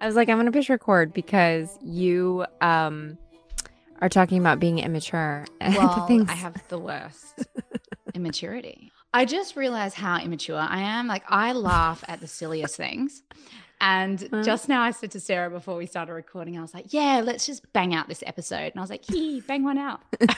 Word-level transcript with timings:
I 0.00 0.06
was 0.06 0.16
like, 0.16 0.28
I'm 0.28 0.36
gonna 0.36 0.50
push 0.52 0.68
record 0.68 1.12
because 1.12 1.78
you 1.82 2.44
um 2.60 3.16
are 4.00 4.08
talking 4.08 4.38
about 4.38 4.58
being 4.58 4.80
immature. 4.80 5.44
Well, 5.60 6.08
I 6.28 6.32
have 6.32 6.56
the 6.68 6.78
worst 6.78 7.46
immaturity. 8.14 8.90
I 9.14 9.24
just 9.26 9.54
realized 9.54 9.94
how 9.94 10.18
immature 10.18 10.58
I 10.58 10.80
am. 10.80 11.06
Like 11.06 11.22
I 11.28 11.52
laugh 11.52 12.02
at 12.08 12.20
the 12.20 12.26
silliest 12.26 12.76
things. 12.76 13.22
And 13.80 14.28
Huh? 14.32 14.42
just 14.42 14.68
now 14.68 14.82
I 14.82 14.90
said 14.92 15.10
to 15.12 15.20
Sarah 15.20 15.50
before 15.50 15.76
we 15.76 15.86
started 15.86 16.12
recording, 16.14 16.56
I 16.58 16.62
was 16.62 16.72
like, 16.72 16.86
yeah, 16.92 17.20
let's 17.24 17.46
just 17.46 17.72
bang 17.72 17.94
out 17.94 18.08
this 18.08 18.22
episode. 18.26 18.72
And 18.72 18.78
I 18.78 18.80
was 18.80 18.90
like, 18.90 19.04
hee, 19.04 19.40
bang 19.46 19.64
one 19.64 19.78
out. 19.78 20.00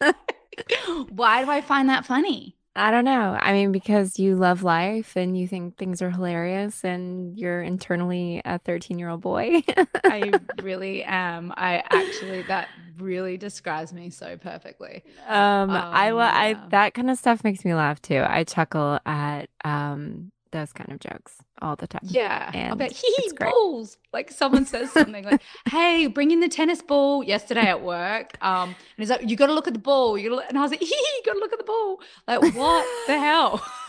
Why 1.10 1.44
do 1.44 1.50
I 1.50 1.60
find 1.60 1.88
that 1.88 2.04
funny? 2.06 2.56
I 2.76 2.90
don't 2.90 3.04
know. 3.04 3.38
I 3.40 3.52
mean, 3.52 3.70
because 3.70 4.18
you 4.18 4.34
love 4.34 4.64
life 4.64 5.14
and 5.16 5.38
you 5.38 5.46
think 5.46 5.76
things 5.76 6.02
are 6.02 6.10
hilarious 6.10 6.84
and 6.84 7.38
you're 7.38 7.62
internally 7.62 8.42
a 8.44 8.58
13 8.58 8.98
year 8.98 9.10
old 9.10 9.20
boy. 9.20 9.62
I 10.04 10.32
really 10.60 11.04
am. 11.04 11.52
I 11.56 11.84
actually, 11.88 12.42
that 12.42 12.68
really 12.98 13.36
describes 13.36 13.92
me 13.92 14.10
so 14.10 14.36
perfectly. 14.36 15.04
um, 15.28 15.70
I, 15.70 16.10
Um, 16.10 16.18
I 16.18 16.48
yeah. 16.50 16.66
that 16.70 16.94
kind 16.94 17.10
of 17.10 17.18
stuff 17.18 17.44
makes 17.44 17.64
me 17.64 17.74
laugh 17.74 18.02
too. 18.02 18.24
I 18.26 18.42
chuckle 18.44 18.98
at 19.06 19.48
um 19.64 20.32
those 20.54 20.72
kind 20.72 20.90
of 20.90 21.00
jokes 21.00 21.34
all 21.60 21.76
the 21.76 21.86
time. 21.86 22.00
Yeah. 22.04 22.50
I'll 22.54 22.60
And 22.60 22.78
be 22.78 22.84
like, 22.86 22.92
hee 22.92 23.14
hee, 23.18 23.32
balls. 23.38 23.98
Like 24.12 24.30
someone 24.30 24.64
says 24.64 24.90
something 24.92 25.24
like, 25.24 25.42
hey, 25.68 26.06
bring 26.06 26.30
in 26.30 26.40
the 26.40 26.48
tennis 26.48 26.80
ball 26.80 27.22
yesterday 27.22 27.66
at 27.66 27.82
work. 27.82 28.42
Um, 28.42 28.70
and 28.70 28.76
he's 28.96 29.10
like, 29.10 29.28
you 29.28 29.36
got 29.36 29.48
to 29.48 29.52
look 29.52 29.66
at 29.66 29.74
the 29.74 29.80
ball. 29.80 30.16
You 30.16 30.30
gotta, 30.30 30.48
and 30.48 30.56
I 30.56 30.62
was 30.62 30.70
like, 30.70 30.80
hee 30.80 30.86
hee, 30.86 30.94
you 30.94 31.22
got 31.26 31.34
to 31.34 31.40
look 31.40 31.52
at 31.52 31.58
the 31.58 31.64
ball. 31.64 32.00
Like, 32.26 32.54
what 32.54 32.86
the 33.06 33.18
hell? 33.18 33.62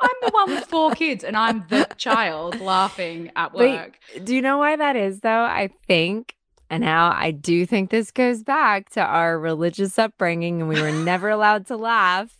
I'm 0.00 0.16
the 0.22 0.30
one 0.30 0.50
with 0.50 0.64
four 0.64 0.92
kids 0.92 1.22
and 1.22 1.36
I'm 1.36 1.64
the 1.68 1.86
child 1.96 2.60
laughing 2.60 3.30
at 3.36 3.52
Wait, 3.52 3.76
work. 3.76 3.98
Do 4.24 4.34
you 4.34 4.42
know 4.42 4.58
why 4.58 4.76
that 4.76 4.96
is 4.96 5.20
though? 5.20 5.42
I 5.42 5.70
think 5.86 6.34
and 6.70 6.82
now 6.82 7.12
I 7.14 7.30
do 7.30 7.64
think 7.64 7.90
this 7.90 8.10
goes 8.10 8.42
back 8.42 8.90
to 8.90 9.00
our 9.00 9.38
religious 9.38 9.98
upbringing 9.98 10.60
and 10.60 10.68
we 10.68 10.80
were 10.80 10.92
never 10.92 11.28
allowed 11.30 11.66
to 11.68 11.76
laugh 11.76 12.34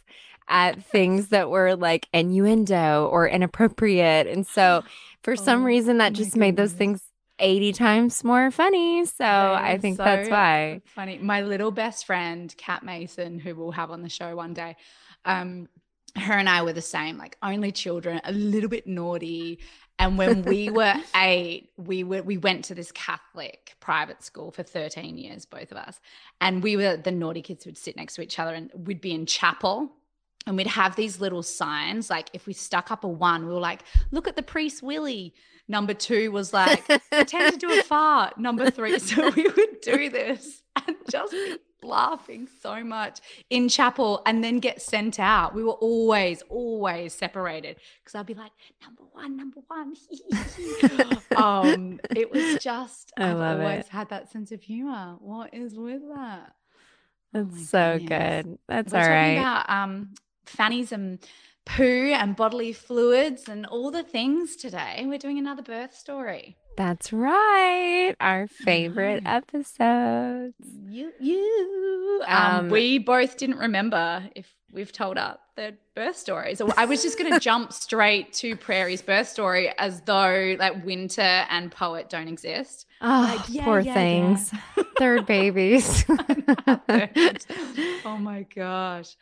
at 0.49 0.83
things 0.85 1.29
that 1.29 1.51
were 1.51 1.77
like 1.77 2.09
innuendo 2.13 3.09
or 3.11 3.29
inappropriate. 3.29 4.27
And 4.27 4.47
so 4.47 4.83
for 5.23 5.37
some 5.37 5.63
Oh, 5.63 5.65
reason 5.65 5.99
that 5.99 6.13
just 6.13 6.37
made 6.37 6.57
those 6.57 6.73
things 6.73 7.03
80 7.41 7.73
times 7.73 8.25
more 8.25 8.51
funny. 8.51 9.05
So 9.07 9.25
I 9.25 9.79
think 9.79 9.99
that's 9.99 10.29
why. 10.29 10.83
Funny. 10.87 11.19
My 11.19 11.43
little 11.43 11.71
best 11.71 12.07
friend, 12.07 12.53
Kat 12.57 12.83
Mason, 12.83 13.39
who 13.39 13.55
we'll 13.55 13.71
have 13.73 13.91
on 13.91 14.03
the 14.03 14.09
show 14.09 14.35
one 14.35 14.55
day, 14.55 14.77
um, 15.25 15.69
her 16.17 16.33
and 16.35 16.49
I 16.49 16.63
were 16.63 16.73
the 16.73 16.83
same, 16.83 17.17
like 17.19 17.37
only 17.43 17.71
children, 17.71 18.21
a 18.25 18.33
little 18.33 18.69
bit 18.71 18.87
naughty. 18.87 19.61
And 20.01 20.19
when 20.19 20.43
we 20.43 20.71
were 20.71 20.95
eight, 21.15 21.71
we 21.77 22.03
were 22.05 22.23
we 22.23 22.39
went 22.39 22.65
to 22.67 22.75
this 22.75 22.91
Catholic 22.93 23.77
private 23.81 24.23
school 24.25 24.51
for 24.51 24.63
13 24.65 25.17
years, 25.19 25.45
both 25.45 25.71
of 25.71 25.77
us. 25.77 26.01
And 26.41 26.63
we 26.63 26.77
were 26.77 26.97
the 26.97 27.13
naughty 27.13 27.43
kids 27.43 27.65
who 27.65 27.71
would 27.71 27.79
sit 27.79 27.97
next 27.97 28.15
to 28.15 28.23
each 28.23 28.39
other 28.39 28.55
and 28.55 28.71
we'd 28.75 29.01
be 29.01 29.13
in 29.13 29.27
chapel. 29.27 29.93
And 30.49 30.57
we'd 30.57 30.67
have 30.67 30.97
these 30.97 31.21
little 31.21 31.43
signs. 31.43 32.09
Like 32.11 32.31
if 32.33 32.47
we 32.47 32.55
stuck 32.55 32.91
up 32.91 33.05
a 33.05 33.09
one, 33.09 33.47
we 33.47 33.53
were 33.53 33.61
like, 33.61 33.83
look 34.11 34.27
at 34.27 34.35
the 34.35 34.43
priest 34.43 34.83
Willie. 34.83 35.35
Number 35.69 35.93
two 35.93 36.33
was 36.33 36.55
like, 36.55 36.85
pretend 37.11 37.53
to 37.53 37.59
do 37.59 37.79
a 37.79 37.83
fart. 37.83 38.39
Number 38.39 38.71
three. 38.71 38.99
So 38.99 39.29
we 39.31 39.45
would 39.45 39.81
do 39.83 40.09
this 40.09 40.63
and 40.87 40.97
just 41.11 41.33
be 41.33 41.59
laughing 41.83 42.49
so 42.63 42.83
much 42.83 43.21
in 43.51 43.69
chapel 43.69 44.23
and 44.25 44.43
then 44.43 44.59
get 44.59 44.81
sent 44.81 45.21
out. 45.21 45.55
We 45.55 45.63
were 45.63 45.73
always, 45.75 46.43
always 46.49 47.13
separated 47.13 47.77
because 48.03 48.15
I'd 48.19 48.25
be 48.27 48.33
like, 48.35 48.53
number 48.83 49.03
one, 49.13 49.37
number 49.37 49.61
one. 49.69 49.95
um, 51.37 52.01
it 52.17 52.33
was 52.33 52.57
just, 52.63 53.13
I 53.19 53.31
I've 53.31 53.39
love 53.39 53.61
always 53.61 53.81
it. 53.85 53.89
had 53.91 54.09
that 54.09 54.31
sense 54.33 54.51
of 54.53 54.63
humor. 54.63 55.17
What 55.21 55.53
is 55.53 55.75
with 55.77 56.01
that? 56.15 56.55
That's 57.35 57.55
Oh 57.55 57.63
so 57.65 57.99
goodness. 57.99 58.45
good. 58.47 58.59
That's 58.69 58.93
We're 58.95 59.01
all 59.01 59.09
right. 59.09 59.33
about 59.33 59.69
um, 59.71 60.15
fannies 60.49 60.93
and 60.93 61.19
poo 61.67 62.13
and 62.15 62.35
bodily 62.37 62.73
fluids 62.73 63.49
and 63.49 63.67
all 63.67 63.91
the 63.91 64.03
things 64.03 64.57
today. 64.57 65.05
We're 65.07 65.19
doing 65.19 65.39
another 65.39 65.63
birth 65.63 65.95
story. 65.95 66.57
That's 66.77 67.13
right. 67.13 68.15
Our 68.21 68.47
favorite 68.47 69.25
episodes. 69.27 70.55
You, 70.89 71.13
you. 71.21 72.23
Um, 72.27 72.55
Um, 72.67 72.69
we 72.71 72.99
both 72.99 73.37
didn't 73.37 73.59
remember 73.59 74.29
if 74.37 74.47
we've 74.73 74.93
told 74.93 75.19
our 75.19 75.39
third 75.57 75.77
birth 75.97 76.17
story. 76.17 76.55
So 76.55 76.71
I 76.77 76.85
was 76.85 77.03
just 77.03 77.19
going 77.19 77.33
to 77.35 77.41
jump 77.41 77.73
straight 77.73 78.33
to 78.35 78.55
Prairie's 78.57 79.03
birth 79.03 79.29
story 79.29 79.73
as 79.77 80.01
though 80.03 80.55
like 80.59 80.85
Winter 80.85 81.21
and 81.51 81.73
Poet 81.73 82.09
don't 82.09 82.29
exist. 82.29 82.87
Oh, 83.01 83.35
Like, 83.37 83.49
yeah, 83.49 83.65
poor 83.65 83.81
yeah, 83.81 83.87
yeah. 83.87 83.95
things. 83.95 84.53
Third 84.99 85.27
babies. 85.37 86.05
oh 88.05 88.19
my 88.21 88.47
gosh. 88.55 89.17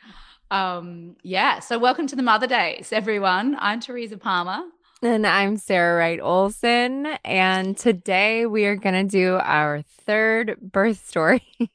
Um, 0.49 1.15
yeah. 1.23 1.59
So 1.59 1.77
welcome 1.77 2.07
to 2.07 2.15
the 2.15 2.23
Mother 2.23 2.47
Daze, 2.47 2.93
everyone. 2.93 3.57
I'm 3.59 3.79
Teresa 3.79 4.17
Palmer. 4.17 4.63
And 5.01 5.27
I'm 5.27 5.57
Sarah 5.57 5.97
Wright 5.97 6.19
Olsen. 6.19 7.05
And 7.23 7.77
today 7.77 8.45
we 8.45 8.65
are 8.65 8.75
going 8.75 8.95
to 8.95 9.03
do 9.03 9.35
our 9.35 9.81
third 10.05 10.57
birth 10.61 11.07
story. 11.07 11.43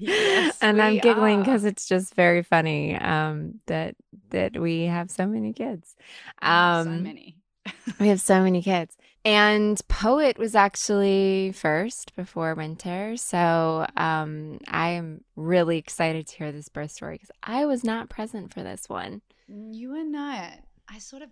Yes, 0.00 0.56
and 0.62 0.80
I'm 0.80 0.98
giggling 0.98 1.40
because 1.40 1.64
it's 1.64 1.88
just 1.88 2.14
very 2.14 2.44
funny 2.44 2.96
um, 2.96 3.58
that 3.66 3.96
that 4.30 4.56
we 4.56 4.84
have 4.84 5.10
so 5.10 5.26
many 5.26 5.52
kids. 5.52 5.96
Um, 6.40 6.84
so 6.84 6.90
many. 7.02 7.36
We 8.00 8.08
have 8.08 8.20
so 8.20 8.40
many 8.42 8.62
kids. 8.62 8.96
And 9.24 9.80
Poet 9.88 10.38
was 10.38 10.54
actually 10.54 11.52
first 11.52 12.14
before 12.16 12.54
Winter. 12.54 13.16
So 13.16 13.86
um, 13.96 14.58
I 14.68 14.90
am 14.90 15.24
really 15.36 15.76
excited 15.78 16.26
to 16.28 16.36
hear 16.36 16.52
this 16.52 16.68
birth 16.68 16.92
story 16.92 17.16
because 17.16 17.30
I 17.42 17.66
was 17.66 17.84
not 17.84 18.08
present 18.08 18.54
for 18.54 18.62
this 18.62 18.88
one. 18.88 19.22
You 19.48 19.94
and 19.94 20.16
I, 20.16 20.60
I 20.88 20.98
sort 20.98 21.22
of 21.22 21.30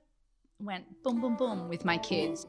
went 0.60 0.84
boom, 1.02 1.20
boom, 1.20 1.36
boom 1.36 1.68
with 1.68 1.84
my 1.84 1.98
kids. 1.98 2.46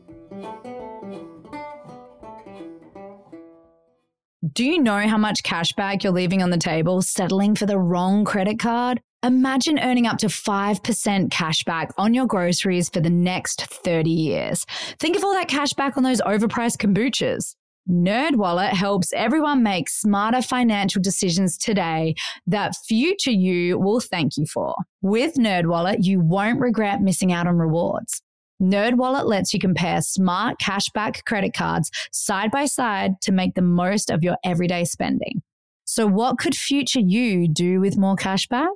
Do 4.54 4.64
you 4.64 4.82
know 4.82 5.08
how 5.08 5.18
much 5.18 5.44
cashback 5.44 6.04
you're 6.04 6.14
leaving 6.14 6.42
on 6.42 6.50
the 6.50 6.58
table 6.58 7.02
settling 7.02 7.56
for 7.56 7.66
the 7.66 7.78
wrong 7.78 8.26
credit 8.26 8.60
card? 8.60 9.02
Imagine 9.24 9.80
earning 9.80 10.06
up 10.06 10.20
to 10.20 10.28
5% 10.28 11.32
cash 11.32 11.64
back 11.64 11.92
on 11.98 12.14
your 12.14 12.28
groceries 12.28 12.88
for 12.88 13.00
the 13.00 13.10
next 13.10 13.64
30 13.64 14.12
years. 14.12 14.64
Think 15.00 15.18
of 15.18 15.24
all 15.24 15.34
that 15.34 15.48
cash 15.48 15.74
back 15.74 15.98
on 15.98 16.04
those 16.04 16.22
overpriced 16.22 16.78
kombuchas. 16.78 17.56
NerdWallet 17.90 18.74
helps 18.74 19.12
everyone 19.14 19.64
make 19.64 19.90
smarter 19.90 20.44
financial 20.44 21.02
decisions 21.02 21.58
today 21.58 22.14
that 22.46 22.76
future 22.88 23.32
you 23.32 23.80
will 23.80 24.02
thank 24.02 24.38
you 24.38 24.46
for. 24.46 24.76
With 25.02 25.34
NerdWallet, 25.34 26.04
you 26.04 26.20
won't 26.20 26.60
regret 26.60 27.02
missing 27.02 27.32
out 27.32 27.48
on 27.48 27.58
rewards. 27.58 28.22
NerdWallet 28.62 29.26
lets 29.26 29.52
you 29.52 29.60
compare 29.60 30.02
smart 30.02 30.60
cashback 30.60 31.26
credit 31.26 31.54
cards 31.56 31.90
side 32.12 32.52
by 32.52 32.66
side 32.66 33.20
to 33.22 33.32
make 33.32 33.56
the 33.56 33.62
most 33.64 34.12
of 34.12 34.24
your 34.24 34.38
everyday 34.44 34.84
spending. 34.86 35.42
So, 35.86 36.06
what 36.06 36.38
could 36.38 36.56
future 36.56 37.00
you 37.00 37.48
do 37.48 37.80
with 37.80 37.98
more 37.98 38.16
cashback? 38.16 38.76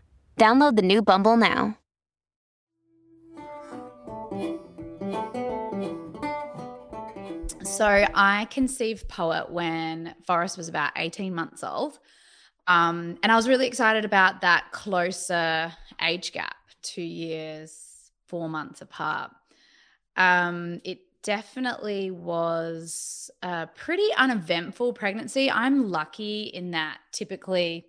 Download 0.41 0.75
the 0.75 0.81
new 0.81 1.03
Bumble 1.03 1.37
now. 1.37 1.77
So 7.63 7.85
I 8.15 8.47
conceived 8.49 9.07
Poet 9.07 9.51
when 9.51 10.15
Forrest 10.25 10.57
was 10.57 10.67
about 10.67 10.93
18 10.95 11.35
months 11.35 11.63
old. 11.63 11.99
Um, 12.65 13.19
and 13.21 13.31
I 13.31 13.35
was 13.35 13.47
really 13.47 13.67
excited 13.67 14.03
about 14.03 14.41
that 14.41 14.71
closer 14.71 15.71
age 16.01 16.31
gap, 16.31 16.55
two 16.81 17.03
years, 17.03 18.09
four 18.25 18.49
months 18.49 18.81
apart. 18.81 19.29
Um, 20.17 20.81
it 20.83 21.01
definitely 21.21 22.09
was 22.09 23.29
a 23.43 23.67
pretty 23.75 24.07
uneventful 24.17 24.93
pregnancy. 24.93 25.51
I'm 25.51 25.91
lucky 25.91 26.45
in 26.45 26.71
that 26.71 26.97
typically 27.11 27.85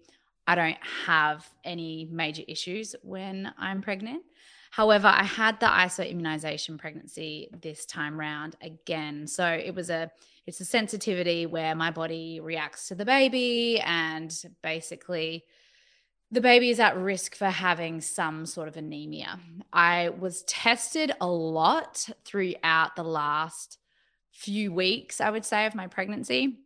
I 0.47 0.55
don't 0.55 0.79
have 1.07 1.49
any 1.65 2.09
major 2.11 2.43
issues 2.49 2.95
when 3.03 3.53
I'm 3.59 3.81
pregnant. 3.83 4.23
However, 4.71 5.07
I 5.07 5.25
had 5.25 5.61
the 5.61 5.67
isoimmunization 5.67 6.79
pregnancy 6.79 7.51
this 7.61 7.85
time 7.85 8.19
round 8.19 8.57
again. 8.63 9.27
So 9.27 9.47
it 9.47 9.75
was 9.75 9.91
a 9.91 10.11
it's 10.47 10.61
a 10.61 10.65
sensitivity 10.65 11.47
where 11.47 11.75
my 11.75 11.91
body 11.91 12.41
reacts 12.41 12.89
to 12.89 12.95
the 12.95 13.05
baby 13.05 13.81
and 13.81 14.35
basically 14.63 15.45
the 16.33 16.41
baby 16.41 16.71
is 16.71 16.81
at 16.81 16.97
risk 16.97 17.37
for 17.37 17.51
having 17.51 18.01
some 18.01 18.47
sort 18.47 18.67
of 18.67 18.77
anemia. 18.79 19.39
I 19.73 20.09
was 20.09 20.43
tested 20.45 21.13
a 21.21 21.27
lot 21.27 22.09
throughout 22.25 22.97
the 22.97 23.05
last 23.05 23.79
few 24.33 24.73
weeks, 24.73 25.21
I 25.21 25.29
would 25.31 25.45
say, 25.45 25.67
of 25.67 25.75
my 25.75 25.87
pregnancy, 25.87 26.57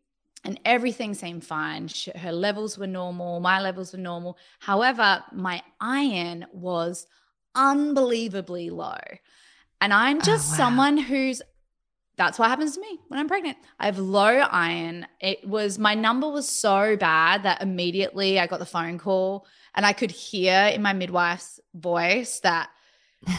and 0.44 0.60
everything 0.64 1.14
seemed 1.14 1.44
fine. 1.44 1.88
Her 2.14 2.32
levels 2.32 2.78
were 2.78 2.86
normal, 2.86 3.40
my 3.40 3.60
levels 3.60 3.92
were 3.92 3.98
normal. 3.98 4.38
However, 4.60 5.22
my 5.32 5.62
iron 5.80 6.46
was 6.52 7.06
unbelievably 7.54 8.70
low. 8.70 8.98
And 9.80 9.92
I'm 9.92 10.18
oh, 10.18 10.20
just 10.20 10.48
oh, 10.48 10.52
wow. 10.52 10.56
someone 10.56 10.98
who's 10.98 11.42
that's 12.16 12.38
what 12.38 12.48
happens 12.48 12.74
to 12.74 12.80
me 12.80 12.98
when 13.08 13.20
I'm 13.20 13.28
pregnant. 13.28 13.58
I 13.78 13.86
have 13.86 13.98
low 13.98 14.24
iron. 14.24 15.06
It 15.20 15.46
was 15.46 15.78
my 15.78 15.94
number 15.94 16.30
was 16.30 16.48
so 16.48 16.96
bad 16.96 17.42
that 17.42 17.60
immediately 17.60 18.40
I 18.40 18.46
got 18.46 18.58
the 18.58 18.64
phone 18.64 18.98
call 18.98 19.46
and 19.74 19.84
I 19.84 19.92
could 19.92 20.10
hear 20.10 20.70
in 20.72 20.80
my 20.80 20.94
midwife's 20.94 21.60
voice 21.74 22.40
that 22.40 22.70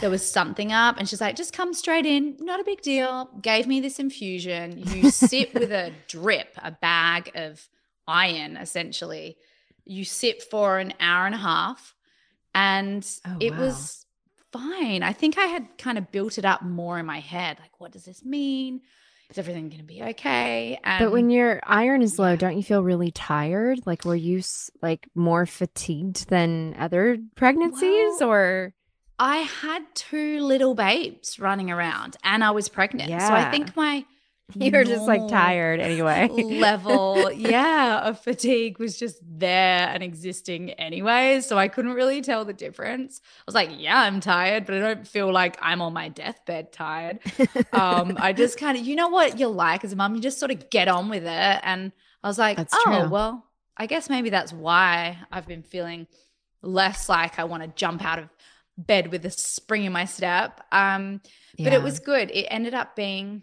there 0.00 0.10
was 0.10 0.28
something 0.28 0.72
up. 0.72 0.96
And 0.98 1.08
she's 1.08 1.20
like, 1.20 1.36
just 1.36 1.52
come 1.52 1.74
straight 1.74 2.06
in. 2.06 2.36
Not 2.40 2.60
a 2.60 2.64
big 2.64 2.82
deal. 2.82 3.30
Gave 3.40 3.66
me 3.66 3.80
this 3.80 3.98
infusion. 3.98 4.78
You 4.78 5.10
sit 5.10 5.54
with 5.54 5.72
a 5.72 5.92
drip, 6.08 6.56
a 6.62 6.70
bag 6.70 7.30
of 7.34 7.68
iron, 8.06 8.56
essentially. 8.56 9.36
You 9.84 10.04
sit 10.04 10.42
for 10.42 10.78
an 10.78 10.94
hour 11.00 11.26
and 11.26 11.34
a 11.34 11.38
half. 11.38 11.94
And 12.54 13.06
oh, 13.26 13.36
it 13.40 13.52
wow. 13.52 13.60
was 13.60 14.06
fine. 14.52 15.02
I 15.02 15.12
think 15.12 15.38
I 15.38 15.46
had 15.46 15.78
kind 15.78 15.98
of 15.98 16.10
built 16.10 16.38
it 16.38 16.44
up 16.44 16.62
more 16.62 16.98
in 16.98 17.06
my 17.06 17.20
head. 17.20 17.58
Like, 17.60 17.80
what 17.80 17.92
does 17.92 18.04
this 18.04 18.24
mean? 18.24 18.80
Is 19.30 19.36
everything 19.36 19.68
going 19.68 19.80
to 19.80 19.86
be 19.86 20.02
okay? 20.02 20.78
And 20.82 21.04
but 21.04 21.12
when 21.12 21.28
your 21.28 21.60
iron 21.64 22.00
is 22.00 22.18
low, 22.18 22.30
yeah. 22.30 22.36
don't 22.36 22.56
you 22.56 22.62
feel 22.62 22.82
really 22.82 23.10
tired? 23.10 23.80
Like, 23.86 24.06
were 24.06 24.16
you 24.16 24.42
like 24.80 25.06
more 25.14 25.44
fatigued 25.44 26.30
than 26.30 26.74
other 26.78 27.18
pregnancies 27.36 28.16
well, 28.20 28.30
or? 28.30 28.74
I 29.18 29.38
had 29.38 29.82
two 29.94 30.40
little 30.40 30.74
babes 30.74 31.38
running 31.38 31.70
around 31.70 32.16
and 32.22 32.44
I 32.44 32.52
was 32.52 32.68
pregnant. 32.68 33.10
Yeah. 33.10 33.26
So 33.26 33.34
I 33.34 33.50
think 33.50 33.74
my 33.76 34.04
you 34.54 34.70
were 34.70 34.84
just 34.84 35.06
like 35.06 35.28
tired 35.28 35.78
anyway. 35.78 36.28
level, 36.28 37.30
yeah, 37.36 38.08
of 38.08 38.20
fatigue 38.20 38.78
was 38.78 38.98
just 38.98 39.18
there 39.22 39.88
and 39.88 40.02
existing 40.02 40.70
anyway. 40.72 41.42
So 41.42 41.58
I 41.58 41.68
couldn't 41.68 41.92
really 41.92 42.22
tell 42.22 42.46
the 42.46 42.54
difference. 42.54 43.20
I 43.24 43.42
was 43.44 43.54
like, 43.54 43.70
yeah, 43.76 44.00
I'm 44.00 44.20
tired, 44.20 44.64
but 44.64 44.76
I 44.76 44.78
don't 44.78 45.06
feel 45.06 45.30
like 45.30 45.58
I'm 45.60 45.82
on 45.82 45.92
my 45.92 46.08
deathbed 46.08 46.72
tired. 46.72 47.18
um, 47.72 48.16
I 48.18 48.32
just 48.32 48.58
kind 48.58 48.78
of, 48.78 48.86
you 48.86 48.96
know 48.96 49.08
what 49.08 49.38
you're 49.38 49.50
like 49.50 49.84
as 49.84 49.92
a 49.92 49.96
mum, 49.96 50.14
you 50.14 50.22
just 50.22 50.38
sort 50.38 50.50
of 50.50 50.70
get 50.70 50.88
on 50.88 51.10
with 51.10 51.24
it. 51.24 51.60
And 51.62 51.92
I 52.24 52.28
was 52.28 52.38
like, 52.38 52.56
that's 52.56 52.74
oh, 52.74 53.00
true. 53.00 53.10
well, 53.10 53.44
I 53.76 53.84
guess 53.84 54.08
maybe 54.08 54.30
that's 54.30 54.52
why 54.52 55.18
I've 55.30 55.46
been 55.46 55.62
feeling 55.62 56.06
less 56.62 57.08
like 57.08 57.38
I 57.38 57.44
want 57.44 57.64
to 57.64 57.68
jump 57.68 58.02
out 58.02 58.18
of 58.18 58.28
bed 58.78 59.10
with 59.10 59.26
a 59.26 59.30
spring 59.30 59.84
in 59.84 59.92
my 59.92 60.04
step. 60.04 60.60
Um, 60.72 61.20
but 61.58 61.72
yeah. 61.72 61.74
it 61.74 61.82
was 61.82 61.98
good. 61.98 62.30
It 62.30 62.46
ended 62.50 62.72
up 62.72 62.96
being 62.96 63.42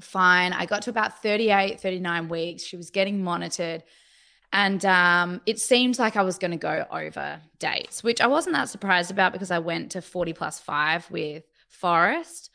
fine. 0.00 0.52
I 0.52 0.66
got 0.66 0.82
to 0.82 0.90
about 0.90 1.22
38, 1.22 1.80
39 1.80 2.28
weeks. 2.28 2.62
She 2.62 2.76
was 2.76 2.90
getting 2.90 3.24
monitored. 3.24 3.82
And 4.52 4.84
um, 4.84 5.40
it 5.46 5.58
seemed 5.58 5.98
like 5.98 6.16
I 6.16 6.22
was 6.22 6.38
going 6.38 6.52
to 6.52 6.56
go 6.56 6.86
over 6.90 7.40
dates, 7.58 8.04
which 8.04 8.20
I 8.20 8.26
wasn't 8.26 8.54
that 8.54 8.68
surprised 8.68 9.10
about 9.10 9.32
because 9.32 9.50
I 9.50 9.58
went 9.58 9.92
to 9.92 10.02
40 10.02 10.32
plus 10.34 10.60
five 10.60 11.10
with 11.10 11.44
Forrest. 11.68 12.50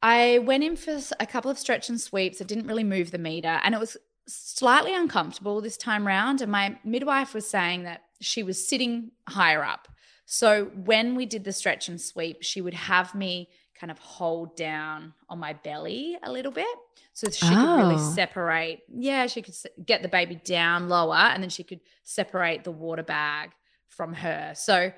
I 0.00 0.38
went 0.38 0.64
in 0.64 0.76
for 0.76 0.98
a 1.20 1.26
couple 1.26 1.50
of 1.50 1.58
stretch 1.58 1.88
and 1.88 2.00
sweeps. 2.00 2.40
I 2.40 2.44
didn't 2.44 2.66
really 2.66 2.84
move 2.84 3.10
the 3.10 3.18
meter, 3.18 3.60
and 3.62 3.74
it 3.74 3.78
was 3.78 3.96
slightly 4.26 4.94
uncomfortable 4.94 5.60
this 5.60 5.76
time 5.76 6.06
round. 6.06 6.40
And 6.40 6.50
my 6.50 6.76
midwife 6.84 7.34
was 7.34 7.48
saying 7.48 7.84
that 7.84 8.02
she 8.20 8.42
was 8.42 8.66
sitting 8.66 9.12
higher 9.28 9.64
up. 9.64 9.88
So 10.32 10.70
when 10.86 11.14
we 11.14 11.26
did 11.26 11.44
the 11.44 11.52
stretch 11.52 11.90
and 11.90 12.00
sweep, 12.00 12.38
she 12.42 12.62
would 12.62 12.72
have 12.72 13.14
me 13.14 13.50
kind 13.78 13.90
of 13.90 13.98
hold 13.98 14.56
down 14.56 15.12
on 15.28 15.38
my 15.38 15.52
belly 15.52 16.16
a 16.22 16.32
little 16.32 16.52
bit 16.52 16.64
so 17.12 17.28
she 17.28 17.44
oh. 17.46 17.50
could 17.50 17.76
really 17.76 17.96
oh. 17.96 18.12
separate 18.14 18.80
yeah 18.94 19.26
she 19.26 19.42
could 19.42 19.54
get 19.84 20.02
the 20.02 20.08
baby 20.08 20.36
down 20.36 20.88
lower 20.88 21.16
and 21.16 21.42
then 21.42 21.50
she 21.50 21.64
could 21.64 21.80
separate 22.04 22.62
the 22.64 22.70
water 22.70 23.02
bag 23.02 23.50
from 23.88 24.14
her 24.14 24.52
so 24.54 24.92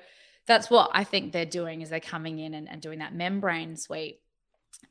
that's 0.45 0.69
what 0.69 0.91
i 0.93 1.03
think 1.03 1.33
they're 1.33 1.45
doing 1.45 1.81
is 1.81 1.89
they're 1.89 1.99
coming 1.99 2.37
in 2.37 2.53
and, 2.53 2.69
and 2.69 2.81
doing 2.81 2.99
that 2.99 3.15
membrane 3.15 3.75
sweep 3.75 4.19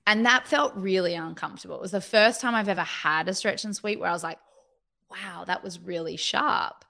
and 0.09 0.27
that 0.27 0.49
felt 0.49 0.75
really 0.75 1.15
uncomfortable 1.15 1.77
it 1.77 1.81
was 1.81 1.93
the 1.93 2.01
first 2.01 2.41
time 2.41 2.55
i've 2.55 2.69
ever 2.69 2.83
had 2.83 3.29
a 3.29 3.35
stretch 3.35 3.65
and 3.65 3.77
sweep 3.77 4.01
where 4.01 4.11
i 4.11 4.13
was 4.13 4.25
like 4.25 4.39
wow 5.09 5.45
that 5.47 5.63
was 5.63 5.79
really 5.79 6.17
sharp 6.17 6.85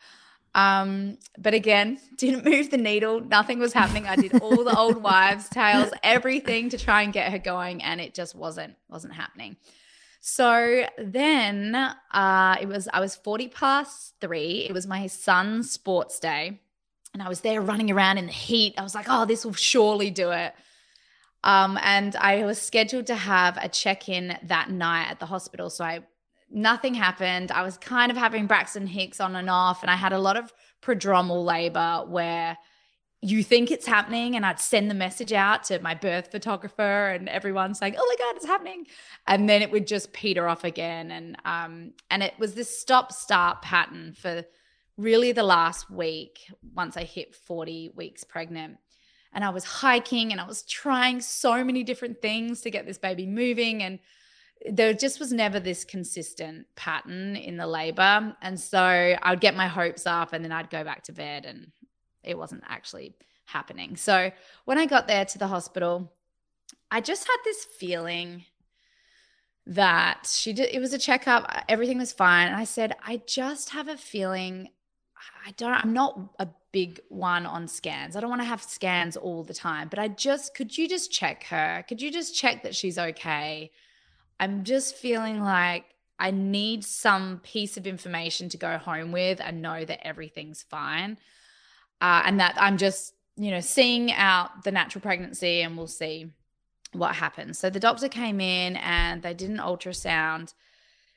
um, 0.55 1.19
but 1.39 1.55
again, 1.55 1.99
didn't 2.17 2.45
move 2.45 2.71
the 2.71 2.77
needle. 2.77 3.21
Nothing 3.21 3.59
was 3.59 3.73
happening. 3.73 4.07
I 4.07 4.17
did 4.17 4.41
all 4.41 4.65
the 4.65 4.77
old 4.77 4.97
wives' 5.03 5.49
tales, 5.49 5.91
everything 6.03 6.69
to 6.71 6.79
try 6.79 7.03
and 7.03 7.13
get 7.13 7.33
her 7.33 7.39
going, 7.39 7.83
and 7.83 8.01
it 8.01 8.15
just 8.15 8.35
wasn't 8.35 8.77
wasn't 8.89 9.15
happening. 9.15 9.57
So 10.21 10.87
then 10.97 11.75
uh, 11.75 12.57
it 12.61 12.67
was 12.67 12.89
I 12.93 13.01
was 13.01 13.15
40 13.17 13.49
past 13.49 14.15
three. 14.21 14.67
It 14.69 14.73
was 14.73 14.87
my 14.87 15.07
son's 15.07 15.71
sports 15.71 16.19
day. 16.19 16.61
And 17.13 17.23
I 17.23 17.29
was 17.29 17.43
there 17.43 17.61
running 17.61 17.91
around 17.93 18.19
in 18.19 18.27
the 18.27 18.33
heat. 18.33 18.75
I 18.77 18.83
was 18.83 18.95
like, 18.95 19.07
oh, 19.09 19.25
this 19.25 19.45
will 19.45 19.53
surely 19.53 20.11
do 20.11 20.31
it. 20.33 20.53
Um, 21.45 21.79
and 21.81 22.17
I 22.17 22.45
was 22.45 22.61
scheduled 22.61 23.07
to 23.09 23.15
have 23.15 23.57
a 23.59 23.69
check-in 23.69 24.37
that 24.45 24.71
night 24.71 25.09
at 25.11 25.21
the 25.21 25.27
hospital. 25.27 25.71
So 25.71 25.85
I 25.85 26.01
nothing 26.55 26.95
happened. 26.95 27.51
I 27.51 27.63
was 27.63 27.77
kind 27.77 28.11
of 28.11 28.17
having 28.17 28.47
Braxton 28.47 28.87
Hicks 28.87 29.21
on 29.21 29.37
and 29.37 29.51
off, 29.51 29.83
and 29.83 29.91
I 29.91 29.97
had 29.97 30.13
a 30.13 30.19
lot 30.19 30.37
of 30.37 30.53
prodromal 30.81 31.45
labor 31.45 32.05
where 32.09 32.57
you 33.21 33.43
think 33.43 33.71
it's 33.71 33.87
happening 33.87 34.37
and 34.37 34.45
I'd 34.45 34.61
send 34.61 34.91
the 34.91 34.95
message 34.95 35.33
out 35.33 35.65
to 35.65 35.79
my 35.79 35.95
birth 35.95 36.31
photographer 36.31 37.09
and 37.09 37.27
everyone 37.27 37.75
saying, 37.75 37.97
"Oh 37.99 38.07
my 38.07 38.23
god, 38.23 38.37
it's 38.37 38.45
happening." 38.45 38.87
And 39.27 39.49
then 39.49 39.63
it 39.63 39.71
would 39.71 39.87
just 39.87 40.13
peter 40.13 40.47
off 40.47 40.63
again 40.63 41.11
and 41.11 41.37
um 41.47 41.95
and 42.11 42.23
it 42.23 42.35
was 42.39 42.55
this 42.55 42.79
stop 42.79 43.13
start 43.13 43.63
pattern 43.63 44.13
for 44.13 44.45
really 44.99 45.33
the 45.33 45.43
last 45.43 45.91
week 45.91 46.41
once 46.75 46.99
I 46.99 47.05
hit 47.05 47.35
40 47.35 47.93
weeks 47.95 48.25
pregnant. 48.25 48.77
And 49.33 49.43
I 49.43 49.51
was 49.51 49.65
hiking 49.65 50.31
and 50.31 50.41
I 50.41 50.47
was 50.47 50.63
trying 50.63 51.21
so 51.21 51.65
many 51.65 51.83
different 51.83 52.21
things 52.21 52.61
to 52.61 52.71
get 52.71 52.87
this 52.87 52.99
baby 52.99 53.27
moving 53.27 53.83
and 53.83 53.99
there 54.71 54.95
just 54.95 55.21
was 55.21 55.33
never 55.33 55.61
this 55.61 55.85
consistent 55.85 56.67
pattern 56.75 57.37
in 57.37 57.57
the 57.57 57.67
labor. 57.67 58.35
And 58.41 58.59
so 58.59 58.81
I'd 58.81 59.41
get 59.41 59.55
my 59.55 59.69
hopes 59.69 60.07
up 60.07 60.33
and 60.33 60.45
then 60.45 60.53
I'd 60.53 60.71
go 60.71 60.85
back 60.85 61.05
to 61.05 61.13
bed 61.13 61.45
and 61.45 61.71
it 62.23 62.39
wasn't 62.39 62.65
actually 62.67 63.15
happening. 63.45 63.97
So 63.97 64.31
when 64.65 64.79
I 64.79 64.87
got 64.87 65.07
there 65.07 65.25
to 65.25 65.39
the 65.39 65.49
hospital, 65.49 66.11
I 66.91 67.01
just 67.01 67.27
had 67.27 67.37
this 67.45 67.65
feeling 67.65 68.45
that 69.67 70.31
she 70.31 70.53
did 70.53 70.69
it 70.75 70.79
was 70.79 70.93
a 70.93 70.99
checkup 70.99 71.65
everything 71.71 71.97
was 71.97 72.13
fine 72.13 72.49
and 72.49 72.57
i 72.57 72.65
said 72.65 72.95
i 73.03 73.21
just 73.27 73.71
have 73.71 73.89
a 73.89 73.97
feeling 73.97 74.69
i 75.47 75.51
don't 75.53 75.73
i'm 75.73 75.95
not 75.95 76.35
a 76.39 76.47
big 76.71 77.01
one 77.09 77.47
on 77.47 77.67
scans 77.67 78.15
i 78.15 78.21
don't 78.21 78.29
want 78.29 78.43
to 78.43 78.47
have 78.47 78.63
scans 78.63 79.17
all 79.17 79.43
the 79.43 79.55
time 79.55 79.89
but 79.89 79.99
i 79.99 80.07
just 80.07 80.55
could 80.55 80.77
you 80.77 80.87
just 80.87 81.11
check 81.11 81.45
her 81.45 81.83
could 81.89 82.03
you 82.03 82.11
just 82.11 82.37
check 82.37 82.63
that 82.63 82.75
she's 82.75 82.99
okay 82.99 83.71
I'm 84.41 84.65
just 84.65 84.97
feeling 84.97 85.41
like 85.41 85.85
I 86.19 86.31
need 86.31 86.85
some 86.85 87.41
piece 87.43 87.77
of 87.77 87.87
information 87.87 88.49
to 88.51 88.57
go 88.57 88.79
home 88.79 89.13
with 89.13 89.41
and 89.41 89.63
know 89.63 89.85
that 89.85 90.07
everything's 90.07 90.63
fine. 90.63 91.19
Uh, 92.01 92.23
and 92.25 92.41
that 92.41 92.57
I'm 92.59 92.77
just, 92.77 93.15
you 93.37 93.51
know, 93.51 93.61
seeing 93.61 94.13
out 94.13 94.65
the 94.65 94.73
natural 94.73 95.03
pregnancy 95.03 95.63
and 95.63 95.77
we'll 95.77 95.87
see 95.87 96.31
what 96.93 97.15
happens. 97.15 97.59
So 97.59 97.71
the 97.71 97.81
doctor 97.81 98.09
came 98.09 98.41
in 98.41 98.77
and 98.77 99.23
they 99.23 99.35
did 99.35 99.51
an 99.51 99.59
ultrasound. 99.59 100.55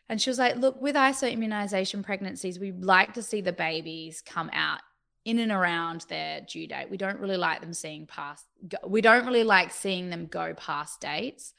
And 0.10 0.22
she 0.22 0.30
was 0.30 0.40
like, 0.40 0.56
Look, 0.56 0.82
with 0.82 0.96
isoimmunization 0.96 2.04
pregnancies, 2.04 2.60
we 2.60 2.72
like 2.72 3.14
to 3.14 3.22
see 3.22 3.42
the 3.42 3.54
babies 3.54 4.22
come 4.26 4.50
out 4.54 4.80
in 5.26 5.40
and 5.40 5.52
around 5.52 6.06
their 6.08 6.42
due 6.42 6.68
date. 6.68 6.90
We 6.90 6.98
don't 6.98 7.20
really 7.20 7.38
like 7.38 7.60
them 7.60 7.74
seeing 7.74 8.08
past, 8.08 8.46
we 8.86 9.02
don't 9.02 9.26
really 9.26 9.44
like 9.44 9.72
seeing 9.72 10.10
them 10.10 10.26
go 10.28 10.54
past 10.54 11.02
dates. 11.02 11.54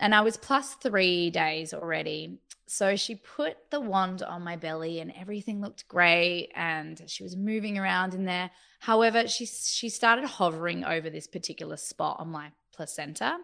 And 0.00 0.14
I 0.14 0.22
was 0.22 0.36
plus 0.36 0.74
three 0.74 1.30
days 1.30 1.72
already. 1.72 2.38
So 2.66 2.96
she 2.96 3.16
put 3.16 3.56
the 3.70 3.80
wand 3.80 4.22
on 4.22 4.42
my 4.42 4.56
belly 4.56 5.00
and 5.00 5.12
everything 5.16 5.60
looked 5.60 5.88
great 5.88 6.50
and 6.54 7.02
she 7.06 7.22
was 7.22 7.36
moving 7.36 7.78
around 7.78 8.14
in 8.14 8.24
there. 8.24 8.50
However, 8.80 9.28
she 9.28 9.46
she 9.46 9.88
started 9.88 10.24
hovering 10.24 10.84
over 10.84 11.10
this 11.10 11.26
particular 11.26 11.76
spot 11.76 12.18
on 12.18 12.28
my 12.28 12.52
placenta 12.72 13.38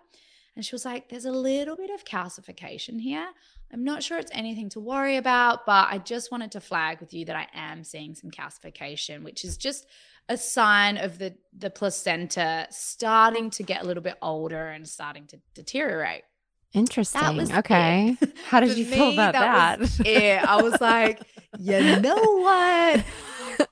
and 0.55 0.65
she 0.65 0.75
was 0.75 0.85
like 0.85 1.09
there's 1.09 1.25
a 1.27 1.33
little 1.33 1.77
bit 1.77 1.91
of 1.91 2.05
calcification 2.05 3.01
here. 3.01 3.29
I'm 3.73 3.85
not 3.85 4.03
sure 4.03 4.19
it's 4.19 4.31
anything 4.33 4.69
to 4.71 4.81
worry 4.81 5.17
about, 5.17 5.67
but 5.67 5.89
I 5.91 5.99
just 5.99 6.31
wanted 6.31 6.53
to 6.53 6.61
flag 6.61 7.01
with 7.01 7.13
you 7.13 7.25
that 7.27 7.37
I 7.37 7.49
am 7.53 7.85
seeing 7.85 8.15
some 8.15 8.31
calcification, 8.31 9.25
which 9.25 9.45
is 9.45 9.57
just 9.57 9.87
a 10.29 10.37
sign 10.37 10.97
of 10.97 11.19
the 11.19 11.35
the 11.57 11.71
placenta 11.71 12.67
starting 12.71 13.51
to 13.51 13.63
get 13.63 13.83
a 13.83 13.87
little 13.87 14.03
bit 14.03 14.17
older 14.23 14.69
and 14.69 14.89
starting 14.89 15.27
to 15.27 15.39
deteriorate. 15.55 16.23
Interesting. 16.73 17.53
okay. 17.53 18.17
It. 18.21 18.35
How 18.47 18.61
did 18.61 18.77
you 18.77 18.85
me, 18.85 18.91
feel 18.91 19.13
about 19.13 19.33
that? 19.33 19.81
that? 19.81 20.07
Yeah, 20.07 20.45
I 20.47 20.63
was 20.63 20.81
like, 20.81 21.23
you 21.59 22.01
know 22.01 22.17
what? 22.17 23.05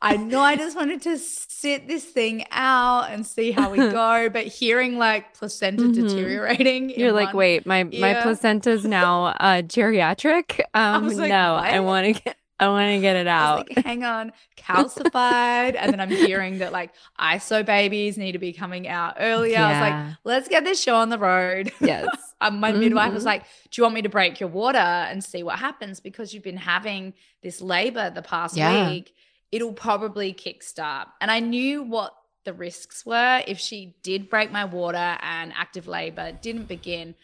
I 0.00 0.16
know 0.16 0.40
I 0.40 0.56
just 0.56 0.76
wanted 0.76 1.02
to 1.02 1.18
sit 1.18 1.88
this 1.88 2.04
thing 2.04 2.44
out 2.50 3.10
and 3.10 3.26
see 3.26 3.50
how 3.50 3.70
we 3.70 3.76
go, 3.90 4.28
but 4.30 4.46
hearing 4.46 4.98
like 4.98 5.34
placenta 5.34 5.84
mm-hmm. 5.84 6.06
deteriorating, 6.06 6.90
you're 6.90 7.12
like, 7.12 7.34
wait, 7.34 7.66
my 7.66 7.86
ear. 7.90 8.00
my 8.00 8.14
placenta's 8.22 8.84
now 8.84 9.26
uh, 9.26 9.62
geriatric. 9.62 10.60
Um, 10.74 11.06
like, 11.06 11.28
no, 11.28 11.54
what? 11.54 11.64
I 11.64 11.80
want 11.80 12.16
to 12.16 12.22
get. 12.22 12.36
I 12.60 12.68
want 12.68 12.90
to 12.90 13.00
get 13.00 13.16
it 13.16 13.26
out. 13.26 13.68
Like, 13.68 13.84
hang 13.84 14.04
on, 14.04 14.32
calcified. 14.56 15.76
and 15.76 15.92
then 15.92 16.00
I'm 16.00 16.10
hearing 16.10 16.58
that 16.58 16.72
like 16.72 16.92
ISO 17.18 17.66
babies 17.66 18.16
need 18.16 18.32
to 18.32 18.38
be 18.38 18.52
coming 18.52 18.86
out 18.86 19.16
earlier. 19.20 19.54
Yeah. 19.54 19.66
I 19.66 19.70
was 19.70 19.80
like, 19.80 20.16
let's 20.24 20.48
get 20.48 20.64
this 20.64 20.80
show 20.80 20.96
on 20.96 21.08
the 21.08 21.18
road. 21.18 21.72
Yes. 21.80 22.08
um, 22.40 22.60
my 22.60 22.70
mm-hmm. 22.70 22.80
midwife 22.80 23.12
was 23.12 23.22
mm-hmm. 23.22 23.28
like, 23.28 23.42
do 23.70 23.80
you 23.80 23.82
want 23.82 23.94
me 23.94 24.02
to 24.02 24.08
break 24.08 24.38
your 24.38 24.48
water 24.48 24.78
and 24.78 25.22
see 25.22 25.42
what 25.42 25.58
happens? 25.58 26.00
Because 26.00 26.32
you've 26.32 26.44
been 26.44 26.56
having 26.56 27.14
this 27.42 27.60
labor 27.60 28.10
the 28.10 28.22
past 28.22 28.56
yeah. 28.56 28.88
week. 28.88 29.14
It'll 29.50 29.72
probably 29.72 30.32
kickstart. 30.32 31.06
And 31.20 31.30
I 31.30 31.40
knew 31.40 31.82
what 31.82 32.14
the 32.44 32.52
risks 32.52 33.04
were 33.04 33.42
if 33.46 33.58
she 33.58 33.94
did 34.02 34.28
break 34.28 34.52
my 34.52 34.64
water 34.64 35.18
and 35.20 35.52
active 35.56 35.86
labor 35.86 36.32
didn't 36.32 36.68
begin 36.68 37.14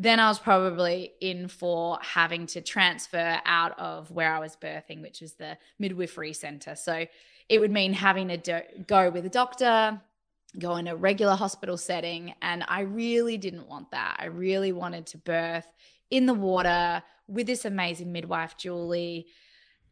then 0.00 0.20
I 0.20 0.28
was 0.28 0.38
probably 0.38 1.12
in 1.20 1.48
for 1.48 1.98
having 2.00 2.46
to 2.48 2.60
transfer 2.60 3.40
out 3.44 3.76
of 3.80 4.12
where 4.12 4.32
I 4.32 4.38
was 4.38 4.56
birthing, 4.56 5.02
which 5.02 5.20
was 5.20 5.32
the 5.32 5.58
midwifery 5.80 6.32
center. 6.32 6.76
So 6.76 7.04
it 7.48 7.58
would 7.58 7.72
mean 7.72 7.92
having 7.92 8.28
to 8.28 8.36
do, 8.36 8.60
go 8.86 9.10
with 9.10 9.26
a 9.26 9.28
doctor, 9.28 10.00
go 10.56 10.76
in 10.76 10.86
a 10.86 10.94
regular 10.94 11.34
hospital 11.34 11.76
setting. 11.76 12.32
And 12.40 12.64
I 12.68 12.82
really 12.82 13.38
didn't 13.38 13.66
want 13.66 13.90
that. 13.90 14.18
I 14.20 14.26
really 14.26 14.70
wanted 14.70 15.06
to 15.08 15.18
birth 15.18 15.66
in 16.12 16.26
the 16.26 16.34
water 16.34 17.02
with 17.26 17.48
this 17.48 17.64
amazing 17.64 18.12
midwife, 18.12 18.56
Julie, 18.56 19.26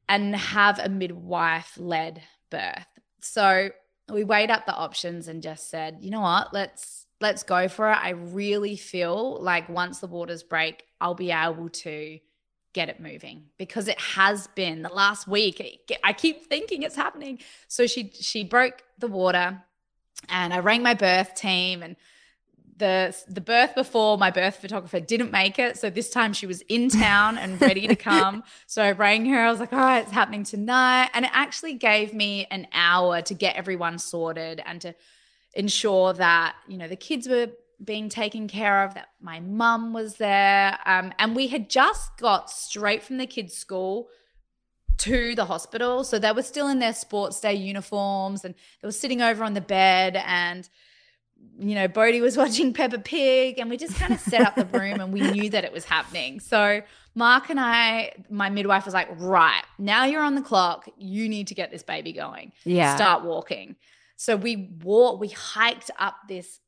and 0.09 0.37
have 0.37 0.79
a 0.79 0.89
midwife 0.89 1.73
led 1.77 2.23
birth. 2.49 2.87
So 3.21 3.71
we 4.09 4.23
weighed 4.23 4.53
up 4.53 4.67
the 4.67 4.75
options 4.75 5.27
and 5.27 5.43
just 5.43 5.69
said, 5.69 5.99
you 6.01 6.13
know 6.13 6.21
what, 6.21 6.55
let's 6.55 7.06
let's 7.21 7.43
go 7.43 7.69
for 7.69 7.91
it. 7.91 7.99
I 8.01 8.11
really 8.11 8.77
feel 8.77 9.41
like 9.41 9.69
once 9.69 10.01
the 10.01 10.07
waters 10.07 10.43
break, 10.43 10.85
I'll 11.01 11.15
be 11.15 11.31
able 11.31 11.69
to 11.69 12.19
get 12.73 12.91
it 12.91 13.01
moving 13.01 13.45
because 13.57 13.89
it 13.89 13.99
has 13.99 14.49
been 14.49 14.83
the 14.83 14.91
last 14.91 15.27
week. 15.27 15.91
I 16.05 16.13
keep 16.13 16.47
thinking 16.47 16.83
it's 16.83 16.95
happening. 16.95 17.39
So 17.69 17.87
she 17.87 18.13
she 18.13 18.45
broke 18.45 18.83
the 18.99 19.09
water, 19.09 19.63
and 20.29 20.53
I 20.53 20.59
rang 20.59 20.83
my 20.83 20.95
birth 20.95 21.35
team 21.35 21.83
and. 21.83 21.97
The, 22.79 23.17
the 23.27 23.41
birth 23.41 23.75
before 23.75 24.19
my 24.19 24.31
birth 24.31 24.57
photographer 24.57 25.01
didn't 25.01 25.31
make 25.33 25.59
it. 25.59 25.79
So 25.79 25.89
this 25.89 26.11
time 26.11 26.35
she 26.35 26.47
was 26.47 26.61
in 26.69 26.91
town 27.07 27.39
and 27.39 27.59
ready 27.59 27.89
to 27.89 27.97
come. 27.97 28.45
So 28.67 28.83
I 28.83 28.93
rang 28.93 29.25
her. 29.25 29.41
I 29.47 29.51
was 29.51 29.61
like, 29.61 29.73
all 29.73 29.79
right, 29.79 30.03
it's 30.03 30.13
happening 30.13 30.45
tonight. 30.45 31.09
And 31.15 31.25
it 31.25 31.31
actually 31.33 31.73
gave 31.73 32.13
me 32.13 32.47
an 32.51 32.67
hour 32.75 33.23
to 33.23 33.33
get 33.33 33.57
everyone 33.57 33.99
sorted 33.99 34.63
and 34.67 34.79
to 34.83 34.95
ensure 35.57 36.13
that 36.13 36.55
you 36.69 36.77
know 36.79 36.89
the 36.89 36.97
kids 36.97 37.29
were 37.29 37.49
being 37.85 38.09
taken 38.09 38.49
care 38.49 38.85
of 38.85 38.95
that 38.95 39.09
my 39.21 39.39
mum 39.41 39.93
was 39.93 40.17
there 40.17 40.79
um, 40.87 41.13
and 41.19 41.37
we 41.37 41.49
had 41.49 41.69
just 41.69 42.17
got 42.19 42.51
straight 42.51 43.03
from 43.03 43.19
the 43.19 43.27
kids 43.27 43.55
school 43.55 44.09
to 44.99 45.35
the 45.35 45.45
hospital. 45.45 46.05
So 46.05 46.19
they 46.19 46.33
were 46.33 46.43
still 46.43 46.69
in 46.69 46.79
their 46.79 46.95
sports 46.95 47.41
day 47.41 47.55
uniforms 47.55 48.45
and 48.45 48.55
they 48.81 48.89
were 48.89 48.93
sitting 48.93 49.23
over 49.23 49.45
on 49.45 49.55
the 49.55 49.61
bed 49.61 50.23
and 50.25 50.69
you 51.59 51.75
know 51.75 51.87
Bodhi 51.87 52.21
was 52.21 52.37
watching 52.43 52.73
peppa 52.73 52.99
pig 52.99 53.59
and 53.59 53.69
we 53.69 53.77
just 53.77 53.97
kind 53.97 54.13
of 54.13 54.21
set 54.21 54.41
up 54.41 54.55
the 54.55 54.65
room 54.67 55.01
and 55.01 55.13
we 55.13 55.21
knew 55.21 55.51
that 55.51 55.65
it 55.65 55.73
was 55.73 55.85
happening. 55.85 56.41
So 56.41 56.83
mark 57.15 57.49
and 57.49 57.59
i 57.59 58.13
my 58.29 58.51
midwife 58.51 58.85
was 58.85 58.93
like 58.93 59.09
right 59.19 59.63
now 59.79 60.05
you're 60.05 60.23
on 60.23 60.35
the 60.35 60.43
clock. 60.43 60.89
You 60.97 61.29
need 61.29 61.49
to 61.49 61.55
get 61.55 61.71
this 61.71 61.83
baby 61.83 62.13
going. 62.13 62.53
Yeah. 62.65 62.95
Start 62.97 63.25
walking 63.25 63.77
so 64.17 64.37
we 64.37 64.71
walked, 64.83 65.21
we 65.21 65.29
hiked 65.29 65.91
up 65.99 66.17
this 66.29 66.61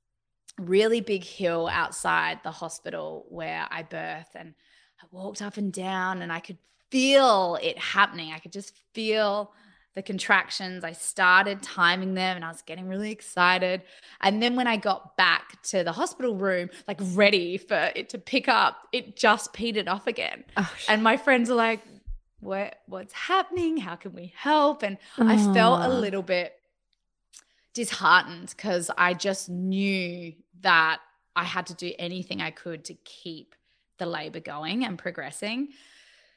really 0.58 1.00
big 1.00 1.24
hill 1.24 1.68
outside 1.70 2.40
the 2.42 2.50
hospital 2.50 3.26
where 3.28 3.66
I 3.70 3.82
birthed. 3.82 4.34
And 4.34 4.54
I 5.00 5.06
walked 5.10 5.42
up 5.42 5.56
and 5.56 5.72
down 5.72 6.22
and 6.22 6.32
I 6.32 6.40
could 6.40 6.58
feel 6.90 7.58
it 7.62 7.78
happening. 7.78 8.32
I 8.32 8.38
could 8.38 8.52
just 8.52 8.74
feel 8.92 9.52
the 9.94 10.02
contractions. 10.02 10.84
I 10.84 10.92
started 10.92 11.62
timing 11.62 12.14
them 12.14 12.36
and 12.36 12.44
I 12.44 12.48
was 12.48 12.62
getting 12.62 12.86
really 12.86 13.10
excited. 13.10 13.82
And 14.20 14.42
then 14.42 14.54
when 14.54 14.66
I 14.66 14.76
got 14.76 15.16
back 15.16 15.60
to 15.64 15.82
the 15.82 15.92
hospital 15.92 16.36
room, 16.36 16.70
like 16.86 17.00
ready 17.00 17.56
for 17.56 17.90
it 17.96 18.08
to 18.10 18.18
pick 18.18 18.48
up, 18.48 18.76
it 18.92 19.16
just 19.16 19.52
petered 19.52 19.88
off 19.88 20.06
again. 20.06 20.44
Oh, 20.56 20.72
and 20.88 21.02
my 21.02 21.16
friends 21.16 21.50
are 21.50 21.56
like, 21.56 21.80
what 22.40 22.76
what's 22.86 23.12
happening? 23.12 23.78
How 23.78 23.96
can 23.96 24.12
we 24.12 24.32
help? 24.36 24.84
And 24.84 24.98
I 25.18 25.36
felt 25.52 25.82
a 25.82 25.88
little 25.88 26.22
bit 26.22 26.57
disheartened 27.78 28.52
because 28.56 28.90
I 28.98 29.14
just 29.14 29.48
knew 29.48 30.32
that 30.62 30.98
I 31.36 31.44
had 31.44 31.66
to 31.66 31.74
do 31.74 31.92
anything 31.96 32.40
I 32.40 32.50
could 32.50 32.84
to 32.86 32.94
keep 33.04 33.54
the 33.98 34.06
labor 34.06 34.40
going 34.40 34.84
and 34.84 34.98
progressing. 34.98 35.68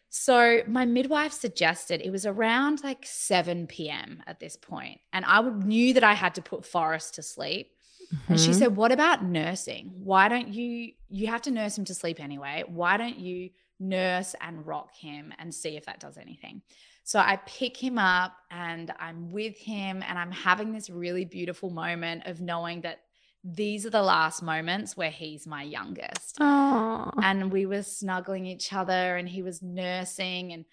So 0.09 0.61
my 0.67 0.85
midwife 0.85 1.31
suggested 1.31 1.99
it 2.01 2.11
was 2.11 2.27
around 2.27 2.83
like 2.83 3.07
7 3.07 3.65
p.m. 3.65 4.21
at 4.27 4.39
this 4.39 4.55
point, 4.55 4.99
and 5.13 5.25
I 5.25 5.41
knew 5.41 5.95
that 5.95 6.03
I 6.03 6.13
had 6.13 6.35
to 6.35 6.43
put 6.43 6.63
Forrest 6.63 7.15
to 7.15 7.23
sleep. 7.23 7.71
Mm-hmm. 8.13 8.33
And 8.33 8.39
she 8.39 8.51
mm-hmm. 8.51 8.59
said, 8.59 8.75
"What 8.75 8.91
about 8.91 9.23
nursing? 9.23 9.91
Why 10.03 10.27
don't 10.27 10.49
you 10.49 10.91
you 11.09 11.27
have 11.27 11.41
to 11.43 11.51
nurse 11.51 11.75
him 11.75 11.85
to 11.85 11.95
sleep 11.95 12.19
anyway? 12.19 12.63
Why 12.67 12.97
don't 12.97 13.17
you 13.17 13.49
nurse 13.79 14.35
and 14.41 14.67
rock 14.67 14.93
him 14.93 15.33
and 15.39 15.55
see 15.55 15.75
if 15.77 15.85
that 15.85 15.99
does 15.99 16.17
anything?" 16.17 16.61
So 17.11 17.19
I 17.19 17.35
pick 17.45 17.75
him 17.75 17.97
up 17.97 18.37
and 18.49 18.93
I'm 18.97 19.31
with 19.33 19.57
him 19.57 20.01
and 20.01 20.17
I'm 20.17 20.31
having 20.31 20.71
this 20.71 20.89
really 20.89 21.25
beautiful 21.25 21.69
moment 21.69 22.25
of 22.25 22.39
knowing 22.39 22.79
that 22.81 23.01
these 23.43 23.85
are 23.85 23.89
the 23.89 24.01
last 24.01 24.41
moments 24.41 24.95
where 24.95 25.11
he's 25.11 25.45
my 25.45 25.61
youngest. 25.61 26.37
Aww. 26.39 27.11
And 27.21 27.51
we 27.51 27.65
were 27.65 27.83
snuggling 27.83 28.45
each 28.45 28.71
other 28.71 29.17
and 29.17 29.27
he 29.27 29.41
was 29.41 29.61
nursing 29.61 30.53
and 30.53 30.63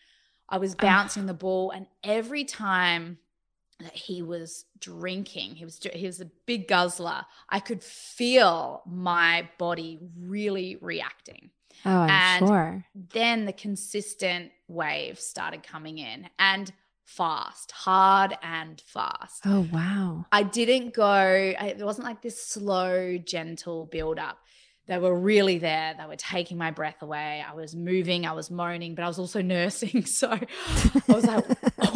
I 0.48 0.58
was 0.58 0.76
bouncing 0.76 1.26
the 1.26 1.34
ball 1.34 1.72
and 1.72 1.88
every 2.04 2.44
time 2.44 3.18
that 3.80 3.96
he 3.96 4.22
was 4.22 4.64
drinking 4.78 5.56
he 5.56 5.64
was 5.64 5.80
he 5.92 6.06
was 6.06 6.20
a 6.20 6.30
big 6.46 6.66
guzzler 6.66 7.24
i 7.48 7.60
could 7.60 7.80
feel 7.80 8.82
my 8.86 9.48
body 9.56 10.00
really 10.18 10.76
reacting 10.80 11.50
Oh, 11.84 11.90
I'm 11.90 12.10
and 12.10 12.46
sure. 12.46 12.84
Then 13.12 13.44
the 13.46 13.52
consistent 13.52 14.52
wave 14.68 15.18
started 15.18 15.62
coming 15.62 15.98
in 15.98 16.28
and 16.38 16.72
fast, 17.04 17.72
hard 17.72 18.36
and 18.42 18.80
fast. 18.86 19.42
Oh, 19.46 19.66
wow. 19.72 20.26
I 20.30 20.42
didn't 20.42 20.94
go, 20.94 21.22
it 21.24 21.78
wasn't 21.78 22.06
like 22.06 22.22
this 22.22 22.44
slow, 22.44 23.18
gentle 23.18 23.86
build 23.86 24.18
up 24.18 24.38
they 24.88 24.98
were 24.98 25.14
really 25.14 25.58
there. 25.58 25.94
They 25.98 26.06
were 26.06 26.16
taking 26.16 26.56
my 26.56 26.70
breath 26.70 27.02
away. 27.02 27.44
I 27.46 27.54
was 27.54 27.76
moving, 27.76 28.26
I 28.26 28.32
was 28.32 28.50
moaning, 28.50 28.94
but 28.94 29.04
I 29.04 29.08
was 29.08 29.18
also 29.18 29.42
nursing. 29.56 30.06
So 30.06 30.30
I 30.30 30.46
was 31.06 31.26
like, 31.26 31.44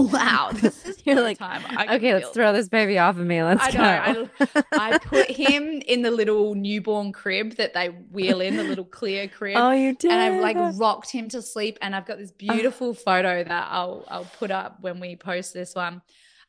wow, 0.02 0.50
this 0.54 0.84
is 0.84 1.02
You're 1.04 1.20
like, 1.20 1.38
time. 1.38 1.62
okay, 1.90 2.14
let's 2.14 2.30
throw 2.30 2.52
this 2.52 2.68
baby 2.68 2.98
off 2.98 3.18
of 3.18 3.26
me. 3.26 3.42
Let's 3.42 3.62
I 3.62 3.70
go. 3.72 4.28
I, 4.40 4.46
I, 4.72 4.98
put 5.02 5.30
him 5.30 5.82
in 5.86 6.02
the 6.02 6.10
little 6.10 6.54
newborn 6.54 7.12
crib 7.12 7.56
that 7.56 7.74
they 7.74 7.88
wheel 7.88 8.40
in, 8.40 8.56
the 8.56 8.64
little 8.64 8.84
clear 8.84 9.28
crib. 9.28 9.56
Oh, 9.58 9.72
you 9.72 9.94
did. 9.94 10.10
And 10.10 10.20
I've 10.20 10.40
like 10.40 10.78
rocked 10.78 11.10
him 11.10 11.28
to 11.30 11.42
sleep. 11.42 11.78
And 11.82 11.94
I've 11.94 12.06
got 12.06 12.18
this 12.18 12.30
beautiful 12.30 12.88
oh. 12.88 12.94
photo 12.94 13.44
that 13.44 13.68
I'll, 13.70 14.04
I'll 14.08 14.30
put 14.38 14.50
up 14.50 14.78
when 14.80 15.00
we 15.00 15.16
post 15.16 15.54
this 15.54 15.74
one 15.74 16.02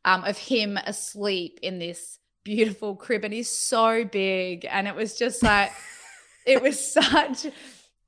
um, 0.05 0.23
of 0.23 0.37
him 0.37 0.77
asleep 0.77 1.59
in 1.61 1.79
this 1.79 2.19
beautiful 2.43 2.95
crib. 2.95 3.23
And 3.23 3.33
he's 3.33 3.49
so 3.49 4.05
big. 4.05 4.65
And 4.69 4.87
it 4.87 4.95
was 4.95 5.17
just 5.17 5.43
like, 5.43 5.71
it 6.45 6.61
was 6.61 6.93
such 6.93 7.47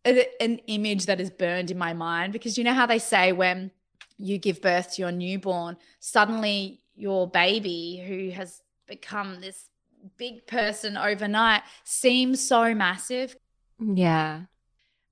an 0.05 0.59
image 0.67 1.07
that 1.07 1.19
is 1.19 1.31
burned 1.31 1.71
in 1.71 1.77
my 1.77 1.93
mind 1.93 2.31
because 2.31 2.57
you 2.57 2.63
know 2.63 2.73
how 2.73 2.85
they 2.85 2.99
say 2.99 3.31
when 3.31 3.71
you 4.17 4.37
give 4.37 4.61
birth 4.61 4.95
to 4.95 5.01
your 5.01 5.11
newborn, 5.11 5.77
suddenly 5.99 6.81
your 6.95 7.27
baby 7.27 8.03
who 8.07 8.29
has 8.29 8.61
become 8.87 9.41
this 9.41 9.69
big 10.17 10.45
person 10.47 10.97
overnight 10.97 11.63
seems 11.83 12.45
so 12.45 12.73
massive. 12.73 13.35
Yeah. 13.79 14.41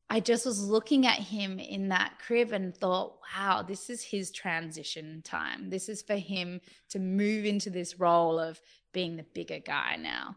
I 0.09 0.19
just 0.19 0.45
was 0.45 0.63
looking 0.63 1.07
at 1.07 1.17
him 1.17 1.57
in 1.57 1.89
that 1.89 2.19
crib 2.19 2.51
and 2.51 2.75
thought, 2.75 3.17
wow, 3.35 3.63
this 3.63 3.89
is 3.89 4.03
his 4.03 4.31
transition 4.31 5.21
time. 5.23 5.69
This 5.69 5.89
is 5.89 6.03
for 6.03 6.15
him 6.15 6.61
to 6.89 6.99
move 6.99 7.45
into 7.45 7.71
this 7.71 7.99
role 7.99 8.37
of 8.37 8.61
being 8.91 9.15
the 9.15 9.23
bigger 9.23 9.59
guy 9.59 9.97
now. 9.99 10.35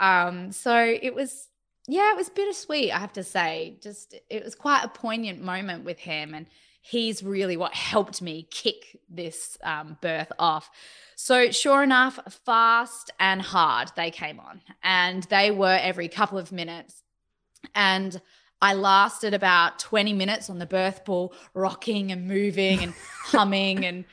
Um, 0.00 0.50
so 0.50 0.74
it 0.78 1.14
was, 1.14 1.48
yeah, 1.86 2.12
it 2.12 2.16
was 2.16 2.30
bittersweet, 2.30 2.90
I 2.90 2.98
have 2.98 3.12
to 3.14 3.24
say. 3.24 3.76
Just, 3.82 4.14
it 4.30 4.42
was 4.42 4.54
quite 4.54 4.84
a 4.84 4.88
poignant 4.88 5.42
moment 5.42 5.84
with 5.84 5.98
him. 5.98 6.32
And 6.32 6.46
he's 6.88 7.22
really 7.22 7.56
what 7.56 7.74
helped 7.74 8.22
me 8.22 8.48
kick 8.50 8.98
this 9.10 9.58
um, 9.62 9.98
birth 10.00 10.32
off. 10.38 10.70
So, 11.16 11.50
sure 11.50 11.82
enough, 11.82 12.18
fast 12.46 13.10
and 13.20 13.42
hard 13.42 13.90
they 13.96 14.10
came 14.10 14.40
on, 14.40 14.62
and 14.82 15.24
they 15.24 15.50
were 15.50 15.78
every 15.80 16.08
couple 16.08 16.38
of 16.38 16.52
minutes. 16.52 17.02
And 17.74 18.20
I 18.62 18.74
lasted 18.74 19.34
about 19.34 19.78
20 19.78 20.12
minutes 20.12 20.48
on 20.48 20.58
the 20.58 20.66
birth 20.66 21.04
ball, 21.04 21.34
rocking 21.54 22.10
and 22.10 22.26
moving 22.26 22.82
and 22.82 22.94
humming 23.24 23.84
and 23.84 24.04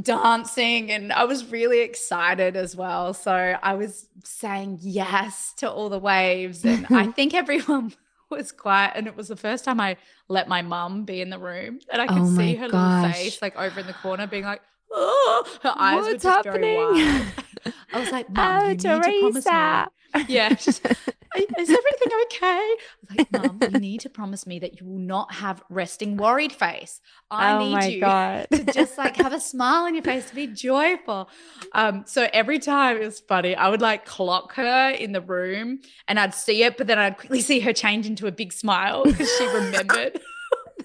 dancing. 0.00 0.90
And 0.90 1.12
I 1.12 1.24
was 1.24 1.44
really 1.46 1.80
excited 1.80 2.56
as 2.56 2.74
well. 2.74 3.14
So 3.14 3.32
I 3.32 3.74
was 3.74 4.08
saying 4.24 4.78
yes 4.80 5.52
to 5.58 5.70
all 5.70 5.88
the 5.88 5.98
waves. 5.98 6.64
And 6.64 6.86
I 6.90 7.06
think 7.12 7.34
everyone 7.34 7.92
was 8.30 8.52
quiet. 8.52 8.92
And 8.96 9.06
it 9.06 9.16
was 9.16 9.28
the 9.28 9.36
first 9.36 9.64
time 9.64 9.80
I 9.80 9.96
let 10.28 10.48
my 10.48 10.62
mum 10.62 11.04
be 11.04 11.20
in 11.20 11.30
the 11.30 11.38
room. 11.38 11.80
And 11.90 12.00
I 12.02 12.08
could 12.08 12.26
Oh 12.26 12.26
see 12.26 12.56
her 12.56 12.68
gosh. 12.68 12.68
little 12.68 12.90
face 12.90 13.40
like 13.42 13.56
over 13.56 13.80
in 13.80 13.86
the 13.86 13.94
corner 13.94 14.26
being 14.26 14.44
like, 14.44 14.62
oh, 14.92 15.44
her 15.62 15.74
eyes 15.76 16.10
were 16.10 16.16
What's 16.16 16.18
just 16.18 16.42
happening? 16.42 16.42
very 16.42 16.72
wide. 16.72 17.34
I 17.92 17.98
was 17.98 18.12
like, 18.12 18.28
Mum, 18.30 18.60
Oh, 18.60 18.64
you 18.64 18.78
need 18.78 19.04
to 19.04 19.12
promise 19.12 19.50
Teresa. 19.50 19.52
me. 19.52 19.90
Yeah. 20.28 20.48
just, 20.54 20.84
is 20.86 21.70
everything 21.70 22.12
okay? 22.24 22.46
I 22.46 22.76
was 23.00 23.18
like, 23.18 23.32
Mum, 23.32 23.58
you 23.72 23.80
need 23.80 24.00
to 24.00 24.10
promise 24.10 24.46
me 24.46 24.58
that 24.60 24.80
you 24.80 24.86
will 24.86 24.98
not 24.98 25.34
have 25.34 25.62
resting 25.68 26.16
worried 26.16 26.52
face. 26.52 27.00
I 27.30 27.52
oh 27.52 27.58
need 27.58 27.94
you 27.94 28.00
god. 28.00 28.46
to 28.52 28.64
just 28.64 28.96
like 28.98 29.16
have 29.16 29.32
a 29.32 29.40
smile 29.48 29.84
on 29.84 29.94
your 29.94 30.04
face 30.04 30.28
to 30.30 30.34
be 30.34 30.46
joyful. 30.46 31.28
Um, 31.72 32.04
so 32.06 32.28
every 32.32 32.58
time 32.58 32.96
it 32.96 33.04
was 33.04 33.20
funny, 33.20 33.54
I 33.54 33.68
would 33.68 33.82
like 33.82 34.04
clock 34.04 34.54
her 34.54 34.90
in 34.90 35.12
the 35.12 35.20
room 35.20 35.80
and 36.06 36.18
I'd 36.18 36.34
see 36.34 36.62
it, 36.62 36.76
but 36.76 36.86
then 36.86 36.98
I'd 36.98 37.18
quickly 37.18 37.40
see 37.40 37.60
her 37.60 37.72
change 37.72 38.06
into 38.06 38.26
a 38.26 38.32
big 38.32 38.52
smile 38.52 39.04
because 39.04 39.30
she 39.36 39.46
remembered 39.46 40.20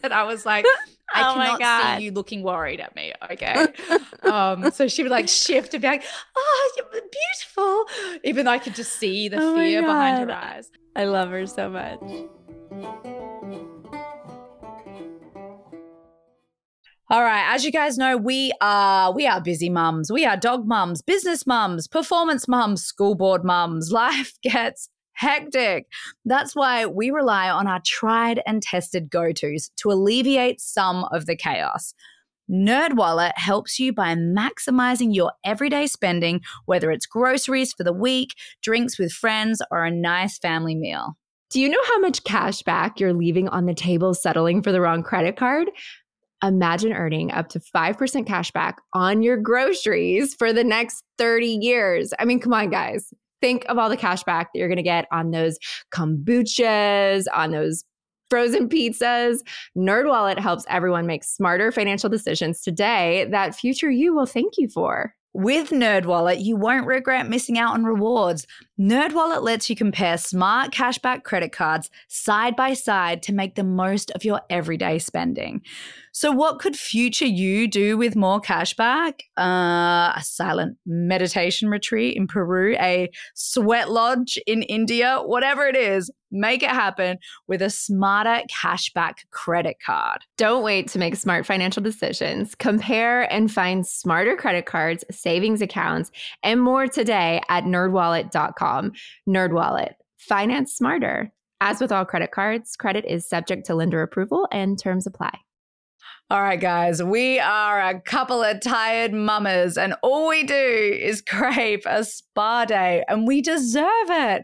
that 0.01 0.11
I 0.11 0.23
was 0.23 0.45
like, 0.45 0.65
I 1.13 1.29
Oh 1.29 1.33
cannot 1.35 1.59
God. 1.59 1.97
see 1.97 2.05
you 2.05 2.11
looking 2.11 2.43
worried 2.43 2.79
at 2.79 2.95
me. 2.95 3.13
Okay. 3.31 3.67
um, 4.23 4.71
so 4.71 4.87
she 4.87 5.03
would 5.03 5.11
like 5.11 5.27
shift 5.29 5.73
and 5.73 5.81
be 5.81 5.87
like, 5.87 6.03
Oh, 6.35 6.71
you're 6.77 6.87
beautiful. 6.89 8.19
Even 8.23 8.45
though 8.45 8.51
I 8.51 8.59
could 8.59 8.75
just 8.75 8.93
see 8.99 9.29
the 9.29 9.37
Oh 9.39 9.55
fear 9.55 9.81
behind 9.81 10.29
her 10.29 10.35
eyes. 10.35 10.69
I 10.95 11.05
love 11.05 11.29
her 11.29 11.45
so 11.45 11.69
much. 11.69 11.99
All 17.09 17.21
right, 17.21 17.53
as 17.53 17.63
you 17.63 17.71
guys 17.71 17.97
know, 17.97 18.17
we 18.17 18.51
are 18.59 19.11
we 19.13 19.27
are 19.27 19.39
busy 19.39 19.69
mums. 19.69 20.11
We 20.11 20.25
are 20.25 20.37
dog 20.37 20.65
mums, 20.65 21.01
business 21.01 21.45
mums, 21.45 21.87
performance 21.87 22.47
mums, 22.47 22.83
school 22.83 23.13
board 23.13 23.43
mums. 23.43 23.91
Life 24.03 24.33
gets 24.41 24.89
hectic. 25.13 25.87
That's 26.25 26.55
why 26.55 26.85
we 26.85 27.11
rely 27.11 27.49
on 27.49 27.67
our 27.67 27.81
tried 27.85 28.41
and 28.45 28.61
tested 28.61 29.09
go-tos 29.09 29.69
to 29.77 29.91
alleviate 29.91 30.61
some 30.61 31.05
of 31.11 31.25
the 31.25 31.35
chaos. 31.35 31.93
NerdWallet 32.51 33.31
helps 33.35 33.79
you 33.79 33.93
by 33.93 34.15
maximizing 34.15 35.15
your 35.15 35.31
everyday 35.45 35.87
spending, 35.87 36.41
whether 36.65 36.91
it's 36.91 37.05
groceries 37.05 37.73
for 37.73 37.83
the 37.83 37.93
week, 37.93 38.35
drinks 38.61 38.99
with 38.99 39.11
friends, 39.13 39.61
or 39.71 39.85
a 39.85 39.91
nice 39.91 40.37
family 40.39 40.75
meal. 40.75 41.15
Do 41.49 41.61
you 41.61 41.69
know 41.69 41.83
how 41.85 41.99
much 41.99 42.23
cash 42.23 42.61
back 42.63 42.99
you're 42.99 43.13
leaving 43.13 43.47
on 43.47 43.65
the 43.65 43.73
table 43.73 44.13
settling 44.13 44.61
for 44.61 44.71
the 44.71 44.81
wrong 44.81 45.03
credit 45.03 45.37
card? 45.37 45.69
Imagine 46.43 46.91
earning 46.91 47.31
up 47.31 47.47
to 47.49 47.59
5% 47.59 48.27
cash 48.27 48.51
back 48.51 48.81
on 48.91 49.21
your 49.21 49.37
groceries 49.37 50.33
for 50.33 50.51
the 50.51 50.63
next 50.63 51.03
30 51.17 51.59
years. 51.61 52.13
I 52.19 52.25
mean, 52.25 52.39
come 52.39 52.53
on, 52.53 52.69
guys. 52.69 53.13
Think 53.43 53.65
of 53.65 53.77
all 53.77 53.89
the 53.89 53.97
cash 53.97 54.23
back 54.23 54.53
that 54.53 54.59
you're 54.59 54.69
going 54.69 54.77
to 54.77 54.83
get 54.83 55.05
on 55.11 55.31
those 55.31 55.59
kombuchas, 55.93 57.25
on 57.33 57.51
those 57.51 57.83
frozen 58.29 58.69
pizzas. 58.69 59.39
NerdWallet 59.77 60.39
helps 60.39 60.65
everyone 60.69 61.05
make 61.05 61.25
smarter 61.25 61.69
financial 61.69 62.09
decisions 62.09 62.61
today 62.61 63.27
that 63.31 63.53
future 63.53 63.91
you 63.91 64.15
will 64.15 64.25
thank 64.25 64.53
you 64.57 64.69
for. 64.69 65.13
With 65.35 65.71
NerdWallet, 65.71 66.43
you 66.43 66.55
won't 66.55 66.85
regret 66.85 67.27
missing 67.27 67.57
out 67.57 67.73
on 67.73 67.83
rewards. 67.83 68.45
NerdWallet 68.79 69.41
lets 69.41 69.67
you 69.67 69.75
compare 69.75 70.15
smart 70.19 70.71
cashback 70.71 71.23
credit 71.23 71.51
cards 71.51 71.89
side 72.07 72.55
by 72.55 72.73
side 72.73 73.23
to 73.23 73.33
make 73.33 73.55
the 73.55 73.63
most 73.63 74.11
of 74.11 74.23
your 74.23 74.41
everyday 74.51 74.99
spending. 74.99 75.61
So, 76.11 76.31
what 76.31 76.59
could 76.59 76.75
future 76.75 77.25
you 77.25 77.67
do 77.67 77.97
with 77.97 78.15
more 78.15 78.41
cashback? 78.41 79.21
Uh, 79.35 80.13
a 80.15 80.21
silent 80.21 80.77
meditation 80.85 81.67
retreat 81.67 82.15
in 82.15 82.27
Peru, 82.27 82.75
a 82.79 83.09
sweat 83.33 83.89
lodge 83.89 84.37
in 84.45 84.61
India, 84.61 85.19
whatever 85.23 85.65
it 85.65 85.75
is, 85.75 86.11
make 86.33 86.63
it 86.63 86.69
happen 86.69 87.17
with 87.47 87.61
a 87.61 87.69
smarter 87.69 88.41
cashback 88.51 89.13
credit 89.31 89.77
card. 89.85 90.19
Don't 90.37 90.63
wait 90.63 90.89
to 90.89 90.99
make 90.99 91.15
smart 91.15 91.45
financial 91.45 91.81
decisions. 91.81 92.55
Compare 92.55 93.31
and 93.31 93.51
find 93.51 93.87
smarter 93.87 94.35
credit 94.35 94.65
cards, 94.65 95.05
savings 95.11 95.61
accounts, 95.61 96.11
and 96.43 96.61
more 96.61 96.87
today 96.87 97.41
at 97.47 97.63
nerdwallet.com. 97.63 98.91
Nerdwallet, 99.29 99.93
finance 100.17 100.73
smarter. 100.73 101.31
As 101.61 101.79
with 101.79 101.93
all 101.93 102.03
credit 102.03 102.31
cards, 102.31 102.75
credit 102.75 103.05
is 103.05 103.29
subject 103.29 103.65
to 103.67 103.75
lender 103.75 104.01
approval 104.01 104.49
and 104.51 104.77
terms 104.77 105.07
apply. 105.07 105.39
All 106.29 106.41
right, 106.41 106.59
guys, 106.59 107.03
we 107.03 107.39
are 107.39 107.79
a 107.79 107.99
couple 108.01 108.41
of 108.41 108.59
tired 108.59 109.13
mamas, 109.13 109.77
and 109.77 109.93
all 110.01 110.27
we 110.27 110.43
do 110.43 110.55
is 110.55 111.21
crave 111.27 111.83
a 111.85 112.03
spa 112.03 112.65
day, 112.65 113.03
and 113.07 113.27
we 113.27 113.41
deserve 113.41 113.85
it. 114.09 114.43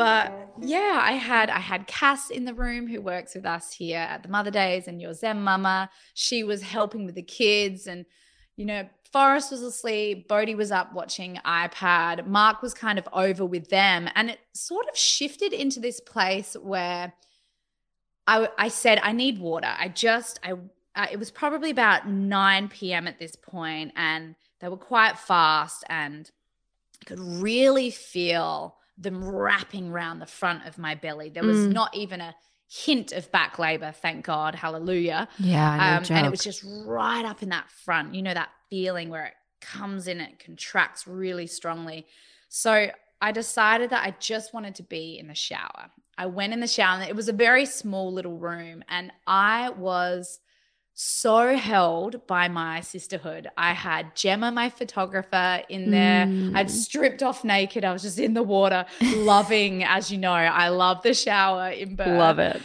But 0.00 0.32
yeah, 0.62 0.98
I 1.02 1.12
had 1.12 1.50
I 1.50 1.58
had 1.58 1.86
Cass 1.86 2.30
in 2.30 2.46
the 2.46 2.54
room 2.54 2.86
who 2.86 3.02
works 3.02 3.34
with 3.34 3.44
us 3.44 3.74
here 3.74 3.98
at 3.98 4.22
the 4.22 4.30
Mother 4.30 4.50
Daze 4.50 4.88
and 4.88 4.98
your 4.98 5.12
Zen 5.12 5.42
Mama. 5.42 5.90
She 6.14 6.42
was 6.42 6.62
helping 6.62 7.04
with 7.04 7.16
the 7.16 7.22
kids 7.22 7.86
and 7.86 8.06
you 8.56 8.64
know, 8.64 8.88
Forrest 9.12 9.50
was 9.50 9.60
asleep, 9.60 10.26
Bodhi 10.26 10.54
was 10.54 10.72
up 10.72 10.94
watching 10.94 11.38
iPad, 11.44 12.26
Mark 12.26 12.62
was 12.62 12.72
kind 12.72 12.98
of 12.98 13.06
over 13.12 13.44
with 13.44 13.68
them 13.68 14.08
and 14.14 14.30
it 14.30 14.38
sort 14.54 14.88
of 14.88 14.96
shifted 14.96 15.52
into 15.52 15.80
this 15.80 16.00
place 16.00 16.56
where 16.58 17.12
I 18.26 18.48
I 18.56 18.68
said 18.68 19.00
I 19.02 19.12
need 19.12 19.38
water. 19.38 19.74
I 19.78 19.88
just 19.88 20.40
I 20.42 20.52
uh, 20.94 21.08
it 21.12 21.18
was 21.18 21.30
probably 21.30 21.68
about 21.68 22.08
9 22.08 22.68
p.m. 22.68 23.06
at 23.06 23.18
this 23.18 23.36
point 23.36 23.92
and 23.96 24.34
they 24.60 24.68
were 24.68 24.78
quite 24.78 25.18
fast 25.18 25.84
and 25.90 26.30
I 27.02 27.04
could 27.04 27.20
really 27.20 27.90
feel 27.90 28.78
them 29.00 29.24
wrapping 29.24 29.90
around 29.90 30.18
the 30.18 30.26
front 30.26 30.66
of 30.66 30.78
my 30.78 30.94
belly. 30.94 31.30
There 31.30 31.42
was 31.42 31.58
mm. 31.58 31.72
not 31.72 31.94
even 31.96 32.20
a 32.20 32.34
hint 32.68 33.12
of 33.12 33.30
back 33.32 33.58
labor, 33.58 33.92
thank 33.92 34.24
God, 34.24 34.54
hallelujah. 34.54 35.28
Yeah, 35.38 35.76
no 35.76 36.14
um, 36.14 36.16
and 36.16 36.26
it 36.26 36.30
was 36.30 36.44
just 36.44 36.64
right 36.86 37.24
up 37.24 37.42
in 37.42 37.48
that 37.48 37.70
front. 37.70 38.14
You 38.14 38.22
know 38.22 38.34
that 38.34 38.50
feeling 38.68 39.08
where 39.08 39.26
it 39.26 39.34
comes 39.60 40.06
in, 40.06 40.20
it 40.20 40.38
contracts 40.38 41.06
really 41.06 41.46
strongly. 41.46 42.06
So 42.48 42.90
I 43.20 43.32
decided 43.32 43.90
that 43.90 44.06
I 44.06 44.14
just 44.20 44.54
wanted 44.54 44.76
to 44.76 44.82
be 44.82 45.18
in 45.18 45.26
the 45.26 45.34
shower. 45.34 45.90
I 46.16 46.26
went 46.26 46.52
in 46.52 46.60
the 46.60 46.68
shower, 46.68 47.00
and 47.00 47.08
it 47.08 47.16
was 47.16 47.28
a 47.28 47.32
very 47.32 47.66
small 47.66 48.12
little 48.12 48.38
room, 48.38 48.84
and 48.88 49.10
I 49.26 49.70
was 49.70 50.38
so 50.94 51.56
held 51.56 52.26
by 52.26 52.48
my 52.48 52.80
sisterhood. 52.80 53.48
I 53.56 53.72
had 53.72 54.14
Gemma, 54.14 54.50
my 54.52 54.68
photographer, 54.68 55.62
in 55.68 55.90
there. 55.90 56.26
Mm. 56.26 56.54
I'd 56.54 56.70
stripped 56.70 57.22
off 57.22 57.42
naked. 57.42 57.84
I 57.84 57.92
was 57.92 58.02
just 58.02 58.18
in 58.18 58.34
the 58.34 58.42
water, 58.42 58.84
loving, 59.00 59.82
as 59.84 60.10
you 60.10 60.18
know, 60.18 60.32
I 60.32 60.68
love 60.68 61.02
the 61.02 61.14
shower 61.14 61.70
in 61.70 61.96
Perth. 61.96 62.06
Love 62.06 62.38
it. 62.38 62.60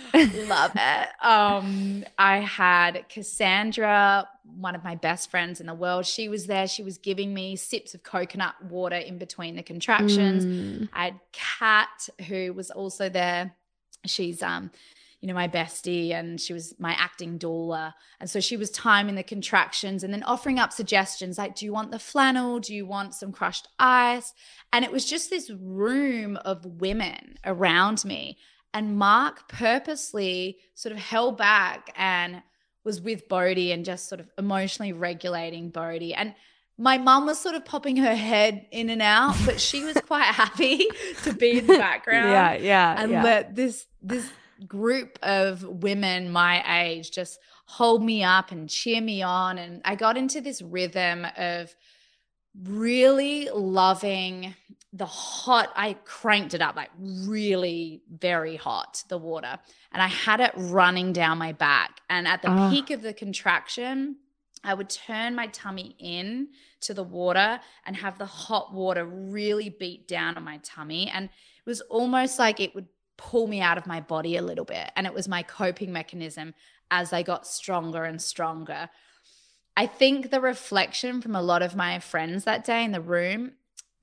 love 0.48 0.72
it. 0.76 1.08
Um, 1.22 2.04
I 2.18 2.40
had 2.40 3.08
Cassandra, 3.08 4.28
one 4.60 4.76
of 4.76 4.84
my 4.84 4.96
best 4.96 5.32
friends 5.32 5.62
in 5.62 5.68
the 5.68 5.74
world. 5.74 6.06
She 6.06 6.28
was 6.28 6.48
there. 6.48 6.68
She 6.68 6.84
was 6.84 6.98
giving 6.98 7.34
me 7.34 7.56
sips 7.56 7.94
of 7.94 8.04
coconut 8.04 8.56
water 8.66 8.98
in 8.98 9.18
between 9.18 9.56
the 9.56 9.64
contractions. 9.64 10.46
Mm. 10.46 10.90
I 10.94 11.06
had 11.06 11.20
Kat, 11.32 12.10
who 12.28 12.54
was 12.54 12.70
also 12.72 13.08
there. 13.10 13.56
She's 14.06 14.44
um 14.44 14.72
you 15.26 15.34
know, 15.34 15.34
my 15.34 15.48
bestie 15.48 16.12
and 16.12 16.40
she 16.40 16.54
was 16.54 16.76
my 16.78 16.92
acting 17.00 17.40
doula. 17.40 17.96
And 18.20 18.30
so 18.30 18.40
she 18.40 18.58
was 18.58 18.70
timing 18.70 19.16
the 19.16 19.24
contractions 19.24 20.04
and 20.04 20.14
then 20.14 20.22
offering 20.22 20.60
up 20.60 20.72
suggestions 20.72 21.40
like, 21.40 21.56
do 21.56 21.66
you 21.66 21.74
want 21.74 21.90
the 21.90 21.98
flannel? 21.98 22.60
Do 22.60 22.76
you 22.76 22.86
want 22.86 23.16
some 23.16 23.32
crushed 23.32 23.68
ice? 23.80 24.36
And 24.72 24.86
it 24.86 24.92
was 24.92 25.04
just 25.04 25.32
this 25.32 25.50
room 25.50 26.38
of 26.46 26.64
women 26.80 27.40
around 27.44 28.06
me. 28.06 28.38
And 28.72 29.00
Mark 29.00 29.50
purposely 29.50 30.60
sort 30.76 30.94
of 30.94 31.00
held 31.00 31.40
back 31.40 31.92
and 31.98 32.44
was 32.84 33.02
with 33.02 33.28
Bodhi 33.28 33.72
and 33.72 33.84
just 33.84 34.08
sort 34.08 34.22
of 34.22 34.30
emotionally 34.38 34.94
regulating 34.94 35.72
Bodhi. 35.72 36.14
And 36.14 36.36
my 36.78 37.00
mum 37.00 37.26
was 37.26 37.40
sort 37.40 37.56
of 37.56 37.66
popping 37.66 37.98
her 37.98 38.14
head 38.14 38.68
in 38.70 38.92
and 38.92 39.02
out, 39.02 39.36
but 39.44 39.60
she 39.60 39.84
was 39.84 39.98
quite 40.06 40.26
happy 40.36 40.86
to 41.24 41.34
be 41.34 41.58
in 41.58 41.66
the 41.66 41.80
background. 41.80 42.30
Yeah, 42.30 42.54
yeah. 42.54 43.02
And 43.02 43.12
yeah. 43.12 43.24
let 43.24 43.56
this 43.56 43.88
this 44.04 44.30
group 44.68 45.20
of 45.22 45.64
women 45.64 46.32
my 46.32 46.84
age 46.84 47.12
just 47.12 47.40
hold 47.66 48.04
me 48.04 48.24
up 48.24 48.52
and 48.52 48.70
cheer 48.70 49.02
me 49.02 49.22
on. 49.22 49.58
And 49.58 49.82
I 49.86 49.96
got 49.96 50.18
into 50.18 50.42
this 50.42 50.62
rhythm 50.62 51.26
of 51.38 51.76
really 52.64 53.50
loving 53.54 54.56
the 54.94 55.06
hot. 55.06 55.72
I 55.76 55.94
cranked 56.06 56.54
it 56.54 56.62
up 56.62 56.76
like 56.76 56.92
really 57.00 58.02
very 58.10 58.56
hot, 58.56 59.04
the 59.10 59.18
water. 59.18 59.58
And 59.92 60.02
I 60.02 60.08
had 60.08 60.40
it 60.40 60.52
running 60.56 61.12
down 61.12 61.38
my 61.38 61.52
back. 61.52 62.02
And 62.10 62.28
at 62.28 62.42
the 62.42 62.52
oh. 62.52 62.70
peak 62.70 62.92
of 62.92 63.02
the 63.02 63.14
contraction, 63.14 64.18
I 64.64 64.74
would 64.74 64.90
turn 64.90 65.36
my 65.36 65.48
tummy 65.48 65.96
in 66.00 66.50
to 66.82 66.94
the 66.94 67.04
water 67.04 67.60
and 67.86 67.96
have 67.96 68.18
the 68.18 68.26
hot 68.26 68.74
water 68.74 69.06
really 69.06 69.70
beat 69.70 70.08
down 70.08 70.38
on 70.38 70.44
my 70.44 70.60
tummy. 70.64 71.10
And 71.14 71.26
it 71.26 71.66
was 71.66 71.82
almost 71.82 72.40
like 72.40 72.60
it 72.60 72.74
would 72.74 72.88
pull 73.18 73.48
me 73.48 73.62
out 73.62 73.78
of 73.78 73.88
my 73.88 74.02
body 74.02 74.38
a 74.38 74.42
little 74.42 74.66
bit. 74.66 74.92
And 74.96 75.08
it 75.08 75.14
was 75.14 75.28
my 75.28 75.44
coping 75.44 75.92
mechanism 75.92 76.54
as 76.92 77.14
I 77.14 77.24
got 77.24 77.48
stronger 77.48 78.04
and 78.04 78.22
stronger. 78.22 78.90
I 79.78 79.88
think 79.88 80.32
the 80.32 80.42
reflection 80.42 81.22
from 81.22 81.36
a 81.36 81.42
lot 81.42 81.62
of 81.62 81.76
my 81.76 82.00
friends 82.00 82.46
that 82.46 82.64
day 82.64 82.84
in 82.84 82.92
the 82.92 83.02
room 83.02 83.54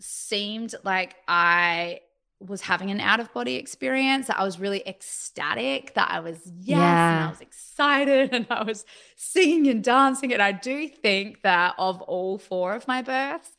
seemed 0.00 0.74
like 0.84 1.16
I 1.28 2.00
was 2.48 2.62
having 2.62 2.90
an 2.90 3.00
out 3.00 3.20
of 3.20 3.32
body 3.32 3.54
experience 3.54 4.26
that 4.26 4.38
I 4.38 4.44
was 4.44 4.58
really 4.58 4.82
ecstatic 4.86 5.94
that 5.94 6.10
I 6.10 6.20
was 6.20 6.38
yes 6.60 6.78
yeah. 6.78 7.16
and 7.18 7.26
I 7.26 7.30
was 7.30 7.40
excited 7.40 8.32
and 8.32 8.46
I 8.50 8.64
was 8.64 8.84
singing 9.16 9.68
and 9.68 9.84
dancing 9.84 10.32
and 10.32 10.42
I 10.42 10.52
do 10.52 10.88
think 10.88 11.42
that 11.42 11.74
of 11.78 12.02
all 12.02 12.38
four 12.38 12.74
of 12.74 12.88
my 12.88 13.00
births 13.00 13.52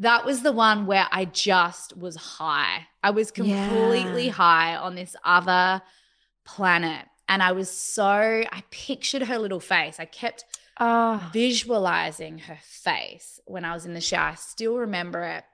that 0.00 0.24
was 0.24 0.42
the 0.42 0.52
one 0.52 0.86
where 0.86 1.06
I 1.12 1.26
just 1.26 1.96
was 1.96 2.16
high. 2.16 2.86
I 3.02 3.10
was 3.10 3.30
completely 3.30 4.26
yeah. 4.26 4.32
high 4.32 4.76
on 4.76 4.94
this 4.94 5.14
other 5.24 5.82
planet. 6.44 7.06
And 7.28 7.42
I 7.42 7.52
was 7.52 7.70
so, 7.70 8.08
I 8.08 8.62
pictured 8.70 9.22
her 9.22 9.38
little 9.38 9.60
face. 9.60 10.00
I 10.00 10.06
kept 10.06 10.44
oh. 10.80 11.30
visualizing 11.34 12.38
her 12.38 12.58
face 12.62 13.40
when 13.44 13.64
I 13.64 13.74
was 13.74 13.84
in 13.84 13.92
the 13.92 14.00
shower. 14.00 14.30
I 14.30 14.34
still 14.36 14.78
remember 14.78 15.22
it 15.22 15.44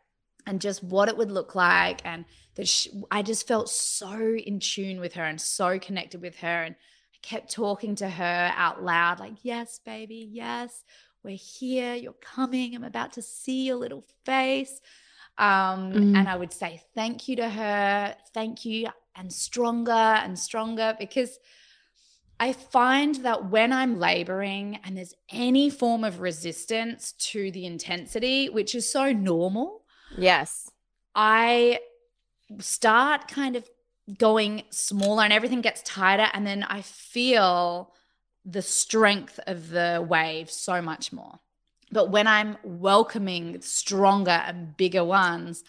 and 0.47 0.61
just 0.61 0.83
what 0.83 1.09
it 1.09 1.17
would 1.17 1.31
look 1.33 1.57
like. 1.57 2.01
And 2.05 2.25
that 2.55 2.69
she, 2.69 2.91
I 3.11 3.23
just 3.23 3.49
felt 3.49 3.69
so 3.69 4.17
in 4.17 4.61
tune 4.61 5.01
with 5.01 5.15
her 5.15 5.25
and 5.25 5.41
so 5.41 5.81
connected 5.81 6.23
with 6.23 6.37
her. 6.37 6.63
And 6.63 6.77
I 6.77 7.19
kept 7.21 7.53
talking 7.53 7.97
to 7.97 8.09
her 8.09 8.53
out 8.55 8.83
loud, 8.83 9.19
like, 9.19 9.35
yes, 9.43 9.81
baby, 9.85 10.29
yes 10.31 10.85
we're 11.27 11.37
here, 11.37 11.95
you're 11.95 12.15
coming, 12.15 12.75
I'm 12.75 12.85
about 12.85 13.13
to 13.15 13.23
see 13.23 13.67
your 13.67 13.77
little 13.77 14.05
face. 14.25 14.81
Um, 15.39 15.93
mm. 15.93 16.17
And 16.17 16.29
I 16.29 16.37
would 16.37 16.53
say 16.53 16.83
thank 16.95 17.29
you 17.29 17.37
to 17.37 17.49
her, 17.49 18.17
thank 18.33 18.65
you, 18.65 18.89
and 19.15 19.31
stronger 19.31 19.91
and 19.91 20.39
stronger 20.39 20.97
because 20.99 21.39
I 22.39 22.53
find 22.53 23.17
that 23.17 23.51
when 23.51 23.73
I'm 23.73 23.99
laboring 23.99 24.79
and 24.85 24.97
there's 24.97 25.15
any 25.31 25.71
form 25.71 26.05
of 26.05 26.21
resistance 26.21 27.13
to 27.13 27.51
the 27.51 27.67
intensity, 27.67 28.49
which 28.49 28.75
is 28.75 28.91
so 28.91 29.13
normal. 29.13 29.83
Yes. 30.17 30.71
I 31.15 31.81
start 32.61 33.29
kind 33.29 33.57
of 33.57 33.69
going 34.19 34.63
smaller 34.71 35.25
and 35.25 35.33
everything 35.33 35.63
gets 35.63 35.83
tighter. 35.83 36.29
And 36.33 36.47
then 36.47 36.63
I 36.63 36.83
feel 36.83 37.93
the 38.47 38.63
strength 38.63 39.41
of 39.47 39.71
the 39.71 40.05
wave 40.09 40.51
so 40.51 40.81
much 40.81 41.13
more. 41.13 41.41
But 41.91 42.11
when 42.11 42.27
I'm 42.27 42.57
welcoming 42.63 43.61
stronger 43.61 44.31
and 44.31 44.77
bigger 44.77 45.05
ones, 45.05 45.65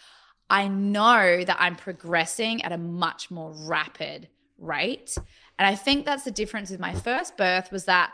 I 0.49 0.67
know 0.67 1.43
that 1.43 1.57
I'm 1.59 1.75
progressing 1.75 2.61
at 2.63 2.71
a 2.71 2.77
much 2.77 3.29
more 3.29 3.51
rapid 3.51 4.29
rate. 4.57 5.17
And 5.59 5.67
I 5.67 5.75
think 5.75 6.05
that's 6.05 6.23
the 6.23 6.31
difference 6.31 6.69
with 6.69 6.79
my 6.79 6.93
first 6.93 7.35
birth 7.35 7.71
was 7.71 7.85
that 7.85 8.13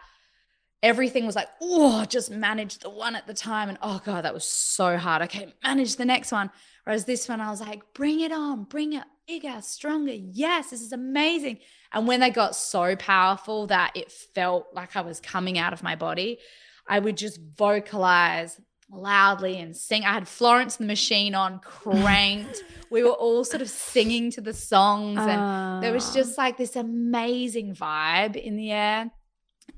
everything 0.81 1.25
was 1.25 1.35
like, 1.35 1.49
oh, 1.61 2.05
just 2.05 2.31
manage 2.31 2.79
the 2.79 2.89
one 2.89 3.15
at 3.15 3.27
the 3.27 3.33
time. 3.33 3.69
And 3.69 3.77
oh 3.81 4.01
God, 4.03 4.25
that 4.25 4.33
was 4.33 4.45
so 4.45 4.97
hard. 4.97 5.21
Okay, 5.23 5.53
manage 5.63 5.97
the 5.97 6.05
next 6.05 6.31
one. 6.31 6.49
Whereas 6.85 7.05
this 7.05 7.29
one, 7.29 7.39
I 7.39 7.49
was 7.49 7.61
like, 7.61 7.81
bring 7.93 8.19
it 8.19 8.31
on, 8.31 8.63
bring 8.65 8.93
it 8.93 9.03
bigger, 9.27 9.61
stronger. 9.61 10.11
Yes, 10.13 10.71
this 10.71 10.81
is 10.81 10.91
amazing. 10.91 11.59
And 11.93 12.07
when 12.07 12.19
they 12.19 12.29
got 12.29 12.55
so 12.55 12.95
powerful 12.95 13.67
that 13.67 13.91
it 13.95 14.11
felt 14.11 14.67
like 14.73 14.95
I 14.95 15.01
was 15.01 15.19
coming 15.19 15.57
out 15.57 15.73
of 15.73 15.83
my 15.83 15.95
body, 15.95 16.39
I 16.87 16.99
would 16.99 17.17
just 17.17 17.39
vocalize 17.55 18.59
loudly 18.91 19.59
and 19.59 19.75
sing. 19.75 20.03
I 20.03 20.13
had 20.13 20.27
Florence 20.27 20.77
and 20.77 20.87
the 20.87 20.91
Machine 20.91 21.35
on 21.35 21.59
cranked. 21.59 22.63
we 22.89 23.03
were 23.03 23.11
all 23.11 23.43
sort 23.43 23.61
of 23.61 23.69
singing 23.69 24.31
to 24.31 24.41
the 24.41 24.53
songs, 24.53 25.19
and 25.19 25.83
there 25.83 25.93
was 25.93 26.09
ah. 26.09 26.13
just 26.13 26.37
like 26.37 26.57
this 26.57 26.75
amazing 26.75 27.75
vibe 27.75 28.35
in 28.35 28.55
the 28.55 28.71
air. 28.71 29.11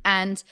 And 0.03 0.43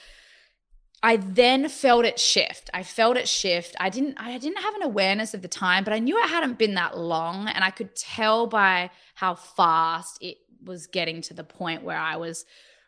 I 1.04 1.16
then 1.18 1.68
felt 1.68 2.06
it 2.06 2.18
shift. 2.18 2.70
I 2.72 2.82
felt 2.82 3.18
it 3.18 3.28
shift. 3.28 3.76
I 3.78 3.90
didn't 3.90 4.16
I 4.18 4.38
didn't 4.38 4.62
have 4.62 4.74
an 4.74 4.82
awareness 4.82 5.34
of 5.34 5.42
the 5.42 5.48
time, 5.48 5.84
but 5.84 5.92
I 5.92 5.98
knew 5.98 6.18
it 6.18 6.30
hadn't 6.30 6.58
been 6.58 6.74
that 6.74 6.96
long 6.96 7.46
and 7.46 7.62
I 7.62 7.70
could 7.70 7.94
tell 7.94 8.46
by 8.46 8.90
how 9.14 9.34
fast 9.34 10.16
it 10.22 10.38
was 10.64 10.86
getting 10.86 11.20
to 11.22 11.34
the 11.34 11.44
point 11.44 11.82
where 11.82 11.98
I 11.98 12.16
was 12.16 12.44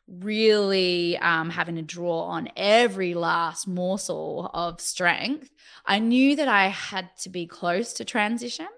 really 0.09 1.19
um, 1.19 1.51
having 1.51 1.75
to 1.77 1.83
draw 1.83 2.23
on 2.23 2.49
every 2.57 3.15
last 3.15 3.67
morsel 3.67 4.51
of 4.55 4.81
strength. 4.81 5.51
I 5.85 5.99
knew 5.99 6.37
that 6.37 6.49
I 6.49 6.69
had 6.69 7.11
to 7.23 7.29
be 7.29 7.47
close 7.47 7.93
to 7.95 8.05
transition. 8.05 8.69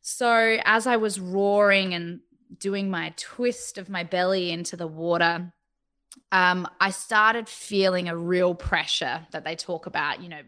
So 0.00 0.58
as 0.64 0.86
I 0.86 0.96
was 0.96 1.20
roaring 1.20 1.94
and 1.94 2.20
doing 2.58 2.90
my 2.90 3.12
twist 3.16 3.78
of 3.78 3.88
my 3.88 4.04
belly 4.04 4.50
into 4.50 4.76
the 4.76 4.86
water, 4.86 5.52
um, 6.32 6.66
I 6.80 6.90
started 6.90 7.48
feeling 7.48 8.08
a 8.08 8.16
real 8.16 8.54
pressure 8.54 9.26
that 9.32 9.44
they 9.44 9.54
talk 9.54 9.86
about, 9.86 10.22
you 10.22 10.28
know, 10.28 10.40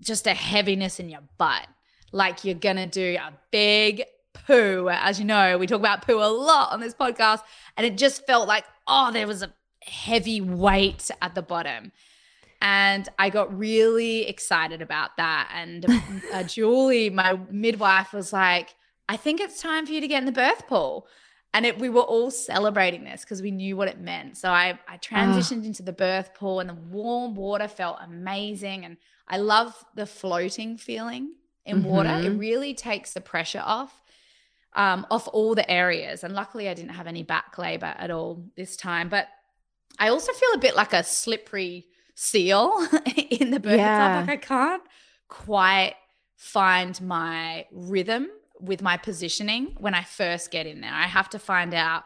just 0.00 0.26
a 0.26 0.34
heaviness 0.34 1.00
in 1.00 1.08
your 1.08 1.22
butt, 1.38 1.66
like 2.12 2.44
you're 2.44 2.54
going 2.54 2.76
to 2.76 2.86
do 2.86 3.16
a 3.18 3.32
big 3.50 4.04
poo. 4.46 4.88
As 4.90 5.18
you 5.18 5.24
know, 5.24 5.58
we 5.58 5.66
talk 5.66 5.80
about 5.80 6.06
poo 6.06 6.18
a 6.18 6.30
lot 6.30 6.72
on 6.72 6.80
this 6.80 6.94
podcast, 6.94 7.40
and 7.76 7.86
it 7.86 7.96
just 7.96 8.26
felt 8.26 8.48
like, 8.48 8.64
oh, 8.86 9.10
there 9.12 9.26
was 9.26 9.42
a 9.42 9.52
heavy 9.82 10.40
weight 10.40 11.10
at 11.20 11.34
the 11.34 11.42
bottom. 11.42 11.92
And 12.62 13.08
I 13.18 13.30
got 13.30 13.56
really 13.56 14.26
excited 14.26 14.80
about 14.80 15.16
that. 15.18 15.50
And 15.54 15.86
uh, 16.32 16.42
Julie, 16.44 17.10
my 17.10 17.38
midwife, 17.50 18.12
was 18.12 18.32
like, 18.32 18.74
I 19.08 19.16
think 19.16 19.40
it's 19.40 19.60
time 19.60 19.86
for 19.86 19.92
you 19.92 20.00
to 20.00 20.08
get 20.08 20.20
in 20.20 20.26
the 20.26 20.32
birth 20.32 20.66
pool 20.66 21.06
and 21.56 21.64
it, 21.64 21.78
we 21.78 21.88
were 21.88 22.02
all 22.02 22.30
celebrating 22.30 23.04
this 23.04 23.22
because 23.22 23.40
we 23.40 23.50
knew 23.50 23.78
what 23.78 23.88
it 23.88 23.98
meant. 23.98 24.36
So 24.36 24.50
I, 24.50 24.78
I 24.86 24.98
transitioned 24.98 25.64
into 25.64 25.82
the 25.82 25.90
birth 25.90 26.34
pool, 26.34 26.60
and 26.60 26.68
the 26.68 26.74
warm 26.74 27.34
water 27.34 27.66
felt 27.66 27.96
amazing. 28.02 28.84
And 28.84 28.98
I 29.26 29.38
love 29.38 29.74
the 29.94 30.04
floating 30.04 30.76
feeling 30.76 31.32
in 31.64 31.78
mm-hmm. 31.78 31.88
water. 31.88 32.10
It 32.10 32.24
mm-hmm. 32.26 32.38
really 32.38 32.74
takes 32.74 33.14
the 33.14 33.22
pressure 33.22 33.62
off, 33.64 34.02
um, 34.76 35.06
off 35.10 35.26
all 35.32 35.54
the 35.54 35.68
areas. 35.68 36.22
And 36.22 36.34
luckily, 36.34 36.68
I 36.68 36.74
didn't 36.74 36.92
have 36.92 37.06
any 37.06 37.22
back 37.22 37.58
labor 37.58 37.94
at 37.98 38.10
all 38.10 38.44
this 38.56 38.76
time. 38.76 39.08
But 39.08 39.28
I 39.98 40.08
also 40.08 40.32
feel 40.32 40.50
a 40.54 40.58
bit 40.58 40.76
like 40.76 40.92
a 40.92 41.02
slippery 41.02 41.86
seal 42.14 42.86
in 43.16 43.50
the 43.50 43.58
birth 43.58 43.78
yeah. 43.78 44.20
Like 44.20 44.28
I 44.28 44.36
can't 44.36 44.82
quite 45.28 45.94
find 46.36 47.00
my 47.00 47.66
rhythm 47.72 48.28
with 48.60 48.82
my 48.82 48.96
positioning 48.96 49.74
when 49.78 49.94
I 49.94 50.02
first 50.02 50.50
get 50.50 50.66
in 50.66 50.82
there. 50.82 50.92
I 50.92 51.06
have 51.06 51.30
to 51.30 51.38
find 51.38 51.74
out, 51.74 52.04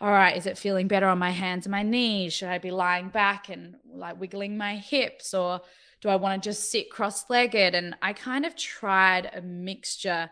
all 0.00 0.10
right, 0.10 0.36
is 0.36 0.46
it 0.46 0.58
feeling 0.58 0.88
better 0.88 1.06
on 1.06 1.18
my 1.18 1.30
hands 1.30 1.66
and 1.66 1.70
my 1.70 1.82
knees? 1.82 2.32
Should 2.32 2.48
I 2.48 2.58
be 2.58 2.70
lying 2.70 3.08
back 3.08 3.48
and 3.48 3.76
like 3.90 4.20
wiggling 4.20 4.56
my 4.56 4.76
hips 4.76 5.34
or 5.34 5.60
do 6.00 6.08
I 6.08 6.16
want 6.16 6.42
to 6.42 6.48
just 6.48 6.70
sit 6.70 6.90
cross 6.90 7.28
legged? 7.28 7.74
And 7.74 7.94
I 8.00 8.12
kind 8.12 8.46
of 8.46 8.56
tried 8.56 9.30
a 9.34 9.42
mixture 9.42 10.30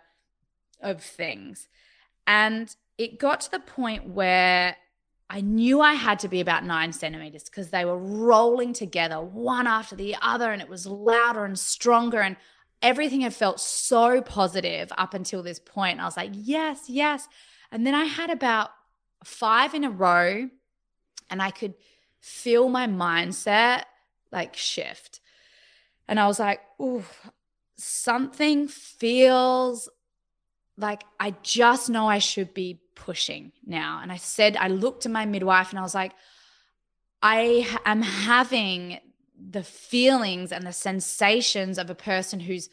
of 0.80 1.02
things. 1.02 1.68
And 2.26 2.74
it 2.98 3.18
got 3.18 3.40
to 3.42 3.50
the 3.50 3.60
point 3.60 4.08
where 4.08 4.76
I 5.28 5.40
knew 5.40 5.80
I 5.80 5.94
had 5.94 6.20
to 6.20 6.28
be 6.28 6.40
about 6.40 6.64
nine 6.64 6.92
centimeters 6.92 7.44
because 7.44 7.70
they 7.70 7.84
were 7.84 7.98
rolling 7.98 8.72
together 8.72 9.20
one 9.20 9.66
after 9.66 9.96
the 9.96 10.16
other 10.22 10.52
and 10.52 10.62
it 10.62 10.68
was 10.68 10.86
louder 10.86 11.44
and 11.44 11.58
stronger. 11.58 12.20
And 12.20 12.36
everything 12.80 13.22
had 13.22 13.34
felt 13.34 13.60
so 13.60 14.22
positive 14.22 14.92
up 14.96 15.14
until 15.14 15.42
this 15.42 15.58
point. 15.58 16.00
I 16.00 16.04
was 16.04 16.16
like, 16.16 16.30
yes, 16.32 16.84
yes. 16.88 17.26
And 17.72 17.86
then 17.86 17.94
I 17.94 18.04
had 18.04 18.30
about 18.30 18.70
five 19.24 19.74
in 19.74 19.82
a 19.82 19.90
row 19.90 20.48
and 21.28 21.42
I 21.42 21.50
could 21.50 21.74
feel 22.20 22.68
my 22.68 22.86
mindset 22.86 23.84
like 24.30 24.56
shift. 24.56 25.20
And 26.06 26.20
I 26.20 26.26
was 26.28 26.38
like, 26.38 26.60
ooh, 26.80 27.04
something 27.76 28.68
feels 28.68 29.88
like 30.76 31.04
I 31.18 31.34
just 31.42 31.88
know 31.88 32.08
I 32.08 32.18
should 32.18 32.54
be 32.54 32.80
pushing 32.94 33.52
now. 33.64 34.00
And 34.02 34.10
I 34.10 34.16
said, 34.16 34.56
I 34.56 34.68
looked 34.68 35.06
at 35.06 35.12
my 35.12 35.24
midwife 35.24 35.70
and 35.70 35.78
I 35.78 35.82
was 35.82 35.94
like, 35.94 36.12
I 37.22 37.66
am 37.84 38.02
having 38.02 39.00
the 39.38 39.62
feelings 39.62 40.52
and 40.52 40.66
the 40.66 40.72
sensations 40.72 41.78
of 41.78 41.90
a 41.90 41.94
person 41.94 42.40
who's 42.40 42.68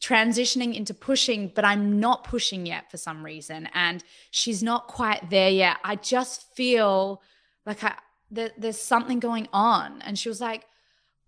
transitioning 0.00 0.74
into 0.74 0.92
pushing, 0.92 1.48
but 1.54 1.64
I'm 1.64 2.00
not 2.00 2.24
pushing 2.24 2.66
yet 2.66 2.90
for 2.90 2.96
some 2.96 3.24
reason. 3.24 3.68
And 3.72 4.02
she's 4.30 4.62
not 4.62 4.88
quite 4.88 5.30
there 5.30 5.50
yet. 5.50 5.78
I 5.84 5.96
just 5.96 6.52
feel 6.54 7.22
like 7.64 7.84
I, 7.84 7.94
that 8.32 8.60
there's 8.60 8.80
something 8.80 9.20
going 9.20 9.48
on. 9.52 10.02
And 10.02 10.18
she 10.18 10.28
was 10.28 10.40
like, 10.40 10.66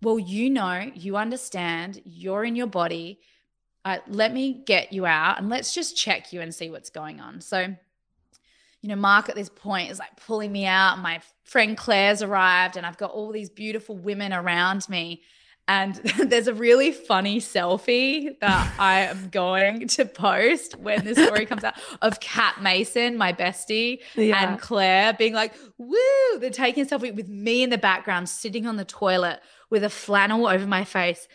Well, 0.01 0.19
you 0.19 0.49
know, 0.49 0.91
you 0.93 1.15
understand, 1.15 2.01
you're 2.03 2.43
in 2.43 2.55
your 2.55 2.67
body. 2.67 3.19
Uh, 3.85 3.99
let 4.07 4.33
me 4.33 4.51
get 4.65 4.91
you 4.91 5.05
out 5.05 5.37
and 5.37 5.47
let's 5.47 5.73
just 5.73 5.95
check 5.95 6.33
you 6.33 6.41
and 6.41 6.53
see 6.53 6.69
what's 6.69 6.89
going 6.89 7.21
on. 7.21 7.39
So 7.39 7.75
you 8.85 8.89
know, 8.89 8.97
Mark 8.97 9.29
at 9.29 9.35
this 9.35 9.49
point 9.49 9.89
is 9.89 9.97
like 9.97 10.15
pulling 10.15 10.51
me 10.51 10.67
out. 10.67 10.99
My 10.99 11.19
friend 11.43 11.75
Claire's 11.75 12.21
arrived, 12.21 12.77
and 12.77 12.85
I've 12.85 12.99
got 12.99 13.09
all 13.09 13.31
these 13.31 13.49
beautiful 13.49 13.97
women 13.97 14.31
around 14.31 14.87
me. 14.87 15.23
And 15.67 15.95
there's 16.19 16.47
a 16.47 16.53
really 16.53 16.91
funny 16.91 17.39
selfie 17.39 18.39
that 18.41 18.75
I 18.77 19.05
am 19.05 19.29
going 19.29 19.87
to 19.87 20.05
post 20.05 20.77
when 20.77 21.03
this 21.03 21.17
story 21.17 21.47
comes 21.47 21.63
out 21.63 21.73
of 22.03 22.19
Kat 22.19 22.61
Mason, 22.61 23.17
my 23.17 23.33
bestie, 23.33 24.01
yeah. 24.15 24.47
and 24.51 24.61
Claire 24.61 25.13
being 25.13 25.33
like, 25.33 25.55
woo, 25.79 25.97
they're 26.39 26.51
taking 26.51 26.83
a 26.83 26.85
selfie 26.85 27.15
with 27.15 27.27
me 27.27 27.63
in 27.63 27.71
the 27.71 27.79
background, 27.79 28.29
sitting 28.29 28.67
on 28.67 28.75
the 28.75 28.85
toilet 28.85 29.39
with 29.71 29.83
a 29.83 29.89
flannel 29.89 30.45
over 30.45 30.67
my 30.67 30.83
face, 30.83 31.27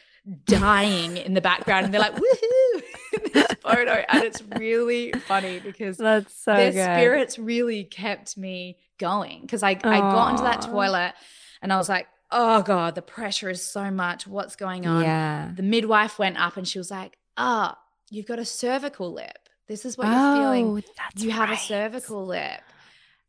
dying 0.45 1.17
in 1.17 1.35
the 1.35 1.41
background. 1.41 1.85
And 1.85 1.95
they're 1.95 2.01
like, 2.01 2.15
woohoo, 2.15 2.83
this 3.33 3.47
photo. 3.63 4.05
And 4.09 4.25
it's 4.25 4.43
really 4.43 5.13
funny 5.13 5.61
because 5.61 5.97
that's 5.99 6.35
so 6.35 6.55
their 6.55 6.73
good. 6.73 6.85
spirits 6.85 7.39
really 7.39 7.85
kept 7.85 8.37
me 8.37 8.79
going. 8.99 9.43
Because 9.43 9.63
I, 9.63 9.71
I 9.71 10.01
got 10.01 10.31
into 10.31 10.43
that 10.45 10.63
toilet 10.63 11.15
and 11.63 11.73
I 11.73 11.77
was 11.77 11.89
like, 11.89 12.07
oh 12.31 12.63
God, 12.63 12.95
the 12.95 13.03
pressure 13.03 13.51
is 13.51 13.63
so 13.63 13.91
much. 13.91 14.27
What's 14.27 14.57
going 14.57 14.87
on? 14.87 15.03
Yeah. 15.03 15.51
The 15.55 15.63
midwife 15.63 16.19
went 16.19 16.41
up 16.41 16.57
and 16.57 16.67
she 16.67 16.79
was 16.79 16.91
like, 16.91 17.19
ah, 17.37 17.77
oh, 17.77 17.81
you've 18.11 18.27
got 18.27 18.39
a 18.39 18.45
cervical 18.45 19.13
lip. 19.13 19.49
This 19.67 19.85
is 19.85 19.97
what 19.97 20.09
oh, 20.09 20.11
you're 20.11 20.43
feeling. 20.43 20.85
That's 20.97 21.23
you 21.23 21.31
right. 21.31 21.37
have 21.37 21.51
a 21.51 21.57
cervical 21.57 22.27
lip. 22.27 22.61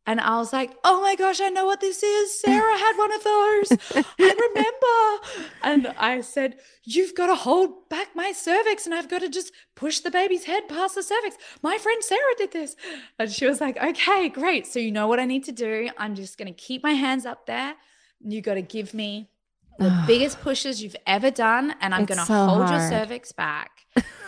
And 0.07 0.19
I 0.19 0.37
was 0.37 0.51
like, 0.51 0.71
oh 0.83 0.99
my 0.99 1.15
gosh, 1.15 1.39
I 1.39 1.49
know 1.49 1.65
what 1.65 1.79
this 1.79 2.01
is. 2.01 2.41
Sarah 2.41 2.77
had 2.77 2.97
one 2.97 3.13
of 3.13 3.23
those. 3.23 3.71
I 3.95 4.05
remember. 4.49 5.47
And 5.61 5.87
I 5.97 6.21
said, 6.21 6.57
you've 6.83 7.13
got 7.13 7.27
to 7.27 7.35
hold 7.35 7.87
back 7.87 8.15
my 8.15 8.31
cervix 8.31 8.85
and 8.85 8.95
I've 8.95 9.09
got 9.09 9.21
to 9.21 9.29
just 9.29 9.53
push 9.75 9.99
the 9.99 10.09
baby's 10.09 10.45
head 10.45 10.67
past 10.67 10.95
the 10.95 11.03
cervix. 11.03 11.37
My 11.61 11.77
friend 11.77 12.03
Sarah 12.03 12.35
did 12.37 12.51
this. 12.51 12.75
And 13.19 13.31
she 13.31 13.45
was 13.45 13.61
like, 13.61 13.77
okay, 13.77 14.27
great. 14.29 14.65
So 14.65 14.79
you 14.79 14.91
know 14.91 15.07
what 15.07 15.19
I 15.19 15.25
need 15.25 15.43
to 15.45 15.51
do? 15.51 15.89
I'm 15.97 16.15
just 16.15 16.37
going 16.37 16.51
to 16.51 16.59
keep 16.59 16.81
my 16.81 16.93
hands 16.93 17.27
up 17.27 17.45
there. 17.45 17.75
You 18.21 18.41
got 18.41 18.55
to 18.55 18.63
give 18.63 18.95
me 18.95 19.29
the 19.77 20.03
biggest 20.07 20.41
pushes 20.41 20.81
you've 20.81 20.95
ever 21.05 21.29
done. 21.29 21.75
And 21.79 21.93
I'm 21.93 22.05
going 22.05 22.19
to 22.19 22.25
so 22.25 22.47
hold 22.47 22.63
hard. 22.63 22.71
your 22.71 22.89
cervix 22.89 23.33
back. 23.33 23.85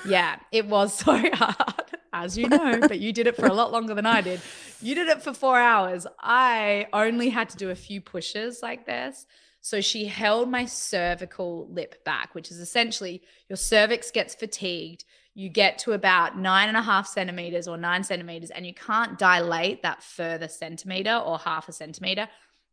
yeah, 0.07 0.35
it 0.51 0.67
was 0.67 0.93
so 0.99 1.17
hard 1.33 1.92
as 2.13 2.37
you 2.37 2.47
know, 2.47 2.79
but 2.79 2.99
you 2.99 3.11
did 3.11 3.27
it 3.27 3.35
for 3.35 3.47
a 3.47 3.53
lot 3.53 3.71
longer 3.71 3.93
than 3.93 4.05
I 4.05 4.21
did. 4.21 4.39
You 4.81 4.95
did 4.95 5.07
it 5.07 5.21
for 5.21 5.33
four 5.33 5.59
hours. 5.59 6.07
I 6.19 6.87
only 6.93 7.29
had 7.29 7.49
to 7.49 7.57
do 7.57 7.71
a 7.71 7.75
few 7.75 7.99
pushes 7.99 8.61
like 8.61 8.85
this. 8.85 9.25
So 9.59 9.81
she 9.81 10.05
held 10.05 10.49
my 10.49 10.65
cervical 10.65 11.67
lip 11.71 12.03
back, 12.03 12.35
which 12.35 12.51
is 12.51 12.59
essentially 12.59 13.21
your 13.49 13.57
cervix 13.57 14.11
gets 14.11 14.35
fatigued. 14.35 15.05
You 15.35 15.49
get 15.49 15.79
to 15.79 15.93
about 15.93 16.37
nine 16.37 16.67
and 16.67 16.77
a 16.77 16.81
half 16.81 17.07
centimeters 17.07 17.67
or 17.67 17.77
nine 17.77 18.03
centimeters, 18.03 18.51
and 18.51 18.67
you 18.67 18.73
can't 18.73 19.17
dilate 19.17 19.81
that 19.81 20.03
further 20.03 20.47
centimeter 20.47 21.15
or 21.15 21.39
half 21.39 21.67
a 21.67 21.71
centimeter 21.71 22.27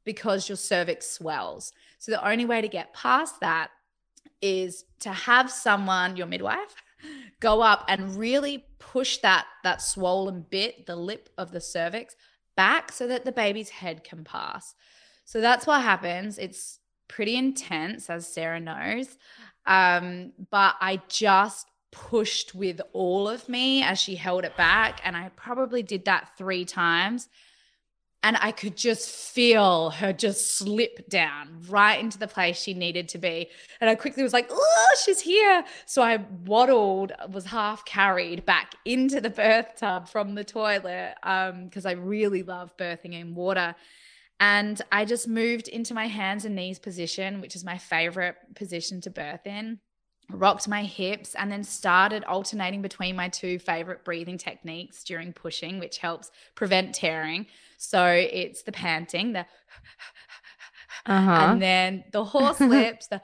because 0.04 0.48
your 0.48 0.56
cervix 0.56 1.08
swells. 1.10 1.72
So 1.98 2.12
the 2.12 2.28
only 2.28 2.44
way 2.44 2.60
to 2.60 2.68
get 2.68 2.92
past 2.92 3.40
that 3.40 3.70
is 4.42 4.84
to 5.00 5.10
have 5.10 5.50
someone, 5.50 6.16
your 6.16 6.26
midwife, 6.26 6.74
go 7.40 7.62
up 7.62 7.84
and 7.88 8.16
really 8.16 8.64
push 8.78 9.18
that 9.18 9.46
that 9.64 9.82
swollen 9.82 10.46
bit, 10.50 10.86
the 10.86 10.96
lip 10.96 11.28
of 11.38 11.52
the 11.52 11.60
cervix, 11.60 12.16
back 12.56 12.92
so 12.92 13.06
that 13.06 13.24
the 13.24 13.32
baby's 13.32 13.70
head 13.70 14.04
can 14.04 14.24
pass. 14.24 14.74
So 15.24 15.40
that's 15.40 15.66
what 15.66 15.82
happens. 15.82 16.38
It's 16.38 16.80
pretty 17.08 17.36
intense, 17.36 18.10
as 18.10 18.26
Sarah 18.26 18.60
knows. 18.60 19.16
Um, 19.66 20.32
but 20.50 20.76
I 20.80 21.00
just 21.08 21.66
pushed 21.92 22.54
with 22.54 22.80
all 22.92 23.28
of 23.28 23.48
me 23.48 23.82
as 23.82 24.00
she 24.00 24.14
held 24.14 24.44
it 24.44 24.56
back. 24.56 25.00
And 25.04 25.16
I 25.16 25.30
probably 25.36 25.82
did 25.82 26.04
that 26.04 26.30
three 26.36 26.64
times 26.64 27.28
and 28.22 28.36
I 28.40 28.52
could 28.52 28.76
just 28.76 29.08
feel 29.10 29.90
her 29.90 30.12
just 30.12 30.58
slip 30.58 31.08
down 31.08 31.62
right 31.68 31.98
into 31.98 32.18
the 32.18 32.28
place 32.28 32.60
she 32.60 32.74
needed 32.74 33.08
to 33.10 33.18
be. 33.18 33.48
And 33.80 33.88
I 33.88 33.94
quickly 33.94 34.22
was 34.22 34.34
like, 34.34 34.48
oh, 34.50 34.94
she's 35.02 35.20
here. 35.20 35.64
So 35.86 36.02
I 36.02 36.18
waddled, 36.44 37.12
was 37.30 37.46
half 37.46 37.84
carried 37.86 38.44
back 38.44 38.74
into 38.84 39.22
the 39.22 39.30
birth 39.30 39.76
tub 39.76 40.08
from 40.08 40.34
the 40.34 40.44
toilet 40.44 41.14
because 41.22 41.86
um, 41.86 41.90
I 41.90 41.92
really 41.92 42.42
love 42.42 42.76
birthing 42.76 43.14
in 43.18 43.34
water. 43.34 43.74
And 44.38 44.80
I 44.92 45.06
just 45.06 45.26
moved 45.26 45.68
into 45.68 45.94
my 45.94 46.06
hands 46.06 46.44
and 46.44 46.54
knees 46.54 46.78
position, 46.78 47.40
which 47.40 47.56
is 47.56 47.64
my 47.64 47.78
favorite 47.78 48.36
position 48.54 49.00
to 49.02 49.10
birth 49.10 49.46
in. 49.46 49.80
Rocked 50.32 50.68
my 50.68 50.84
hips 50.84 51.34
and 51.34 51.50
then 51.50 51.64
started 51.64 52.24
alternating 52.24 52.82
between 52.82 53.16
my 53.16 53.28
two 53.28 53.58
favorite 53.58 54.04
breathing 54.04 54.38
techniques 54.38 55.04
during 55.04 55.32
pushing, 55.32 55.78
which 55.78 55.98
helps 55.98 56.30
prevent 56.54 56.94
tearing. 56.94 57.46
So 57.78 58.06
it's 58.06 58.62
the 58.62 58.72
panting, 58.72 59.32
the 59.32 59.46
Uh-huh. 61.06 61.30
and 61.30 61.62
then 61.62 62.04
the 62.12 62.24
horse 62.24 62.60
lips. 62.60 63.06
The 63.08 63.20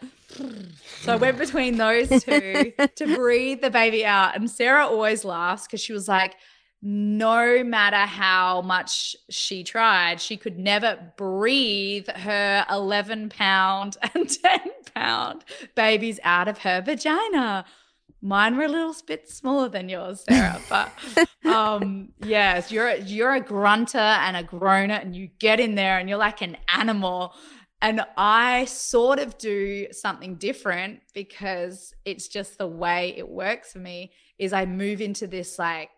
so 1.02 1.12
I 1.12 1.16
went 1.16 1.38
between 1.38 1.76
those 1.76 2.08
two 2.22 2.72
to 2.96 3.14
breathe 3.14 3.60
the 3.60 3.70
baby 3.70 4.04
out. 4.04 4.34
And 4.34 4.50
Sarah 4.50 4.86
always 4.86 5.24
laughs 5.24 5.66
because 5.66 5.80
she 5.80 5.92
was 5.92 6.08
like, 6.08 6.36
no 6.82 7.64
matter 7.64 7.96
how 7.96 8.62
much 8.62 9.16
she 9.30 9.64
tried, 9.64 10.20
she 10.20 10.36
could 10.36 10.58
never 10.58 11.12
breathe 11.16 12.08
her 12.08 12.66
11 12.70 13.30
pound 13.30 13.96
and 14.14 14.28
10 14.28 14.60
pound 14.94 15.44
babies 15.74 16.20
out 16.22 16.48
of 16.48 16.58
her 16.58 16.80
vagina. 16.82 17.64
Mine 18.20 18.56
were 18.56 18.64
a 18.64 18.68
little 18.68 18.94
bit 19.06 19.28
smaller 19.28 19.68
than 19.68 19.88
yours, 19.88 20.24
Sarah. 20.28 20.60
But 20.68 20.92
um, 21.44 22.10
yes, 22.24 22.72
you're 22.72 22.94
you're 22.96 23.34
a 23.34 23.40
grunter 23.40 23.98
and 23.98 24.36
a 24.36 24.42
groaner, 24.42 24.94
and 24.94 25.14
you 25.14 25.28
get 25.38 25.60
in 25.60 25.74
there 25.74 25.98
and 25.98 26.08
you're 26.08 26.18
like 26.18 26.42
an 26.42 26.56
animal. 26.74 27.34
And 27.82 28.00
I 28.16 28.64
sort 28.64 29.18
of 29.18 29.36
do 29.38 29.88
something 29.92 30.36
different 30.36 31.00
because 31.14 31.94
it's 32.04 32.26
just 32.26 32.58
the 32.58 32.66
way 32.66 33.14
it 33.16 33.28
works 33.28 33.72
for 33.72 33.78
me. 33.78 34.12
Is 34.38 34.52
I 34.52 34.66
move 34.66 35.00
into 35.00 35.26
this 35.26 35.58
like 35.58 35.90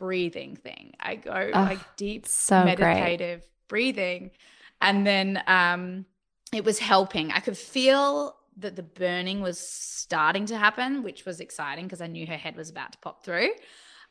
breathing 0.00 0.56
thing. 0.56 0.94
I 0.98 1.14
go 1.14 1.30
Ugh, 1.30 1.52
like 1.54 1.96
deep 1.96 2.26
so 2.26 2.62
great. 2.62 2.78
meditative 2.78 3.44
breathing, 3.68 4.32
and 4.80 5.06
then 5.06 5.42
um, 5.46 6.06
it 6.52 6.64
was 6.64 6.80
helping. 6.80 7.30
I 7.30 7.40
could 7.40 7.56
feel 7.56 8.34
that 8.56 8.74
the 8.74 8.82
burning 8.82 9.40
was 9.40 9.58
starting 9.58 10.46
to 10.46 10.58
happen, 10.58 11.02
which 11.02 11.24
was 11.24 11.38
exciting 11.40 11.84
because 11.84 12.00
I 12.00 12.08
knew 12.08 12.26
her 12.26 12.36
head 12.36 12.56
was 12.56 12.70
about 12.70 12.92
to 12.92 12.98
pop 12.98 13.24
through. 13.24 13.50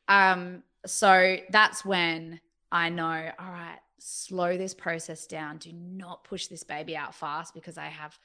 Um, 0.08 0.64
so 0.86 1.38
that's 1.50 1.84
when 1.84 2.40
I 2.72 2.90
know, 2.90 3.32
all 3.40 3.52
right, 3.52 3.80
slow 4.00 4.58
this 4.58 4.74
process 4.74 5.28
down. 5.28 5.58
Do 5.58 5.72
not 5.74 6.24
push 6.24 6.48
this 6.48 6.64
baby 6.64 6.96
out 6.96 7.14
fast 7.14 7.54
because 7.54 7.78
I 7.78 7.88
have 7.88 8.18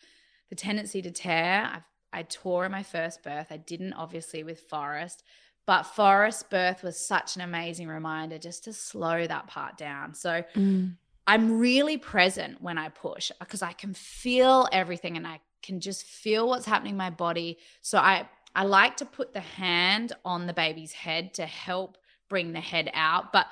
the 0.48 0.54
tendency 0.54 1.02
to 1.02 1.10
tear. 1.10 1.68
I've, 1.74 1.82
I 2.12 2.22
tore 2.22 2.64
in 2.64 2.72
my 2.72 2.84
first 2.84 3.24
birth. 3.24 3.48
I 3.50 3.56
didn't, 3.56 3.94
obviously, 3.94 4.44
with 4.44 4.60
Forrest, 4.60 5.24
but 5.66 5.84
Forrest 5.84 6.50
birth 6.50 6.82
was 6.82 6.98
such 6.98 7.36
an 7.36 7.42
amazing 7.42 7.88
reminder 7.88 8.38
just 8.38 8.64
to 8.64 8.72
slow 8.72 9.26
that 9.26 9.46
part 9.46 9.76
down. 9.76 10.14
So 10.14 10.44
Mm. 10.54 10.96
I'm 11.26 11.58
really 11.58 11.96
present 11.96 12.60
when 12.60 12.76
I 12.76 12.90
push 12.90 13.30
because 13.40 13.62
I 13.62 13.72
can 13.72 13.94
feel 13.94 14.68
everything 14.72 15.16
and 15.16 15.26
I 15.26 15.40
can 15.62 15.80
just 15.80 16.04
feel 16.04 16.46
what's 16.48 16.66
happening 16.66 16.92
in 16.92 16.98
my 16.98 17.10
body. 17.10 17.58
So 17.80 17.98
I 17.98 18.28
I 18.54 18.64
like 18.64 18.98
to 18.98 19.06
put 19.06 19.32
the 19.32 19.40
hand 19.40 20.12
on 20.24 20.46
the 20.46 20.52
baby's 20.52 20.92
head 20.92 21.34
to 21.34 21.46
help 21.46 21.98
bring 22.28 22.52
the 22.52 22.60
head 22.60 22.90
out. 22.94 23.32
But 23.32 23.46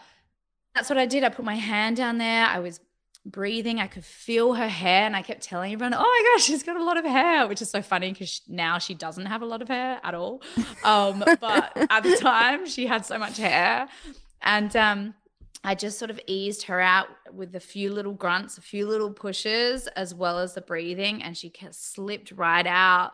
that's 0.75 0.89
what 0.89 0.99
I 0.99 1.07
did. 1.07 1.25
I 1.25 1.29
put 1.29 1.45
my 1.45 1.57
hand 1.57 1.97
down 1.97 2.19
there. 2.19 2.47
I 2.47 2.61
was 2.61 2.79
breathing. 3.25 3.79
I 3.79 3.87
could 3.87 4.05
feel 4.05 4.55
her 4.55 4.69
hair, 4.69 5.05
and 5.05 5.17
I 5.17 5.23
kept 5.23 5.43
telling 5.43 5.73
everyone, 5.73 5.95
"Oh 5.95 5.99
my 5.99 6.33
gosh, 6.35 6.45
she's 6.47 6.63
got 6.63 6.77
a 6.77 6.83
lot 6.83 6.97
of 6.97 7.05
hair," 7.05 7.47
which 7.47 7.63
is 7.63 7.71
so 7.71 7.83
funny 7.83 8.13
because 8.13 8.43
now 8.49 8.79
she 8.79 8.95
doesn't 8.95 9.27
have 9.27 9.43
a 9.43 9.47
lot 9.47 9.63
of 9.63 9.69
hair 9.69 10.01
at 10.03 10.15
all. 10.15 10.43
Um, 10.85 11.25
but 11.41 11.77
at 11.91 12.03
the 12.03 12.17
time, 12.17 12.67
she 12.67 12.87
had 12.87 13.07
so 13.07 13.19
much 13.19 13.37
hair, 13.37 13.89
and 14.43 14.75
um, 14.77 15.15
I 15.65 15.75
just 15.75 15.99
sort 15.99 16.11
of 16.11 16.21
eased 16.27 16.65
her 16.65 16.81
out 16.81 17.09
with 17.33 17.55
a 17.55 17.61
few 17.61 17.93
little 17.93 18.15
grunts, 18.15 18.59
a 18.59 18.63
few 18.63 18.87
little 18.87 19.11
pushes, 19.11 19.87
as 19.89 20.15
well 20.15 20.39
as 20.39 20.55
the 20.55 20.61
breathing, 20.61 21.23
and 21.23 21.37
she 21.37 21.53
slipped 21.71 22.33
right 22.33 22.67
out. 22.67 23.13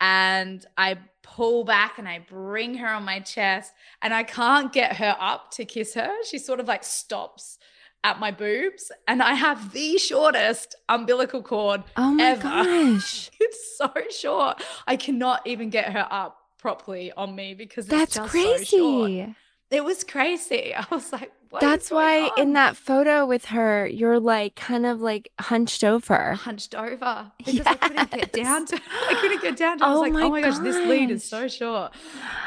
And 0.00 0.66
I 0.76 0.98
pull 1.22 1.62
back 1.62 1.98
and 1.98 2.08
I 2.08 2.26
bring 2.28 2.74
her 2.74 2.88
on 2.88 3.04
my 3.04 3.20
chest, 3.20 3.72
and 4.00 4.12
I 4.12 4.24
can't 4.24 4.72
get 4.72 4.96
her 4.96 5.16
up 5.20 5.52
to 5.52 5.64
kiss 5.64 5.94
her. 5.94 6.10
She 6.24 6.38
sort 6.38 6.60
of 6.60 6.66
like 6.66 6.82
stops 6.82 7.58
at 8.04 8.18
my 8.18 8.30
boobs, 8.30 8.90
and 9.06 9.22
I 9.22 9.34
have 9.34 9.72
the 9.72 9.96
shortest 9.98 10.74
umbilical 10.88 11.42
cord 11.42 11.84
Oh 11.96 12.12
my 12.12 12.30
ever. 12.30 12.42
gosh. 12.42 13.30
it's 13.40 13.76
so 13.78 13.92
short. 14.10 14.62
I 14.86 14.96
cannot 14.96 15.46
even 15.46 15.70
get 15.70 15.92
her 15.92 16.06
up 16.10 16.38
properly 16.58 17.12
on 17.12 17.34
me 17.34 17.54
because 17.54 17.88
it's 17.88 17.90
That's 17.90 18.14
just 18.14 18.32
so 18.42 18.62
short. 18.64 19.12
crazy. 19.12 19.36
It 19.70 19.84
was 19.84 20.04
crazy. 20.04 20.74
I 20.76 20.84
was 20.90 21.12
like, 21.12 21.32
That's 21.60 21.90
why 21.90 22.30
in 22.36 22.52
that 22.54 22.76
photo 22.76 23.24
with 23.26 23.46
her, 23.46 23.86
you're 23.86 24.20
like 24.20 24.54
kind 24.56 24.84
of 24.86 25.00
like 25.00 25.30
hunched 25.40 25.84
over. 25.84 26.34
hunched 26.34 26.74
over 26.74 27.32
because 27.38 27.60
I 27.66 27.74
couldn't 27.74 28.10
get 28.10 28.32
down 28.32 28.66
to 28.66 28.76
I 29.08 29.14
couldn't 29.14 29.42
get 29.42 29.56
down 29.56 29.78
to 29.78 29.84
I 29.84 29.90
was 29.90 29.96
Oh 29.96 30.00
like, 30.00 30.12
my 30.12 30.22
oh 30.24 30.30
my 30.30 30.40
gosh, 30.42 30.58
this 30.58 30.76
lead 30.76 31.10
is 31.10 31.24
so 31.24 31.48
short. 31.48 31.92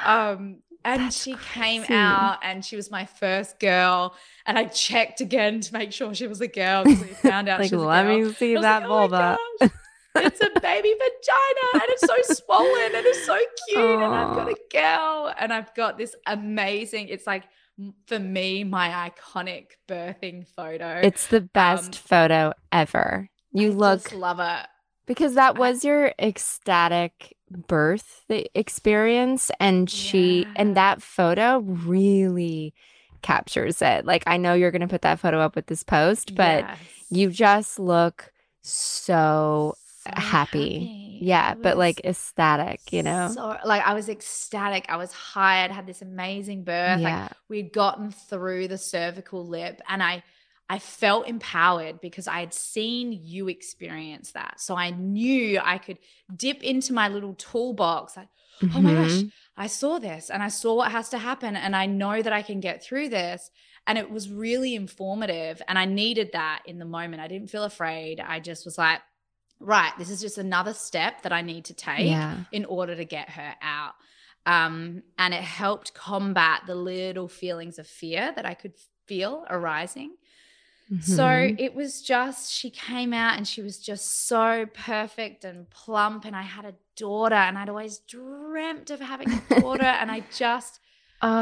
Um 0.06 0.58
and 0.86 1.02
That's 1.02 1.22
she 1.22 1.36
came 1.54 1.84
out 1.90 2.38
and 2.44 2.64
she 2.64 2.76
was 2.78 2.90
my 2.90 3.06
first 3.06 3.60
girl. 3.60 4.16
And 4.46 4.58
I 4.58 4.66
checked 4.66 5.20
again 5.20 5.60
to 5.60 5.74
make 5.74 5.92
sure 5.92 6.14
she 6.14 6.28
was 6.28 6.40
a 6.40 6.48
girl 6.48 6.84
because 6.84 7.02
we 7.02 7.08
found 7.16 7.50
out 7.50 7.60
Like, 7.62 7.70
she 7.70 7.76
was 7.76 7.84
a 7.84 7.88
let 7.88 8.06
me 8.06 8.32
see 8.34 8.54
that 8.56 8.84
like, 8.84 8.90
"Oh 8.90 9.08
vulva. 9.10 9.38
gosh, 9.60 9.70
it's 10.18 10.40
a 10.42 10.50
baby 10.62 10.94
vagina 10.94 11.68
and 11.74 11.84
it's 11.90 12.06
so 12.06 12.16
swollen 12.22 12.96
and 12.96 13.06
it's 13.06 13.26
so 13.26 13.38
cute. 13.68 13.80
And 14.02 14.16
I've 14.16 14.36
got 14.36 14.48
a 14.48 14.56
girl 14.72 15.34
and 15.38 15.52
I've 15.52 15.74
got 15.76 15.98
this 15.98 16.16
amazing, 16.26 17.10
it's 17.10 17.28
like 17.28 17.44
for 18.08 18.20
me, 18.20 18.64
my 18.64 19.12
iconic 19.12 19.72
birthing 19.90 20.48
photo. 20.48 21.02
It's 21.04 21.28
the 21.28 21.42
best 21.42 21.88
Um, 21.88 21.92
photo 21.94 22.54
ever. 22.72 23.30
You 23.52 23.72
I 23.72 23.74
look 23.74 24.14
love 24.14 24.40
it. 24.40 24.68
because 25.08 25.34
that 25.34 25.58
was 25.58 25.84
your 25.84 26.14
ecstatic 26.20 27.35
birth 27.52 28.24
the 28.28 28.50
experience 28.60 29.52
and 29.60 29.90
she 29.90 30.48
Yeah. 30.48 30.54
and 30.56 30.76
that 30.76 31.02
photo 31.02 31.60
really 31.60 32.74
captures 33.22 33.82
it. 33.82 34.06
Like 34.06 34.24
I 34.28 34.38
know 34.38 34.54
you're 34.54 34.72
going 34.72 34.82
to 34.82 34.88
put 34.88 35.02
that 35.04 35.20
photo 35.20 35.40
up 35.40 35.56
with 35.56 35.68
this 35.68 35.84
post, 35.84 36.36
but 36.36 36.68
Yes. 36.68 36.80
you 37.10 37.30
just 37.30 37.80
look 37.80 38.32
so 38.62 39.76
So 40.04 40.12
happy. 40.16 40.20
happy. 40.20 41.20
Yeah, 41.20 41.54
It 41.54 41.62
but 41.62 41.78
like 41.78 42.02
ecstatic, 42.04 42.92
you 42.92 43.04
know. 43.04 43.36
So 43.36 43.58
like 43.66 43.86
I 43.86 43.94
was 43.94 44.10
ecstatic. 44.10 44.86
I 44.90 44.98
was 44.98 45.12
hired, 45.12 45.72
had 45.72 45.88
this 45.88 46.02
amazing 46.02 46.64
birth. 46.64 47.04
Like 47.04 47.18
yeah. 47.18 47.30
we'd 47.50 47.74
gotten 47.74 48.12
through 48.12 48.68
the 48.68 48.78
cervical 48.78 49.46
lip 49.48 49.82
and 49.88 50.02
I 50.04 50.24
I 50.70 50.80
felt 50.80 51.28
empowered 51.28 52.02
because 52.02 52.28
I 52.28 52.40
had 52.40 52.54
seen 52.54 53.12
you 53.14 53.48
experience 53.50 54.32
that. 54.32 54.60
So 54.60 54.76
I 54.76 54.90
knew 54.90 55.60
I 55.64 55.78
could 55.78 56.00
dip 56.36 56.64
into 56.64 56.92
my 56.94 57.08
little 57.08 57.36
toolbox. 57.36 58.18
Like, 58.18 58.30
oh 58.74 58.82
my 58.82 58.94
gosh, 58.94 59.12
Mhm. 59.12 59.32
I 59.58 59.68
saw 59.68 60.00
this 60.00 60.30
and 60.32 60.42
I 60.42 60.48
saw 60.48 60.74
what 60.76 60.92
has 60.92 61.10
to 61.10 61.18
happen 61.20 61.56
and 61.56 61.76
I 61.76 61.86
know 61.86 62.22
that 62.22 62.34
I 62.34 62.42
can 62.42 62.60
get 62.62 62.84
through 62.84 63.10
this. 63.10 63.52
And 63.86 64.00
it 64.00 64.10
was 64.10 64.28
really 64.32 64.74
informative. 64.74 65.62
And 65.68 65.78
I 65.78 65.86
needed 65.86 66.32
that 66.34 66.64
in 66.66 66.80
the 66.80 66.86
moment. 66.86 67.22
I 67.22 67.28
didn't 67.28 67.52
feel 67.52 67.64
afraid. 67.64 68.20
I 68.20 68.40
just 68.40 68.66
was 68.66 68.78
like, 68.80 69.02
right, 69.60 69.94
this 70.00 70.10
is 70.10 70.20
just 70.20 70.40
another 70.40 70.74
step 70.74 71.22
that 71.22 71.32
I 71.32 71.42
need 71.42 71.66
to 71.66 71.74
take 71.76 72.08
Yeah. 72.08 72.38
in 72.52 72.66
order 72.66 72.96
to 72.96 73.06
get 73.06 73.30
her 73.30 73.56
out. 73.62 73.94
Um, 74.48 75.04
and 75.20 75.34
it 75.34 75.42
helped 75.44 75.94
combat 75.94 76.64
the 76.66 76.76
little 76.76 77.28
feelings 77.28 77.78
of 77.78 77.88
fear 77.88 78.34
that 78.36 78.46
I 78.48 78.56
could 78.56 78.74
feel 79.06 79.46
arising. 79.50 80.16
So 81.02 81.26
Mhm. 81.28 81.56
it 81.60 81.74
was 81.76 82.02
just, 82.02 82.52
she 82.54 82.70
came 82.70 83.14
out 83.14 83.38
and 83.38 83.48
she 83.48 83.62
was 83.62 83.80
just 83.80 84.28
so 84.28 84.66
perfect 84.74 85.44
and 85.44 85.70
plump. 85.70 86.26
And 86.26 86.36
I 86.36 86.44
had 86.44 86.66
a 86.66 86.76
daughter, 86.96 87.36
and 87.36 87.58
I'd 87.58 87.70
always 87.70 88.00
dreamt 88.00 88.90
of 88.92 89.00
having 89.00 89.32
a 89.34 89.40
daughter. 89.50 89.84
and 89.84 90.12
I 90.12 90.20
just, 90.36 90.80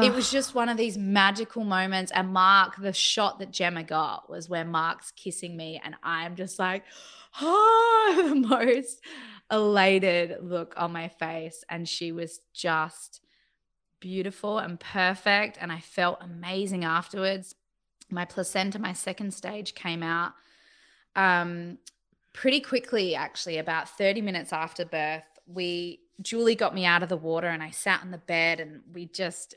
it 0.02 0.12
Oh, 0.12 0.12
was 0.14 0.32
just 0.32 0.56
one 0.56 0.70
of 0.70 0.78
these 0.78 0.98
magical 0.98 1.64
moments. 1.64 2.12
And 2.14 2.32
Mark, 2.34 2.78
the 2.82 2.94
shot 2.94 3.40
that 3.40 3.52
Gemma 3.52 3.84
got 3.84 4.30
was 4.30 4.50
where 4.50 4.66
Mark's 4.66 5.12
kissing 5.12 5.58
me, 5.58 5.82
and 5.84 5.96
I'm 6.04 6.36
just 6.36 6.58
like, 6.58 6.84
oh, 7.42 8.24
the 8.30 8.36
most 8.36 9.02
elated 9.52 10.38
look 10.42 10.74
on 10.78 10.94
my 10.94 11.10
face. 11.10 11.64
And 11.70 11.88
she 11.88 12.12
was 12.12 12.40
just 12.54 13.22
beautiful 14.00 14.58
and 14.60 14.80
perfect. 14.80 15.58
And 15.60 15.72
I 15.72 15.80
felt 15.80 16.20
amazing 16.22 16.86
afterwards. 16.86 17.56
My 18.14 18.26
placenta, 18.26 18.80
my 18.80 18.94
second 18.94 19.34
stage 19.34 19.76
came 19.76 20.04
out 20.04 20.34
um, 21.16 21.78
pretty 22.34 22.60
quickly, 22.60 23.16
actually, 23.16 23.58
about 23.58 23.90
30 23.90 24.22
minutes 24.22 24.54
after 24.54 24.86
birth. 24.86 25.26
We, 25.48 26.00
Julie 26.22 26.56
got 26.56 26.74
me 26.74 26.86
out 26.86 27.04
of 27.04 27.10
the 27.10 27.18
water 27.18 27.48
and 27.48 27.62
I 27.62 27.70
sat 27.72 28.02
on 28.02 28.12
the 28.12 28.18
bed 28.18 28.60
and 28.60 28.82
we 28.94 29.06
just, 29.08 29.56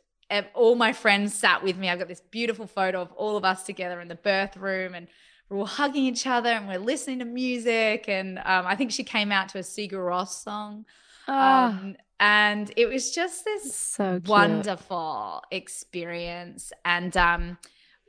all 0.54 0.74
my 0.74 0.92
friends 0.92 1.34
sat 1.34 1.62
with 1.62 1.76
me. 1.76 1.88
I've 1.88 1.98
got 1.98 2.08
this 2.08 2.22
beautiful 2.30 2.66
photo 2.66 3.00
of 3.00 3.12
all 3.12 3.36
of 3.36 3.44
us 3.44 3.62
together 3.62 4.00
in 4.00 4.08
the 4.08 4.16
birth 4.16 4.56
room 4.56 4.94
and 4.94 5.06
we're 5.48 5.58
all 5.58 5.66
hugging 5.66 6.04
each 6.04 6.26
other 6.26 6.50
and 6.50 6.66
we're 6.66 6.78
listening 6.78 7.20
to 7.20 7.24
music. 7.24 8.06
And 8.08 8.38
um, 8.38 8.66
I 8.66 8.74
think 8.74 8.90
she 8.90 9.04
came 9.04 9.30
out 9.30 9.48
to 9.50 9.58
a 9.58 9.62
Sigur 9.62 9.92
Rós 9.92 10.28
song. 10.42 10.84
ah, 11.28 11.68
Um, 11.68 11.96
and 12.18 12.72
it 12.76 12.88
was 12.88 13.12
just 13.12 13.44
this 13.44 13.74
so 13.74 14.20
wonderful 14.26 15.42
experience. 15.50 16.72
And 16.84 17.16
um, 17.16 17.58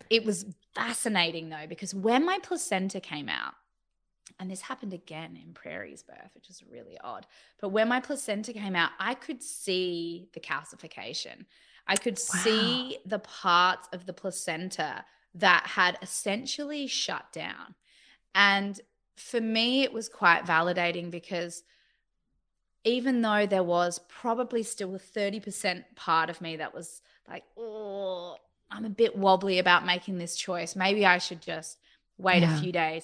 it 0.10 0.26
was 0.26 0.46
fascinating 0.74 1.50
though, 1.50 1.68
because 1.68 1.94
when 1.94 2.26
my 2.26 2.40
placenta 2.42 3.00
came 3.00 3.30
out, 3.30 3.54
and 4.40 4.52
this 4.52 4.62
happened 4.62 4.94
again 4.94 5.38
in 5.42 5.54
Prairie's 5.54 6.04
birth, 6.04 6.32
which 6.36 6.50
is 6.50 6.64
really 6.70 6.98
odd. 7.04 7.26
But 7.60 7.70
when 7.70 7.88
my 7.88 8.00
placenta 8.00 8.54
came 8.54 8.76
out, 8.76 8.92
I 9.00 9.16
could 9.16 9.42
see 9.42 10.28
the 10.34 10.40
calcification. 10.40 11.46
I 11.88 11.96
could 11.96 12.20
wow. 12.34 12.42
see 12.42 12.98
the 13.06 13.20
parts 13.20 13.88
of 13.94 14.06
the 14.06 14.14
placenta 14.14 15.06
that 15.36 15.66
had 15.66 15.98
essentially 16.02 16.88
shut 16.88 17.32
down. 17.32 17.76
And 18.36 18.80
for 19.16 19.42
me, 19.42 19.84
it 19.84 19.94
was 19.94 20.10
quite 20.10 20.46
validating 20.46 21.10
because 21.10 21.64
even 22.84 23.22
though 23.22 23.46
there 23.46 23.64
was 23.64 24.00
probably 24.08 24.64
still 24.64 24.96
a 24.96 25.00
30% 25.00 25.84
part 25.96 26.30
of 26.30 26.42
me 26.42 26.58
that 26.58 26.74
was 26.74 27.02
like, 27.28 27.44
oh, 27.58 28.38
I'm 28.72 28.86
a 28.86 28.90
bit 28.90 29.18
wobbly 29.18 29.60
about 29.60 29.86
making 29.86 30.18
this 30.18 30.36
choice. 30.36 30.76
Maybe 30.76 31.06
I 31.06 31.18
should 31.18 31.42
just 31.42 31.78
wait 32.18 32.42
yeah. 32.42 32.58
a 32.58 32.62
few 32.62 32.72
days. 32.72 33.04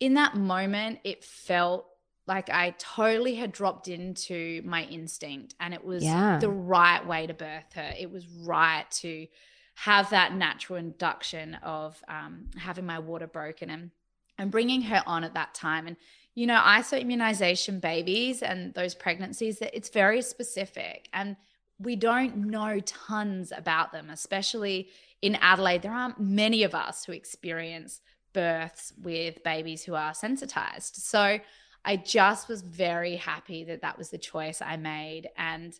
In 0.00 0.14
that 0.14 0.36
moment, 0.36 1.00
it 1.04 1.24
felt 1.24 1.86
like 2.26 2.48
I 2.50 2.74
totally 2.78 3.34
had 3.34 3.52
dropped 3.52 3.88
into 3.88 4.62
my 4.64 4.84
instinct 4.84 5.54
and 5.60 5.74
it 5.74 5.84
was 5.84 6.02
yeah. 6.02 6.38
the 6.38 6.48
right 6.48 7.06
way 7.06 7.26
to 7.26 7.34
birth 7.34 7.72
her. 7.74 7.92
It 7.98 8.10
was 8.10 8.26
right 8.26 8.90
to 9.02 9.26
have 9.74 10.10
that 10.10 10.34
natural 10.34 10.78
induction 10.78 11.54
of 11.62 12.02
um, 12.08 12.46
having 12.56 12.86
my 12.86 12.98
water 12.98 13.26
broken 13.26 13.70
and 13.70 13.90
and 14.36 14.50
bringing 14.50 14.82
her 14.82 15.02
on 15.06 15.22
at 15.22 15.34
that 15.34 15.54
time. 15.54 15.86
And 15.86 15.96
you 16.34 16.46
know, 16.46 16.58
isoimmunization 16.58 17.80
babies 17.80 18.42
and 18.42 18.74
those 18.74 18.94
pregnancies, 18.94 19.60
that 19.60 19.74
it's 19.76 19.88
very 19.88 20.20
specific 20.22 21.08
and 21.12 21.36
we 21.78 21.96
don't 21.96 22.36
know 22.36 22.80
tons 22.80 23.52
about 23.54 23.92
them, 23.92 24.10
especially 24.10 24.88
in 25.22 25.36
Adelaide. 25.36 25.82
There 25.82 25.92
aren't 25.92 26.20
many 26.20 26.62
of 26.62 26.74
us 26.74 27.04
who 27.04 27.12
experience 27.12 28.00
births 28.32 28.92
with 29.02 29.42
babies 29.42 29.84
who 29.84 29.94
are 29.94 30.14
sensitized. 30.14 30.96
So 30.96 31.38
I 31.84 31.96
just 31.96 32.48
was 32.48 32.62
very 32.62 33.16
happy 33.16 33.64
that 33.64 33.82
that 33.82 33.98
was 33.98 34.10
the 34.10 34.18
choice 34.18 34.62
I 34.62 34.76
made. 34.76 35.28
And 35.36 35.74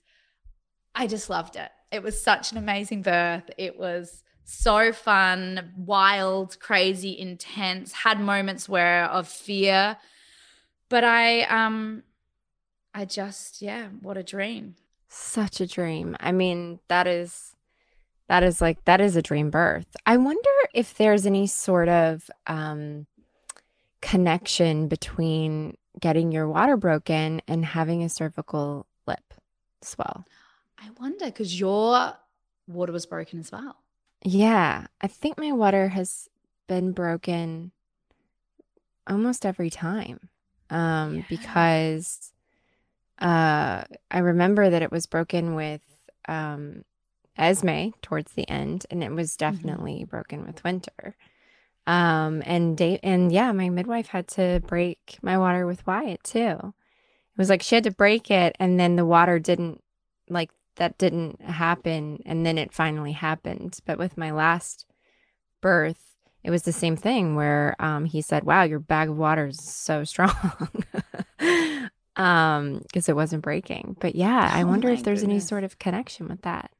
I 0.94 1.06
just 1.06 1.30
loved 1.30 1.56
it. 1.56 1.70
It 1.92 2.02
was 2.02 2.20
such 2.20 2.52
an 2.52 2.58
amazing 2.58 3.02
birth. 3.02 3.50
It 3.58 3.78
was 3.78 4.22
so 4.44 4.92
fun, 4.92 5.72
wild, 5.76 6.58
crazy, 6.60 7.18
intense, 7.18 7.92
had 7.92 8.20
moments 8.20 8.68
where 8.68 9.04
of 9.04 9.26
fear. 9.28 9.96
But 10.88 11.04
I 11.04 11.42
um 11.42 12.02
I 12.92 13.04
just 13.04 13.62
yeah, 13.62 13.88
what 14.02 14.16
a 14.16 14.22
dream. 14.22 14.76
Such 15.16 15.60
a 15.60 15.66
dream. 15.66 16.16
I 16.18 16.32
mean, 16.32 16.80
that 16.88 17.06
is 17.06 17.54
that 18.26 18.42
is 18.42 18.60
like 18.60 18.84
that 18.84 19.00
is 19.00 19.14
a 19.14 19.22
dream 19.22 19.48
birth. 19.48 19.94
I 20.04 20.16
wonder 20.16 20.50
if 20.74 20.94
there's 20.94 21.24
any 21.24 21.46
sort 21.46 21.88
of 21.88 22.28
um 22.48 23.06
connection 24.00 24.88
between 24.88 25.76
getting 26.00 26.32
your 26.32 26.48
water 26.48 26.76
broken 26.76 27.40
and 27.46 27.64
having 27.64 28.02
a 28.02 28.08
cervical 28.08 28.86
lip 29.06 29.34
swell. 29.82 30.26
I 30.78 30.90
wonder 30.98 31.26
because 31.26 31.60
your 31.60 32.16
water 32.66 32.92
was 32.92 33.06
broken 33.06 33.38
as 33.38 33.52
well. 33.52 33.76
Yeah, 34.24 34.88
I 35.00 35.06
think 35.06 35.38
my 35.38 35.52
water 35.52 35.88
has 35.90 36.28
been 36.66 36.90
broken 36.90 37.70
almost 39.06 39.46
every 39.46 39.70
time. 39.70 40.28
Um, 40.70 41.16
yeah. 41.18 41.22
because 41.28 42.33
uh 43.20 43.84
I 44.10 44.18
remember 44.18 44.70
that 44.70 44.82
it 44.82 44.92
was 44.92 45.06
broken 45.06 45.54
with 45.54 45.82
um 46.26 46.84
Esme 47.36 47.90
towards 48.00 48.32
the 48.32 48.48
end, 48.48 48.86
and 48.90 49.02
it 49.02 49.10
was 49.10 49.32
mm-hmm. 49.32 49.50
definitely 49.50 49.94
mm-hmm. 50.00 50.10
broken 50.10 50.46
with 50.46 50.62
Winter. 50.64 51.16
Um, 51.86 52.42
and 52.46 52.76
date 52.78 53.00
and 53.02 53.30
yeah, 53.30 53.52
my 53.52 53.68
midwife 53.68 54.06
had 54.06 54.26
to 54.28 54.62
break 54.66 55.18
my 55.20 55.36
water 55.36 55.66
with 55.66 55.86
Wyatt 55.86 56.24
too. 56.24 56.56
It 56.58 57.38
was 57.38 57.50
like 57.50 57.62
she 57.62 57.74
had 57.74 57.84
to 57.84 57.90
break 57.90 58.30
it, 58.30 58.56
and 58.58 58.78
then 58.80 58.96
the 58.96 59.04
water 59.04 59.38
didn't 59.38 59.82
like 60.28 60.50
that 60.76 60.98
didn't 60.98 61.42
happen, 61.42 62.22
and 62.24 62.46
then 62.46 62.58
it 62.58 62.72
finally 62.72 63.12
happened. 63.12 63.78
But 63.84 63.98
with 63.98 64.16
my 64.16 64.30
last 64.30 64.86
birth, 65.60 66.14
it 66.42 66.50
was 66.50 66.62
the 66.62 66.72
same 66.72 66.96
thing 66.96 67.34
where 67.34 67.76
um, 67.78 68.06
he 68.06 68.22
said, 68.22 68.44
"Wow, 68.44 68.62
your 68.62 68.78
bag 68.78 69.08
of 69.10 69.18
water 69.18 69.48
is 69.48 69.62
so 69.62 70.04
strong." 70.04 70.68
Um 72.16 72.80
because 72.82 73.08
it 73.08 73.16
wasn't 73.16 73.42
breaking 73.42 73.96
but 74.00 74.14
yeah 74.14 74.50
oh 74.52 74.58
i 74.58 74.64
wonder 74.64 74.88
if 74.88 75.02
there's 75.02 75.20
goodness. 75.20 75.42
any 75.42 75.48
sort 75.48 75.64
of 75.64 75.78
connection 75.78 76.28
with 76.28 76.42
that 76.42 76.70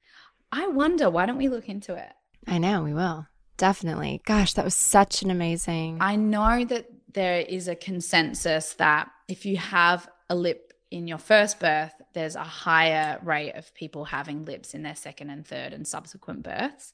I 0.56 0.68
wonder, 0.68 1.10
why 1.10 1.26
don't 1.26 1.36
we 1.36 1.48
look 1.48 1.68
into 1.68 1.96
it? 1.96 2.12
I 2.46 2.58
know, 2.58 2.84
we 2.84 2.94
will. 2.94 3.26
Definitely. 3.56 4.22
Gosh, 4.24 4.52
that 4.54 4.64
was 4.64 4.76
such 4.76 5.22
an 5.22 5.32
amazing. 5.32 5.98
I 6.00 6.14
know 6.14 6.64
that 6.64 6.86
there 7.12 7.40
is 7.40 7.66
a 7.66 7.74
consensus 7.74 8.74
that 8.74 9.10
if 9.26 9.44
you 9.44 9.56
have 9.56 10.08
a 10.30 10.36
lip 10.36 10.72
in 10.92 11.08
your 11.08 11.18
first 11.18 11.58
birth, 11.58 11.92
there's 12.12 12.36
a 12.36 12.44
higher 12.44 13.18
rate 13.24 13.54
of 13.54 13.74
people 13.74 14.04
having 14.04 14.44
lips 14.44 14.74
in 14.74 14.84
their 14.84 14.94
second 14.94 15.30
and 15.30 15.44
third 15.44 15.72
and 15.72 15.88
subsequent 15.88 16.44
births. 16.44 16.92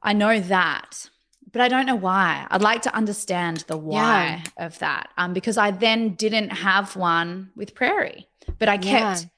I 0.00 0.12
know 0.12 0.38
that, 0.38 1.10
but 1.50 1.60
I 1.60 1.68
don't 1.68 1.86
know 1.86 1.96
why. 1.96 2.46
I'd 2.50 2.62
like 2.62 2.82
to 2.82 2.94
understand 2.94 3.64
the 3.66 3.76
why 3.76 4.42
yeah. 4.58 4.66
of 4.66 4.78
that. 4.78 5.10
Um, 5.18 5.32
because 5.32 5.58
I 5.58 5.70
then 5.70 6.14
didn't 6.14 6.50
have 6.50 6.96
one 6.96 7.50
with 7.56 7.74
Prairie, 7.74 8.28
but 8.58 8.68
I 8.68 8.78
kept. 8.78 9.22
Yeah 9.22 9.28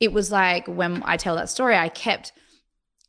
it 0.00 0.12
was 0.12 0.30
like 0.30 0.66
when 0.66 1.02
I 1.04 1.16
tell 1.16 1.36
that 1.36 1.48
story, 1.48 1.76
I 1.76 1.88
kept 1.88 2.32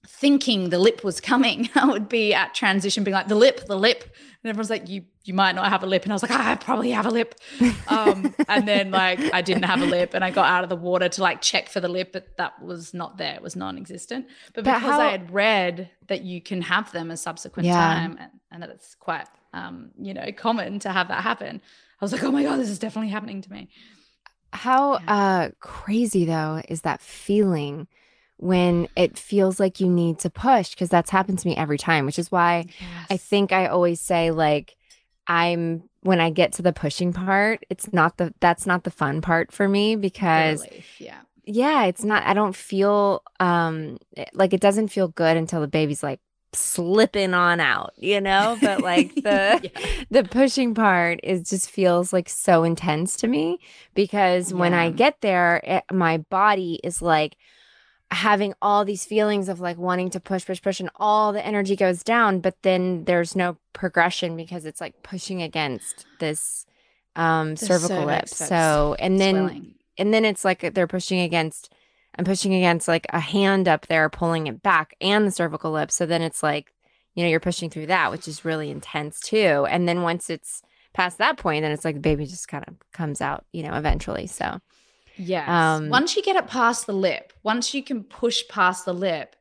thinking 0.07 0.69
the 0.69 0.79
lip 0.79 1.03
was 1.03 1.19
coming. 1.19 1.69
I 1.75 1.85
would 1.85 2.09
be 2.09 2.33
at 2.33 2.53
transition 2.53 3.03
being 3.03 3.13
like, 3.13 3.27
the 3.27 3.35
lip, 3.35 3.65
the 3.67 3.77
lip. 3.77 4.03
And 4.43 4.49
everyone's 4.49 4.69
like, 4.69 4.87
you 4.89 5.03
you 5.25 5.33
might 5.33 5.55
not 5.55 5.67
have 5.69 5.83
a 5.83 5.85
lip. 5.85 6.03
And 6.03 6.13
I 6.13 6.15
was 6.15 6.23
like, 6.23 6.31
I 6.31 6.55
probably 6.55 6.91
have 6.91 7.05
a 7.05 7.11
lip. 7.11 7.35
Um, 7.89 8.35
and 8.49 8.67
then 8.67 8.91
like 8.91 9.19
I 9.33 9.41
didn't 9.41 9.63
have 9.63 9.81
a 9.81 9.85
lip 9.85 10.13
and 10.13 10.23
I 10.23 10.29
got 10.29 10.45
out 10.49 10.63
of 10.63 10.69
the 10.69 10.75
water 10.75 11.07
to 11.07 11.21
like 11.21 11.41
check 11.41 11.69
for 11.69 11.79
the 11.79 11.87
lip, 11.87 12.11
but 12.11 12.35
that 12.37 12.61
was 12.61 12.93
not 12.93 13.17
there. 13.17 13.35
It 13.35 13.41
was 13.41 13.55
non-existent. 13.55 14.27
But, 14.53 14.65
but 14.65 14.75
because 14.75 14.91
how- 14.91 14.99
I 14.99 15.11
had 15.11 15.31
read 15.31 15.89
that 16.07 16.21
you 16.21 16.41
can 16.41 16.61
have 16.61 16.91
them 16.91 17.11
a 17.11 17.17
subsequent 17.17 17.67
yeah. 17.67 17.75
time 17.75 18.17
and, 18.19 18.31
and, 18.51 18.63
that 18.63 18.69
it's 18.69 18.93
quite 18.95 19.27
um, 19.53 19.91
you 19.97 20.13
know, 20.13 20.31
common 20.33 20.79
to 20.79 20.91
have 20.91 21.07
that 21.07 21.23
happen. 21.23 21.61
I 22.01 22.05
was 22.05 22.11
like, 22.11 22.23
oh 22.23 22.31
my 22.31 22.43
God, 22.43 22.59
this 22.59 22.69
is 22.69 22.79
definitely 22.79 23.09
happening 23.09 23.41
to 23.41 23.51
me. 23.51 23.69
How 24.51 24.99
yeah. 24.99 25.05
uh 25.07 25.49
crazy 25.59 26.25
though 26.25 26.61
is 26.67 26.81
that 26.81 27.01
feeling 27.01 27.87
when 28.37 28.87
it 28.95 29.17
feels 29.17 29.59
like 29.59 29.79
you 29.79 29.89
need 29.89 30.19
to 30.19 30.29
push 30.29 30.71
because 30.71 30.89
that's 30.89 31.09
happened 31.09 31.39
to 31.39 31.47
me 31.47 31.55
every 31.55 31.77
time, 31.77 32.05
which 32.05 32.19
is 32.19 32.31
why 32.31 32.65
yes. 32.79 33.07
I 33.09 33.17
think 33.17 33.51
I 33.51 33.67
always 33.67 33.99
say 33.99 34.31
like 34.31 34.75
I'm 35.27 35.83
when 36.01 36.21
I 36.21 36.29
get 36.29 36.53
to 36.53 36.61
the 36.61 36.73
pushing 36.73 37.13
part, 37.13 37.65
it's 37.69 37.91
not 37.91 38.17
the 38.17 38.33
that's 38.39 38.65
not 38.65 38.83
the 38.83 38.91
fun 38.91 39.21
part 39.21 39.51
for 39.51 39.67
me 39.67 39.95
because 39.95 40.65
yeah. 40.99 41.19
Yeah, 41.49 41.85
it's 41.85 42.03
not 42.03 42.23
I 42.25 42.33
don't 42.33 42.55
feel 42.55 43.23
um 43.39 43.97
like 44.33 44.53
it 44.53 44.61
doesn't 44.61 44.89
feel 44.89 45.07
good 45.07 45.37
until 45.37 45.61
the 45.61 45.67
baby's 45.67 46.03
like 46.03 46.19
slipping 46.53 47.33
on 47.33 47.59
out, 47.59 47.93
you 47.97 48.21
know? 48.21 48.57
But 48.61 48.81
like 48.81 49.15
the 49.15 49.59
yeah. 49.63 49.87
the 50.11 50.23
pushing 50.23 50.73
part 50.73 51.19
is 51.23 51.49
just 51.49 51.69
feels 51.69 52.13
like 52.13 52.29
so 52.29 52.63
intense 52.63 53.15
to 53.17 53.27
me 53.27 53.59
because 53.93 54.51
yeah. 54.51 54.57
when 54.57 54.73
I 54.73 54.91
get 54.91 55.21
there, 55.21 55.61
it, 55.63 55.83
my 55.91 56.17
body 56.17 56.79
is 56.83 57.01
like 57.01 57.37
having 58.11 58.53
all 58.61 58.85
these 58.85 59.05
feelings 59.05 59.49
of 59.49 59.59
like 59.59 59.77
wanting 59.77 60.09
to 60.09 60.19
push 60.19 60.45
push 60.45 60.61
push 60.61 60.79
and 60.79 60.89
all 60.95 61.33
the 61.33 61.45
energy 61.45 61.75
goes 61.75 62.03
down 62.03 62.39
but 62.39 62.55
then 62.61 63.03
there's 63.03 63.35
no 63.35 63.57
progression 63.73 64.37
because 64.37 64.65
it's 64.65 64.79
like 64.79 65.03
pushing 65.03 65.41
against 65.41 66.05
this 66.19 66.65
um 67.17 67.55
the 67.55 67.65
cervical 67.65 68.05
lip 68.05 68.29
so 68.29 68.95
and 68.99 69.19
then 69.19 69.35
swelling. 69.35 69.75
and 69.97 70.13
then 70.13 70.23
it's 70.23 70.45
like 70.45 70.73
they're 70.73 70.87
pushing 70.87 71.19
against 71.19 71.73
I'm 72.17 72.25
pushing 72.25 72.53
against 72.53 72.87
like 72.87 73.05
a 73.11 73.19
hand 73.19 73.67
up 73.67 73.87
there, 73.87 74.09
pulling 74.09 74.47
it 74.47 74.63
back 74.63 74.95
and 74.99 75.27
the 75.27 75.31
cervical 75.31 75.71
lip. 75.71 75.91
So 75.91 76.05
then 76.05 76.21
it's 76.21 76.41
like, 76.41 76.73
you 77.13 77.23
know, 77.23 77.29
you're 77.29 77.39
pushing 77.39 77.69
through 77.69 77.87
that, 77.87 78.11
which 78.11 78.27
is 78.27 78.45
really 78.45 78.71
intense 78.71 79.19
too. 79.19 79.67
And 79.69 79.87
then 79.87 80.01
once 80.01 80.29
it's 80.29 80.61
past 80.93 81.19
that 81.19 81.37
point, 81.37 81.63
then 81.63 81.71
it's 81.71 81.85
like 81.85 81.95
the 81.95 82.01
baby 82.01 82.25
just 82.25 82.47
kind 82.47 82.65
of 82.67 82.75
comes 82.91 83.21
out, 83.21 83.45
you 83.51 83.63
know, 83.63 83.73
eventually. 83.73 84.27
So, 84.27 84.59
yeah. 85.17 85.75
Um, 85.75 85.89
once 85.89 86.15
you 86.15 86.21
get 86.23 86.35
it 86.35 86.47
past 86.47 86.85
the 86.85 86.93
lip, 86.93 87.33
once 87.43 87.73
you 87.73 87.83
can 87.83 88.03
push 88.03 88.43
past 88.47 88.85
the 88.85 88.93
lip, 88.93 89.35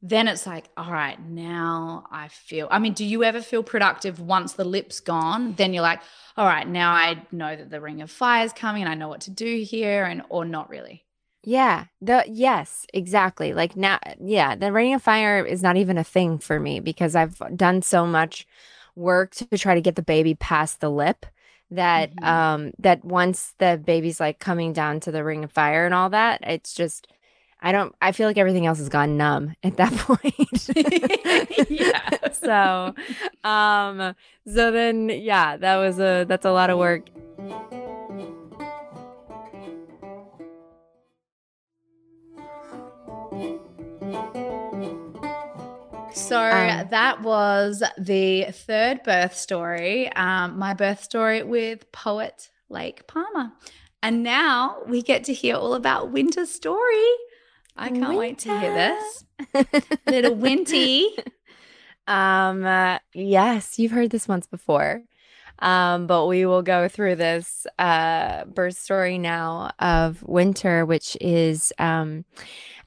then 0.00 0.26
it's 0.26 0.46
like, 0.46 0.64
all 0.76 0.90
right, 0.90 1.20
now 1.28 2.04
I 2.10 2.28
feel. 2.28 2.68
I 2.70 2.78
mean, 2.78 2.92
do 2.92 3.04
you 3.04 3.22
ever 3.22 3.40
feel 3.40 3.62
productive 3.62 4.18
once 4.20 4.54
the 4.54 4.64
lip's 4.64 5.00
gone? 5.00 5.54
Then 5.54 5.72
you're 5.72 5.82
like, 5.82 6.02
all 6.36 6.46
right, 6.46 6.66
now 6.66 6.92
I 6.92 7.24
know 7.30 7.54
that 7.54 7.70
the 7.70 7.80
ring 7.80 8.02
of 8.02 8.10
fire 8.10 8.44
is 8.44 8.52
coming 8.52 8.82
and 8.82 8.90
I 8.90 8.94
know 8.94 9.08
what 9.08 9.22
to 9.22 9.30
do 9.30 9.62
here, 9.62 10.04
and 10.04 10.22
or 10.28 10.44
not 10.44 10.68
really. 10.68 11.04
Yeah. 11.44 11.86
The 12.00 12.24
yes, 12.28 12.86
exactly. 12.94 13.52
Like 13.52 13.76
now 13.76 13.98
yeah, 14.20 14.54
the 14.54 14.72
ring 14.72 14.94
of 14.94 15.02
fire 15.02 15.44
is 15.44 15.62
not 15.62 15.76
even 15.76 15.98
a 15.98 16.04
thing 16.04 16.38
for 16.38 16.60
me 16.60 16.80
because 16.80 17.16
I've 17.16 17.40
done 17.56 17.82
so 17.82 18.06
much 18.06 18.46
work 18.94 19.34
to 19.36 19.58
try 19.58 19.74
to 19.74 19.80
get 19.80 19.96
the 19.96 20.02
baby 20.02 20.34
past 20.34 20.80
the 20.80 20.90
lip 20.90 21.26
that 21.72 22.14
mm-hmm. 22.14 22.24
um 22.24 22.72
that 22.78 23.04
once 23.04 23.54
the 23.58 23.80
baby's 23.84 24.20
like 24.20 24.38
coming 24.38 24.72
down 24.72 25.00
to 25.00 25.10
the 25.10 25.24
ring 25.24 25.44
of 25.44 25.52
fire 25.52 25.84
and 25.84 25.94
all 25.94 26.10
that, 26.10 26.40
it's 26.42 26.74
just 26.74 27.08
I 27.60 27.72
don't 27.72 27.94
I 28.00 28.12
feel 28.12 28.28
like 28.28 28.38
everything 28.38 28.66
else 28.66 28.78
has 28.78 28.88
gone 28.88 29.16
numb 29.16 29.54
at 29.62 29.76
that 29.76 29.92
point. 29.92 30.32
Yeah. 31.70 32.10
so 32.32 32.94
um 33.44 34.14
so 34.46 34.70
then 34.70 35.08
yeah, 35.08 35.56
that 35.56 35.76
was 35.76 35.98
a 35.98 36.24
that's 36.24 36.44
a 36.44 36.52
lot 36.52 36.70
of 36.70 36.78
work. 36.78 37.08
So 46.32 46.40
Um, 46.40 46.88
that 46.88 47.20
was 47.22 47.82
the 47.98 48.46
third 48.50 49.02
birth 49.02 49.36
story, 49.36 50.10
um, 50.14 50.58
my 50.58 50.72
birth 50.72 51.02
story 51.02 51.42
with 51.42 51.92
poet 51.92 52.50
Lake 52.70 53.06
Palmer. 53.06 53.52
And 54.02 54.22
now 54.22 54.78
we 54.86 55.02
get 55.02 55.24
to 55.24 55.34
hear 55.34 55.56
all 55.56 55.74
about 55.74 56.10
Winter's 56.10 56.50
story. 56.50 57.10
I 57.76 57.90
can't 57.90 58.18
wait 58.18 58.38
to 58.40 58.58
hear 58.58 58.72
this. 58.72 59.24
Little 60.06 60.34
Winty. 60.36 61.06
Um, 62.08 62.64
uh, 62.64 62.98
yes, 63.14 63.78
you've 63.78 63.92
heard 63.92 64.10
this 64.10 64.26
once 64.26 64.48
before. 64.48 65.02
Um, 65.60 66.08
but 66.08 66.26
we 66.26 66.44
will 66.46 66.62
go 66.62 66.88
through 66.88 67.14
this 67.14 67.64
uh 67.78 68.44
birth 68.46 68.76
story 68.76 69.18
now 69.18 69.70
of 69.78 70.20
winter, 70.24 70.84
which 70.84 71.16
is 71.20 71.72
um 71.78 72.24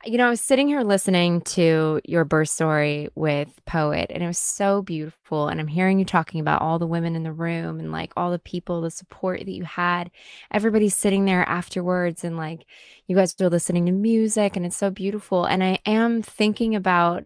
you 0.06 0.18
know, 0.18 0.28
I 0.28 0.30
was 0.30 0.42
sitting 0.42 0.68
here 0.68 0.82
listening 0.82 1.42
to 1.42 2.00
your 2.06 2.26
birth 2.26 2.50
story 2.50 3.10
with 3.16 3.50
Poet, 3.66 4.12
and 4.14 4.24
it 4.24 4.28
was 4.28 4.38
so 4.38 4.82
beautiful. 4.82 5.48
And 5.48 5.60
I'm 5.60 5.68
hearing 5.68 5.98
you 5.98 6.06
talking 6.06 6.40
about 6.40 6.62
all 6.62 6.78
the 6.78 6.86
women 6.86 7.16
in 7.16 7.24
the 7.24 7.32
room 7.32 7.80
and 7.80 7.92
like 7.92 8.14
all 8.16 8.32
the 8.32 8.40
people, 8.40 8.82
the 8.82 8.92
support 8.92 9.40
that 9.40 9.52
you 9.52 9.64
had. 9.64 10.12
Everybody's 10.52 10.96
sitting 10.96 11.26
there 11.26 11.48
afterwards, 11.50 12.24
and 12.24 12.38
like 12.38 12.66
you 13.08 13.16
guys 13.16 13.36
are 13.42 13.50
listening 13.50 13.88
to 13.88 13.92
music, 13.92 14.56
and 14.56 14.66
it's 14.66 14.78
so 14.78 14.92
beautiful. 14.92 15.46
And 15.46 15.64
I 15.64 15.80
am 15.86 16.22
thinking 16.22 16.76
about 16.76 17.26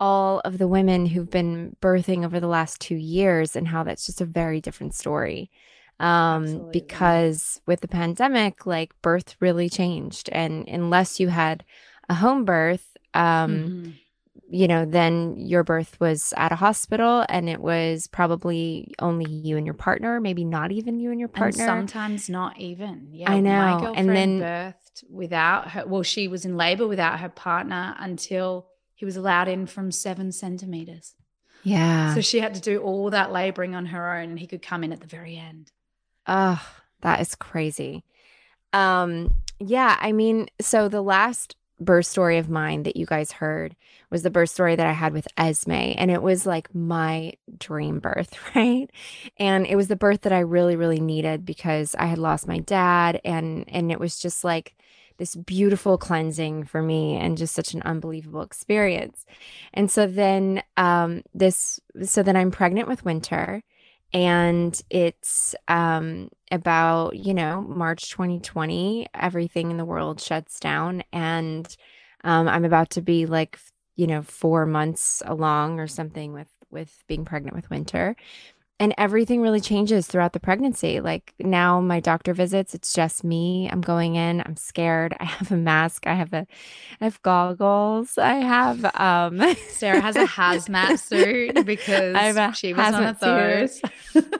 all 0.00 0.40
of 0.40 0.58
the 0.58 0.68
women 0.68 1.06
who've 1.06 1.30
been 1.30 1.76
birthing 1.80 2.24
over 2.24 2.40
the 2.40 2.46
last 2.48 2.80
two 2.80 2.96
years 2.96 3.56
and 3.56 3.68
how 3.68 3.82
that's 3.82 4.06
just 4.06 4.20
a 4.20 4.26
very 4.26 4.60
different 4.60 4.94
story. 4.94 5.50
Um, 6.00 6.44
Absolutely. 6.44 6.80
because 6.80 7.60
with 7.66 7.80
the 7.80 7.88
pandemic, 7.88 8.66
like 8.66 8.92
birth 9.02 9.34
really 9.40 9.68
changed. 9.68 10.28
And 10.30 10.68
unless 10.68 11.18
you 11.18 11.28
had 11.28 11.64
a 12.08 12.14
home 12.14 12.44
birth, 12.44 12.96
um, 13.14 13.50
Mhm. 13.56 13.94
you 14.50 14.66
know, 14.66 14.84
then 14.86 15.36
your 15.36 15.62
birth 15.62 16.00
was 16.00 16.32
at 16.36 16.52
a 16.52 16.56
hospital 16.56 17.24
and 17.28 17.48
it 17.50 17.60
was 17.60 18.06
probably 18.06 18.94
only 18.98 19.30
you 19.30 19.56
and 19.58 19.66
your 19.66 19.74
partner, 19.74 20.20
maybe 20.20 20.44
not 20.44 20.72
even 20.72 20.98
you 20.98 21.10
and 21.10 21.20
your 21.20 21.28
And 21.28 21.34
partner. 21.36 21.66
sometimes 21.66 22.30
not 22.30 22.58
even. 22.58 23.08
Yeah. 23.12 23.30
I 23.30 23.40
know. 23.40 23.50
My 23.58 23.72
And 23.72 23.80
girlfriend 23.82 24.08
then- 24.16 24.40
birthed 24.40 25.04
without 25.10 25.70
her. 25.72 25.86
Well, 25.86 26.02
she 26.02 26.28
was 26.28 26.44
in 26.46 26.56
labor 26.56 26.86
without 26.88 27.20
her 27.20 27.28
partner 27.28 27.94
until 27.98 28.66
he 28.94 29.04
was 29.04 29.16
allowed 29.16 29.48
in 29.48 29.66
from 29.66 29.92
seven 29.92 30.32
centimeters. 30.32 31.14
yeah. 31.62 32.14
So 32.14 32.20
she 32.22 32.40
had 32.40 32.54
to 32.54 32.60
do 32.60 32.80
all 32.80 33.10
that 33.10 33.30
laboring 33.32 33.74
on 33.74 33.86
her 33.86 34.16
own, 34.16 34.30
and 34.30 34.38
he 34.38 34.46
could 34.46 34.62
come 34.62 34.82
in 34.82 34.92
at 34.92 35.00
the 35.00 35.06
very 35.06 35.36
end. 35.36 35.70
Oh, 36.26 36.60
that 37.02 37.20
is 37.20 37.34
crazy. 37.34 38.04
Um, 38.72 39.34
yeah, 39.60 39.96
I 40.00 40.12
mean, 40.12 40.48
so 40.60 40.88
the 40.88 41.02
last 41.02 41.56
birth 41.80 42.06
story 42.06 42.38
of 42.38 42.48
mine 42.48 42.82
that 42.84 42.96
you 42.96 43.06
guys 43.06 43.32
heard 43.32 43.76
was 44.10 44.22
the 44.22 44.30
birth 44.30 44.50
story 44.50 44.76
that 44.76 44.86
I 44.86 44.92
had 44.92 45.12
with 45.12 45.28
Esme, 45.36 45.72
and 45.72 46.10
it 46.10 46.22
was 46.22 46.46
like 46.46 46.74
my 46.74 47.34
dream 47.58 48.00
birth, 48.00 48.34
right? 48.54 48.90
And 49.38 49.66
it 49.66 49.76
was 49.76 49.88
the 49.88 49.96
birth 49.96 50.22
that 50.22 50.32
I 50.32 50.40
really, 50.40 50.76
really 50.76 51.00
needed 51.00 51.44
because 51.44 51.94
I 51.98 52.06
had 52.06 52.18
lost 52.18 52.48
my 52.48 52.58
dad, 52.58 53.20
and 53.24 53.64
and 53.68 53.92
it 53.92 54.00
was 54.00 54.18
just 54.18 54.44
like 54.44 54.74
this 55.18 55.34
beautiful 55.34 55.98
cleansing 55.98 56.64
for 56.64 56.80
me 56.80 57.16
and 57.16 57.36
just 57.36 57.54
such 57.54 57.74
an 57.74 57.82
unbelievable 57.82 58.42
experience. 58.42 59.26
And 59.74 59.90
so 59.90 60.06
then 60.06 60.62
um 60.76 61.22
this 61.34 61.80
so 62.04 62.22
then 62.22 62.36
I'm 62.36 62.50
pregnant 62.50 62.88
with 62.88 63.04
Winter 63.04 63.62
and 64.12 64.80
it's 64.90 65.54
um 65.68 66.28
about 66.50 67.14
you 67.16 67.34
know 67.34 67.60
march 67.62 68.10
2020 68.10 69.06
everything 69.14 69.70
in 69.70 69.76
the 69.76 69.84
world 69.84 70.20
shuts 70.20 70.58
down. 70.60 71.02
And 71.12 71.66
um 72.24 72.48
i'm 72.48 72.64
about 72.64 72.90
to 72.90 73.02
be 73.02 73.26
like 73.26 73.58
you 73.96 74.06
know 74.06 74.22
4 74.22 74.66
months 74.66 75.22
along 75.26 75.80
or 75.80 75.86
something 75.86 76.32
with 76.32 76.48
with 76.70 77.02
being 77.08 77.24
pregnant 77.24 77.56
with 77.56 77.70
winter 77.70 78.16
and 78.80 78.94
everything 78.96 79.40
really 79.40 79.60
changes 79.60 80.06
throughout 80.06 80.32
the 80.32 80.40
pregnancy 80.40 81.00
like 81.00 81.34
now 81.38 81.80
my 81.80 82.00
doctor 82.00 82.32
visits 82.32 82.74
it's 82.74 82.92
just 82.92 83.24
me 83.24 83.68
i'm 83.70 83.80
going 83.80 84.14
in 84.16 84.40
i'm 84.42 84.56
scared 84.56 85.16
i 85.20 85.24
have 85.38 85.50
a 85.50 85.56
mask 85.56 86.06
i 86.06 86.14
have 86.14 86.32
a 86.32 86.46
i 87.00 87.04
have 87.04 87.20
goggles 87.22 88.18
i 88.18 88.34
have 88.34 88.84
um 88.94 89.40
Sarah 89.68 90.00
has 90.00 90.16
a 90.16 90.24
hazmat 90.24 90.98
suit 90.98 91.64
because 91.64 92.14
I 92.16 92.22
have 92.22 92.36
a 92.36 92.54
she 92.54 92.72
was 92.72 92.92
one 92.92 93.04
of 93.04 93.20
those. 93.20 93.80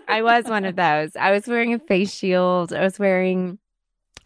I 0.09 0.23
was 0.23 0.45
one 0.47 0.65
of 0.65 0.77
those. 0.77 1.15
I 1.17 1.31
was 1.31 1.47
wearing 1.47 1.75
a 1.75 1.79
face 1.79 2.13
shield. 2.13 2.73
I 2.73 2.83
was 2.83 2.99
wearing 2.99 3.59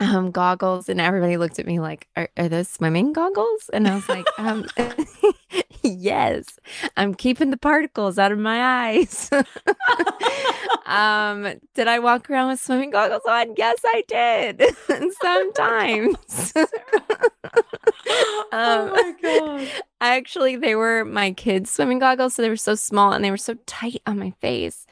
um 0.03 0.31
goggles 0.33 0.89
and 0.89 1.01
everybody 1.01 1.37
looked 1.37 1.59
at 1.59 1.67
me 1.67 1.79
like, 1.79 2.09
are, 2.17 2.29
are 2.37 2.49
those 2.49 2.69
swimming 2.69 3.13
goggles? 3.13 3.71
And 3.73 3.87
I 3.87 3.95
was 3.95 4.09
like, 4.09 4.27
um 4.37 4.67
yes. 5.83 6.45
I'm 6.97 7.15
keeping 7.15 7.51
the 7.51 7.57
particles 7.57 8.19
out 8.19 8.33
of 8.33 8.39
my 8.39 8.89
eyes. 8.89 9.31
um 10.87 11.55
did 11.75 11.87
I 11.87 12.01
walk 12.01 12.29
around 12.29 12.49
with 12.49 12.61
swimming 12.61 12.91
goggles 12.91 13.23
on? 13.29 13.55
Yes, 13.57 13.79
I 13.85 14.03
did. 14.09 14.77
Sometimes. 15.21 16.53
oh 18.53 18.91
my 18.93 19.15
god. 19.23 19.69
Actually 20.01 20.57
they 20.57 20.75
were 20.75 21.05
my 21.05 21.31
kids 21.31 21.71
swimming 21.71 22.01
goggles, 22.01 22.35
so 22.35 22.43
they 22.43 22.49
were 22.49 22.57
so 22.57 22.75
small 22.75 23.13
and 23.13 23.25
they 23.25 23.31
were 23.31 23.37
so 23.37 23.55
tight 23.67 24.03
on 24.07 24.19
my 24.19 24.33
face. 24.41 24.85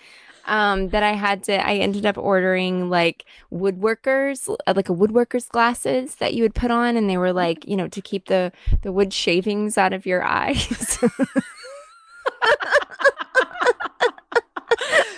Um, 0.46 0.88
that 0.88 1.02
I 1.02 1.12
had 1.12 1.44
to 1.44 1.66
I 1.66 1.74
ended 1.76 2.06
up 2.06 2.18
ordering 2.18 2.90
like 2.90 3.24
woodworkers 3.52 4.48
uh, 4.66 4.72
like 4.74 4.88
a 4.88 4.94
woodworker's 4.94 5.46
glasses 5.46 6.16
that 6.16 6.34
you 6.34 6.42
would 6.42 6.54
put 6.54 6.70
on 6.70 6.96
and 6.96 7.08
they 7.08 7.16
were 7.16 7.32
like, 7.32 7.66
you 7.66 7.76
know, 7.76 7.88
to 7.88 8.00
keep 8.00 8.26
the 8.26 8.52
the 8.82 8.92
wood 8.92 9.12
shavings 9.12 9.76
out 9.78 9.92
of 9.92 10.06
your 10.06 10.22
eyes. 10.22 10.98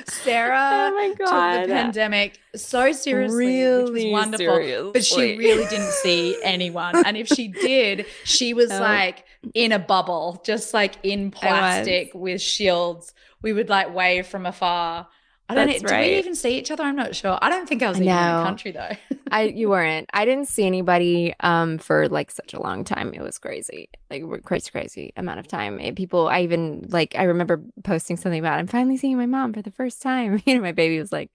Sarah 0.06 0.90
oh 0.92 0.94
my 0.94 1.08
took 1.08 1.18
the 1.18 1.72
pandemic 1.72 2.38
so 2.54 2.92
seriously, 2.92 3.66
which 3.66 3.90
was 3.90 4.04
wonderful. 4.06 4.92
But 4.92 5.04
she 5.04 5.36
really 5.36 5.64
didn't 5.68 5.92
see 5.92 6.40
anyone. 6.42 7.04
And 7.04 7.16
if 7.16 7.28
she 7.28 7.48
did, 7.48 8.06
she 8.24 8.54
was 8.54 8.70
No. 8.70 8.80
like 8.80 9.24
in 9.54 9.72
a 9.72 9.78
bubble, 9.78 10.40
just 10.44 10.74
like 10.74 10.96
in 11.02 11.30
plastic 11.30 12.12
with 12.14 12.40
shields. 12.40 13.14
We 13.42 13.52
would 13.52 13.68
like 13.68 13.94
wave 13.94 14.26
from 14.26 14.46
afar. 14.46 15.08
I 15.48 15.54
don't 15.54 15.66
know. 15.66 15.72
That's 15.72 15.82
Did 15.82 15.90
right. 15.90 16.10
we 16.12 16.18
even 16.18 16.34
see 16.34 16.58
each 16.58 16.70
other? 16.70 16.82
I'm 16.84 16.96
not 16.96 17.14
sure. 17.14 17.38
I 17.42 17.50
don't 17.50 17.68
think 17.68 17.82
I 17.82 17.88
was 17.88 18.00
even 18.00 18.08
in 18.08 18.36
the 18.36 18.44
country 18.44 18.70
though. 18.70 18.90
I 19.30 19.42
you 19.54 19.68
weren't. 19.68 20.08
I 20.12 20.24
didn't 20.24 20.48
see 20.48 20.64
anybody 20.64 21.34
um 21.40 21.78
for 21.78 22.08
like 22.08 22.30
such 22.30 22.54
a 22.54 22.60
long 22.60 22.84
time. 22.84 23.12
It 23.12 23.20
was 23.20 23.38
crazy. 23.38 23.90
Like 24.10 24.22
crazy, 24.44 24.70
crazy 24.70 25.12
amount 25.16 25.40
of 25.40 25.48
time. 25.48 25.78
And 25.80 25.96
people 25.96 26.28
I 26.28 26.42
even 26.42 26.86
like 26.88 27.14
I 27.18 27.24
remember 27.24 27.62
posting 27.84 28.16
something 28.16 28.38
about 28.38 28.60
I'm 28.60 28.66
finally 28.66 28.96
seeing 28.96 29.18
my 29.18 29.26
mom 29.26 29.52
for 29.52 29.62
the 29.62 29.70
first 29.70 30.00
time. 30.00 30.40
You 30.46 30.54
know, 30.54 30.62
my 30.62 30.72
baby 30.72 30.98
was 30.98 31.12
like 31.12 31.30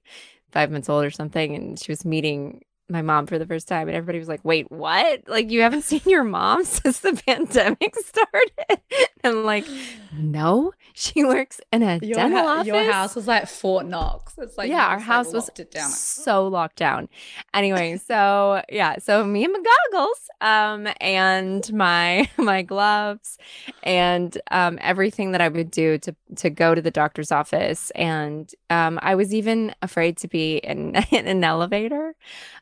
five 0.51 0.71
months 0.71 0.89
old 0.89 1.03
or 1.03 1.11
something, 1.11 1.55
and 1.55 1.79
she 1.79 1.91
was 1.91 2.05
meeting 2.05 2.61
my 2.89 3.01
mom 3.01 3.27
for 3.27 3.37
the 3.37 3.45
first 3.45 3.67
time, 3.67 3.87
and 3.87 3.95
everybody 3.97 4.19
was 4.19 4.27
like, 4.27 4.43
"Wait, 4.43 4.71
what? 4.71 5.23
Like 5.27 5.51
you 5.51 5.61
haven't 5.61 5.81
seen 5.83 6.01
your 6.05 6.23
mom 6.23 6.63
since 6.65 6.99
the 6.99 7.13
pandemic 7.25 7.95
started?" 7.99 8.81
I'm 9.23 9.43
like, 9.43 9.65
"No, 10.17 10.73
she 10.93 11.23
works 11.23 11.59
in 11.71 11.83
a 11.83 11.99
Your, 12.01 12.15
dental 12.15 12.39
ha- 12.39 12.47
office." 12.47 12.67
your 12.67 12.91
house 12.91 13.15
was 13.15 13.27
like 13.27 13.47
Fort 13.47 13.85
Knox. 13.85 14.33
It's 14.37 14.57
like 14.57 14.69
yeah, 14.69 14.87
our 14.87 14.97
just, 14.97 15.07
like, 15.07 15.15
house 15.15 15.33
was 15.33 15.49
it 15.57 15.71
down. 15.71 15.89
so 15.89 16.47
locked 16.47 16.77
down. 16.77 17.09
Anyway, 17.53 17.97
so 17.97 18.61
yeah, 18.69 18.97
so 18.99 19.23
me 19.25 19.43
and 19.43 19.53
my 19.53 19.59
goggles, 19.91 20.29
um, 20.41 20.87
and 21.01 21.73
my 21.73 22.29
my 22.37 22.61
gloves, 22.61 23.37
and 23.83 24.37
um, 24.51 24.77
everything 24.81 25.31
that 25.31 25.41
I 25.41 25.47
would 25.47 25.71
do 25.71 25.97
to 25.99 26.15
to 26.37 26.49
go 26.49 26.73
to 26.75 26.81
the 26.81 26.91
doctor's 26.91 27.31
office, 27.31 27.91
and 27.91 28.53
um, 28.69 28.99
I 29.01 29.15
was 29.15 29.33
even 29.33 29.73
afraid 29.81 30.17
to 30.17 30.27
be 30.27 30.57
in, 30.57 30.95
in 31.11 31.27
an 31.27 31.43
elevator. 31.43 32.15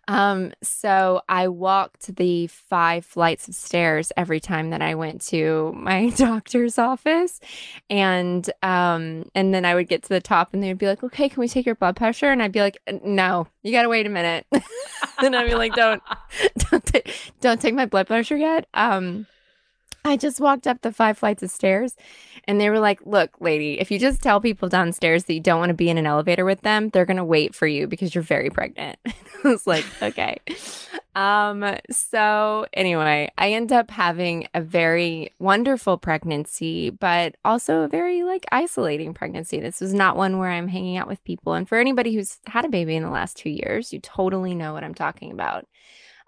Um, 0.08 0.54
so 0.62 1.22
I 1.28 1.48
walked 1.48 2.16
the 2.16 2.48
five 2.48 3.06
flights 3.06 3.48
of 3.48 3.56
stairs 3.56 4.12
every 4.16 4.40
time 4.40 4.70
that 4.70 4.82
I 4.82 4.96
went 4.96 5.22
to 5.28 5.74
my 5.76 6.10
doctor's 6.16 6.78
office. 6.78 7.40
And 7.90 8.50
um, 8.62 9.30
and 9.34 9.54
then 9.54 9.66
I 9.66 9.76
would 9.76 9.88
get 9.88 10.04
to 10.04 10.10
the 10.10 10.22
top 10.22 10.54
and 10.54 10.62
they 10.62 10.68
would 10.68 10.78
be 10.78 10.88
like, 10.88 11.04
Okay, 11.04 11.30
can 11.30 11.40
we 11.40 11.48
take 11.48 11.66
your 11.66 11.76
blood 11.76 11.96
pressure? 11.96 12.32
And 12.32 12.42
I'd 12.42 12.52
be 12.52 12.62
like, 12.62 12.78
No, 13.04 13.48
you 13.64 13.72
gotta 13.72 13.90
wait 13.90 14.06
a 14.06 14.10
minute. 14.10 14.46
and 15.20 15.36
I'd 15.36 15.48
be 15.48 15.56
like, 15.56 15.74
Don't 15.74 16.02
don't 16.70 16.86
ta- 16.86 17.12
don't 17.42 17.62
take 17.62 17.74
my 17.74 17.86
blood 17.86 18.08
pressure 18.08 18.38
yet. 18.38 18.68
Um 18.74 19.28
I 20.06 20.18
just 20.18 20.40
walked 20.40 20.68
up 20.68 20.82
the 20.82 20.94
five 20.94 21.18
flights 21.18 21.42
of 21.42 21.50
stairs 21.50 21.96
and 22.48 22.62
they 22.62 22.70
were 22.70 22.80
like, 22.80 23.00
Look, 23.06 23.32
lady, 23.42 23.80
if 23.80 23.90
you 23.90 23.98
just 23.98 24.22
tell 24.22 24.40
people 24.40 24.70
downstairs 24.70 25.24
that 25.24 25.34
you 25.34 25.40
don't 25.40 25.60
want 25.60 25.72
to 25.72 25.76
be 25.76 25.90
in 25.90 25.98
an 25.98 26.06
elevator 26.06 26.46
with 26.46 26.62
them, 26.62 26.90
they're 26.90 27.06
going 27.06 27.18
to 27.18 27.26
wait 27.26 27.56
for 27.56 27.66
you 27.66 27.88
because 27.88 28.14
you're 28.14 28.22
very 28.22 28.52
pregnant. 28.52 29.00
I 29.06 29.14
was 29.44 29.66
like, 29.66 29.84
Okay. 30.04 30.38
Um, 31.16 31.78
so 31.90 32.68
anyway, 32.74 33.32
I 33.38 33.54
end 33.54 33.72
up 33.72 33.90
having 33.90 34.48
a 34.54 34.62
very 34.62 35.32
wonderful 35.40 35.98
pregnancy, 35.98 36.92
but 36.92 37.36
also 37.44 37.82
a 37.82 37.88
very 37.88 38.24
like 38.24 38.46
isolating 38.52 39.14
pregnancy. 39.16 39.60
This 39.60 39.82
was 39.82 39.94
not 39.94 40.18
one 40.18 40.38
where 40.38 40.52
I'm 40.52 40.68
hanging 40.68 40.98
out 40.98 41.08
with 41.08 41.24
people. 41.24 41.54
And 41.54 41.68
for 41.68 41.80
anybody 41.80 42.14
who's 42.14 42.38
had 42.46 42.64
a 42.64 42.70
baby 42.70 42.96
in 42.96 43.02
the 43.02 43.10
last 43.10 43.38
two 43.38 43.50
years, 43.50 43.92
you 43.92 44.00
totally 44.02 44.54
know 44.54 44.74
what 44.74 44.84
I'm 44.84 44.94
talking 44.94 45.32
about. 45.32 45.66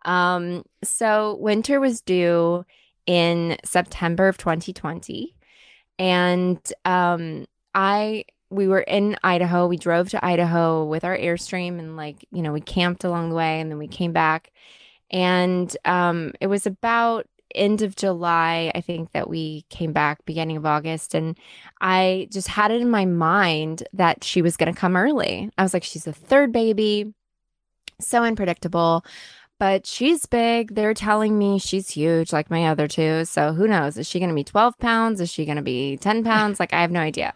Um, 0.06 0.64
so 0.84 1.38
winter 1.40 1.80
was 1.80 2.02
due 2.02 2.66
in 3.08 3.58
September 3.66 4.28
of 4.28 4.38
2020. 4.38 5.34
And 5.98 6.60
um, 6.86 7.46
I 7.74 8.26
we 8.50 8.68
were 8.68 8.82
in 8.82 9.18
Idaho. 9.24 9.68
We 9.68 9.78
drove 9.78 10.10
to 10.10 10.26
Idaho 10.26 10.86
with 10.86 11.04
our 11.04 11.18
Airstream 11.18 11.80
and 11.80 11.98
like, 11.98 12.26
you 12.32 12.42
know, 12.42 12.54
we 12.54 12.62
camped 12.62 13.04
along 13.04 13.30
the 13.30 13.36
way 13.36 13.60
and 13.60 13.70
then 13.70 13.78
we 13.78 13.88
came 13.88 14.14
back. 14.14 14.52
And 15.10 15.76
um, 15.86 16.34
it 16.40 16.48
was 16.48 16.66
about 16.66 17.28
end 17.56 17.82
of 17.82 17.96
July, 17.96 18.72
I 18.76 18.82
think 18.82 19.12
that 19.14 19.30
we 19.30 19.66
came 19.70 19.94
back 19.94 20.24
beginning 20.26 20.58
of 20.58 20.66
August 20.66 21.16
and 21.16 21.38
I 21.82 22.28
just 22.32 22.48
had 22.48 22.72
it 22.72 22.82
in 22.82 22.90
my 22.90 23.06
mind 23.06 23.88
that 23.94 24.24
she 24.24 24.42
was 24.42 24.58
going 24.58 24.74
to 24.74 24.80
come 24.80 24.96
early. 24.96 25.50
I 25.58 25.64
was 25.64 25.74
like 25.74 25.84
she's 25.84 26.04
the 26.04 26.14
third 26.14 26.52
baby. 26.52 27.14
So 28.00 28.24
unpredictable 28.24 29.04
but 29.60 29.86
she's 29.86 30.26
big. 30.26 30.76
They're 30.76 30.94
telling 30.94 31.38
me 31.38 31.60
she's 31.60 31.90
huge, 31.90 32.32
like 32.32 32.50
my 32.50 32.68
other 32.68 32.88
two. 32.88 33.26
So 33.26 33.54
who 33.54 33.68
knows? 33.68 33.98
Is 33.98 34.08
she 34.08 34.20
going 34.20 34.30
to 34.30 34.36
be 34.36 34.44
12 34.44 34.78
pounds? 34.78 35.22
Is 35.22 35.32
she 35.32 35.46
going 35.46 35.58
to 35.58 35.62
be 35.64 35.98
10 35.98 36.24
pounds? 36.24 36.60
like 36.60 36.74
I 36.74 36.82
have 36.82 36.92
no 36.92 37.00
idea. 37.00 37.34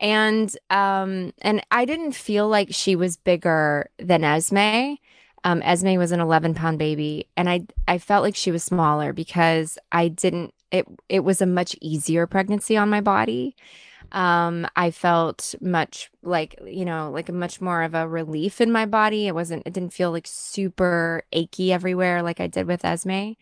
And 0.00 0.54
um, 0.70 1.32
and 1.40 1.64
I 1.70 1.84
didn't 1.84 2.12
feel 2.12 2.48
like 2.48 2.68
she 2.70 2.96
was 2.96 3.16
bigger 3.16 3.88
than 3.98 4.24
Esme. 4.24 4.96
Um, 5.44 5.62
Esme 5.62 5.96
was 5.96 6.10
an 6.10 6.20
11 6.20 6.54
pound 6.54 6.78
baby, 6.78 7.28
and 7.36 7.48
I 7.48 7.66
I 7.86 7.98
felt 7.98 8.24
like 8.24 8.34
she 8.34 8.50
was 8.50 8.64
smaller 8.64 9.12
because 9.12 9.78
I 9.92 10.08
didn't. 10.08 10.52
It 10.72 10.86
it 11.08 11.20
was 11.20 11.40
a 11.40 11.46
much 11.46 11.76
easier 11.80 12.26
pregnancy 12.26 12.76
on 12.76 12.90
my 12.90 13.00
body 13.00 13.54
um, 14.14 14.66
I 14.76 14.92
felt 14.92 15.56
much 15.60 16.08
like, 16.22 16.58
you 16.64 16.84
know, 16.84 17.10
like 17.10 17.30
much 17.30 17.60
more 17.60 17.82
of 17.82 17.94
a 17.94 18.08
relief 18.08 18.60
in 18.60 18.70
my 18.70 18.86
body. 18.86 19.26
It 19.26 19.34
wasn't, 19.34 19.64
it 19.66 19.72
didn't 19.72 19.92
feel 19.92 20.12
like 20.12 20.26
super 20.28 21.24
achy 21.32 21.72
everywhere 21.72 22.22
like 22.22 22.38
I 22.38 22.46
did 22.46 22.68
with 22.68 22.84
Esme. 22.84 23.32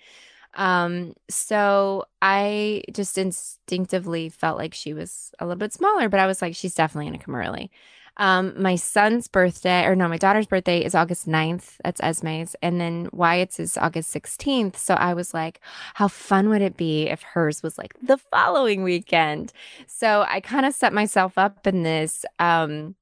Um, 0.55 1.14
so 1.29 2.07
I 2.23 2.83
just 2.91 3.18
instinctively 3.18 4.31
felt 4.31 4.57
like 4.57 4.73
she 4.73 4.95
was 4.95 5.33
a 5.39 5.45
little 5.47 5.59
bit 5.59 5.75
smaller, 5.75 6.09
but 6.09 6.20
I 6.20 6.27
was 6.27 6.41
like, 6.41 6.57
she's 6.57 6.75
definitely 6.75 7.11
going 7.11 7.18
to 7.18 7.25
come 7.25 7.35
early. 7.35 7.70
Um, 8.19 8.61
my 8.61 8.77
son's 8.77 9.29
birthday, 9.29 9.85
or 9.85 9.97
no, 9.97 10.09
my 10.09 10.19
daughter's 10.19 10.47
birthday 10.47 10.85
is 10.85 10.95
August 10.95 11.27
9th. 11.27 11.77
That's 11.85 12.01
Esme's. 12.01 12.55
And 12.63 12.81
then 12.81 13.09
Wyatt's 13.13 13.59
is 13.59 13.79
August 13.79 14.15
16th. 14.15 14.77
So 14.77 14.95
I 14.95 15.15
was 15.15 15.33
like, 15.33 15.61
how 15.95 16.09
fun 16.09 16.49
would 16.51 16.63
it 16.63 16.77
be 16.77 17.09
if 17.09 17.23
hers 17.23 17.63
was 17.63 17.79
like 17.79 17.95
the 18.03 18.19
following 18.19 18.83
weekend? 18.83 19.53
So 19.87 20.25
I 20.29 20.41
kind 20.41 20.67
of 20.67 20.75
set 20.75 20.93
myself 20.93 21.39
up 21.39 21.67
in 21.67 21.83
this 21.83 22.25
um 22.39 22.95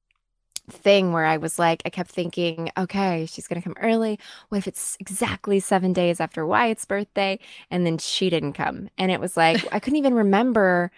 thing 0.69 1.11
where 1.11 1.25
I 1.25 1.37
was 1.37 1.59
like, 1.59 1.81
I 1.85 1.89
kept 1.89 2.11
thinking, 2.11 2.71
okay, 2.77 3.25
she's 3.25 3.47
going 3.47 3.61
to 3.61 3.67
come 3.67 3.77
early. 3.81 4.19
What 4.49 4.59
if 4.59 4.67
it's 4.67 4.97
exactly 4.99 5.59
seven 5.59 5.93
days 5.93 6.19
after 6.19 6.45
Wyatt's 6.45 6.85
birthday? 6.85 7.39
And 7.69 7.85
then 7.85 7.97
she 7.97 8.29
didn't 8.29 8.53
come. 8.53 8.89
And 8.97 9.11
it 9.11 9.19
was 9.19 9.35
like, 9.37 9.61
I 9.73 9.79
couldn't 9.79 9.97
even 9.97 10.13
remember 10.13 10.91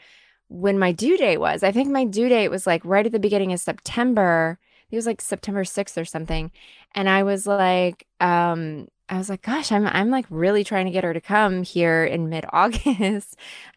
when 0.50 0.78
my 0.80 0.92
due 0.92 1.18
date 1.18 1.38
was. 1.38 1.64
I 1.64 1.72
think 1.72 1.90
my 1.90 2.06
due 2.06 2.30
date 2.30 2.50
was 2.50 2.68
like 2.68 2.82
right 2.86 3.06
at 3.06 3.12
the 3.12 3.20
beginning 3.20 3.54
of 3.54 3.60
September. 3.60 4.60
It 4.92 4.96
was 4.96 5.06
like 5.06 5.22
September 5.22 5.64
6th 5.64 6.00
or 6.00 6.06
something. 6.06 6.52
And 6.94 7.10
I 7.10 7.24
was 7.24 7.48
like, 7.48 8.06
um, 8.20 8.88
I 9.10 9.18
was 9.18 9.30
like, 9.30 9.42
gosh, 9.42 9.72
I'm 9.72 9.86
I'm 9.88 10.10
like 10.10 10.26
really 10.30 10.64
trying 10.64 10.86
to 10.86 10.92
get 10.92 11.04
her 11.04 11.14
to 11.14 11.22
come 11.22 11.64
here 11.64 12.06
in 12.06 12.30
mid-August. 12.30 12.86
and 13.00 13.22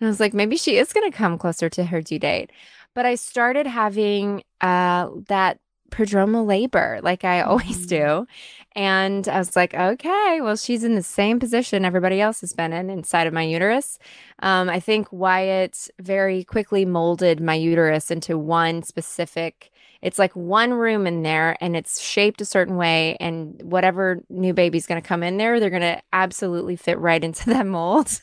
I 0.01 0.07
was 0.07 0.21
like, 0.21 0.35
maybe 0.35 0.57
she 0.57 0.79
is 0.79 0.93
gonna 0.93 1.11
come 1.11 1.39
closer 1.39 1.69
to 1.71 1.85
her 1.85 2.01
due 2.01 2.19
date. 2.19 2.51
But 2.95 3.07
I 3.07 3.17
started 3.17 3.67
having 3.67 4.43
uh 4.61 5.11
that 5.29 5.59
prodromal 5.91 6.47
labor 6.47 7.01
like 7.03 7.25
I 7.25 7.41
always 7.43 7.87
mm-hmm. 7.87 8.25
do. 8.25 8.27
And 8.75 9.27
I 9.27 9.39
was 9.39 9.57
like, 9.57 9.73
okay, 9.75 10.41
well, 10.43 10.57
she's 10.57 10.85
in 10.85 10.97
the 10.97 11.03
same 11.03 11.41
position 11.41 11.85
everybody 11.85 12.21
else 12.21 12.43
has 12.43 12.53
been 12.53 12.75
in 12.75 12.91
inside 12.91 13.27
of 13.27 13.33
my 13.33 13.43
uterus. 13.43 13.99
Um, 14.41 14.69
I 14.69 14.81
think 14.81 15.09
Wyatt 15.11 15.89
very 15.99 16.45
quickly 16.45 16.85
molded 16.85 17.41
my 17.41 17.55
uterus 17.55 18.11
into 18.11 18.37
one 18.37 18.83
specific. 18.83 19.71
It's 20.07 20.21
like 20.21 20.37
one 20.37 20.73
room 20.73 21.05
in 21.05 21.25
there 21.25 21.57
and 21.61 21.77
it's 21.77 22.01
shaped 22.01 22.41
a 22.41 22.45
certain 22.45 22.77
way. 22.77 23.17
And 23.19 23.61
whatever 23.61 24.23
new 24.29 24.55
baby's 24.55 24.87
going 24.87 25.03
to 25.03 25.07
come 25.07 25.25
in 25.25 25.37
there, 25.37 25.59
they're 25.59 25.69
going 25.69 25.83
to 25.83 26.01
absolutely 26.13 26.77
fit 26.77 26.97
right 27.01 27.25
into 27.25 27.47
that 27.51 27.67
mold. 27.67 28.23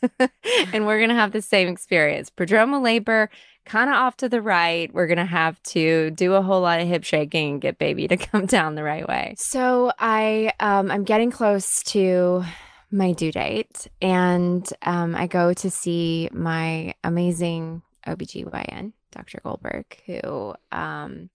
and 0.72 0.88
we're 0.88 1.00
going 1.00 1.10
to 1.10 1.16
have 1.16 1.34
the 1.34 1.42
same 1.42 1.68
experience. 1.68 2.30
Prodromal 2.30 2.82
labor, 2.82 3.30
kind 3.66 3.90
of 3.90 3.98
off 3.98 4.16
to 4.18 4.30
the 4.30 4.42
right. 4.42 4.94
We're 4.94 5.08
going 5.08 5.18
to 5.18 5.26
have 5.26 5.62
to 5.64 6.12
do 6.12 6.36
a 6.36 6.42
whole 6.42 6.62
lot 6.62 6.80
of 6.80 6.88
hip 6.88 7.04
shaking 7.04 7.52
and 7.52 7.62
get 7.62 7.78
baby 7.78 8.08
to 8.08 8.16
come 8.32 8.46
down 8.46 8.76
the 8.76 8.84
right 8.84 9.06
way. 9.06 9.36
So 9.38 9.92
I, 10.00 10.54
um, 10.62 10.90
I'm 10.90 11.04
getting 11.04 11.32
close 11.32 11.84
to 11.88 12.46
my 12.92 13.12
due 13.12 13.34
date 13.34 13.88
and 14.02 14.66
um, 14.84 15.16
I 15.16 15.28
go 15.28 15.52
to 15.52 15.70
see 15.70 16.30
my 16.32 16.94
amazing 17.04 17.82
OBGYN, 18.08 18.94
Dr. 19.12 19.42
Goldberg, 19.44 19.86
who 20.06 20.54
um, 20.72 21.30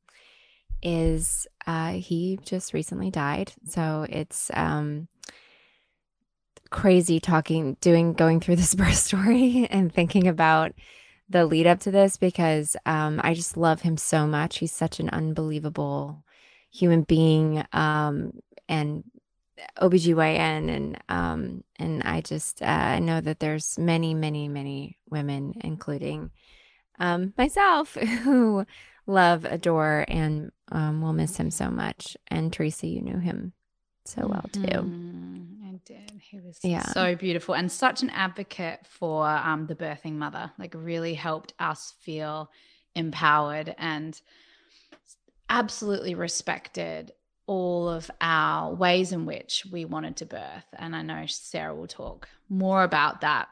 is, 0.83 1.47
uh, 1.67 1.93
he 1.93 2.39
just 2.45 2.73
recently 2.73 3.11
died. 3.11 3.53
So 3.67 4.07
it's, 4.09 4.51
um, 4.55 5.09
crazy 6.71 7.19
talking 7.19 7.79
doing 7.81 8.13
going 8.13 8.41
through 8.41 8.57
this 8.57 8.75
birth 8.77 8.95
story 8.95 9.67
and 9.71 9.93
thinking 9.93 10.29
about 10.29 10.73
the 11.31 11.45
lead 11.45 11.67
up 11.67 11.81
to 11.81 11.91
this 11.91 12.17
because 12.17 12.77
um, 12.87 13.21
I 13.23 13.35
just 13.35 13.57
love 13.57 13.83
him 13.83 13.97
so 13.97 14.27
much. 14.27 14.59
He's 14.59 14.73
such 14.73 14.99
an 15.01 15.11
unbelievable 15.11 16.25
human 16.71 17.03
being 17.03 17.65
um, 17.73 18.33
and 18.69 19.05
OBGYN 19.81 20.71
and 20.71 20.99
um, 21.09 21.65
and 21.79 22.03
I 22.03 22.21
just 22.21 22.63
uh, 22.63 22.67
I 22.67 22.99
know 23.01 23.21
that 23.21 23.41
there's 23.41 23.79
many 23.79 24.15
many 24.15 24.49
many 24.49 24.99
women 25.11 25.55
including 25.63 26.31
um, 26.99 27.35
myself 27.37 27.95
who 28.23 28.65
love 29.09 29.45
adore 29.45 30.05
and 30.07 30.53
um, 30.71 31.03
will 31.03 31.13
miss 31.13 31.37
him 31.37 31.51
so 31.51 31.71
much 31.71 32.17
and 32.29 32.53
Teresa 32.53 32.87
you 32.87 33.01
knew 33.01 33.19
him 33.19 33.53
so 34.05 34.27
well 34.29 34.45
too. 34.53 34.61
Mm-hmm 34.61 35.59
did. 35.89 36.13
He 36.21 36.39
was 36.39 36.59
yeah. 36.63 36.83
so 36.93 37.17
beautiful 37.17 37.55
and 37.55 37.73
such 37.73 38.03
an 38.03 38.11
advocate 38.11 38.81
for 38.87 39.27
um, 39.27 39.67
the 39.67 39.75
birthing 39.75 40.15
mother. 40.15 40.53
Like, 40.59 40.75
really 40.77 41.15
helped 41.15 41.55
us 41.59 41.95
feel 42.01 42.51
empowered 42.95 43.75
and 43.79 44.21
absolutely 45.49 46.15
respected 46.15 47.13
all 47.47 47.89
of 47.89 48.11
our 48.21 48.75
ways 48.75 49.13
in 49.13 49.25
which 49.25 49.65
we 49.73 49.87
wanted 49.87 50.17
to 50.17 50.27
birth. 50.27 50.67
And 50.79 50.95
I 50.95 51.03
know 51.03 51.25
Sarah 51.27 51.75
will 51.75 51.87
talk 51.87 52.29
more 52.51 52.83
about 52.83 53.23
that, 53.23 53.49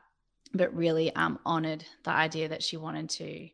but 0.52 0.74
really 0.76 1.14
um, 1.14 1.38
honored 1.46 1.84
the 2.04 2.10
idea 2.10 2.48
that 2.48 2.62
she 2.62 2.76
wanted 2.76 3.08
to 3.10 3.48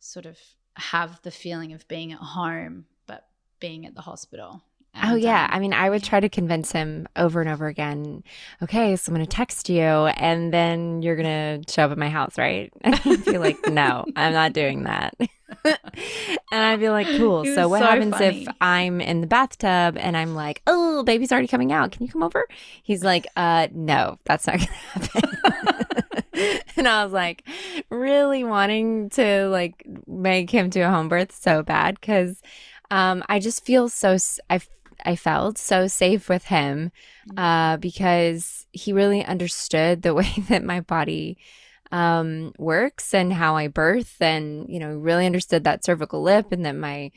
sort 0.00 0.26
of 0.26 0.36
have 0.80 1.20
the 1.22 1.30
feeling 1.30 1.72
of 1.72 1.86
being 1.88 2.12
at 2.12 2.18
home, 2.18 2.86
but 3.06 3.26
being 3.60 3.86
at 3.86 3.94
the 3.94 4.02
hospital 4.02 4.62
oh 5.02 5.14
yeah, 5.14 5.44
um, 5.44 5.50
I 5.52 5.58
mean, 5.60 5.72
I 5.72 5.90
would 5.90 6.02
try 6.02 6.20
to 6.20 6.28
convince 6.28 6.72
him 6.72 7.06
over 7.16 7.40
and 7.40 7.50
over 7.50 7.66
again. 7.66 8.22
Okay, 8.62 8.96
so 8.96 9.10
I'm 9.10 9.14
gonna 9.14 9.26
text 9.26 9.68
you, 9.68 9.82
and 9.82 10.52
then 10.52 11.02
you're 11.02 11.16
gonna 11.16 11.60
show 11.68 11.84
up 11.84 11.92
at 11.92 11.98
my 11.98 12.08
house, 12.08 12.38
right? 12.38 12.72
And 12.82 12.96
he'd 12.98 13.24
be 13.24 13.38
like, 13.38 13.68
"No, 13.68 14.04
I'm 14.16 14.32
not 14.32 14.52
doing 14.52 14.84
that." 14.84 15.14
and 15.64 15.76
I'd 16.52 16.80
be 16.80 16.88
like, 16.88 17.06
"Cool." 17.06 17.44
So 17.44 17.68
what 17.68 17.80
so 17.80 17.86
happens 17.86 18.14
funny. 18.14 18.42
if 18.42 18.54
I'm 18.60 19.00
in 19.00 19.20
the 19.20 19.26
bathtub 19.26 19.96
and 19.98 20.16
I'm 20.16 20.34
like, 20.34 20.62
"Oh, 20.66 21.02
baby's 21.04 21.32
already 21.32 21.48
coming 21.48 21.72
out. 21.72 21.92
Can 21.92 22.06
you 22.06 22.12
come 22.12 22.22
over?" 22.22 22.46
He's 22.82 23.04
like, 23.04 23.26
"Uh, 23.36 23.68
no, 23.72 24.18
that's 24.24 24.46
not 24.46 24.58
gonna 24.58 24.72
happen." 24.72 25.66
and 26.76 26.88
I 26.88 27.04
was 27.04 27.12
like, 27.12 27.44
really 27.90 28.44
wanting 28.44 29.10
to 29.10 29.48
like 29.48 29.86
make 30.06 30.50
him 30.50 30.70
do 30.70 30.82
a 30.82 30.88
home 30.88 31.08
birth 31.08 31.32
so 31.32 31.62
bad 31.62 32.00
because 32.00 32.40
um, 32.90 33.22
I 33.28 33.38
just 33.38 33.64
feel 33.64 33.88
so 33.88 34.16
I 34.48 34.60
I 35.04 35.16
felt 35.16 35.58
so 35.58 35.86
safe 35.86 36.28
with 36.28 36.44
him 36.44 36.92
mm. 37.28 37.38
uh, 37.38 37.76
because 37.78 38.66
he 38.72 38.92
really 38.92 39.24
understood 39.24 40.02
the 40.02 40.14
way 40.20 40.32
that 40.48 40.64
my 40.64 40.80
body 40.80 41.38
um, 41.92 42.52
works 42.58 43.14
and 43.14 43.32
how 43.32 43.56
I 43.56 43.68
birth, 43.68 44.16
and 44.20 44.68
you 44.68 44.78
know, 44.78 44.94
really 44.94 45.26
understood 45.26 45.64
that 45.64 45.84
cervical 45.84 46.22
lip 46.22 46.52
and 46.52 46.64
that 46.64 46.76
my 46.76 47.10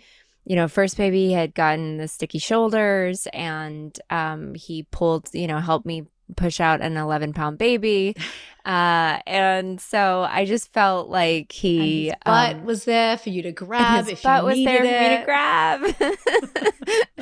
you 0.46 0.56
know 0.56 0.68
first 0.68 0.98
baby 0.98 1.32
had 1.32 1.54
gotten 1.54 1.98
the 1.98 2.08
sticky 2.08 2.40
shoulders, 2.40 3.28
and 3.34 3.98
um, 4.10 4.56
he 4.56 4.84
pulled 4.84 5.30
you 5.34 5.48
know 5.48 5.60
helped 5.60 5.86
me 5.86 6.06
push 6.34 6.60
out 6.60 6.82
an 6.82 6.98
11 6.98 7.34
pound 7.34 7.58
baby. 7.58 8.16
Uh, 8.66 9.20
and 9.28 9.82
so 9.82 10.26
I 10.30 10.46
just 10.46 10.72
felt 10.72 11.10
like 11.10 11.52
he 11.52 11.78
and 11.80 12.06
his 12.06 12.14
butt 12.26 12.56
um, 12.56 12.64
was 12.64 12.86
there 12.86 13.18
for 13.18 13.28
you 13.28 13.42
to 13.42 13.52
grab. 13.52 14.06
his 14.06 14.22
butt 14.22 14.46
was 14.46 14.56
there 14.56 14.82
needed 14.82 14.96
for 14.96 15.02
me 15.10 15.18
to 15.18 16.16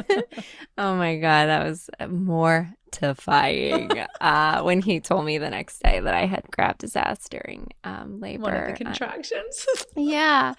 grab. 0.06 0.24
oh 0.78 0.96
my 0.98 1.16
god, 1.18 1.48
that 1.48 1.64
was 1.68 1.90
mortifying. 2.08 3.92
uh, 4.22 4.62
when 4.62 4.82
he 4.84 5.00
told 5.00 5.26
me 5.26 5.40
the 5.40 5.50
next 5.50 5.82
day 5.82 6.00
that 6.00 6.14
I 6.14 6.28
had 6.28 6.44
grabbed 6.52 6.84
his 6.84 6.96
ass 6.96 7.28
during 7.28 7.70
um, 7.84 8.20
labor. 8.20 8.44
One 8.44 8.54
of 8.56 8.66
the 8.68 8.74
Uh, 8.74 8.76
contractions. 8.76 9.66
yeah. 9.96 10.54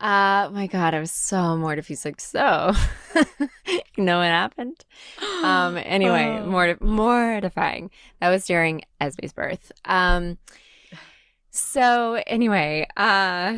Uh, 0.00 0.48
my 0.52 0.66
God, 0.66 0.94
I 0.94 1.00
was 1.00 1.10
so 1.12 1.56
mortified. 1.58 1.88
He's 1.88 2.04
like, 2.06 2.20
so, 2.20 2.72
you 3.66 3.80
know 4.04 4.18
what 4.18 4.26
happened? 4.28 4.82
Um, 5.42 5.76
anyway, 5.84 6.38
Oh. 6.40 6.46
morti- 6.46 6.82
mortifying. 6.84 7.90
That 8.20 8.30
was 8.30 8.46
during 8.46 8.82
Esme's 9.00 9.32
birth. 9.34 9.70
Um, 9.84 10.38
so 11.50 12.22
anyway, 12.26 12.86
uh, 12.96 13.56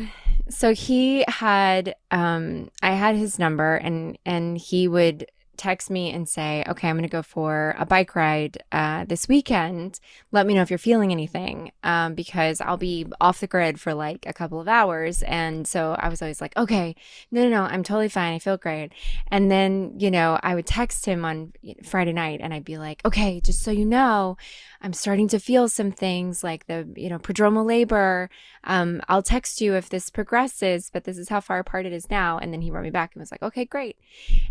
so 0.49 0.73
he 0.73 1.23
had, 1.27 1.95
um, 2.11 2.69
I 2.81 2.91
had 2.91 3.15
his 3.15 3.39
number 3.39 3.75
and, 3.75 4.17
and 4.25 4.57
he 4.57 4.87
would 4.87 5.27
text 5.57 5.89
me 5.89 6.11
and 6.11 6.27
say, 6.27 6.63
okay, 6.67 6.89
I'm 6.89 6.95
going 6.95 7.03
to 7.03 7.09
go 7.09 7.21
for 7.21 7.75
a 7.77 7.85
bike 7.85 8.15
ride, 8.15 8.57
uh, 8.71 9.05
this 9.05 9.27
weekend. 9.27 9.99
Let 10.31 10.47
me 10.47 10.53
know 10.53 10.61
if 10.61 10.69
you're 10.69 10.77
feeling 10.77 11.11
anything. 11.11 11.71
Um, 11.83 12.13
because 12.15 12.61
I'll 12.61 12.77
be 12.77 13.05
off 13.19 13.39
the 13.39 13.47
grid 13.47 13.79
for 13.79 13.93
like 13.93 14.25
a 14.25 14.33
couple 14.33 14.59
of 14.59 14.67
hours. 14.67 15.23
And 15.23 15.67
so 15.67 15.95
I 15.99 16.09
was 16.09 16.21
always 16.21 16.41
like, 16.41 16.55
okay, 16.55 16.95
no, 17.31 17.43
no, 17.43 17.49
no, 17.49 17.63
I'm 17.63 17.83
totally 17.83 18.09
fine. 18.09 18.33
I 18.33 18.39
feel 18.39 18.57
great. 18.57 18.93
And 19.29 19.51
then, 19.51 19.95
you 19.99 20.09
know, 20.09 20.39
I 20.41 20.55
would 20.55 20.65
text 20.65 21.05
him 21.05 21.25
on 21.25 21.53
Friday 21.83 22.13
night 22.13 22.39
and 22.41 22.53
I'd 22.53 22.65
be 22.65 22.77
like, 22.77 23.01
okay, 23.05 23.41
just 23.41 23.61
so 23.61 23.71
you 23.71 23.85
know, 23.85 24.37
I'm 24.81 24.93
starting 24.93 25.27
to 25.29 25.39
feel 25.39 25.69
some 25.69 25.91
things 25.91 26.43
like 26.43 26.67
the, 26.67 26.87
you 26.95 27.09
know, 27.09 27.19
prodromal 27.19 27.65
labor. 27.65 28.29
Um, 28.63 29.01
I'll 29.07 29.21
text 29.21 29.61
you 29.61 29.75
if 29.75 29.89
this 29.89 30.09
progresses, 30.09 30.89
but 30.91 31.03
this 31.03 31.17
is 31.17 31.29
how 31.29 31.41
far 31.41 31.59
apart 31.59 31.85
it 31.85 31.93
is 31.93 32.09
now. 32.09 32.37
And 32.37 32.53
then 32.53 32.61
he 32.61 32.71
wrote 32.71 32.83
me 32.83 32.89
back 32.89 33.13
and 33.13 33.21
was 33.21 33.31
like, 33.31 33.43
okay, 33.43 33.65
great. 33.65 33.97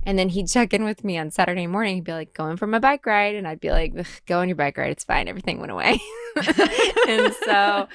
And 0.05 0.19
then 0.19 0.31
he'd 0.31 0.49
check 0.49 0.75
in 0.75 0.85
with 0.85 0.92
me 1.03 1.19
on 1.19 1.31
Saturday 1.31 1.67
morning. 1.67 1.97
He'd 1.97 2.05
be 2.05 2.13
like, 2.13 2.35
going 2.35 2.57
for 2.57 2.67
my 2.67 2.79
bike 2.79 3.07
ride. 3.07 3.35
And 3.35 3.47
I'd 3.47 3.61
be 3.61 3.71
like, 3.71 3.95
go 4.27 4.41
on 4.41 4.49
your 4.49 4.57
bike 4.57 4.77
ride. 4.77 4.91
It's 4.91 5.05
fine. 5.05 5.29
Everything 5.29 5.61
went 5.61 5.73
away. 5.73 6.01
and 7.09 7.35
so 7.45 7.89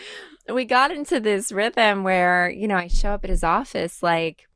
we 0.54 0.66
got 0.66 0.92
into 0.92 1.20
this 1.20 1.52
rhythm 1.52 2.04
where, 2.04 2.50
you 2.50 2.68
know, 2.68 2.76
I 2.76 2.88
show 2.88 3.12
up 3.12 3.24
at 3.24 3.30
his 3.30 3.44
office 3.44 4.02
like 4.02 4.48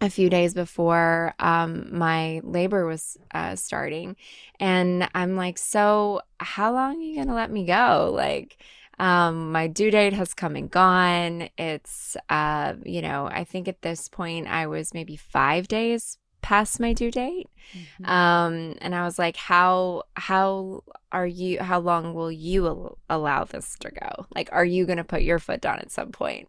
a 0.00 0.10
few 0.10 0.30
days 0.30 0.54
before 0.54 1.34
um, 1.38 1.96
my 1.96 2.40
labor 2.42 2.86
was 2.86 3.18
uh, 3.32 3.54
starting. 3.56 4.16
And 4.58 5.08
I'm 5.14 5.36
like, 5.36 5.58
so 5.58 6.22
how 6.38 6.72
long 6.72 6.96
are 6.96 7.02
you 7.02 7.16
going 7.16 7.28
to 7.28 7.34
let 7.34 7.50
me 7.50 7.66
go? 7.66 8.10
Like, 8.14 8.56
um, 8.98 9.52
my 9.52 9.66
due 9.66 9.90
date 9.90 10.12
has 10.12 10.34
come 10.34 10.56
and 10.56 10.70
gone. 10.70 11.48
It's, 11.56 12.16
uh, 12.28 12.74
you 12.84 13.02
know, 13.02 13.26
I 13.26 13.44
think 13.44 13.66
at 13.66 13.82
this 13.82 14.08
point 14.08 14.46
I 14.46 14.66
was 14.66 14.94
maybe 14.94 15.16
five 15.16 15.68
days 15.68 16.18
past 16.50 16.80
my 16.80 16.92
due 16.92 17.12
date. 17.12 17.48
Mm-hmm. 17.72 18.10
Um, 18.10 18.74
and 18.80 18.92
I 18.92 19.04
was 19.04 19.20
like, 19.20 19.36
how, 19.36 20.02
how 20.14 20.82
are 21.12 21.26
you, 21.26 21.60
how 21.60 21.78
long 21.78 22.12
will 22.12 22.32
you 22.32 22.66
al- 22.66 22.98
allow 23.08 23.44
this 23.44 23.76
to 23.78 23.92
go? 23.92 24.26
Like, 24.34 24.48
are 24.50 24.64
you 24.64 24.84
going 24.84 24.96
to 24.96 25.04
put 25.04 25.22
your 25.22 25.38
foot 25.38 25.60
down 25.60 25.78
at 25.78 25.92
some 25.92 26.10
point? 26.10 26.48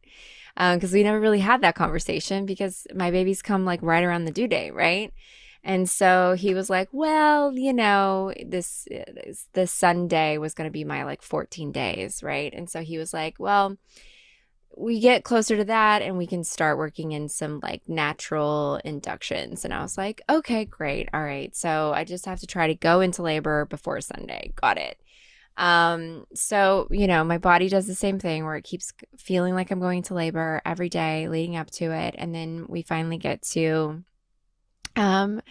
because 0.56 0.92
we 0.92 1.04
never 1.04 1.20
really 1.20 1.40
had 1.40 1.62
that 1.62 1.76
conversation 1.76 2.46
because 2.46 2.86
my 2.94 3.10
babies 3.10 3.42
come 3.42 3.64
like 3.64 3.82
right 3.82 4.04
around 4.04 4.26
the 4.26 4.32
due 4.32 4.48
date, 4.48 4.74
right? 4.74 5.14
And 5.64 5.90
so 5.90 6.36
he 6.38 6.54
was 6.54 6.70
like, 6.70 6.90
"Well, 6.92 7.54
you 7.54 7.72
know, 7.72 8.34
this 8.46 8.86
this, 8.92 9.48
this 9.54 9.72
Sunday 9.72 10.38
was 10.38 10.54
going 10.54 10.68
to 10.68 10.72
be 10.72 10.84
my 10.84 11.04
like 11.04 11.22
14 11.22 11.72
days, 11.72 12.22
right?" 12.22 12.54
And 12.54 12.70
so 12.70 12.82
he 12.82 12.98
was 12.98 13.14
like, 13.14 13.36
"Well, 13.40 13.78
we 14.78 15.00
get 15.00 15.24
closer 15.24 15.58
to 15.58 15.66
that 15.66 16.02
and 16.02 16.18
we 16.18 16.28
can 16.28 16.44
start 16.44 16.78
working 16.78 17.12
in 17.12 17.30
some 17.30 17.60
like 17.62 17.88
natural 17.88 18.80
inductions." 18.86 19.66
And 19.66 19.74
I 19.74 19.82
was 19.82 19.98
like, 19.98 20.22
"Okay, 20.30 20.66
great. 20.66 21.10
All 21.14 21.24
right. 21.24 21.56
So 21.56 21.94
I 21.94 22.04
just 22.04 22.26
have 22.26 22.40
to 22.42 22.48
try 22.48 22.68
to 22.68 22.76
go 22.76 23.02
into 23.02 23.22
labor 23.22 23.66
before 23.66 24.02
Sunday. 24.02 24.54
Got 24.56 24.78
it." 24.78 24.98
Um, 25.58 26.26
so, 26.34 26.88
you 26.92 27.08
know, 27.08 27.24
my 27.24 27.38
body 27.38 27.70
does 27.70 27.88
the 27.88 27.96
same 27.96 28.20
thing 28.20 28.46
where 28.46 28.56
it 28.56 28.64
keeps 28.64 28.94
feeling 29.18 29.54
like 29.54 29.72
I'm 29.72 29.80
going 29.80 30.04
to 30.04 30.14
labor 30.14 30.62
every 30.66 30.90
day 30.90 31.28
leading 31.28 31.56
up 31.56 31.70
to 31.72 31.92
it. 31.92 32.16
And 32.18 32.34
then 32.34 32.66
we 32.68 32.82
finally 32.82 33.18
get 33.18 33.42
to, 33.54 34.04
um, 34.96 35.42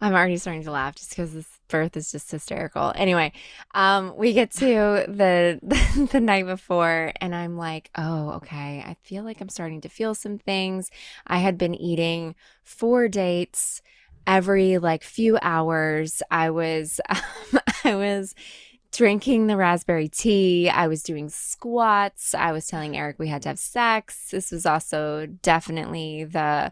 I'm 0.00 0.12
already 0.12 0.38
starting 0.38 0.64
to 0.64 0.72
laugh 0.72 0.96
just 0.96 1.10
because 1.10 1.34
this 1.34 1.53
birth 1.68 1.96
is 1.96 2.12
just 2.12 2.30
hysterical. 2.30 2.92
Anyway, 2.94 3.32
um, 3.74 4.14
we 4.16 4.32
get 4.32 4.50
to 4.52 4.64
the, 5.08 6.08
the 6.12 6.20
night 6.20 6.46
before, 6.46 7.12
and 7.20 7.34
I'm 7.34 7.56
like, 7.56 7.90
oh, 7.96 8.30
okay. 8.32 8.82
I 8.86 8.96
feel 9.02 9.24
like 9.24 9.40
I'm 9.40 9.48
starting 9.48 9.80
to 9.82 9.88
feel 9.88 10.14
some 10.14 10.38
things. 10.38 10.90
I 11.26 11.38
had 11.38 11.58
been 11.58 11.74
eating 11.74 12.34
four 12.62 13.08
dates 13.08 13.82
every 14.26 14.78
like 14.78 15.02
few 15.02 15.38
hours. 15.42 16.22
I 16.30 16.50
was, 16.50 17.00
um, 17.08 17.60
I 17.84 17.94
was 17.94 18.34
drinking 18.94 19.48
the 19.48 19.56
raspberry 19.56 20.08
tea. 20.08 20.68
I 20.68 20.86
was 20.86 21.02
doing 21.02 21.28
squats. 21.28 22.32
I 22.32 22.52
was 22.52 22.66
telling 22.66 22.96
Eric 22.96 23.18
we 23.18 23.26
had 23.26 23.42
to 23.42 23.48
have 23.48 23.58
sex. 23.58 24.30
This 24.30 24.52
was 24.52 24.64
also 24.64 25.26
definitely 25.26 26.24
the 26.24 26.70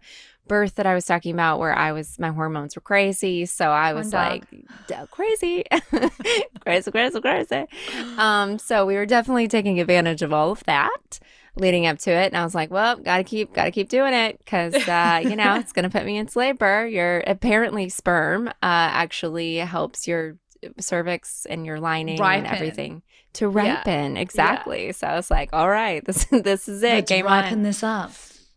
birth 0.49 0.75
that 0.77 0.87
I 0.87 0.95
was 0.95 1.05
talking 1.07 1.33
about 1.33 1.59
where 1.59 1.75
I 1.77 1.93
was 1.93 2.19
my 2.19 2.29
hormones 2.31 2.77
were 2.77 2.83
crazy. 2.83 3.47
So 3.47 3.71
I 3.71 3.93
was 3.95 4.13
like 4.13 4.45
crazy. 5.11 5.65
crazy, 6.65 6.91
crazy, 6.91 7.21
crazy. 7.21 7.67
Um 8.19 8.59
so 8.59 8.85
we 8.87 8.95
were 8.95 9.07
definitely 9.07 9.49
taking 9.49 9.81
advantage 9.81 10.23
of 10.23 10.33
all 10.33 10.51
of 10.53 10.63
that 10.65 11.19
leading 11.55 11.87
up 11.87 11.99
to 11.99 12.11
it 12.11 12.27
and 12.33 12.37
I 12.37 12.45
was 12.45 12.55
like, 12.55 12.71
well, 12.71 12.97
got 12.97 13.19
to 13.19 13.25
keep 13.25 13.53
got 13.53 13.65
to 13.65 13.71
keep 13.71 13.89
doing 13.89 14.15
it 14.15 14.41
cuz 14.47 14.75
uh 14.89 15.21
you 15.23 15.37
know, 15.37 15.57
it's 15.57 15.73
to 15.73 15.91
put 15.91 16.05
me 16.05 16.17
into 16.17 16.39
labor. 16.39 16.87
Your 16.87 17.23
apparently 17.27 17.89
sperm 17.89 18.49
uh 18.49 18.53
actually 18.63 19.57
helps 19.57 20.09
your 20.09 20.37
cervix 20.79 21.45
and 21.47 21.67
your 21.67 21.81
lining 21.81 22.21
Ripen. 22.21 22.47
and 22.47 22.55
everything 22.55 23.03
to 23.35 23.47
Yeah. 23.47 23.79
ripen 23.79 24.17
exactly 24.17 24.93
so 24.93 25.07
i 25.09 25.17
was 25.17 25.29
like 25.31 25.49
all 25.53 25.69
right 25.69 26.05
this 26.05 26.25
this 26.31 26.69
is 26.69 26.83
it 26.85 26.93
Let's 26.93 27.11
game 27.11 27.25
ripen 27.27 27.59
on 27.59 27.63
this 27.65 27.83
up. 27.83 28.13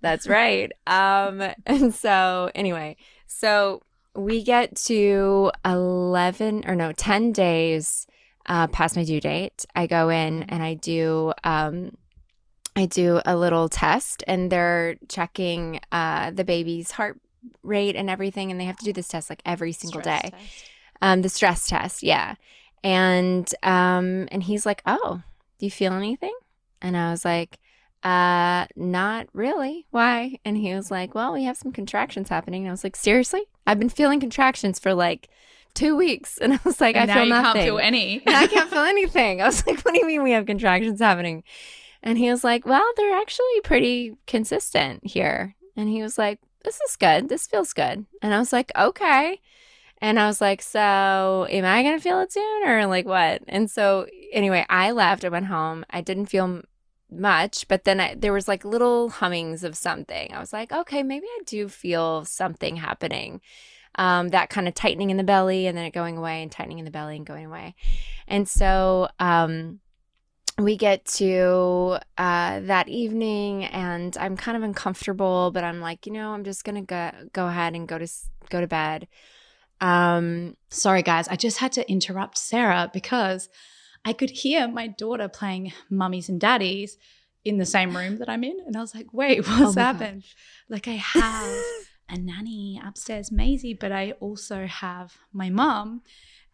That's 0.06 0.28
right. 0.28 0.72
Um 0.88 1.42
and 1.66 1.94
so 1.94 2.52
anyway 2.56 2.96
so 3.28 3.82
we 4.16 4.44
get 4.44 4.76
to 4.76 5.52
11 5.66 6.64
or 6.68 6.76
no 6.76 6.92
10 6.94 7.32
days 7.34 8.08
uh 8.46 8.68
past 8.68 8.96
my 8.96 9.04
due 9.04 9.20
date. 9.20 9.66
I 9.76 9.88
go 9.88 10.10
in 10.10 10.44
and 10.44 10.64
i 10.64 10.76
do 10.76 11.34
um 11.44 11.98
i 12.76 12.86
do 12.86 13.20
a 13.26 13.36
little 13.36 13.68
test 13.68 14.24
and 14.28 14.52
they're 14.52 14.96
checking 15.10 15.80
uh 15.92 16.32
the 16.32 16.44
baby's 16.44 16.92
heart 16.92 17.20
rate 17.64 17.96
and 17.96 18.10
everything 18.10 18.52
and 18.52 18.60
they 18.60 18.66
have 18.66 18.78
to 18.78 18.86
do 18.86 18.94
this 18.94 19.08
test 19.08 19.30
like 19.30 19.42
every 19.46 19.72
single 19.72 20.02
Stress 20.02 20.22
day. 20.22 20.32
um 21.02 21.22
the 21.22 21.30
stress 21.30 21.68
test 21.68 22.04
yeah. 22.04 22.36
And 22.84 23.52
um 23.64 24.28
and 24.32 24.44
he's 24.44 24.66
like 24.66 24.82
oh 24.86 25.24
do 25.58 25.66
you 25.66 25.72
feel 25.72 25.94
anything? 25.94 26.36
And 26.82 26.96
i 26.96 27.10
was 27.12 27.26
like 27.26 27.58
uh 28.06 28.68
not 28.76 29.28
really 29.34 29.88
why 29.90 30.38
and 30.46 30.58
he 30.58 30.74
was 30.74 30.92
like 30.92 31.16
well 31.16 31.34
we 31.34 31.44
have 31.44 31.58
some 31.58 31.72
contractions 31.72 32.30
happening 32.30 32.62
and 32.62 32.70
i 32.70 32.72
was 32.72 32.84
like 32.84 32.96
seriously 32.96 33.42
i've 33.66 33.80
been 33.80 33.90
feeling 33.90 34.20
contractions 34.20 34.78
for 34.80 34.94
like 34.94 35.28
two 35.74 35.96
weeks 35.98 36.38
and 36.42 36.54
i 36.54 36.60
was 36.64 36.80
like 36.80 36.96
And 36.96 37.10
i 37.10 37.14
feel 37.16 37.26
nothing 37.26 37.54
can't 37.54 37.66
feel 37.66 37.80
any. 37.80 38.22
I 38.28 38.48
can't 38.48 38.70
feel 38.70 38.80
anything. 38.96 39.42
I 39.42 39.46
was 39.46 39.66
like, 39.66 39.82
what 39.82 39.94
do 39.94 40.00
you 40.00 40.08
mean 40.08 40.24
we 40.24 40.32
have 40.32 40.46
contractions 40.46 41.00
happening? 41.02 41.44
And 42.04 42.18
he 42.20 42.30
was 42.30 42.44
like, 42.44 42.66
well, 42.66 42.86
they're 42.96 43.18
actually 43.18 43.60
pretty 43.64 44.16
consistent 44.28 45.06
here. 45.06 45.56
And 45.76 45.90
he 45.90 46.04
was 46.04 46.18
like, 46.18 46.40
this 46.64 46.80
is 46.82 46.96
good. 46.96 47.28
This 47.28 47.48
feels 47.48 47.74
good. 47.74 48.06
And 48.22 48.34
I 48.34 48.38
was 48.38 48.54
like, 48.54 48.72
okay. 48.78 49.42
And 50.00 50.20
I 50.20 50.28
was 50.28 50.40
like, 50.40 50.62
so 50.62 51.48
am 51.50 51.66
I 51.66 51.82
going 51.82 51.98
to 51.98 52.04
feel 52.04 52.20
it 52.20 52.32
soon 52.32 52.68
or 52.68 52.86
like 52.86 53.06
what? 53.08 53.42
And 53.48 53.72
so 53.72 54.06
anyway, 54.32 54.66
I 54.70 54.92
left. 54.92 55.26
I 55.26 55.30
went 55.30 55.48
home. 55.48 55.84
I 55.90 56.02
didn't 56.02 56.28
feel 56.28 56.62
much, 57.20 57.68
but 57.68 57.84
then 57.84 58.00
I, 58.00 58.16
there 58.16 58.34
was 58.34 58.48
like 58.48 58.66
little 58.66 59.10
hummings 59.10 59.64
of 59.64 59.76
something. 59.76 60.34
I 60.34 60.40
was 60.40 60.54
like, 60.54 60.72
okay, 60.72 61.04
maybe 61.04 61.28
I 61.28 61.42
do 61.46 61.68
feel 61.68 62.26
something 62.26 62.76
happening 62.78 63.42
um, 63.98 64.30
that 64.30 64.50
kind 64.50 64.68
of 64.68 64.74
tightening 64.74 65.10
in 65.10 65.18
the 65.18 65.24
belly 65.24 65.68
and 65.68 65.78
then 65.78 65.86
it 65.86 65.94
going 65.94 66.18
away 66.18 66.42
and 66.42 66.52
tightening 66.52 66.80
in 66.80 66.86
the 66.86 66.92
belly 66.92 67.16
and 67.16 67.26
going 67.26 67.46
away. 67.46 67.76
And 68.28 68.48
so 68.48 69.08
um, 69.20 69.80
we 70.58 70.76
get 70.76 71.06
to 71.06 71.98
uh, 72.18 72.60
that 72.62 72.90
evening 72.90 73.66
and 73.66 74.16
I'm 74.18 74.36
kind 74.38 74.58
of 74.58 74.64
uncomfortable, 74.64 75.52
but 75.52 75.64
I'm 75.64 75.80
like, 75.80 76.06
you 76.06 76.14
know, 76.14 76.32
I'm 76.32 76.44
just 76.44 76.64
going 76.64 76.76
to 76.76 76.82
go, 76.82 77.12
go 77.34 77.48
ahead 77.48 77.74
and 77.74 77.88
go 77.88 77.98
to, 77.98 78.08
go 78.50 78.62
to 78.62 78.68
bed. 78.68 79.08
Um, 79.82 80.56
Sorry, 80.70 81.02
guys. 81.02 81.28
I 81.28 81.36
just 81.36 81.58
had 81.58 81.72
to 81.74 81.90
interrupt 81.90 82.38
Sarah 82.38 82.90
because 82.94 83.50
I 84.06 84.14
could 84.14 84.30
hear 84.30 84.68
my 84.68 84.88
daughter 84.88 85.28
playing 85.28 85.74
mummies 85.90 86.30
and 86.30 86.40
daddies 86.40 86.98
in 87.44 87.58
the 87.58 87.66
same 87.66 87.96
room 87.98 88.18
that 88.20 88.30
I'm 88.30 88.44
in. 88.44 88.58
And 88.66 88.78
I 88.78 88.82
was 88.82 88.94
like, 88.96 89.08
wait, 89.12 89.40
oh 89.48 89.64
what's 89.64 89.76
Oh 89.78 89.80
my 89.80 89.82
happened? 89.82 90.24
Like, 90.70 90.88
I 90.88 90.92
have 90.94 91.64
a 92.10 92.18
nanny 92.18 92.80
upstairs, 92.84 93.32
Maisie, 93.32 93.74
but 93.74 93.92
I 93.92 94.12
also 94.20 94.68
have 94.68 95.16
my 95.34 95.50
mum. 95.50 96.02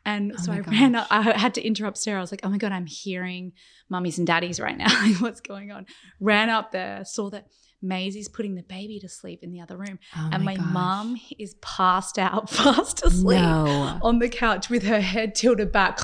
And 0.06 0.34
Oh 0.38 0.42
so 0.42 0.52
my 0.52 0.58
I 0.58 0.62
ran 0.62 0.96
up. 0.96 1.08
I 1.12 1.22
had 1.38 1.54
to 1.56 1.62
interrupt 1.62 1.98
Sarah. 1.98 2.18
I 2.18 2.22
was 2.22 2.32
like, 2.32 2.42
oh 2.44 2.50
my 2.50 2.58
God, 2.58 2.72
I'm 2.72 2.88
hearing 2.88 3.52
mummies 3.90 4.18
and 4.18 4.26
daddies 4.26 4.60
right 4.60 4.78
now. 4.78 4.88
Like, 5.06 5.22
What's 5.22 5.42
going 5.42 5.72
on? 5.72 5.86
Ran 6.20 6.50
up 6.50 6.72
there, 6.72 7.04
saw 7.06 7.30
that 7.30 7.48
Maisie's 7.84 8.28
putting 8.30 8.56
the 8.56 8.64
baby 8.64 9.00
to 9.00 9.10
sleep 9.10 9.44
in 9.44 9.52
the 9.52 9.60
other 9.62 9.76
room. 9.78 10.00
Oh 10.18 10.30
and 10.32 10.44
my, 10.44 10.56
gosh. 10.56 10.66
mum 10.72 11.18
is 11.38 11.54
passed 11.62 12.18
out, 12.18 12.50
fast 12.50 13.04
asleep 13.06 13.42
No. 13.42 14.00
on 14.02 14.20
the 14.20 14.30
couch 14.30 14.70
with 14.70 14.84
her 14.84 15.02
head 15.02 15.36
tilted 15.36 15.72
back, 15.72 16.00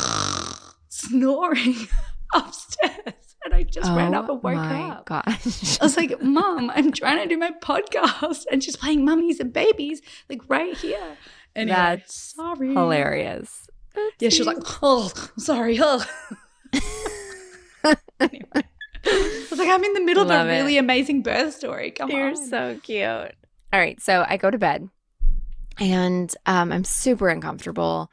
snoring 0.89 1.75
upstairs. 2.33 3.13
And 3.45 3.53
I 3.53 3.63
just 3.63 3.89
ran 3.91 4.13
up 4.13 4.29
and 4.29 4.43
woke 4.43 4.53
oh 4.53 4.57
my 4.57 4.89
up. 4.89 5.05
gosh. 5.05 5.79
I 5.79 5.85
was 5.85 5.95
like, 5.95 6.21
Mom, 6.21 6.69
I'm 6.69 6.91
trying 6.91 7.19
to 7.19 7.27
do 7.27 7.38
my 7.38 7.51
podcast 7.61 8.45
and 8.51 8.63
she's 8.63 8.75
playing 8.75 9.05
mummies 9.05 9.39
and 9.39 9.53
babies, 9.53 10.01
like 10.29 10.41
right 10.49 10.75
here. 10.75 11.17
Anyway, 11.55 11.75
That's 11.75 12.35
sorry. 12.35 12.73
Hilarious. 12.73 13.69
Yeah, 14.19 14.29
she 14.29 14.39
was 14.43 14.47
like, 14.47 14.57
Oh, 14.83 15.11
sorry. 15.38 15.79
Oh. 15.81 16.03
anyway. 18.19 18.63
I 19.05 19.47
was 19.49 19.59
like, 19.59 19.69
I'm 19.69 19.83
in 19.83 19.93
the 19.93 20.01
middle 20.01 20.25
Love 20.25 20.41
of 20.41 20.47
a 20.47 20.49
really 20.49 20.77
amazing 20.77 21.21
birth 21.21 21.53
story. 21.53 21.91
Come 21.91 22.11
on. 22.11 22.17
You're 22.17 22.35
so 22.35 22.79
cute. 22.83 23.05
All 23.73 23.79
right, 23.79 24.01
so 24.01 24.25
I 24.27 24.38
go 24.38 24.49
to 24.49 24.57
bed, 24.57 24.89
and 25.79 26.33
um, 26.45 26.71
I'm 26.71 26.83
super 26.83 27.27
uncomfortable 27.29 28.09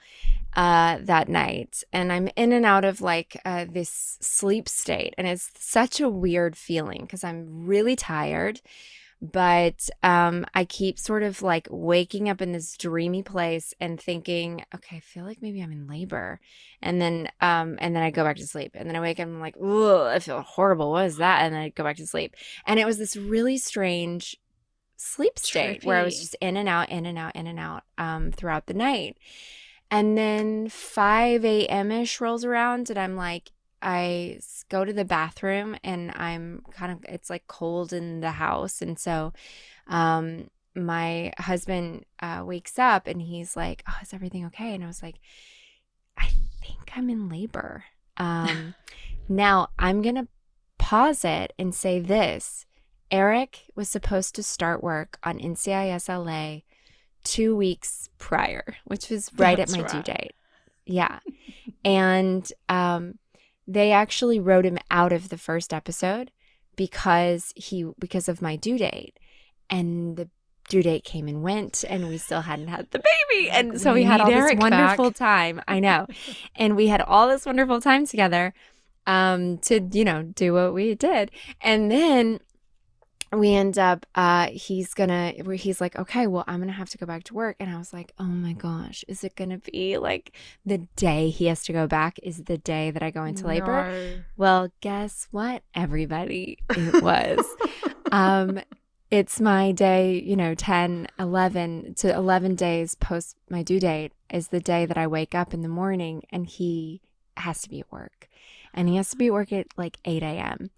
uh, 0.57 0.99
that 1.03 1.29
night, 1.29 1.83
and 1.93 2.13
I'm 2.13 2.29
in 2.37 2.53
and 2.53 2.65
out 2.65 2.85
of 2.85 3.01
like 3.01 3.41
uh, 3.45 3.67
this 3.69 4.19
sleep 4.21 4.69
state, 4.69 5.15
and 5.19 5.27
it's 5.27 5.51
such 5.59 6.01
a 6.01 6.09
weird 6.09 6.57
feeling 6.57 7.03
because 7.03 7.25
I'm 7.25 7.67
really 7.67 7.97
tired. 7.97 8.61
But 9.23 9.89
um, 10.03 10.45
I 10.55 10.67
keep 10.67 10.99
sort 10.99 11.23
of 11.23 11.41
like 11.41 11.67
waking 11.71 12.29
up 12.29 12.43
in 12.43 12.53
this 12.53 12.77
dreamy 12.77 13.23
place 13.23 13.73
and 13.81 13.99
thinking, 13.99 14.65
okay, 14.75 14.97
I 14.99 15.01
feel 15.01 15.25
like 15.25 15.41
maybe 15.41 15.63
I'm 15.63 15.73
in 15.73 15.87
labor, 15.87 16.41
and 16.83 17.01
then 17.01 17.29
um, 17.41 17.79
and 17.81 17.97
then 17.97 18.03
I 18.03 18.11
go 18.11 18.23
back 18.23 18.37
to 18.37 18.47
sleep, 18.47 18.73
and 18.75 18.89
then 18.89 18.97
I 18.97 19.01
wake 19.01 19.19
up 19.19 19.27
and 19.27 19.37
I'm 19.37 19.41
like, 19.41 19.57
oh, 19.61 20.05
I 20.07 20.19
feel 20.19 20.43
horrible. 20.43 20.91
What 20.91 21.07
is 21.07 21.17
that? 21.17 21.43
And 21.43 21.55
then 21.55 21.63
I 21.63 21.69
go 21.71 21.85
back 21.85 21.97
to 21.97 22.07
sleep, 22.07 22.35
and 22.67 22.79
it 22.79 22.85
was 22.87 22.99
this 22.99 23.17
really 23.17 23.57
strange 23.57 24.37
sleep 24.97 25.39
state 25.39 25.85
where 25.85 25.99
I 25.99 26.05
was 26.05 26.21
just 26.21 26.37
in 26.41 26.57
and 26.57 26.69
out, 26.69 26.91
in 26.91 27.07
and 27.07 27.19
out, 27.19 27.35
in 27.35 27.47
and 27.47 27.59
out 27.59 27.85
um, 27.99 28.31
throughout 28.31 28.67
the 28.67 28.75
night. 28.75 29.17
And 29.95 30.19
then 30.19 30.69
5 30.69 31.45
a.m. 31.45 31.93
ish 31.93 32.21
rolls 32.21 32.45
around, 32.45 32.91
and 32.91 32.99
I'm 32.99 33.15
like, 33.15 33.53
I 33.81 34.41
go 34.69 34.85
to 34.85 34.93
the 34.93 35.05
bathroom, 35.05 35.77
and 35.85 36.11
I'm 36.17 36.63
kind 36.73 36.91
of, 36.91 37.05
it's 37.09 37.31
like 37.31 37.47
cold 37.47 37.93
in 37.93 38.19
the 38.19 38.33
house. 38.33 38.83
And 38.83 38.99
so 38.99 39.33
um, 39.87 40.51
my 40.75 41.33
husband 41.39 42.07
uh, 42.19 42.43
wakes 42.45 42.77
up 42.77 43.07
and 43.07 43.23
he's 43.23 43.55
like, 43.55 43.85
Oh, 43.89 43.97
is 44.03 44.13
everything 44.13 44.45
okay? 44.47 44.75
And 44.75 44.83
I 44.83 44.89
was 44.89 45.01
like, 45.01 45.21
I 46.19 46.27
think 46.61 46.91
I'm 46.97 47.09
in 47.09 47.29
labor. 47.29 47.85
Um, 48.17 48.75
now 49.29 49.69
I'm 49.79 50.03
going 50.03 50.17
to 50.17 50.27
pause 50.77 51.25
it 51.25 51.53
and 51.57 51.73
say 51.73 52.01
this 52.01 52.67
Eric 53.13 53.71
was 53.77 53.89
supposed 53.89 54.35
to 54.35 54.43
start 54.43 54.83
work 54.83 55.19
on 55.23 55.39
NCIS 55.39 56.09
LA 56.09 56.63
two 57.25 57.57
weeks 57.57 58.09
prior, 58.19 58.77
which 58.85 59.11
was 59.11 59.31
right 59.37 59.57
That's 59.57 59.75
at 59.75 59.81
my 59.81 59.87
due 59.89 60.03
date. 60.03 60.35
Yeah. 60.87 61.21
and 61.85 62.51
um, 62.69 63.19
they 63.67 63.93
actually 63.93 64.39
wrote 64.39 64.67
him 64.67 64.79
out 64.91 65.13
of 65.13 65.31
the 65.31 65.39
first 65.39 65.73
episode 65.73 66.31
because 66.77 67.53
he 67.57 67.87
because 67.99 68.29
of 68.29 68.43
my 68.43 68.57
due 68.57 68.79
date. 68.79 69.19
And 69.71 70.17
the 70.17 70.29
due 70.69 70.83
date 70.83 71.05
came 71.05 71.27
and 71.29 71.43
went 71.43 71.85
and 71.89 72.09
we 72.09 72.19
still 72.19 72.43
hadn't 72.43 72.69
had 72.69 72.91
the 72.91 72.99
baby. 72.99 73.51
And 73.51 73.81
so 73.81 73.95
we, 73.95 74.05
had 74.05 74.21
all 74.21 74.27
this 74.31 74.37
Eric 74.37 74.59
wonderful 74.59 75.11
back. 75.11 75.17
time. 75.17 75.63
I 75.67 75.81
know. 75.81 76.07
and 76.57 76.77
we 76.77 76.89
had 76.89 77.01
all 77.01 77.29
this 77.29 77.47
wonderful 77.47 77.81
time 77.81 78.07
together 78.07 78.55
um 79.07 79.59
to 79.59 79.81
you 79.93 80.03
know 80.03 80.23
do 80.23 80.55
what 80.55 80.73
we 80.73 80.95
did 80.95 81.31
and 81.61 81.91
then 81.91 82.41
we 83.39 83.55
end 83.55 83.79
up 83.79 84.07
uh 84.15 84.49
he's 84.49 84.95
gonna 84.95 85.33
where 85.43 85.57
he's 85.57 85.81
like 85.81 85.97
okay 85.97 86.27
well 86.27 86.45
i'm 86.47 86.61
gonna 86.61 86.73
have 86.73 86.91
to 86.91 86.99
go 86.99 87.07
back 87.07 87.25
to 87.25 87.35
work. 87.35 87.57
And 87.61 87.71
i 87.71 87.79
was 87.79 87.93
like 87.93 88.13
oh 88.19 88.25
my 88.25 88.53
gosh 88.53 89.05
is 89.09 89.25
it 89.25 89.37
gonna 89.37 89.59
be 89.59 89.99
like 89.99 90.37
the 90.65 90.79
day 90.97 91.31
he 91.31 91.47
has 91.47 91.63
to 91.65 91.73
go 91.73 91.87
back 91.87 92.19
is 92.23 92.45
the 92.45 92.59
day 92.59 92.91
that 92.91 93.03
i 93.03 93.11
go 93.11 93.25
into 93.25 93.47
labor? 93.47 93.91
No. 93.91 94.23
well 94.37 94.69
guess 94.81 95.29
what 95.31 95.63
everybody? 95.75 96.59
It 96.71 97.03
was. 97.03 97.45
Um 98.13 98.61
it's 99.11 99.41
my 99.41 99.71
day 99.73 100.21
you 100.21 100.37
know 100.37 100.55
10 100.55 101.09
11 101.19 101.95
to 101.95 102.15
11 102.15 102.55
days 102.55 102.95
post 102.95 103.37
my 103.51 103.63
due 103.63 103.79
date 103.79 104.13
is 104.31 104.49
the 104.49 104.61
day 104.61 104.87
that 104.87 104.99
i 104.99 105.07
wake 105.07 105.35
up 105.35 105.53
in 105.53 105.63
the 105.63 105.69
morning 105.69 106.23
and 106.31 106.47
he 106.47 107.01
has 107.37 107.63
to 107.63 107.69
be 107.69 107.81
at 107.81 107.91
work. 107.93 108.29
And 108.73 108.89
he 108.89 108.97
has 108.97 109.11
to 109.11 109.17
be 109.17 109.27
at 109.27 109.33
work 109.33 109.53
at 109.53 109.67
like 109.77 109.99
8 110.05 110.23
a.m 110.23 110.71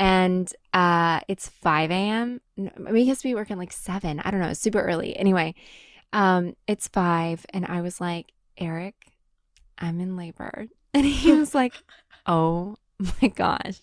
and 0.00 0.52
uh 0.72 1.20
it's 1.28 1.48
5 1.48 1.90
a.m 1.90 2.40
he 2.56 3.06
has 3.08 3.18
to 3.18 3.28
be 3.28 3.34
working 3.34 3.58
like 3.58 3.70
7 3.70 4.18
i 4.18 4.30
don't 4.30 4.40
know. 4.40 4.48
It's 4.48 4.60
super 4.60 4.80
early. 4.80 5.16
Anyway 5.16 5.54
um 6.12 6.56
it's 6.66 6.88
5 6.88 7.46
and 7.50 7.66
i 7.66 7.80
was 7.82 8.00
like 8.00 8.32
eric 8.58 8.94
i'm 9.78 10.00
in 10.00 10.16
labor. 10.16 10.66
And 10.92 11.06
he 11.06 11.30
was 11.30 11.54
like 11.54 11.74
oh 12.26 12.76
my 13.22 13.28
gosh. 13.28 13.78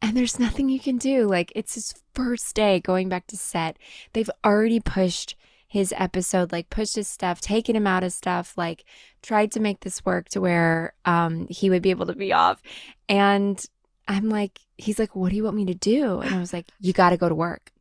And 0.00 0.16
there's 0.16 0.38
nothing 0.38 0.68
you 0.68 0.78
can 0.78 0.96
do. 0.96 1.26
Like 1.26 1.52
it's 1.56 1.74
his 1.74 1.92
first 2.14 2.54
day 2.54 2.78
going 2.80 3.08
back 3.08 3.26
to 3.28 3.36
set. 3.36 3.78
They've 4.12 4.30
already 4.44 4.78
pushed 4.78 5.36
his 5.68 5.92
episode 5.96 6.52
like 6.52 6.70
pushed 6.70 6.94
his 6.94 7.08
stuff 7.08 7.40
taken 7.40 7.74
him 7.74 7.88
out 7.88 8.04
of 8.04 8.12
stuff 8.12 8.56
like 8.56 8.84
tried 9.20 9.50
to 9.50 9.58
make 9.58 9.80
this 9.80 10.04
work 10.06 10.28
to 10.28 10.40
where 10.40 10.94
um 11.04 11.48
he 11.50 11.68
would 11.68 11.82
be 11.82 11.90
able 11.90 12.06
to 12.06 12.14
be 12.14 12.32
off. 12.32 12.62
And 13.08 13.64
i'm 14.08 14.28
like 14.28 14.60
he's 14.76 14.98
like 14.98 15.14
what 15.16 15.30
do 15.30 15.36
you 15.36 15.44
want 15.44 15.56
me 15.56 15.64
to 15.66 15.74
do? 15.74 16.20
And 16.20 16.34
i 16.34 16.38
was 16.38 16.52
like 16.52 16.66
you 16.80 16.92
got 16.92 17.10
to 17.10 17.16
go 17.16 17.28
to 17.28 17.34
work. 17.34 17.72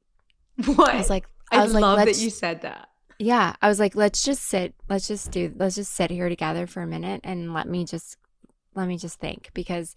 What? 0.65 0.93
i 0.93 0.97
was 0.97 1.09
like 1.09 1.25
I, 1.51 1.57
i 1.59 1.63
was 1.63 1.73
like 1.73 1.81
love 1.81 1.97
that 1.97 2.07
let's 2.07 2.21
you 2.21 2.29
said 2.29 2.61
that. 2.61 2.89
yeah 3.19 3.55
i 3.61 3.67
was 3.67 3.79
like 3.79 3.95
let's 3.95 4.23
just 4.23 4.43
sit 4.43 4.73
let's 4.89 5.07
just 5.07 5.31
do 5.31 5.53
let's 5.57 5.75
just 5.75 5.93
sit 5.93 6.09
here 6.11 6.29
together 6.29 6.65
for 6.65 6.81
a 6.81 6.87
minute 6.87 7.21
and 7.23 7.53
let 7.53 7.67
me 7.67 7.85
just 7.85 8.17
let 8.73 8.87
me 8.87 8.97
just 8.97 9.19
think. 9.19 9.51
Because 9.53 9.95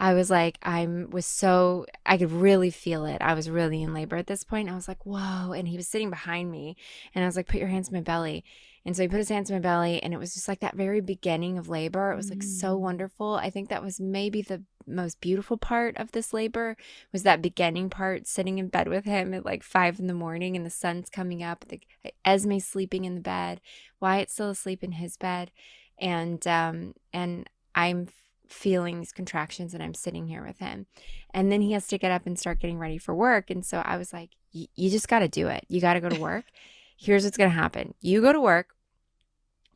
i 0.00 0.14
was 0.14 0.30
like 0.30 0.58
i'm 0.62 1.10
was 1.10 1.26
so 1.26 1.86
i 2.06 2.16
could 2.16 2.32
really 2.32 2.70
feel 2.70 3.04
it. 3.04 3.18
I 3.20 3.34
was 3.34 3.48
really 3.50 3.82
in 3.82 3.94
labor 3.94 4.16
at 4.16 4.26
this 4.26 4.42
point. 4.42 4.68
I 4.68 4.74
was 4.74 4.88
like 4.88 5.04
whoa. 5.06 5.52
And 5.52 5.68
he 5.68 5.76
was 5.76 5.86
sitting 5.86 6.10
behind 6.10 6.50
me 6.50 6.76
and 7.14 7.24
i 7.24 7.26
was 7.26 7.36
like 7.36 7.46
put 7.46 7.60
your 7.60 7.68
hands 7.68 7.88
in 7.88 7.94
my 7.94 8.00
belly 8.00 8.44
and 8.84 8.96
so 8.96 9.02
he 9.02 9.08
put 9.08 9.18
his 9.18 9.28
hands 9.28 9.48
in 9.50 9.56
my 9.56 9.60
belly 9.60 10.02
and 10.02 10.12
it 10.12 10.18
was 10.18 10.34
just 10.34 10.48
like 10.48 10.60
that 10.60 10.74
very 10.76 11.00
beginning 11.00 11.56
of 11.58 11.68
labor. 11.68 12.10
It 12.12 12.16
was 12.16 12.30
like 12.30 12.42
so 12.42 12.76
Mm. 12.76 12.80
wonderful. 12.80 13.34
I 13.34 13.48
think 13.50 13.68
that 13.68 13.82
was 13.82 14.00
maybe 14.00 14.42
the 14.42 14.62
most 14.86 15.20
beautiful 15.20 15.56
part 15.56 15.96
of 15.96 16.10
this 16.12 16.32
labor 16.32 16.76
was 17.12 17.22
that 17.22 17.40
beginning 17.40 17.88
part 17.88 18.26
sitting 18.26 18.58
in 18.58 18.66
bed 18.68 18.88
with 18.88 19.04
him 19.04 19.32
at 19.32 19.44
like 19.44 19.62
five 19.62 20.00
in 20.00 20.08
the 20.08 20.14
morning 20.14 20.56
and 20.56 20.66
the 20.66 20.70
sun's 20.70 21.08
coming 21.08 21.40
up 21.42 21.64
the, 21.68 21.80
esme's 22.24 22.66
sleeping 22.66 23.04
in 23.04 23.14
the 23.14 23.20
bed 23.20 23.60
wyatt's 24.00 24.32
still 24.32 24.50
asleep 24.50 24.82
in 24.82 24.90
his 24.92 25.16
bed 25.16 25.52
and 26.00 26.44
um 26.48 26.94
and 27.12 27.48
i'm 27.76 28.08
feeling 28.48 28.98
these 28.98 29.12
contractions 29.12 29.72
and 29.72 29.84
i'm 29.84 29.94
sitting 29.94 30.26
here 30.26 30.44
with 30.44 30.58
him. 30.58 30.86
And 31.32 31.50
then 31.52 31.60
he 31.62 31.72
has 31.72 31.86
to 31.86 31.96
get 31.96 32.10
up 32.10 32.26
and 32.26 32.36
start 32.36 32.58
getting 32.58 32.78
ready 32.78 32.98
for 32.98 33.14
work 33.14 33.50
and 33.50 33.64
so 33.64 33.78
i 33.84 33.96
was 33.96 34.12
like 34.12 34.30
"Y- 34.52 34.66
you 34.74 34.90
just 34.90 35.06
got 35.08 35.20
to 35.20 35.28
do 35.28 35.46
it. 35.46 35.64
You 35.68 35.80
got 35.80 35.94
to 35.94 36.00
go 36.00 36.08
to 36.08 36.20
work 36.20 36.46
here's 36.96 37.24
what's 37.24 37.36
going 37.36 37.50
to 37.50 37.56
happen 37.56 37.94
you 38.00 38.20
go 38.20 38.32
to 38.32 38.40
work 38.40 38.74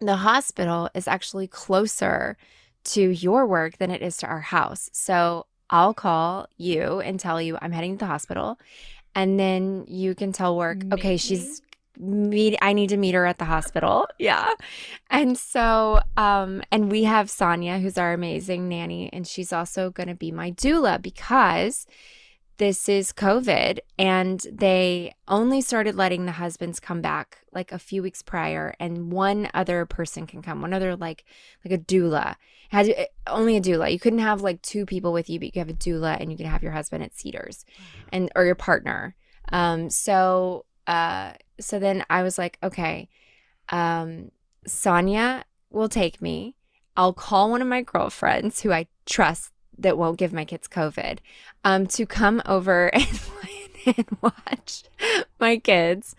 the 0.01 0.17
hospital 0.17 0.91
is 0.95 1.09
actually 1.09 1.47
closer 1.47 2.37
to 2.85 3.11
your 3.11 3.47
work 3.47 3.79
than 3.79 3.91
it 3.91 4.03
is 4.03 4.17
to 4.19 4.27
our 4.27 4.41
house. 4.41 4.91
So 4.93 5.47
I'll 5.71 5.95
call 5.95 6.49
you 6.57 7.01
and 7.01 7.19
tell 7.19 7.41
you 7.41 7.59
I'm 7.61 7.73
heading 7.73 7.99
to 7.99 8.05
the 8.05 8.07
hospital. 8.07 8.59
And 9.15 9.41
then 9.41 9.85
you 9.89 10.15
can 10.15 10.33
tell 10.33 10.57
work, 10.57 10.83
okay, 10.93 11.17
she's 11.17 11.63
meet 11.99 12.59
I 12.61 12.75
need 12.75 12.91
to 12.91 12.99
meet 12.99 13.15
her 13.15 13.25
at 13.25 13.39
the 13.39 13.47
hospital. 13.47 14.07
Yeah. 14.19 14.51
And 15.11 15.39
so 15.39 16.01
um 16.17 16.63
and 16.71 16.91
we 16.91 17.05
have 17.05 17.31
Sonia 17.31 17.79
who's 17.79 17.97
our 17.99 18.13
amazing 18.13 18.69
nanny 18.69 19.11
and 19.13 19.27
she's 19.27 19.53
also 19.53 19.91
going 19.91 20.09
to 20.09 20.15
be 20.15 20.31
my 20.31 20.51
doula 20.53 21.01
because 21.01 21.87
this 22.59 22.89
is 22.89 23.13
COVID 23.13 23.81
and 23.99 24.45
they 24.51 25.15
only 25.29 25.61
started 25.61 25.95
letting 25.95 26.25
the 26.25 26.33
husbands 26.33 26.81
come 26.81 27.03
back 27.03 27.39
like 27.53 27.71
a 27.71 27.79
few 27.79 28.03
weeks 28.03 28.23
prior 28.23 28.75
and 28.81 29.13
one 29.13 29.51
other 29.53 29.85
person 29.85 30.27
can 30.27 30.43
come, 30.43 30.63
one 30.63 30.73
other 30.73 30.97
like 30.97 31.25
like 31.65 31.73
a 31.73 31.83
doula. 31.83 32.37
Had 32.71 32.89
eh, 32.89 33.07
only 33.27 33.57
a 33.57 33.61
doula. 33.61 33.93
You 33.93 33.99
couldn't 33.99 34.21
have 34.21 34.41
like 34.41 34.63
two 34.63 34.87
people 34.87 35.13
with 35.13 35.29
you, 35.29 35.39
but 35.39 35.47
you 35.47 35.53
could 35.53 35.61
have 35.61 35.69
a 35.69 35.75
doula 35.75 36.19
and 36.19 36.31
you 36.31 36.37
could 36.37 36.47
have 36.47 36.63
your 36.63 36.73
husband 36.73 37.05
at 37.05 37.15
Cedars 37.15 37.65
and 38.11 38.31
or 38.35 38.45
your 38.45 38.55
partner. 38.55 39.15
Um 39.53 39.91
so 39.91 40.65
uh 40.87 41.33
so 41.61 41.79
then 41.79 42.05
I 42.09 42.23
was 42.23 42.39
like, 42.39 42.59
okay, 42.63 43.09
um 43.69 44.31
Sonia 44.67 45.45
will 45.71 45.89
take 45.89 46.23
me. 46.23 46.55
I'll 46.97 47.13
call 47.13 47.51
one 47.51 47.61
of 47.61 47.69
my 47.69 47.83
girlfriends 47.83 48.63
who 48.63 48.73
I 48.73 48.87
trust 49.05 49.53
that 49.79 49.99
won't 49.99 50.19
give 50.19 50.33
my 50.33 50.45
kids 50.45 50.69
COVID 50.69 51.19
um, 51.65 51.87
to 51.89 52.07
come 52.07 52.43
over 52.47 52.89
and 52.95 53.21
and 53.87 54.07
watch 54.21 54.83
my 55.39 55.59
kids 55.59 56.17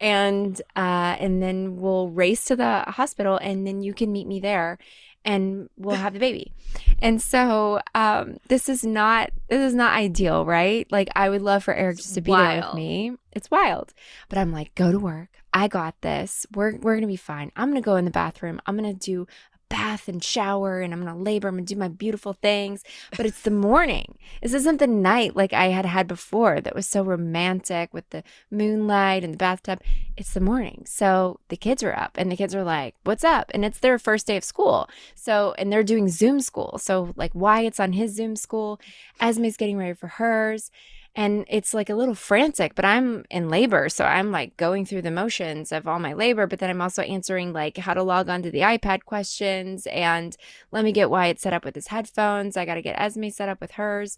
and 0.00 0.62
uh 0.76 1.16
and 1.18 1.42
then 1.42 1.76
we'll 1.76 2.08
race 2.10 2.44
to 2.44 2.54
the 2.54 2.80
hospital 2.86 3.38
and 3.38 3.66
then 3.66 3.82
you 3.82 3.92
can 3.92 4.12
meet 4.12 4.26
me 4.26 4.38
there 4.38 4.78
and 5.24 5.68
we'll 5.76 5.96
have 5.96 6.14
the 6.14 6.18
baby. 6.18 6.52
And 7.00 7.20
so 7.20 7.80
um 7.94 8.38
this 8.48 8.68
is 8.68 8.84
not 8.84 9.30
this 9.48 9.60
is 9.60 9.74
not 9.74 9.94
ideal, 9.94 10.44
right? 10.44 10.90
Like 10.90 11.08
I 11.14 11.28
would 11.28 11.42
love 11.42 11.64
for 11.64 11.74
Eric 11.74 11.98
just 11.98 12.14
to 12.14 12.20
be 12.20 12.30
there 12.32 12.62
with 12.62 12.74
me. 12.74 13.12
It's 13.32 13.50
wild. 13.50 13.92
But 14.28 14.38
I'm 14.38 14.52
like, 14.52 14.74
go 14.74 14.90
to 14.90 14.98
work. 14.98 15.28
I 15.52 15.68
got 15.68 16.00
this. 16.00 16.46
We're 16.54 16.76
we're 16.78 16.94
gonna 16.94 17.06
be 17.06 17.16
fine. 17.16 17.52
I'm 17.56 17.68
gonna 17.68 17.80
go 17.80 17.96
in 17.96 18.04
the 18.04 18.10
bathroom. 18.10 18.60
I'm 18.66 18.76
gonna 18.76 18.94
do 18.94 19.26
a 19.54 19.57
bath 19.68 20.08
and 20.08 20.22
shower 20.22 20.80
and 20.80 20.92
I'm 20.92 21.04
gonna 21.04 21.18
labor. 21.18 21.48
I'm 21.48 21.56
gonna 21.56 21.66
do 21.66 21.76
my 21.76 21.88
beautiful 21.88 22.32
things. 22.32 22.82
But 23.16 23.26
it's 23.26 23.42
the 23.42 23.50
morning. 23.50 24.16
This 24.42 24.54
isn't 24.54 24.78
the 24.78 24.86
night 24.86 25.36
like 25.36 25.52
I 25.52 25.66
had 25.68 25.86
had 25.86 26.06
before 26.06 26.60
that 26.60 26.74
was 26.74 26.86
so 26.86 27.02
romantic 27.02 27.92
with 27.92 28.08
the 28.10 28.22
moonlight 28.50 29.24
and 29.24 29.34
the 29.34 29.38
bathtub. 29.38 29.80
It's 30.16 30.34
the 30.34 30.40
morning. 30.40 30.84
So 30.86 31.40
the 31.48 31.56
kids 31.56 31.82
are 31.82 31.94
up 31.94 32.16
and 32.16 32.30
the 32.30 32.36
kids 32.36 32.54
are 32.54 32.64
like, 32.64 32.94
What's 33.04 33.24
up? 33.24 33.50
And 33.54 33.64
it's 33.64 33.78
their 33.78 33.98
first 33.98 34.26
day 34.26 34.36
of 34.36 34.44
school. 34.44 34.88
So, 35.14 35.54
and 35.58 35.72
they're 35.72 35.84
doing 35.84 36.08
Zoom 36.08 36.40
school. 36.40 36.78
So, 36.78 37.12
like, 37.16 37.34
Wyatt's 37.34 37.80
on 37.80 37.92
his 37.92 38.14
Zoom 38.14 38.36
school, 38.36 38.80
Esme's 39.20 39.56
getting 39.56 39.76
ready 39.76 39.94
for 39.94 40.08
hers. 40.08 40.70
And 41.18 41.46
it's 41.48 41.74
like 41.74 41.90
a 41.90 41.96
little 41.96 42.14
frantic, 42.14 42.76
but 42.76 42.84
I'm 42.84 43.24
in 43.28 43.48
labor. 43.48 43.88
So 43.88 44.04
I'm 44.04 44.30
like 44.30 44.56
going 44.56 44.86
through 44.86 45.02
the 45.02 45.10
motions 45.10 45.72
of 45.72 45.88
all 45.88 45.98
my 45.98 46.12
labor, 46.12 46.46
but 46.46 46.60
then 46.60 46.70
I'm 46.70 46.80
also 46.80 47.02
answering 47.02 47.52
like 47.52 47.76
how 47.76 47.92
to 47.92 48.04
log 48.04 48.28
on 48.28 48.40
to 48.42 48.52
the 48.52 48.60
iPad 48.60 49.04
questions 49.04 49.88
and 49.88 50.36
let 50.70 50.84
me 50.84 50.92
get 50.92 51.10
Wyatt 51.10 51.40
set 51.40 51.52
up 51.52 51.64
with 51.64 51.74
his 51.74 51.88
headphones. 51.88 52.56
I 52.56 52.64
got 52.64 52.76
to 52.76 52.82
get 52.82 53.00
Esme 53.00 53.30
set 53.30 53.48
up 53.48 53.60
with 53.60 53.72
hers. 53.72 54.16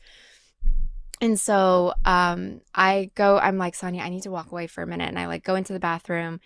And 1.22 1.40
so 1.40 1.94
um, 2.05 2.61
I 2.74 3.11
go, 3.14 3.38
I'm 3.38 3.57
like, 3.57 3.74
Sonia, 3.74 4.03
I 4.03 4.11
need 4.11 4.24
to 4.24 4.30
walk 4.30 4.53
away 4.53 4.66
for 4.66 4.82
a 4.82 4.86
minute. 4.86 5.09
And 5.09 5.18
I 5.18 5.26
like 5.26 5.42
go 5.42 5.55
into 5.55 5.72
the 5.72 5.80
bathroom 5.80 6.38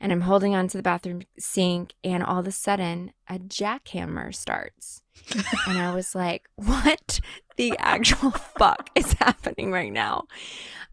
and 0.00 0.10
I'm 0.10 0.22
holding 0.22 0.56
onto 0.56 0.76
the 0.76 0.82
bathroom 0.82 1.22
sink. 1.38 1.94
And 2.02 2.24
all 2.24 2.40
of 2.40 2.48
a 2.48 2.52
sudden, 2.52 3.12
a 3.28 3.38
jackhammer 3.38 4.34
starts. 4.34 4.99
And 5.66 5.78
I 5.78 5.94
was 5.94 6.14
like, 6.14 6.48
what 6.56 7.20
the 7.56 7.76
actual 7.78 8.30
fuck 8.30 8.90
is 8.94 9.12
happening 9.14 9.72
right 9.72 9.92
now? 9.92 10.24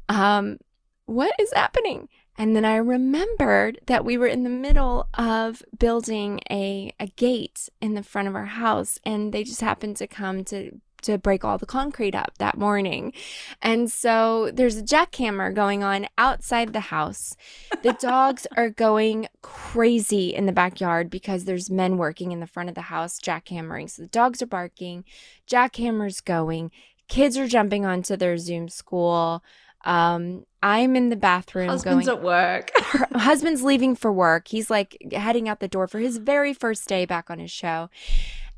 Um, 0.10 0.58
what 1.06 1.34
is 1.40 1.52
happening? 1.54 2.10
And 2.38 2.56
then 2.56 2.66
I 2.66 2.76
remembered 2.76 3.80
that 3.88 4.06
we 4.06 4.18
were 4.18 4.28
in 4.28 4.44
the 4.44 4.50
middle 4.50 5.08
of 5.16 5.64
building 5.78 6.40
a, 6.52 6.94
a 7.00 7.08
gate 7.08 7.68
in 7.82 7.96
the 7.96 8.04
front 8.04 8.28
of 8.28 8.36
our 8.36 8.46
house, 8.46 9.00
and 9.04 9.34
they 9.34 9.44
just 9.44 9.62
happened 9.62 9.98
to 9.98 10.08
come 10.08 10.44
to 10.46 10.80
to 11.02 11.18
break 11.18 11.44
all 11.44 11.58
the 11.58 11.66
concrete 11.66 12.16
up 12.16 12.38
that 12.38 12.58
morning. 12.58 13.14
And 13.62 13.92
so 13.92 14.52
there's 14.54 14.78
a 14.78 14.84
jackhammer 14.84 15.54
going 15.54 15.84
on 15.84 16.08
outside 16.18 16.74
the 16.74 16.80
house. 16.80 17.36
The 17.84 17.94
dogs 18.00 18.48
are 18.56 18.70
going 18.70 19.28
crazy 19.42 20.34
in 20.34 20.46
the 20.46 20.52
backyard 20.52 21.10
because 21.10 21.46
there's 21.46 21.70
men 21.70 21.98
working 21.98 22.32
in 22.32 22.40
the 22.40 22.48
front 22.48 22.70
of 22.70 22.76
the 22.76 22.82
house 22.82 23.20
jackhammering. 23.20 23.90
So 23.90 24.04
the 24.04 24.10
dogs 24.10 24.42
are 24.42 24.48
barking, 24.48 25.06
jackhammers 25.48 26.24
going, 26.24 26.72
kids 27.08 27.38
are 27.38 27.48
jumping 27.48 27.86
onto 27.86 28.16
their 28.16 28.38
Zoom 28.38 28.70
school. 28.70 29.44
Um, 29.86 30.46
I'm 30.62 30.96
in 30.96 31.10
the 31.10 31.16
bathroom 31.16 31.70
Husband's 31.70 32.08
going 32.08 32.18
at 32.18 32.24
work. 32.24 32.72
her 32.84 33.08
husband's 33.14 33.64
leaving 33.64 33.96
for 33.96 34.12
work. 34.12 34.50
He's 34.50 34.70
like 34.70 34.98
heading 35.12 35.48
out 35.48 35.60
the 35.60 35.68
door 35.68 35.88
for 35.88 36.00
his 36.00 36.18
very 36.18 36.54
first 36.54 36.88
day 36.90 37.06
back 37.06 37.30
on 37.30 37.40
his 37.40 37.52
show. 37.52 37.90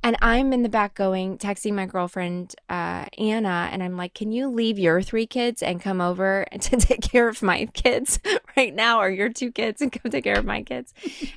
And 0.02 0.16
I'm 0.22 0.54
in 0.54 0.64
the 0.64 0.70
back 0.70 0.95
going, 0.95 1.38
texting 1.38 1.74
my 1.74 1.86
girlfriend, 1.86 2.56
uh, 2.70 3.06
Anna, 3.18 3.70
and 3.72 3.84
I'm 3.84 3.97
like, 3.97 4.14
can 4.14 4.32
you 4.32 4.47
leave 4.47 4.80
your 4.80 5.02
three 5.02 5.28
kids 5.28 5.62
and 5.62 5.82
come 5.82 6.00
over 6.00 6.45
to 6.60 6.78
take 6.78 7.02
care 7.02 7.28
of 7.28 7.41
my 7.41 7.66
kids 7.74 8.20
right 8.58 8.74
now, 8.74 9.00
or 9.00 9.10
your 9.10 9.30
two 9.30 9.52
kids 9.52 9.82
and 9.82 9.91
come 9.91 10.12
take 10.12 10.24
care 10.24 10.39
of 10.39 10.45
my 10.45 10.64
kids? 10.64 10.93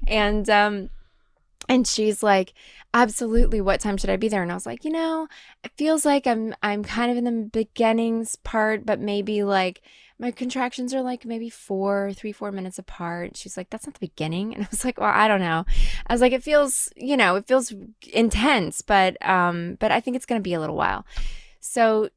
and, 0.06 0.48
um, 0.48 0.90
and 1.68 1.86
she's 1.86 2.22
like, 2.22 2.54
absolutely. 2.94 3.60
What 3.60 3.80
time 3.80 3.96
should 3.96 4.10
I 4.10 4.16
be 4.16 4.28
there? 4.28 4.42
And 4.42 4.50
I 4.50 4.54
was 4.54 4.66
like, 4.66 4.84
you 4.84 4.90
know, 4.90 5.28
it 5.64 5.72
feels 5.76 6.04
like 6.04 6.26
I'm, 6.26 6.54
I'm 6.62 6.82
kind 6.84 7.10
of 7.10 7.16
in 7.16 7.24
the 7.24 7.48
beginnings 7.50 8.36
part, 8.36 8.84
but 8.84 9.00
maybe 9.00 9.42
like 9.42 9.82
my 10.22 10.30
contractions 10.30 10.94
are 10.94 11.02
like 11.02 11.24
maybe 11.24 11.50
four, 11.50 12.12
three, 12.14 12.30
four 12.30 12.52
minutes 12.52 12.78
apart. 12.78 13.36
She's 13.36 13.56
like, 13.56 13.70
that's 13.70 13.86
not 13.86 13.94
the 13.94 14.06
beginning. 14.08 14.54
And 14.62 14.64
I 14.64 14.68
was 14.70 14.84
like, 14.84 15.00
well, 15.00 15.10
I 15.12 15.26
don't 15.26 15.40
know. 15.40 15.66
I 16.06 16.14
was 16.14 16.20
like, 16.20 16.32
it 16.32 16.44
feels, 16.44 16.88
you 16.94 17.16
know, 17.16 17.34
it 17.34 17.48
feels 17.48 17.74
intense, 18.12 18.82
but, 18.82 19.16
um, 19.28 19.76
but 19.80 19.90
I 19.90 19.98
think 20.00 20.14
it's 20.14 20.24
going 20.24 20.38
to 20.38 20.42
be 20.42 20.54
a 20.54 20.60
little 20.60 20.76
while. 20.76 21.04
So 21.58 22.08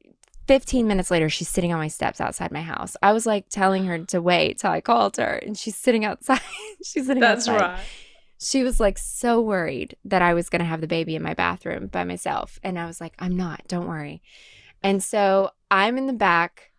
15 0.46 0.86
minutes 0.86 1.10
later, 1.10 1.28
she's 1.28 1.48
sitting 1.48 1.72
on 1.72 1.80
my 1.80 1.88
steps 1.88 2.20
outside 2.20 2.52
my 2.52 2.62
house. 2.62 2.96
I 3.02 3.12
was 3.12 3.26
like 3.26 3.48
telling 3.48 3.86
her 3.86 3.98
to 3.98 4.22
wait 4.22 4.60
till 4.60 4.70
I 4.70 4.80
called 4.80 5.16
her 5.16 5.40
and 5.44 5.58
she's 5.58 5.74
sitting 5.74 6.04
outside. 6.04 6.40
she's 6.84 7.06
sitting 7.06 7.20
That's 7.20 7.48
outside. 7.48 7.60
right. 7.60 7.80
She 8.38 8.62
was 8.62 8.78
like 8.78 8.98
so 8.98 9.40
worried 9.40 9.96
that 10.04 10.22
I 10.22 10.32
was 10.32 10.48
going 10.48 10.60
to 10.60 10.66
have 10.66 10.80
the 10.80 10.86
baby 10.86 11.16
in 11.16 11.22
my 11.24 11.34
bathroom 11.34 11.88
by 11.88 12.04
myself. 12.04 12.60
And 12.62 12.78
I 12.78 12.86
was 12.86 13.00
like, 13.00 13.14
I'm 13.18 13.36
not, 13.36 13.66
don't 13.66 13.88
worry. 13.88 14.22
And 14.80 15.02
so 15.02 15.50
I'm 15.72 15.98
in 15.98 16.06
the 16.06 16.12
back 16.12 16.70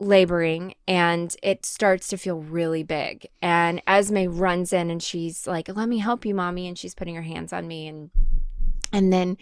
laboring 0.00 0.74
and 0.86 1.34
it 1.42 1.66
starts 1.66 2.08
to 2.08 2.16
feel 2.16 2.40
really 2.40 2.82
big. 2.82 3.28
And 3.42 3.82
Esme 3.86 4.26
runs 4.28 4.72
in 4.72 4.90
and 4.90 5.02
she's 5.02 5.46
like, 5.46 5.68
Let 5.74 5.88
me 5.88 5.98
help 5.98 6.24
you, 6.24 6.34
mommy. 6.34 6.68
And 6.68 6.78
she's 6.78 6.94
putting 6.94 7.14
her 7.14 7.22
hands 7.22 7.52
on 7.52 7.66
me. 7.66 7.88
And 7.88 8.10
and 8.92 9.12
then 9.12 9.36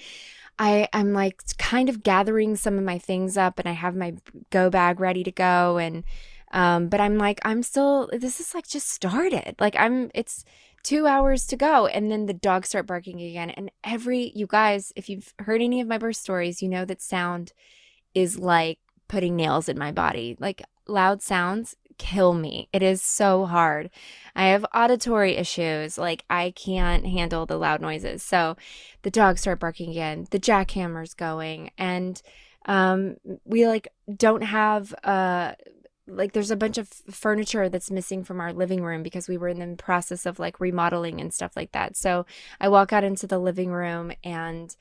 I, 0.58 0.88
I'm 0.92 1.12
like 1.12 1.42
kind 1.58 1.88
of 1.88 2.02
gathering 2.02 2.56
some 2.56 2.78
of 2.78 2.84
my 2.84 2.98
things 2.98 3.36
up 3.36 3.58
and 3.58 3.68
I 3.68 3.72
have 3.72 3.94
my 3.94 4.14
go 4.50 4.70
bag 4.70 5.00
ready 5.00 5.22
to 5.24 5.30
go. 5.30 5.78
And 5.78 6.04
um, 6.52 6.88
but 6.88 7.00
I'm 7.00 7.18
like, 7.18 7.40
I'm 7.44 7.62
still 7.62 8.08
this 8.12 8.40
is 8.40 8.54
like 8.54 8.66
just 8.66 8.88
started. 8.88 9.56
Like 9.60 9.76
I'm 9.78 10.10
it's 10.14 10.44
two 10.82 11.06
hours 11.06 11.46
to 11.48 11.56
go. 11.56 11.86
And 11.86 12.10
then 12.10 12.26
the 12.26 12.32
dogs 12.32 12.70
start 12.70 12.86
barking 12.86 13.20
again. 13.20 13.50
And 13.50 13.70
every 13.84 14.32
you 14.34 14.46
guys, 14.46 14.92
if 14.96 15.08
you've 15.08 15.34
heard 15.40 15.60
any 15.60 15.80
of 15.80 15.88
my 15.88 15.98
birth 15.98 16.16
stories, 16.16 16.62
you 16.62 16.68
know 16.68 16.84
that 16.86 17.02
sound 17.02 17.52
is 18.14 18.38
like 18.38 18.78
putting 19.08 19.36
nails 19.36 19.68
in 19.68 19.78
my 19.78 19.92
body. 19.92 20.36
Like 20.38 20.62
loud 20.86 21.22
sounds 21.22 21.76
kill 21.98 22.34
me. 22.34 22.68
It 22.72 22.82
is 22.82 23.02
so 23.02 23.46
hard. 23.46 23.90
I 24.34 24.48
have 24.48 24.66
auditory 24.74 25.36
issues. 25.36 25.98
Like 25.98 26.24
I 26.28 26.52
can't 26.52 27.06
handle 27.06 27.46
the 27.46 27.58
loud 27.58 27.80
noises. 27.80 28.22
So 28.22 28.56
the 29.02 29.10
dogs 29.10 29.40
start 29.40 29.60
barking 29.60 29.90
again. 29.90 30.26
The 30.30 30.40
jackhammer's 30.40 31.14
going 31.14 31.70
and 31.78 32.20
um 32.66 33.16
we 33.44 33.66
like 33.66 33.88
don't 34.16 34.42
have 34.42 34.92
uh 35.04 35.52
like 36.08 36.32
there's 36.32 36.50
a 36.50 36.56
bunch 36.56 36.78
of 36.78 36.88
furniture 37.10 37.68
that's 37.68 37.90
missing 37.90 38.22
from 38.22 38.40
our 38.40 38.52
living 38.52 38.82
room 38.82 39.02
because 39.02 39.28
we 39.28 39.36
were 39.36 39.48
in 39.48 39.58
the 39.58 39.76
process 39.76 40.24
of 40.24 40.38
like 40.38 40.60
remodeling 40.60 41.20
and 41.20 41.34
stuff 41.34 41.52
like 41.56 41.72
that. 41.72 41.96
So 41.96 42.26
I 42.60 42.68
walk 42.68 42.92
out 42.92 43.04
into 43.04 43.26
the 43.26 43.38
living 43.38 43.70
room 43.70 44.12
and 44.22 44.74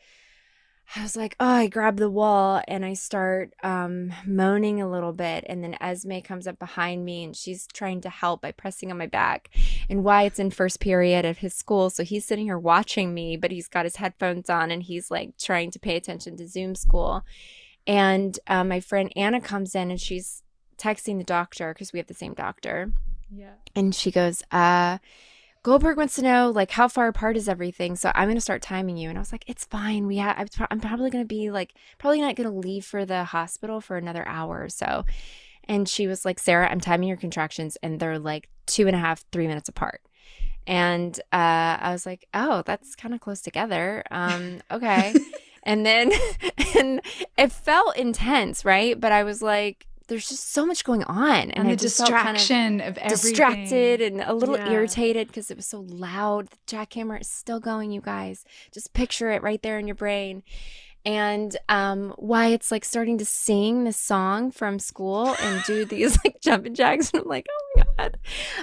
I 0.96 1.02
was 1.02 1.18
like, 1.18 1.36
oh, 1.40 1.48
I 1.48 1.68
grab 1.68 1.98
the 1.98 2.10
wall 2.10 2.62
and 2.68 2.86
I 2.86 2.94
start 2.94 3.54
um, 3.64 4.14
moaning 4.26 4.82
a 4.82 4.90
little 4.90 5.14
bit. 5.14 5.44
And 5.48 5.64
then 5.64 5.78
Esme 5.82 6.20
comes 6.20 6.48
up 6.48 6.60
behind 6.60 7.04
me 7.04 7.24
and 7.24 7.36
she's 7.36 7.68
trying 7.68 8.02
to 8.02 8.10
help 8.10 8.42
by 8.42 8.52
pressing 8.52 8.92
on 8.92 8.98
my 8.98 9.08
back. 9.08 9.50
And 9.90 10.04
Wyatt's 10.04 10.40
in 10.40 10.52
first 10.52 10.80
period 10.80 11.26
of 11.26 11.40
his 11.40 11.54
school. 11.54 11.90
So 11.90 12.04
he's 12.04 12.26
sitting 12.26 12.46
here 12.46 12.60
watching 12.60 13.14
me, 13.14 13.36
but 13.36 13.52
he's 13.52 13.68
got 13.68 13.86
his 13.86 13.98
headphones 13.98 14.50
on 14.50 14.72
and 14.72 14.84
he's 14.84 15.10
like 15.10 15.38
trying 15.38 15.72
to 15.72 15.80
pay 15.80 15.96
attention 15.96 16.38
to 16.38 16.48
Zoom 16.48 16.76
school. 16.76 17.24
And 17.88 18.40
uh, 18.48 18.64
my 18.64 18.80
friend 18.80 19.12
Anna 19.16 19.42
comes 19.42 19.76
in 19.76 19.92
and 19.92 20.00
she's 20.00 20.44
texting 20.78 21.18
the 21.18 21.24
doctor 21.24 21.74
because 21.74 21.94
we 21.94 22.00
have 22.00 22.08
the 22.08 22.14
same 22.14 22.34
doctor. 22.34 22.92
Yeah. 23.30 23.54
And 23.76 23.94
she 23.94 24.12
goes, 24.12 24.44
uh, 24.52 25.00
Goldberg 25.66 25.98
wants 25.98 26.14
to 26.18 26.22
know 26.22 26.52
like 26.52 26.70
how 26.70 26.88
far 26.88 27.08
apart 27.08 27.36
is 27.36 27.50
everything. 27.50 27.96
So 27.96 28.12
I'm 28.14 28.28
going 28.28 28.38
to 28.38 28.42
start 28.42 28.62
timing 28.62 28.98
you. 28.98 29.10
And 29.10 29.18
I 29.18 29.22
was 29.22 29.32
like, 29.32 29.44
it's 29.48 29.66
fine. 29.66 30.06
We 30.06 30.18
have, 30.18 30.48
I'm 30.70 30.80
probably 30.80 31.10
going 31.10 31.24
to 31.24 31.28
be 31.28 31.50
like, 31.50 31.74
probably 31.98 32.22
not 32.22 32.36
going 32.36 32.48
to 32.48 32.56
leave 32.56 32.86
for 32.86 33.04
the 33.04 33.24
hospital 33.24 33.82
for 33.82 33.98
another 33.98 34.24
hour 34.28 34.62
or 34.62 34.70
so. 34.70 35.06
And 35.64 35.90
she 35.90 36.06
was 36.06 36.24
like, 36.24 36.38
Sarah, 36.38 36.70
I'm 36.70 36.80
timing 36.80 37.08
your 37.08 37.18
contractions 37.18 37.80
and 37.82 38.00
they're 38.00 38.20
like 38.20 38.48
two 38.68 38.86
and 38.86 38.96
a 38.96 39.00
half, 39.00 39.26
three 39.32 39.48
minutes 39.48 39.68
apart. 39.68 40.02
And 40.68 41.20
uh, 41.34 41.78
I 41.82 41.92
was 41.92 42.06
like, 42.06 42.28
oh, 42.36 42.62
that's 42.64 42.96
kind 42.96 43.16
of 43.16 43.20
close 43.20 43.42
together. 43.42 44.04
Um, 44.12 44.62
okay. 44.70 45.16
and 45.64 45.84
then, 45.84 46.12
and 46.78 47.02
it 47.40 47.52
felt 47.52 47.98
intense, 47.98 48.66
right? 48.66 49.00
But 49.02 49.12
I 49.12 49.24
was 49.24 49.42
like, 49.42 49.88
there's 50.08 50.28
just 50.30 50.52
so 50.52 50.66
much 50.66 50.84
going 50.84 51.04
on, 51.06 51.52
And, 51.52 51.68
I 51.68 51.76
the 51.76 51.90
felt 51.90 52.10
kind 52.10 52.30
of 52.30 52.34
distraction 52.36 52.82
of, 52.82 52.98
everything. 52.98 53.10
distracted 53.10 54.02
and 54.02 54.22
a 54.22 54.34
little 54.34 54.58
Yeah. 54.58 54.72
irritated 54.72 55.28
because 55.28 55.50
it 55.52 55.58
was 55.58 55.66
so 55.66 55.80
loud. 55.82 56.48
The 56.50 56.58
jackhammer 56.78 57.20
is 57.20 57.28
still 57.30 57.60
going, 57.60 57.92
you 57.92 58.02
guys. 58.02 58.46
Just 58.72 58.94
picture 58.94 59.32
it 59.32 59.42
right 59.42 59.62
there 59.62 59.80
in 59.80 59.88
your 59.88 59.96
brain. 59.96 60.44
And 61.06 61.56
um, 61.70 62.16
it's 62.48 62.72
like 62.72 62.84
starting 62.84 63.18
to 63.20 63.26
sing 63.26 63.84
this 63.84 63.98
song 63.98 64.52
from 64.52 64.80
school 64.80 65.36
and 65.40 65.64
do 65.64 65.86
these 65.86 66.18
like 66.24 66.42
jumping 66.42 66.74
jacks. 66.74 66.96
And 67.16 67.22
I'm 67.22 67.30
like, 67.30 67.46
oh 67.50 67.72
my 67.76 67.86
God. 67.98 68.18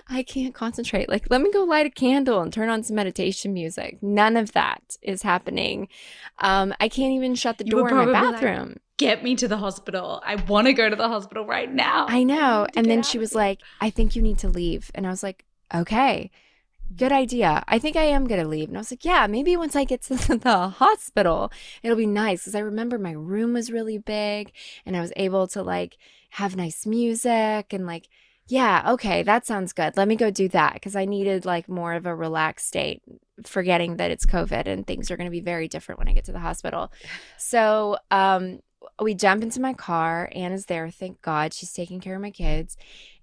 I 0.09 0.23
can't 0.23 0.55
concentrate. 0.55 1.09
Like, 1.09 1.31
let 1.31 1.41
me 1.41 1.51
go 1.53 1.63
light 1.65 1.87
a 1.87 1.91
candle 1.91 2.41
and 2.41 2.53
turn 2.53 2.69
on 2.69 2.83
some 2.83 2.97
meditation 2.97 3.55
music. 3.55 3.99
None 4.03 4.37
of 4.37 4.53
that 4.53 4.97
is 5.01 5.23
happening. 5.23 5.89
Um, 6.39 6.75
I 6.81 6.89
can't 6.89 7.13
even 7.13 7.35
shut 7.35 7.59
the 7.59 7.65
You 7.65 7.71
door 7.71 7.89
in 7.89 7.97
my 7.97 8.05
probably 8.05 8.13
like, 8.13 8.41
bathroom. 8.41 8.77
Get 8.99 9.23
me 9.23 9.37
to 9.37 9.49
the 9.49 9.57
hospital. 9.57 10.21
I 10.25 10.35
want 10.35 10.67
to 10.67 10.73
go 10.73 10.91
to 10.91 10.97
the 10.97 11.09
hospital 11.09 11.47
right 11.47 11.73
now. 11.73 12.07
I 12.09 12.25
know. 12.25 12.67
to 12.73 12.79
And 12.79 12.91
then 12.91 13.01
out 13.01 13.07
she 13.07 13.19
was 13.19 13.35
like, 13.35 13.61
I 13.81 13.91
think 13.91 14.17
you 14.17 14.23
need 14.23 14.39
to 14.39 14.49
leave. 14.49 14.91
And 14.95 15.07
I 15.07 15.11
was 15.11 15.23
like, 15.23 15.45
okay, 15.75 16.31
good 16.97 17.13
idea. 17.13 17.63
I 17.69 17.79
think 17.79 17.97
I 17.97 18.05
am 18.05 18.27
going 18.27 18.41
to 18.41 18.49
leave. 18.49 18.69
And 18.69 18.77
I 18.77 18.81
was 18.81 18.91
like, 18.91 19.05
yeah, 19.05 19.27
maybe 19.27 19.57
once 19.57 19.77
I 19.77 19.85
get 19.85 20.03
to 20.03 20.15
the 20.37 20.69
hospital, 20.69 21.53
it'll 21.83 21.97
be 21.97 22.07
nice. 22.07 22.45
Cause 22.45 22.55
I 22.55 22.61
remember 22.61 22.99
my 22.99 23.13
room 23.13 23.53
was 23.53 23.71
really 23.71 23.99
big 23.99 24.53
and 24.87 24.97
I 24.97 25.01
was 25.01 25.13
able 25.17 25.47
to 25.49 25.63
like 25.63 25.97
have 26.31 26.57
nice 26.57 26.87
music 26.87 27.73
and 27.73 27.87
like, 27.87 28.09
yeah, 28.49 28.93
okay, 28.93 29.23
that 29.23 29.47
sounds 29.47 29.73
good. 29.73 29.97
Let 29.97 30.09
me 30.09 30.17
go 30.17 30.31
do 30.31 30.49
that. 30.49 30.81
Cause 30.83 30.97
I 30.97 31.05
needed 31.05 31.45
like 31.45 31.69
more 31.69 31.95
of 31.95 32.07
a 32.07 32.15
relaxed 32.15 32.67
state, 32.67 33.03
forgetting 33.45 33.97
that 33.97 34.11
it's 34.11 34.27
COVID 34.27 34.67
and 34.67 34.87
things 34.87 35.11
are 35.11 35.17
going 35.17 35.29
to 35.29 35.31
be 35.31 35.41
very 35.41 35.69
different 35.69 35.99
when 35.99 36.09
I 36.09 36.13
get 36.13 36.25
to 36.27 36.33
the 36.33 36.41
hospital. 36.41 36.93
So, 37.39 37.97
um, 38.11 38.61
we 39.01 39.15
jump 39.15 39.43
into 39.43 39.61
my 39.61 39.73
car. 39.73 40.31
Anna's 40.35 40.67
there. 40.67 40.91
Thank 40.91 41.23
God. 41.23 41.55
She's 41.55 41.73
taking 41.73 42.01
care 42.01 42.17
of 42.17 42.23
my 42.23 42.31
kids. 42.31 42.77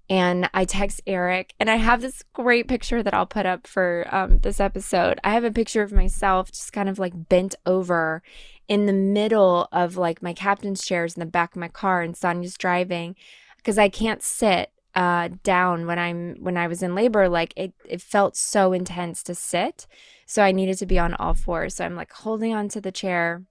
And 0.10 0.50
I 0.56 0.66
text 0.66 1.02
Eric, 1.06 1.54
and 1.60 1.70
I 1.70 1.76
have 1.76 2.02
this 2.02 2.24
great 2.34 2.68
picture 2.68 3.04
that 3.04 3.14
I'll 3.14 3.28
put 3.28 3.46
up 3.46 3.68
for 3.68 4.08
um, 4.10 4.40
this 4.40 4.60
episode. 4.60 5.20
I 5.24 5.32
have 5.32 5.44
a 5.44 5.52
picture 5.52 5.84
of 5.84 5.92
myself 5.92 6.52
just 6.52 6.74
kind 6.74 6.90
of 6.90 6.98
like 6.98 7.30
bent 7.30 7.54
over 7.68 8.24
in 8.68 8.88
the 8.88 8.94
middle 8.94 9.68
of 9.72 9.98
like 9.98 10.24
my 10.24 10.34
captain's 10.34 10.84
chairs 10.84 11.16
in 11.16 11.20
the 11.20 11.28
back 11.28 11.52
of 11.52 11.60
my 11.60 11.68
car, 11.68 12.02
and 12.02 12.18
Sonia's 12.18 12.58
driving 12.58 13.16
because 13.58 13.78
I 13.78 13.90
can't 13.90 14.24
sit 14.24 14.72
uh, 14.96 15.30
down 15.44 15.86
when 15.86 16.00
I'm 16.00 16.38
when 16.40 16.58
I 16.58 16.68
was 16.68 16.82
in 16.82 16.96
labor. 16.96 17.30
Like 17.30 17.54
it, 17.56 17.74
it 17.88 18.02
felt 18.02 18.36
so 18.36 18.74
intense 18.74 19.22
to 19.24 19.36
sit, 19.36 19.86
so 20.26 20.42
I 20.42 20.52
needed 20.52 20.80
to 20.80 20.88
be 20.88 20.98
on 20.98 21.14
all 21.14 21.36
fours. 21.36 21.76
So 21.76 21.86
I'm 21.86 21.96
like 21.96 22.12
holding 22.12 22.56
onto 22.56 22.82
the 22.82 22.92
chair, 22.92 23.44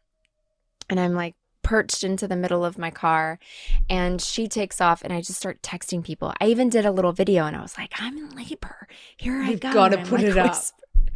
and 0.90 0.98
I'm 0.98 1.14
like 1.14 1.36
perched 1.68 2.02
into 2.02 2.26
the 2.26 2.34
middle 2.34 2.64
of 2.64 2.78
my 2.78 2.90
car 2.90 3.38
and 3.90 4.22
she 4.22 4.48
takes 4.48 4.80
off 4.80 5.02
and 5.02 5.12
I 5.12 5.20
just 5.20 5.38
start 5.38 5.60
texting 5.60 6.02
people. 6.02 6.32
I 6.40 6.46
even 6.46 6.70
did 6.70 6.86
a 6.86 6.90
little 6.90 7.12
video 7.12 7.44
and 7.44 7.54
I 7.54 7.60
was 7.60 7.76
like, 7.76 7.92
I'm 7.98 8.16
in 8.16 8.30
labor. 8.30 8.88
Here 9.18 9.42
I 9.42 9.50
You've 9.50 9.60
go. 9.60 9.74
gotta 9.74 9.98
And 9.98 10.06
I'm, 10.06 10.10
put 10.10 10.20
like, 10.20 10.30
it 10.30 10.38
up. 10.38 10.56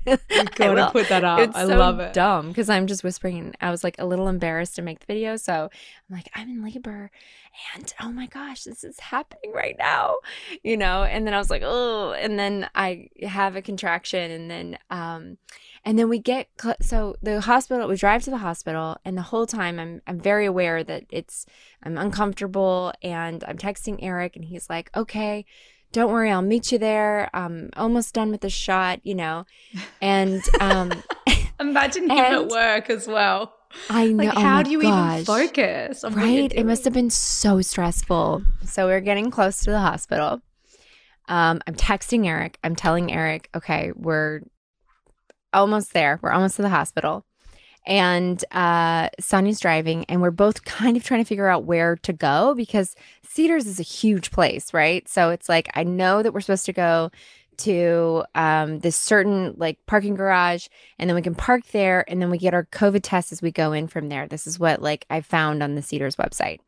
You 0.07 0.19
gotta 0.55 0.91
put 0.91 1.09
that 1.09 1.25
up. 1.25 1.39
It's 1.41 1.57
I 1.57 1.67
so 1.67 1.77
love 1.77 2.01
it. 2.01 2.13
dumb 2.13 2.49
because 2.49 2.69
I'm 2.69 2.87
just 2.87 3.05
whispering. 3.05 3.55
I 3.61 3.71
was 3.71 3.85
like 3.85 3.97
a 3.99 4.07
little 4.07 4.29
embarrassed 4.29 4.77
to 4.77 4.83
make 4.83 5.01
the 5.01 5.07
video. 5.07 5.37
So 5.37 5.53
I'm 5.55 6.17
like, 6.17 6.29
I'm 6.35 6.49
in 6.49 6.63
labor 6.63 7.11
and 7.75 7.93
oh 8.01 8.11
my 8.11 8.27
gosh, 8.27 8.65
this 8.65 8.83
is 8.83 8.99
happening 8.99 9.53
right 9.53 9.77
now, 9.79 10.17
you 10.63 10.77
know? 10.77 11.03
And 11.05 11.27
then 11.27 11.35
I 11.35 11.39
was 11.39 11.51
like, 11.51 11.63
oh, 11.65 12.13
and 12.13 12.39
then 12.39 12.69
I 12.75 13.09
have 13.23 13.57
a 13.57 13.63
contraction 13.63 14.31
and 14.31 14.51
then, 14.51 14.79
um, 14.91 15.39
and 15.85 15.99
then 15.99 16.09
we 16.09 16.19
get 16.19 16.49
cl- 16.61 16.77
so 16.81 17.17
the 17.23 17.41
hospital. 17.41 17.89
We 17.89 17.97
drive 17.97 18.23
to 18.25 18.31
the 18.31 18.39
hospital, 18.39 18.99
and 19.05 19.19
the 19.19 19.23
whole 19.23 19.47
time 19.47 19.81
I'm 19.81 20.01
I'm 20.07 20.21
very 20.21 20.47
aware 20.47 20.85
that 20.85 21.07
it's 21.11 21.45
I'm 21.83 21.99
uncomfortable, 21.99 22.93
and 23.03 23.43
I'm 23.49 23.59
texting 23.59 23.99
Eric, 24.01 24.37
and 24.37 24.45
he's 24.45 24.71
like, 24.71 24.91
"Okay, 24.97 25.45
don't 25.93 26.11
worry, 26.11 26.31
I'll 26.31 26.43
meet 26.43 26.73
you 26.73 26.79
there. 26.79 27.31
I'm 27.35 27.71
almost 27.77 28.15
done 28.15 28.31
with 28.31 28.41
the 28.41 28.51
shot, 28.51 29.01
you 29.05 29.15
know." 29.15 29.45
And 30.01 30.43
um, 30.61 30.93
Imagine 31.61 32.05
him 32.05 32.11
at 32.13 32.33
And- 32.35 32.51
work 32.51 32.91
as 32.91 33.07
well. 33.07 33.55
I 33.89 34.09
know. 34.09 34.25
Like, 34.25 34.37
oh 34.37 34.41
how 34.41 34.57
my 34.57 34.63
do 34.65 34.71
you 34.71 34.83
gosh. 34.83 35.21
even 35.21 35.25
focus? 35.25 36.05
Right? 36.11 36.53
It 36.55 36.67
must 36.67 36.85
have 36.85 36.93
been 36.93 37.09
so 37.09 37.63
stressful. 37.63 38.43
So 38.67 38.87
we're 38.87 39.01
getting 39.01 39.31
close 39.31 39.61
to 39.61 39.71
the 39.71 39.81
hospital. 39.81 40.43
Um, 41.29 41.61
I'm 41.67 41.75
texting 41.75 42.27
Eric. 42.27 42.59
I'm 42.63 42.77
telling 42.77 43.11
Eric, 43.11 43.49
okay, 43.55 43.93
we're 43.95 44.41
almost 45.55 45.95
there. 45.95 46.19
We're 46.21 46.33
almost 46.33 46.57
to 46.57 46.63
the 46.63 46.69
hospital. 46.69 47.25
And 47.85 48.45
uh, 48.53 49.09
Sonia's 49.19 49.59
driving, 49.59 50.05
and 50.05 50.23
we're 50.23 50.31
both 50.31 50.65
kind 50.65 50.97
of 50.97 51.03
trying 51.03 51.23
to 51.23 51.29
figure 51.29 51.49
out 51.49 51.65
where 51.65 51.97
to 51.97 52.13
go 52.13 52.55
because 52.55 52.95
Cedars 53.27 53.67
is 53.67 53.81
a 53.81 53.83
huge 53.83 54.31
place, 54.31 54.73
right? 54.73 55.09
So 55.09 55.31
it's 55.31 55.49
like, 55.49 55.69
I 55.75 55.83
know 55.83 56.23
that 56.23 56.33
we're 56.33 56.41
supposed 56.41 56.67
to 56.67 56.73
go 56.73 57.11
to 57.59 58.25
um, 58.35 58.79
this 58.81 58.97
certain 58.97 59.55
like 59.57 59.79
parking 59.87 60.15
garage, 60.15 60.69
and 60.99 61.11
then 61.11 61.15
we 61.17 61.23
can 61.23 61.35
park 61.35 61.67
there, 61.73 62.05
and 62.09 62.23
then 62.23 62.31
we 62.31 62.39
get 62.39 62.55
our 62.55 62.65
COVID 62.67 63.01
test 63.03 63.33
as 63.33 63.43
we 63.43 63.51
go 63.51 63.73
in 63.73 63.89
from 63.89 64.09
there. 64.09 64.27
This 64.29 64.47
is 64.47 64.59
what 64.59 64.81
like 64.81 65.05
I 65.11 65.21
found 65.21 65.63
on 65.63 65.75
the 65.75 65.83
Cedars 65.83 66.17
website. 66.17 66.61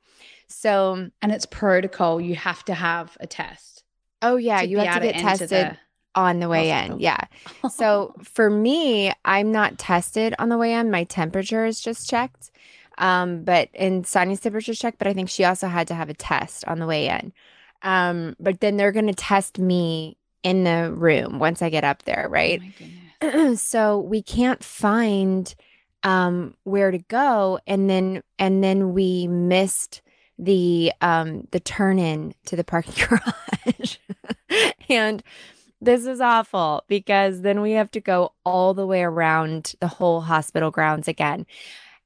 So, 0.48 1.10
and 1.22 1.32
it's 1.32 1.46
protocol. 1.46 2.20
You 2.20 2.34
have 2.34 2.64
to 2.66 2.74
have 2.74 3.16
a 3.20 3.26
test. 3.26 3.84
oh 4.20 4.36
yeah, 4.36 4.62
you 4.62 4.78
have 4.78 5.00
to 5.00 5.12
get 5.12 5.20
tested 5.20 5.78
on 6.14 6.40
the 6.40 6.48
way 6.48 6.70
in. 6.70 7.00
Yeah. 7.00 7.20
So 7.66 8.14
for 8.22 8.50
me, 8.50 9.12
I'm 9.24 9.52
not 9.52 9.78
tested 9.78 10.34
on 10.38 10.48
the 10.48 10.58
way 10.58 10.72
in. 10.74 10.90
My 10.90 11.04
temperature 11.04 11.64
is 11.64 11.80
just 11.80 12.08
checked. 12.08 12.50
Um, 12.98 13.42
but 13.42 13.68
in 13.74 14.04
Sonia's 14.04 14.40
temperature 14.40 14.74
checked, 14.74 14.98
but 14.98 15.08
I 15.08 15.14
think 15.14 15.28
she 15.28 15.44
also 15.44 15.66
had 15.66 15.88
to 15.88 15.94
have 15.94 16.08
a 16.08 16.14
test 16.14 16.64
on 16.66 16.78
the 16.78 16.86
way 16.86 17.08
in. 17.08 17.32
Um, 17.82 18.36
but 18.38 18.60
then 18.60 18.76
they're 18.76 18.92
gonna 18.92 19.12
test 19.14 19.58
me 19.58 20.16
in 20.42 20.64
the 20.64 20.92
room 20.92 21.38
once 21.38 21.60
I 21.60 21.70
get 21.70 21.84
up 21.84 22.04
there, 22.04 22.26
Oh 22.26 22.32
right? 22.32 22.62
my 23.20 23.54
so 23.56 23.98
we 23.98 24.22
can't 24.22 24.62
find 24.62 25.54
um 26.02 26.54
where 26.64 26.90
to 26.90 26.98
go 26.98 27.58
and 27.66 27.88
then 27.88 28.22
and 28.38 28.62
then 28.62 28.92
we 28.92 29.26
missed 29.26 30.02
the 30.38 30.92
um 31.00 31.48
the 31.50 31.60
turn 31.60 31.98
in 31.98 32.34
to 32.44 32.56
the 32.56 32.64
parking 32.64 32.94
garage 33.08 33.96
and 34.88 35.22
this 35.84 36.06
is 36.06 36.20
awful 36.20 36.84
because 36.88 37.42
then 37.42 37.60
we 37.60 37.72
have 37.72 37.90
to 37.92 38.00
go 38.00 38.32
all 38.44 38.74
the 38.74 38.86
way 38.86 39.02
around 39.02 39.74
the 39.80 39.88
whole 39.88 40.20
hospital 40.22 40.70
grounds 40.70 41.08
again. 41.08 41.46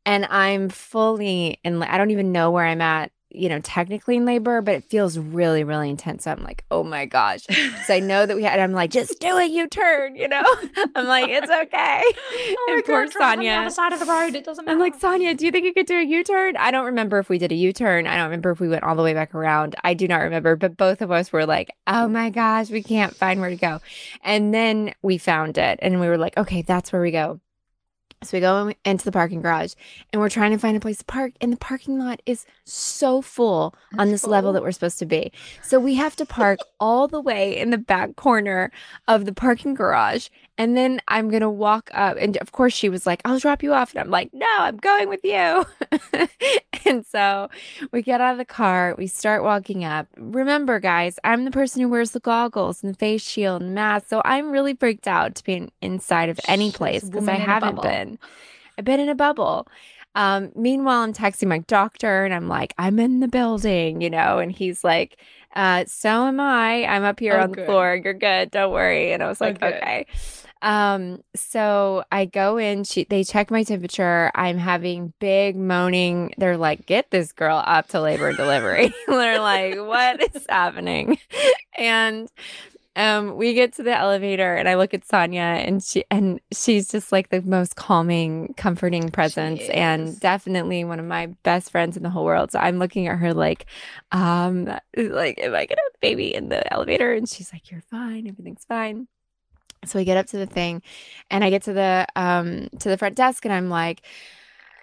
And 0.07 0.27
i'm 0.31 0.69
fully 0.71 1.61
in 1.65 1.83
i 1.83 1.99
don't 1.99 2.11
even 2.11 2.33
know 2.33 2.51
where 2.51 2.67
i'm 2.67 2.81
at 2.81 3.13
you 3.31 3.49
know 3.49 3.61
technically 3.61 4.17
in 4.17 4.25
labor 4.25 4.61
but 4.63 4.75
it 4.75 4.85
feels 4.85 5.19
really 5.19 5.65
really 5.65 5.91
intense 5.91 6.25
so 6.25 6.33
i'm 6.33 6.43
like 6.43 6.65
oh 6.71 6.83
my 6.83 7.05
gosh 7.05 7.47
so 7.87 7.95
I 7.99 8.01
know 8.01 8.27
that 8.27 8.37
we 8.37 8.45
had. 8.45 8.61
I'm 8.61 8.73
like, 8.73 8.91
just 8.91 9.19
do 9.19 9.37
a 9.37 9.45
U-turn, 9.45 10.15
you 10.15 10.29
know. 10.29 10.45
I'm 10.95 11.07
like, 11.07 11.29
it's 11.29 11.51
okay. 11.51 12.03
Oh 12.05 12.67
my 12.69 12.75
and 12.75 12.85
poor 12.85 13.05
God, 13.07 13.13
drive 13.13 13.39
on 13.39 13.65
the 13.65 13.71
side 13.71 13.93
of 13.93 13.99
the 13.99 14.07
road. 14.07 14.35
It 14.35 14.45
doesn't 14.45 14.65
matter. 14.65 14.75
I'm 14.75 14.81
like, 14.81 14.95
Sonia, 14.95 15.35
do 15.35 15.45
you 15.45 15.51
think 15.51 15.65
you 15.65 15.75
could 15.75 15.87
do 15.87 15.99
a 15.99 16.05
U-turn? 16.05 16.57
I 16.57 16.71
don't 16.71 16.87
remember 16.87 17.19
if 17.19 17.29
we 17.29 17.39
did 17.39 17.51
a 17.51 17.57
U-turn. 17.57 18.07
I 18.07 18.17
don't 18.17 18.27
remember 18.27 18.51
if 18.51 18.61
we 18.61 18.69
went 18.69 18.85
all 18.85 18.95
the 18.95 19.03
way 19.03 19.15
back 19.15 19.35
around. 19.35 19.75
I 19.83 19.95
do 19.95 20.07
not 20.07 20.19
remember. 20.19 20.57
But 20.57 20.77
both 20.77 21.03
of 21.03 21.11
us 21.11 21.33
were 21.33 21.47
like, 21.47 21.71
oh 21.87 22.09
my 22.09 22.31
gosh, 22.31 22.71
we 22.71 22.83
can't 22.83 23.15
find 23.15 23.41
where 23.41 23.51
to 23.51 23.57
go. 23.57 23.81
And 24.23 24.55
then 24.55 24.95
we 25.03 25.19
found 25.19 25.59
it, 25.59 25.79
and 25.83 26.01
we 26.01 26.09
were 26.09 26.19
like, 26.19 26.37
okay, 26.37 26.63
that's 26.63 26.93
where 26.93 27.03
we 27.03 27.11
go. 27.11 27.41
So 28.23 28.37
we 28.37 28.41
go 28.41 28.73
into 28.85 29.05
the 29.05 29.13
parking 29.13 29.43
garage 29.43 29.75
and 30.13 30.21
we're 30.21 30.29
trying 30.29 30.51
to 30.51 30.59
find 30.59 30.77
a 30.77 30.81
place 30.81 30.99
to 30.99 31.05
park, 31.05 31.33
and 31.41 31.53
the 31.53 31.57
parking 31.57 31.99
lot 31.99 32.21
is 32.27 32.47
so 32.65 33.23
full 33.23 33.75
on 33.97 34.09
It's 34.09 34.23
this 34.23 34.27
level 34.27 34.53
that 34.53 34.63
we're 34.63 34.73
supposed 34.73 34.99
to 34.99 35.07
be. 35.07 35.31
So 35.63 35.79
we 35.79 35.95
have 35.95 36.17
to 36.17 36.27
park 36.27 36.59
all 36.81 37.07
the 37.07 37.21
way 37.21 37.57
in 37.57 37.71
the 37.71 37.79
back 37.79 38.17
corner 38.17 38.73
of 39.07 39.25
the 39.25 39.33
parking 39.33 39.75
garage. 39.75 40.29
And 40.59 40.77
then 40.77 41.01
I'm 41.07 41.29
going 41.31 41.43
to 41.43 41.49
walk 41.49 41.89
up. 41.95 42.17
And 42.19 42.37
of 42.39 42.51
course, 42.53 42.75
she 42.75 42.89
was 42.89 43.07
like, 43.07 43.23
I'll 43.25 43.39
drop 43.39 43.63
you 43.63 43.73
off. 43.73 43.93
And 43.93 44.01
I'm 44.01 44.11
like, 44.11 44.31
no, 44.35 44.47
I'm 44.59 44.77
going 44.77 45.09
with 45.09 45.21
you. 45.23 45.65
and 46.85 47.07
so 47.07 47.49
we 47.93 48.03
get 48.03 48.21
out 48.21 48.33
of 48.33 48.39
the 48.39 48.45
car, 48.45 48.95
we 48.99 49.07
start 49.07 49.45
walking 49.45 49.85
up. 49.85 50.09
Remember, 50.17 50.81
guys, 50.81 51.19
I'm 51.23 51.45
the 51.45 51.53
person 51.53 51.81
who 51.81 51.89
wears 51.89 52.11
the 52.11 52.21
goggles 52.21 52.83
and 52.83 52.93
the 52.93 52.99
face 52.99 53.23
shield 53.23 53.63
and 53.63 53.73
mask. 53.75 54.09
So 54.09 54.21
I'm 54.25 54.51
really 54.51 54.75
freaked 54.75 55.07
out 55.07 55.37
to 55.37 55.45
be 55.45 55.55
in, 55.55 55.71
inside 55.81 56.29
of 56.29 56.41
any 56.49 56.73
place 56.73 57.05
because 57.05 57.29
I 57.29 57.35
haven't 57.35 57.81
been. 57.81 58.19
I've 58.77 58.85
been 58.85 59.01
in 59.01 59.09
a 59.09 59.15
bubble. 59.15 59.69
Um, 60.15 60.51
meanwhile, 60.57 61.03
I'm 61.03 61.13
texting 61.13 61.47
my 61.49 61.59
doctor 61.59 62.25
and 62.25 62.35
I'm 62.35 62.49
like, 62.49 62.75
I'm 62.79 62.99
in 62.99 63.21
the 63.21 63.29
building, 63.29 64.01
you 64.01 64.11
know, 64.11 64.39
and 64.39 64.51
he's 64.51 64.83
like, 64.83 65.21
uh, 65.55 65.85
so 65.87 66.27
am 66.27 66.41
I. 66.41 66.85
I'm 66.87 67.05
up 67.05 67.21
here 67.21 67.37
Oh, 67.37 67.43
on 67.43 67.51
the 67.51 67.57
good. 67.57 67.67
floor. 67.67 68.01
You're 68.03 68.15
good. 68.15 68.51
Don't 68.51 68.73
worry. 68.73 69.13
And 69.13 69.23
I 69.23 69.29
was 69.29 69.41
Oh, 69.41 69.47
like, 69.47 69.61
good. 69.61 69.75
okay. 69.75 70.07
Um, 70.63 71.23
so 71.35 72.05
I 72.11 72.25
go 72.25 72.57
in, 72.57 72.85
she 72.85 73.05
they 73.05 73.25
check 73.25 73.51
my 73.51 73.63
temperature. 73.63 74.31
I'm 74.35 74.59
having 74.59 75.13
big 75.19 75.57
moaning. 75.57 76.35
They're 76.39 76.57
like, 76.57 76.87
get 76.87 77.11
this 77.11 77.33
girl 77.33 77.63
up 77.65 77.89
to 77.89 78.01
labor 78.01 78.29
and 78.29 78.37
delivery. 78.37 78.93
They're 79.07 79.41
like, 79.41 79.77
what 79.77 80.35
is 80.35 80.47
happening? 80.49 81.19
And 81.81 82.29
um, 82.97 83.37
we 83.37 83.55
get 83.55 83.75
to 83.75 83.85
the 83.85 83.97
elevator 83.97 84.57
and 84.57 84.69
I 84.69 84.75
look 84.75 84.93
at 84.93 85.05
Sonia 85.05 85.41
and 85.41 85.81
she 85.81 86.05
and 86.11 86.41
she's 86.53 86.91
just 86.91 87.13
like 87.13 87.29
the 87.29 87.41
most 87.43 87.77
calming, 87.77 88.55
comforting 88.57 89.11
presence 89.11 89.61
and 89.69 90.19
definitely 90.19 90.83
one 90.83 90.99
of 90.99 91.07
my 91.07 91.27
best 91.45 91.71
friends 91.71 91.97
in 91.97 92.03
the 92.03 92.11
whole 92.11 92.25
world. 92.25 92.51
So 92.51 92.59
I'm 92.59 92.81
looking 92.81 93.07
at 93.07 93.19
her 93.19 93.33
like, 93.33 93.67
um, 94.11 94.65
like, 94.97 95.39
am 95.39 95.55
I 95.55 95.67
gonna 95.67 95.81
have 95.81 95.95
a 95.95 95.99
baby 96.01 96.35
in 96.35 96.49
the 96.49 96.73
elevator? 96.73 97.13
And 97.13 97.29
she's 97.29 97.53
like, 97.53 97.71
You're 97.71 97.83
fine, 97.83 98.27
everything's 98.27 98.65
fine. 98.65 99.07
So 99.89 99.99
I 99.99 100.05
get 100.05 100.17
up 100.17 100.27
to 100.27 100.39
the 100.39 100.47
thing 100.47 100.83
and 101.31 101.43
I 101.45 101.51
get 101.51 101.63
to 101.65 101.73
the 101.73 102.07
um 102.17 102.69
to 102.79 102.89
the 102.89 102.99
front 102.99 103.17
desk 103.17 103.45
and 103.45 103.53
I'm 103.53 103.69
like, 103.69 104.03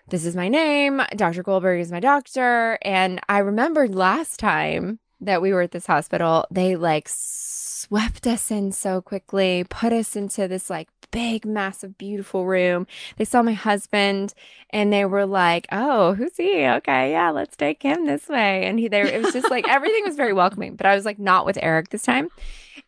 this 0.08 0.26
is 0.26 0.36
my 0.36 0.48
name. 0.48 1.02
Dr. 1.16 1.44
Goldberg 1.44 1.82
is 1.82 1.92
my 1.92 2.00
doctor. 2.00 2.78
And 2.82 3.20
I 3.28 3.40
remembered 3.40 3.96
last 3.96 4.40
time 4.40 5.00
that 5.22 5.42
we 5.42 5.54
were 5.54 5.62
at 5.62 5.72
this 5.72 5.88
hospital, 5.88 6.46
they 6.52 6.76
like 6.76 7.08
swept 7.10 8.28
us 8.28 8.52
in 8.52 8.72
so 8.72 9.02
quickly, 9.02 9.66
put 9.70 9.94
us 9.94 10.16
into 10.16 10.48
this 10.48 10.70
like 10.70 10.90
big, 11.12 11.46
massive, 11.46 11.98
beautiful 11.98 12.46
room. 12.46 12.86
They 13.18 13.26
saw 13.26 13.42
my 13.42 13.54
husband 13.54 14.34
and 14.70 14.92
they 14.92 15.06
were 15.06 15.26
like, 15.26 15.68
"Oh, 15.72 16.14
who's 16.14 16.36
he? 16.38 16.66
Okay, 16.66 17.12
yeah, 17.12 17.32
let's 17.32 17.56
take 17.56 17.82
him 17.82 18.06
this 18.06 18.28
way." 18.28 18.66
And 18.66 18.80
he 18.80 18.88
there 18.88 19.06
it 19.06 19.24
was 19.24 19.34
just 19.34 19.50
like 19.50 19.68
everything 19.68 20.04
was 20.04 20.16
very 20.16 20.34
welcoming, 20.34 20.76
but 20.76 20.86
I 20.86 20.96
was 20.96 21.06
like 21.06 21.20
not 21.20 21.46
with 21.46 21.58
Eric 21.62 21.90
this 21.90 22.04
time. 22.04 22.30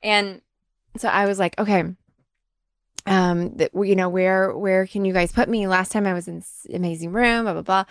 And 0.03 0.41
so 0.97 1.07
I 1.07 1.25
was 1.25 1.39
like, 1.39 1.57
"Okay, 1.59 1.83
um 3.07 3.55
that 3.55 3.71
you 3.73 3.95
know 3.95 4.09
where 4.09 4.55
where 4.55 4.85
can 4.85 5.05
you 5.05 5.13
guys 5.13 5.31
put 5.31 5.49
me 5.49 5.65
last 5.67 5.91
time 5.91 6.05
i 6.05 6.13
was 6.13 6.27
in 6.27 6.35
this 6.35 6.67
amazing 6.73 7.11
room 7.11 7.43
blah 7.45 7.53
blah 7.53 7.61
blah 7.61 7.83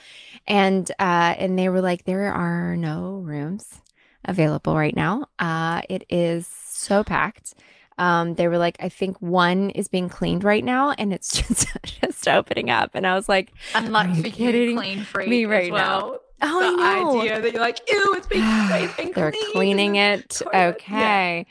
and 0.46 0.90
uh 0.98 1.34
and 1.38 1.58
they 1.58 1.68
were 1.68 1.80
like 1.80 2.04
there 2.04 2.32
are 2.32 2.76
no 2.76 3.16
rooms 3.24 3.80
available 4.24 4.76
right 4.76 4.94
now 4.94 5.26
uh 5.38 5.80
it 5.88 6.04
is 6.08 6.46
so 6.46 7.02
packed 7.02 7.54
um 7.98 8.34
they 8.34 8.46
were 8.48 8.58
like 8.58 8.76
i 8.80 8.88
think 8.88 9.20
one 9.22 9.70
is 9.70 9.88
being 9.88 10.08
cleaned 10.08 10.44
right 10.44 10.64
now 10.64 10.90
and 10.92 11.12
it's 11.12 11.32
just 11.48 11.66
just 11.82 12.28
opening 12.28 12.70
up 12.70 12.90
and 12.94 13.06
i 13.06 13.14
was 13.14 13.28
like 13.28 13.52
i'm 13.74 13.90
not 13.90 14.06
kidding 14.24 14.76
clean 14.76 15.02
free 15.02 15.26
me 15.26 15.44
right 15.46 15.70
now? 15.72 16.10
well. 16.10 16.20
oh 16.42 16.76
the 16.76 16.82
i 16.82 17.00
know 17.00 17.20
idea 17.20 17.40
that 17.40 17.52
you're 17.52 17.62
like, 17.62 17.80
ew, 17.90 18.14
it's 18.16 18.26
being, 18.26 18.42
it's 18.44 18.96
being 18.96 19.12
they're 19.14 19.30
cleaned 19.30 19.52
cleaning 19.52 19.96
it 19.96 20.28
toilet." 20.52 20.82
Yeah. 20.90 21.42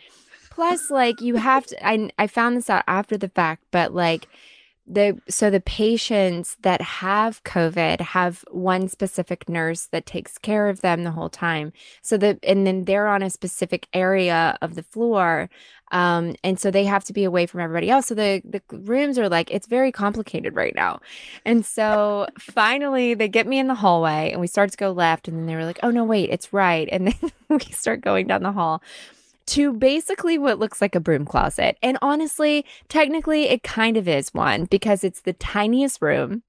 Plus 0.56 0.90
like 0.90 1.20
you 1.22 1.36
have 1.36 1.66
to 1.66 1.88
I, 1.88 2.10
I 2.18 2.28
found 2.28 2.56
this 2.56 2.70
out 2.70 2.84
after 2.88 3.18
the 3.18 3.30
fact 3.30 3.64
but 3.72 3.94
like 3.94 4.28
the 4.88 5.20
so 5.28 5.50
the 5.50 5.62
patients 5.62 6.58
that 6.62 6.80
have 6.80 7.44
covid 7.44 8.00
have 8.00 8.46
one 8.52 8.88
specific 8.88 9.50
nurse 9.50 9.88
that 9.88 10.06
takes 10.06 10.38
care 10.38 10.70
of 10.70 10.82
them 10.82 11.04
the 11.04 11.12
whole 11.12 11.30
time. 11.30 11.74
So 12.04 12.18
that 12.18 12.40
and 12.44 12.68
then 12.68 12.84
they're 12.84 13.08
on 13.08 13.24
a 13.24 13.32
specific 13.32 13.88
area 13.94 14.58
of 14.62 14.76
the 14.76 14.84
floor 14.84 15.50
um 15.92 16.36
and 16.44 16.60
so 16.60 16.70
they 16.70 16.86
have 16.86 17.04
to 17.06 17.14
be 17.14 17.24
away 17.24 17.48
from 17.48 17.62
everybody 17.62 17.90
else. 17.90 18.06
So 18.06 18.14
the 18.16 18.44
the 18.46 18.62
rooms 18.78 19.18
are 19.18 19.28
like 19.28 19.50
it's 19.50 19.68
very 19.68 19.92
complicated 19.92 20.56
right 20.56 20.76
now. 20.76 21.00
And 21.46 21.66
so 21.66 22.28
finally 22.38 23.16
they 23.16 23.28
get 23.28 23.48
me 23.48 23.58
in 23.58 23.68
the 23.68 23.76
hallway 23.76 24.30
and 24.32 24.40
we 24.40 24.48
start 24.48 24.70
to 24.72 24.78
go 24.78 24.92
left 24.92 25.28
and 25.28 25.38
then 25.38 25.48
they 25.48 25.56
were 25.56 25.66
like 25.66 25.80
oh 25.82 25.90
no 25.90 26.04
wait 26.04 26.30
it's 26.30 26.54
right. 26.54 26.88
And 26.92 27.08
then 27.08 27.32
we 27.50 27.60
start 27.72 28.02
going 28.02 28.28
down 28.28 28.44
the 28.44 28.52
hall 28.52 28.84
to 29.48 29.74
basically 29.74 30.38
what 30.38 30.60
looks 30.60 30.82
like 30.82 30.96
a 30.96 31.00
broom 31.00 31.26
closet. 31.26 31.78
And 31.82 31.98
honestly, 32.02 32.66
technically, 32.90 33.50
it 33.50 33.64
kind 33.64 33.98
of 33.98 34.08
is 34.08 34.34
one 34.34 34.66
because 34.66 35.04
it's 35.04 35.22
the 35.22 35.34
tiniest 35.34 36.02
room. 36.02 36.44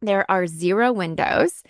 There 0.00 0.30
are 0.30 0.46
zero 0.46 0.92
windows. 0.92 1.62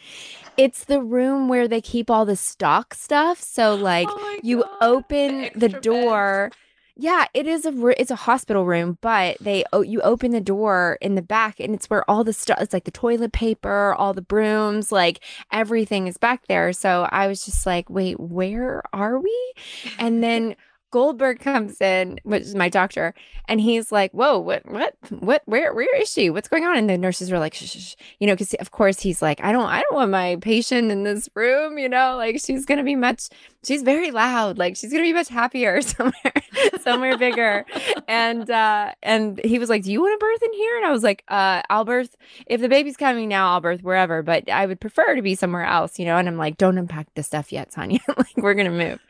It's 0.58 0.84
the 0.84 1.00
room 1.00 1.48
where 1.48 1.66
they 1.66 1.80
keep 1.80 2.10
all 2.10 2.26
the 2.26 2.36
stock 2.36 2.92
stuff. 2.92 3.40
So, 3.40 3.74
like, 3.74 4.08
Oh 4.10 4.38
you 4.42 4.62
God, 4.62 4.76
open 4.82 5.50
the 5.54 5.68
beds. 5.70 5.80
door. 5.82 6.50
Yeah, 7.00 7.26
it 7.32 7.46
is 7.46 7.64
a 7.64 7.86
it's 8.00 8.10
a 8.10 8.16
hospital 8.16 8.66
room, 8.66 8.98
but 9.00 9.38
they 9.40 9.62
oh, 9.72 9.82
you 9.82 10.00
open 10.00 10.32
the 10.32 10.40
door 10.40 10.98
in 11.00 11.14
the 11.14 11.22
back 11.22 11.60
and 11.60 11.72
it's 11.72 11.88
where 11.88 12.08
all 12.10 12.24
the 12.24 12.32
stuff 12.32 12.58
it's 12.60 12.72
like 12.72 12.84
the 12.84 12.90
toilet 12.90 13.32
paper, 13.32 13.94
all 13.94 14.12
the 14.12 14.20
brooms, 14.20 14.90
like 14.90 15.20
everything 15.52 16.08
is 16.08 16.18
back 16.18 16.48
there. 16.48 16.72
So 16.72 17.08
I 17.12 17.28
was 17.28 17.44
just 17.44 17.64
like, 17.66 17.88
"Wait, 17.88 18.18
where 18.18 18.82
are 18.92 19.20
we?" 19.20 19.52
And 20.00 20.24
then 20.24 20.56
Goldberg 20.90 21.38
comes 21.38 21.80
in, 21.82 22.18
which 22.22 22.42
is 22.42 22.54
my 22.54 22.68
doctor, 22.70 23.14
and 23.46 23.60
he's 23.60 23.92
like, 23.92 24.10
"Whoa, 24.12 24.38
what, 24.38 24.64
what, 24.66 24.94
what? 25.10 25.42
Where, 25.44 25.74
where 25.74 25.94
is 26.00 26.10
she? 26.10 26.30
What's 26.30 26.48
going 26.48 26.64
on?" 26.64 26.78
And 26.78 26.88
the 26.88 26.96
nurses 26.98 27.30
are 27.30 27.38
like, 27.38 27.54
shh, 27.54 27.64
shh, 27.64 27.90
shh. 27.90 27.94
"You 28.18 28.26
know, 28.26 28.32
because 28.34 28.54
of 28.54 28.70
course 28.70 29.00
he's 29.00 29.20
like, 29.20 29.40
I 29.44 29.52
don't, 29.52 29.66
I 29.68 29.82
don't 29.82 29.94
want 29.94 30.10
my 30.10 30.36
patient 30.40 30.90
in 30.90 31.04
this 31.04 31.28
room. 31.34 31.78
You 31.78 31.88
know, 31.90 32.16
like 32.16 32.40
she's 32.40 32.64
gonna 32.64 32.84
be 32.84 32.96
much, 32.96 33.28
she's 33.64 33.82
very 33.82 34.10
loud. 34.10 34.58
Like 34.58 34.76
she's 34.76 34.90
gonna 34.90 35.04
be 35.04 35.12
much 35.12 35.28
happier 35.28 35.80
somewhere, 35.82 36.32
somewhere 36.80 37.18
bigger." 37.18 37.64
And 38.06 38.50
uh, 38.50 38.92
and 39.02 39.40
he 39.44 39.58
was 39.58 39.68
like, 39.68 39.84
"Do 39.84 39.92
you 39.92 40.00
want 40.00 40.18
to 40.18 40.24
birth 40.24 40.42
in 40.42 40.52
here?" 40.54 40.76
And 40.76 40.86
I 40.86 40.92
was 40.92 41.02
like, 41.02 41.24
"Uh, 41.28 41.62
I'll 41.70 41.84
birth 41.84 42.16
if 42.46 42.60
the 42.60 42.68
baby's 42.68 42.96
coming 42.96 43.28
now. 43.28 43.52
I'll 43.52 43.60
birth 43.60 43.82
wherever, 43.82 44.22
but 44.22 44.48
I 44.50 44.66
would 44.66 44.80
prefer 44.80 45.14
to 45.14 45.22
be 45.22 45.34
somewhere 45.34 45.64
else. 45.64 45.98
You 45.98 46.06
know." 46.06 46.16
And 46.16 46.28
I'm 46.28 46.36
like, 46.36 46.56
"Don't 46.56 46.78
unpack 46.78 47.12
the 47.14 47.22
stuff 47.22 47.52
yet, 47.52 47.72
Sonia. 47.72 48.00
like 48.16 48.36
we're 48.36 48.54
gonna 48.54 48.70
move." 48.70 49.00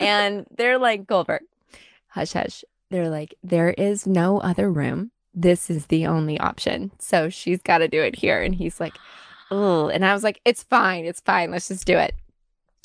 And 0.00 0.46
they're 0.56 0.78
like, 0.78 1.06
Goldberg, 1.06 1.42
hush, 2.08 2.32
hush. 2.32 2.64
They're 2.90 3.08
like, 3.08 3.34
there 3.42 3.70
is 3.70 4.06
no 4.06 4.38
other 4.40 4.70
room. 4.70 5.10
This 5.34 5.70
is 5.70 5.86
the 5.86 6.06
only 6.06 6.38
option. 6.38 6.92
So 6.98 7.30
she's 7.30 7.62
got 7.62 7.78
to 7.78 7.88
do 7.88 8.02
it 8.02 8.16
here. 8.16 8.42
And 8.42 8.54
he's 8.54 8.80
like, 8.80 8.94
oh. 9.50 9.88
And 9.88 10.04
I 10.04 10.12
was 10.12 10.22
like, 10.22 10.40
it's 10.44 10.62
fine. 10.62 11.06
It's 11.06 11.20
fine. 11.20 11.50
Let's 11.50 11.68
just 11.68 11.86
do 11.86 11.96
it. 11.96 12.14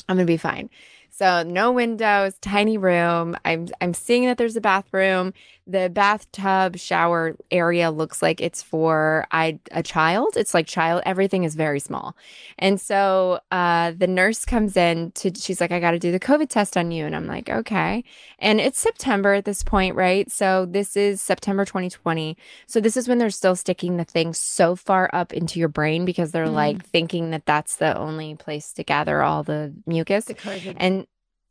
I'm 0.08 0.18
to 0.18 0.26
be 0.26 0.38
fine. 0.38 0.70
So 1.18 1.42
no 1.42 1.72
windows, 1.72 2.36
tiny 2.42 2.78
room. 2.78 3.36
I'm 3.44 3.70
I'm 3.82 3.96
seeing 3.96 4.26
that 4.26 4.38
there's 4.38 4.56
a 4.56 4.62
bathroom. 4.62 5.34
The 5.66 5.90
bathtub 5.90 6.78
shower 6.78 7.36
area 7.50 7.90
looks 7.90 8.22
like 8.22 8.40
it's 8.40 8.62
for 8.62 9.26
I 9.32 9.60
a 9.72 9.82
child. 9.82 10.38
It's 10.38 10.54
like 10.54 10.68
child. 10.68 11.02
Everything 11.08 11.44
is 11.44 11.56
very 11.56 11.80
small. 11.80 12.16
And 12.60 12.80
so 12.80 13.40
uh, 13.52 13.94
the 13.98 14.06
nurse 14.08 14.46
comes 14.46 14.78
in 14.78 15.12
to, 15.14 15.34
she's 15.36 15.60
like, 15.60 15.72
I 15.72 15.80
got 15.82 15.92
to 15.92 16.00
do 16.00 16.12
the 16.12 16.20
COVID 16.22 16.48
test 16.50 16.78
on 16.78 16.92
you. 16.92 17.06
And 17.06 17.14
I'm 17.16 17.26
like, 17.28 17.50
okay. 17.50 18.04
And 18.40 18.62
it's 18.62 18.80
September 18.80 19.34
at 19.34 19.44
this 19.44 19.62
point, 19.64 19.96
right? 19.96 20.32
So 20.32 20.66
this 20.66 20.96
is 20.96 21.22
September 21.22 21.66
2020. 21.66 22.38
So 22.68 22.80
this 22.80 22.96
is 22.96 23.10
when 23.10 23.18
they're 23.18 23.30
still 23.30 23.56
sticking 23.58 23.98
the 23.98 24.06
thing 24.06 24.34
so 24.34 24.76
far 24.76 25.10
up 25.12 25.34
into 25.34 25.60
your 25.60 25.70
brain 25.70 26.06
because 26.06 26.32
they're 26.32 26.46
Mm. 26.46 26.54
like 26.54 26.86
thinking 26.86 27.32
that 27.32 27.46
that's 27.46 27.76
the 27.78 27.98
only 27.98 28.36
place 28.36 28.72
to 28.74 28.84
gather 28.86 29.22
all 29.22 29.44
the 29.44 29.74
mucus. 29.86 30.26
The. 30.26 30.36
And 30.78 31.07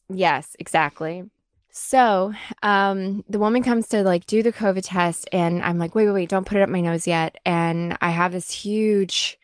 yes, 0.09 0.57
exactly. 0.59 1.25
So, 1.71 2.33
um, 2.63 3.23
the 3.29 3.39
woman 3.39 3.63
comes 3.63 3.89
to 3.89 4.03
like 4.03 4.25
do 4.27 4.43
the 4.43 4.53
COVID 4.53 4.81
test, 4.85 5.29
and 5.33 5.63
I'm 5.63 5.79
like, 5.79 5.95
wait, 5.95 6.07
wait, 6.07 6.13
wait, 6.15 6.29
don't 6.31 6.47
put 6.47 6.57
it 6.57 6.63
up 6.63 6.69
my 6.71 6.81
nose 6.81 7.07
yet. 7.07 7.37
And 7.45 7.99
I 8.01 8.11
have 8.11 8.33
this 8.33 8.51
huge 8.51 9.39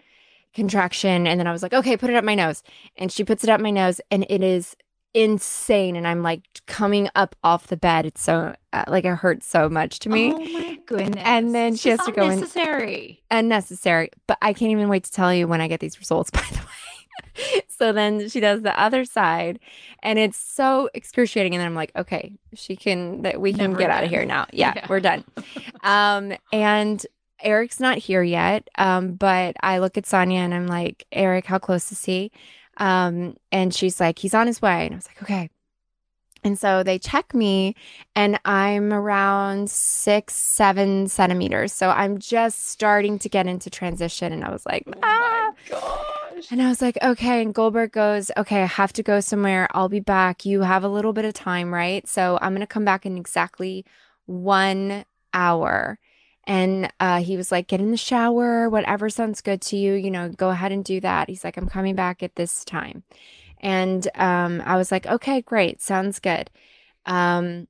contraction, 0.54 1.26
and 1.26 1.38
then 1.38 1.46
I 1.46 1.52
was 1.52 1.62
like, 1.62 1.74
okay, 1.74 1.96
put 1.96 2.08
it 2.10 2.16
up 2.16 2.24
my 2.24 2.34
nose. 2.34 2.62
And 2.96 3.12
she 3.12 3.22
puts 3.24 3.44
it 3.44 3.50
up 3.50 3.60
my 3.60 3.70
nose, 3.70 4.00
and 4.10 4.24
it 4.30 4.42
is 4.42 4.76
insane. 5.14 5.94
And 5.94 6.06
I'm 6.06 6.22
like 6.22 6.42
coming 6.66 7.10
up 7.14 7.36
off 7.44 7.66
the 7.66 7.76
bed. 7.76 8.06
It's 8.06 8.22
so 8.22 8.54
uh, 8.72 8.84
like 8.88 9.04
it 9.04 9.14
hurts 9.16 9.46
so 9.46 9.68
much 9.68 9.98
to 10.00 10.08
me. 10.08 10.32
Oh 10.32 10.38
my 10.38 10.78
goodness. 10.86 11.22
And 11.26 11.54
then 11.54 11.74
It's 11.74 11.82
she 11.82 11.90
has 11.90 12.00
to 12.06 12.12
go 12.12 12.22
in- 12.24 12.32
unnecessary. 12.32 13.22
unnecessary. 13.30 14.08
But 14.26 14.38
I 14.40 14.54
can't 14.54 14.70
even 14.70 14.88
wait 14.88 15.04
to 15.04 15.10
tell 15.12 15.34
you 15.34 15.46
when 15.46 15.60
I 15.60 15.68
get 15.68 15.80
these 15.80 15.98
results, 15.98 16.30
by 16.30 16.40
the 16.50 16.56
way. 16.60 16.62
so 17.68 17.92
then 17.92 18.28
she 18.28 18.40
does 18.40 18.62
the 18.62 18.78
other 18.80 19.04
side, 19.04 19.58
and 20.02 20.18
it's 20.18 20.36
so 20.38 20.88
excruciating. 20.94 21.54
And 21.54 21.60
then 21.60 21.66
I'm 21.66 21.74
like, 21.74 21.92
okay, 21.96 22.32
she 22.54 22.76
can 22.76 23.22
that 23.22 23.40
we 23.40 23.52
can 23.52 23.70
Never 23.72 23.78
get 23.78 23.90
out 23.90 24.04
of 24.04 24.10
here 24.10 24.24
now. 24.24 24.46
Yeah, 24.52 24.72
Yeah. 24.76 24.86
we're 24.88 25.00
done. 25.00 25.24
Um, 25.82 26.32
and 26.52 27.04
Eric's 27.40 27.80
not 27.80 27.98
here 27.98 28.22
yet. 28.22 28.68
Um, 28.78 29.14
but 29.14 29.56
I 29.62 29.78
look 29.78 29.96
at 29.98 30.06
Sonia 30.06 30.40
and 30.40 30.54
I'm 30.54 30.66
like, 30.68 31.06
Eric, 31.10 31.46
how 31.46 31.58
close 31.58 31.90
is 31.90 32.04
he? 32.04 32.30
Um, 32.76 33.36
and 33.50 33.74
she's 33.74 33.98
like, 34.00 34.18
he's 34.18 34.34
on 34.34 34.46
his 34.46 34.62
way. 34.62 34.86
And 34.86 34.94
I 34.94 34.96
was 34.96 35.08
like, 35.08 35.22
okay. 35.22 35.50
And 36.44 36.58
so 36.58 36.82
they 36.82 36.98
check 36.98 37.34
me, 37.34 37.76
and 38.16 38.36
I'm 38.44 38.92
around 38.92 39.70
six, 39.70 40.34
seven 40.34 41.06
centimeters. 41.06 41.72
So 41.72 41.90
I'm 41.90 42.18
just 42.18 42.66
starting 42.66 43.20
to 43.20 43.28
get 43.28 43.46
into 43.46 43.70
transition. 43.70 44.32
And 44.32 44.44
I 44.44 44.50
was 44.50 44.66
like, 44.66 44.82
Oh 44.88 45.54
ah. 45.70 46.11
And 46.50 46.60
I 46.60 46.68
was 46.68 46.82
like, 46.82 46.98
okay. 47.02 47.40
And 47.42 47.54
Goldberg 47.54 47.92
goes, 47.92 48.30
okay, 48.36 48.62
I 48.62 48.66
have 48.66 48.92
to 48.94 49.02
go 49.02 49.20
somewhere. 49.20 49.68
I'll 49.72 49.88
be 49.88 50.00
back. 50.00 50.44
You 50.44 50.62
have 50.62 50.84
a 50.84 50.88
little 50.88 51.12
bit 51.12 51.24
of 51.24 51.34
time, 51.34 51.72
right? 51.72 52.06
So 52.06 52.38
I'm 52.42 52.52
going 52.52 52.60
to 52.60 52.66
come 52.66 52.84
back 52.84 53.06
in 53.06 53.16
exactly 53.16 53.84
one 54.26 55.04
hour. 55.32 55.98
And 56.44 56.92
uh, 56.98 57.20
he 57.20 57.36
was 57.36 57.52
like, 57.52 57.68
get 57.68 57.80
in 57.80 57.90
the 57.90 57.96
shower, 57.96 58.68
whatever 58.68 59.08
sounds 59.08 59.40
good 59.40 59.60
to 59.62 59.76
you, 59.76 59.94
you 59.94 60.10
know, 60.10 60.28
go 60.28 60.50
ahead 60.50 60.72
and 60.72 60.84
do 60.84 61.00
that. 61.00 61.28
He's 61.28 61.44
like, 61.44 61.56
I'm 61.56 61.68
coming 61.68 61.94
back 61.94 62.22
at 62.22 62.34
this 62.34 62.64
time. 62.64 63.04
And 63.60 64.08
um, 64.16 64.60
I 64.64 64.76
was 64.76 64.90
like, 64.90 65.06
okay, 65.06 65.40
great. 65.40 65.80
Sounds 65.80 66.18
good. 66.18 66.50
Um, 67.06 67.68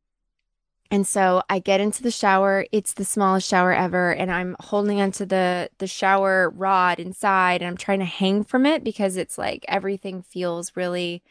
and 0.92 1.06
so 1.06 1.42
I 1.48 1.58
get 1.58 1.80
into 1.80 2.02
the 2.02 2.10
shower. 2.10 2.66
It's 2.70 2.92
the 2.92 3.04
smallest 3.06 3.48
shower 3.48 3.72
ever, 3.72 4.12
and 4.12 4.30
I'm 4.30 4.54
holding 4.60 5.00
onto 5.00 5.24
the 5.24 5.70
the 5.78 5.86
shower 5.86 6.50
rod 6.50 7.00
inside, 7.00 7.62
and 7.62 7.68
I'm 7.68 7.78
trying 7.78 8.00
to 8.00 8.04
hang 8.04 8.44
from 8.44 8.66
it 8.66 8.84
because 8.84 9.16
it's 9.16 9.38
like 9.38 9.64
everything 9.68 10.20
feels 10.22 10.76
really, 10.76 11.22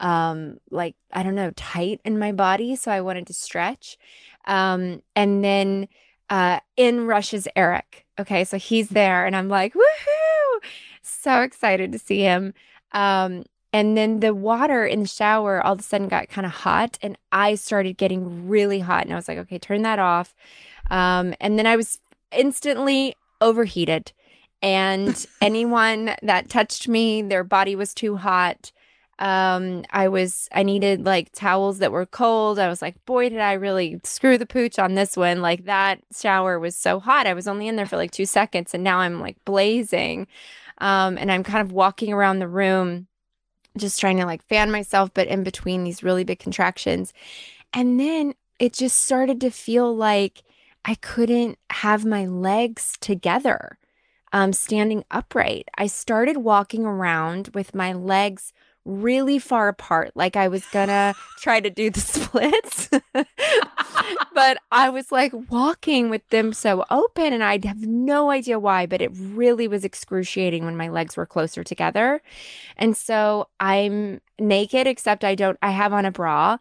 um, 0.00 0.58
like 0.70 0.96
I 1.12 1.22
don't 1.22 1.36
know, 1.36 1.52
tight 1.54 2.00
in 2.04 2.18
my 2.18 2.32
body. 2.32 2.74
So 2.74 2.90
I 2.90 3.00
wanted 3.00 3.28
to 3.28 3.32
stretch, 3.32 3.96
um, 4.44 5.02
and 5.14 5.44
then 5.44 5.86
uh, 6.28 6.58
in 6.76 7.06
rushes 7.06 7.46
Eric. 7.54 8.06
Okay, 8.18 8.42
so 8.44 8.58
he's 8.58 8.88
there, 8.88 9.24
and 9.24 9.36
I'm 9.36 9.48
like, 9.48 9.74
woohoo! 9.74 10.60
So 11.02 11.42
excited 11.42 11.92
to 11.92 11.98
see 12.00 12.20
him. 12.22 12.54
Um, 12.92 13.44
and 13.76 13.94
then 13.94 14.20
the 14.20 14.34
water 14.34 14.86
in 14.86 15.00
the 15.00 15.06
shower 15.06 15.60
all 15.60 15.74
of 15.74 15.80
a 15.80 15.82
sudden 15.82 16.08
got 16.08 16.30
kind 16.30 16.46
of 16.46 16.52
hot, 16.52 16.96
and 17.02 17.18
I 17.30 17.56
started 17.56 17.98
getting 17.98 18.48
really 18.48 18.80
hot. 18.80 19.04
And 19.04 19.12
I 19.12 19.16
was 19.16 19.28
like, 19.28 19.36
okay, 19.36 19.58
turn 19.58 19.82
that 19.82 19.98
off. 19.98 20.34
Um, 20.88 21.34
and 21.42 21.58
then 21.58 21.66
I 21.66 21.76
was 21.76 22.00
instantly 22.32 23.16
overheated. 23.42 24.12
And 24.62 25.26
anyone 25.42 26.14
that 26.22 26.48
touched 26.48 26.88
me, 26.88 27.20
their 27.20 27.44
body 27.44 27.76
was 27.76 27.92
too 27.92 28.16
hot. 28.16 28.72
Um, 29.18 29.84
I 29.90 30.08
was 30.08 30.48
I 30.52 30.62
needed 30.62 31.04
like 31.04 31.32
towels 31.32 31.78
that 31.80 31.92
were 31.92 32.06
cold. 32.06 32.58
I 32.58 32.70
was 32.70 32.80
like, 32.80 33.04
boy, 33.04 33.28
did 33.28 33.40
I 33.40 33.52
really 33.52 34.00
screw 34.04 34.38
the 34.38 34.46
pooch 34.46 34.78
on 34.78 34.94
this 34.94 35.18
one. 35.18 35.42
Like 35.42 35.66
that 35.66 36.00
shower 36.18 36.58
was 36.58 36.76
so 36.76 36.98
hot. 36.98 37.26
I 37.26 37.34
was 37.34 37.46
only 37.46 37.68
in 37.68 37.76
there 37.76 37.84
for 37.84 37.98
like 37.98 38.10
two 38.10 38.24
seconds 38.24 38.72
and 38.72 38.82
now 38.82 39.00
I'm 39.00 39.20
like 39.20 39.36
blazing. 39.44 40.28
Um, 40.78 41.18
and 41.18 41.30
I'm 41.30 41.42
kind 41.42 41.60
of 41.60 41.72
walking 41.72 42.10
around 42.10 42.38
the 42.38 42.48
room 42.48 43.08
just 43.76 44.00
trying 44.00 44.16
to 44.18 44.26
like 44.26 44.42
fan 44.44 44.70
myself, 44.70 45.10
but 45.14 45.28
in 45.28 45.42
between 45.42 45.84
these 45.84 46.02
really 46.02 46.24
big 46.24 46.38
contractions. 46.38 47.12
And 47.72 47.98
then 48.00 48.34
it 48.58 48.72
just 48.72 49.02
started 49.02 49.40
to 49.42 49.50
feel 49.50 49.94
like 49.94 50.42
I 50.84 50.94
couldn't 50.96 51.58
have 51.70 52.04
my 52.04 52.26
legs 52.26 52.96
together, 53.00 53.78
um, 54.32 54.52
standing 54.52 55.04
upright. 55.10 55.68
I 55.76 55.88
started 55.88 56.38
walking 56.38 56.86
around 56.86 57.50
with 57.54 57.74
my 57.74 57.92
legs 57.92 58.52
really 58.86 59.38
far 59.38 59.68
apart, 59.68 60.12
like 60.14 60.36
I 60.36 60.48
was 60.48 60.64
gonna 60.66 61.14
try 61.38 61.60
to 61.60 61.68
do 61.68 61.90
the 61.90 62.00
splits. 62.12 62.88
but 64.34 64.58
I 64.70 64.88
was 64.88 65.12
like 65.12 65.32
walking 65.50 66.08
with 66.08 66.26
them 66.28 66.52
so 66.52 66.84
open, 66.90 67.32
and 67.32 67.44
I 67.44 67.58
have 67.64 67.86
no 67.86 68.30
idea 68.30 68.58
why, 68.58 68.86
but 68.86 69.02
it 69.02 69.10
really 69.14 69.68
was 69.68 69.84
excruciating 69.84 70.64
when 70.64 70.76
my 70.76 70.88
legs 70.88 71.16
were 71.16 71.26
closer 71.26 71.64
together. 71.64 72.22
And 72.76 72.96
so 72.96 73.48
I'm 73.60 74.20
naked, 74.38 74.86
except 74.86 75.24
I 75.24 75.34
don't, 75.34 75.58
I 75.60 75.70
have 75.70 75.92
on 75.92 76.04
a 76.04 76.10
bra. 76.10 76.58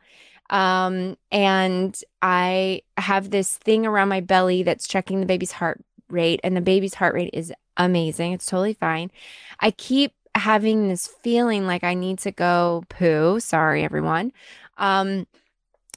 Um, 0.50 1.18
and 1.32 2.00
I 2.22 2.82
have 2.98 3.32
this 3.32 3.58
thing 3.58 3.86
around 3.86 4.10
my 4.10 4.22
belly 4.22 4.64
that's 4.64 4.88
checking 4.88 5.20
the 5.20 5.26
baby's 5.26 5.52
heart 5.52 5.84
rate, 6.10 6.40
and 6.44 6.56
the 6.58 6.62
baby's 6.62 6.96
heart 6.96 7.14
rate 7.14 7.32
is 7.34 7.54
amazing. 7.78 8.34
It's 8.34 8.46
totally 8.46 8.74
fine. 8.74 9.12
I 9.60 9.72
keep 9.72 10.14
having 10.36 10.90
this 10.90 11.08
feeling 11.08 11.66
like 11.66 11.84
I 11.84 11.94
need 11.94 12.20
to 12.20 12.32
go 12.32 12.84
poo. 12.90 13.40
Sorry, 13.40 13.84
everyone. 13.84 14.32
Um, 14.78 15.26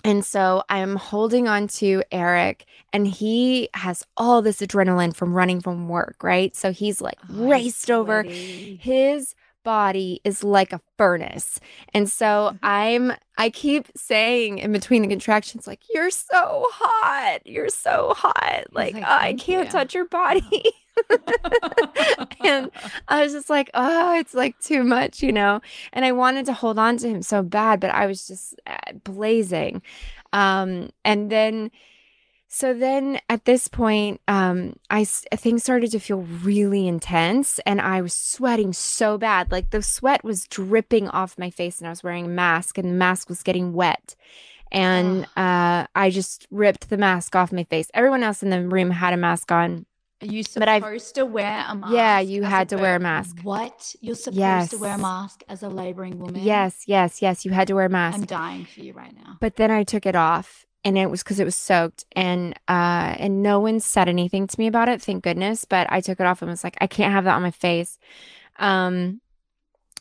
and 0.05 0.24
so 0.24 0.62
I'm 0.69 0.97
holding 0.97 1.48
on 1.48 1.66
to 1.69 2.02
Eric, 2.12 2.66
and 2.93 3.06
he 3.06 3.69
has 3.74 4.05
all 4.16 4.43
this 4.43 4.60
adrenaline 4.60 5.15
from 5.15 5.35
running 5.35 5.60
from 5.60 5.89
work, 5.89 6.23
right? 6.23 6.55
So 6.55 6.73
he's 6.73 7.01
like 7.01 7.19
oh, 7.31 7.48
raced 7.48 7.90
over. 7.90 8.23
His 8.23 9.35
body 9.69 10.19
is 10.24 10.43
like 10.43 10.73
a 10.73 10.81
furnace. 10.97 11.61
And 11.93 12.11
so 12.11 12.24
mm-hmm. 12.24 12.57
I'm 12.62 13.12
I 13.36 13.51
keep 13.51 13.86
saying 13.95 14.61
in 14.61 14.73
between 14.73 15.03
the 15.03 15.09
contractions 15.09 15.66
like 15.66 15.82
you're 15.93 16.11
so 16.11 16.65
hot. 16.70 17.40
You're 17.45 17.69
so 17.69 18.15
hot. 18.16 18.65
Like, 18.73 18.95
like 18.95 19.03
oh, 19.03 19.07
I 19.07 19.35
can't 19.35 19.66
you. 19.66 19.70
touch 19.70 19.95
your 19.95 20.07
body. 20.07 20.73
and 22.43 22.70
I 23.09 23.23
was 23.23 23.35
just 23.35 23.51
like, 23.51 23.69
oh, 23.74 24.19
it's 24.19 24.32
like 24.32 24.59
too 24.59 24.85
much, 24.85 25.23
you 25.23 25.32
know. 25.32 25.61
And 25.93 26.03
I 26.03 26.12
wanted 26.12 26.47
to 26.47 26.55
hold 26.55 26.78
on 26.78 26.97
to 26.97 27.07
him 27.07 27.20
so 27.20 27.43
bad, 27.43 27.78
but 27.78 27.90
I 27.90 28.07
was 28.07 28.27
just 28.27 28.55
uh, 28.66 28.95
blazing. 29.05 29.82
Um, 30.32 30.89
and 31.05 31.31
then 31.31 31.70
so 32.50 32.72
then 32.72 33.20
at 33.28 33.44
this 33.44 33.68
point, 33.68 34.22
um, 34.26 34.74
I 34.88 35.04
things 35.04 35.62
started 35.62 35.90
to 35.90 36.00
feel 36.00 36.22
really 36.22 36.88
intense, 36.88 37.60
and 37.66 37.78
I 37.78 38.00
was 38.00 38.14
sweating 38.14 38.72
so 38.72 39.18
bad. 39.18 39.52
Like 39.52 39.68
the 39.70 39.82
sweat 39.82 40.24
was 40.24 40.46
dripping 40.46 41.08
off 41.08 41.38
my 41.38 41.50
face, 41.50 41.78
and 41.78 41.86
I 41.86 41.90
was 41.90 42.02
wearing 42.02 42.24
a 42.24 42.28
mask, 42.28 42.78
and 42.78 42.88
the 42.88 42.94
mask 42.94 43.28
was 43.28 43.42
getting 43.42 43.74
wet. 43.74 44.16
And 44.72 45.24
uh, 45.36 45.86
I 45.94 46.10
just 46.10 46.46
ripped 46.50 46.88
the 46.88 46.96
mask 46.96 47.36
off 47.36 47.52
my 47.52 47.64
face. 47.64 47.90
Everyone 47.92 48.22
else 48.22 48.42
in 48.42 48.50
the 48.50 48.66
room 48.66 48.90
had 48.90 49.12
a 49.12 49.18
mask 49.18 49.52
on. 49.52 49.84
Are 50.20 50.26
you 50.26 50.42
supposed 50.42 51.14
to 51.14 51.26
wear 51.26 51.64
a 51.68 51.74
mask? 51.74 51.92
Yeah, 51.92 52.18
you 52.20 52.42
had 52.42 52.70
to 52.70 52.76
wear 52.76 52.96
a 52.96 53.00
mask. 53.00 53.38
What? 53.42 53.94
You're 54.00 54.14
supposed 54.14 54.38
yes. 54.38 54.70
to 54.70 54.78
wear 54.78 54.94
a 54.94 54.98
mask 54.98 55.42
as 55.48 55.62
a 55.62 55.68
laboring 55.68 56.18
woman? 56.18 56.42
Yes, 56.42 56.84
yes, 56.86 57.22
yes. 57.22 57.44
You 57.44 57.52
had 57.52 57.68
to 57.68 57.74
wear 57.74 57.86
a 57.86 57.90
mask. 57.90 58.18
I'm 58.18 58.24
dying 58.24 58.64
for 58.64 58.80
you 58.80 58.94
right 58.94 59.14
now. 59.14 59.36
But 59.38 59.56
then 59.56 59.70
I 59.70 59.84
took 59.84 60.06
it 60.06 60.16
off 60.16 60.66
and 60.84 60.96
it 60.96 61.10
was 61.10 61.22
because 61.22 61.40
it 61.40 61.44
was 61.44 61.56
soaked 61.56 62.05
and 62.12 62.55
uh 62.68 63.14
and 63.18 63.42
no 63.42 63.60
one 63.60 63.80
said 63.80 64.09
anything 64.09 64.46
to 64.46 64.59
me 64.59 64.66
about 64.66 64.88
it 64.88 65.02
thank 65.02 65.24
goodness 65.24 65.64
but 65.64 65.86
i 65.90 66.00
took 66.00 66.20
it 66.20 66.26
off 66.26 66.42
and 66.42 66.50
was 66.50 66.64
like 66.64 66.76
i 66.80 66.86
can't 66.86 67.12
have 67.12 67.24
that 67.24 67.34
on 67.34 67.42
my 67.42 67.50
face. 67.50 67.98
Um 68.59 69.20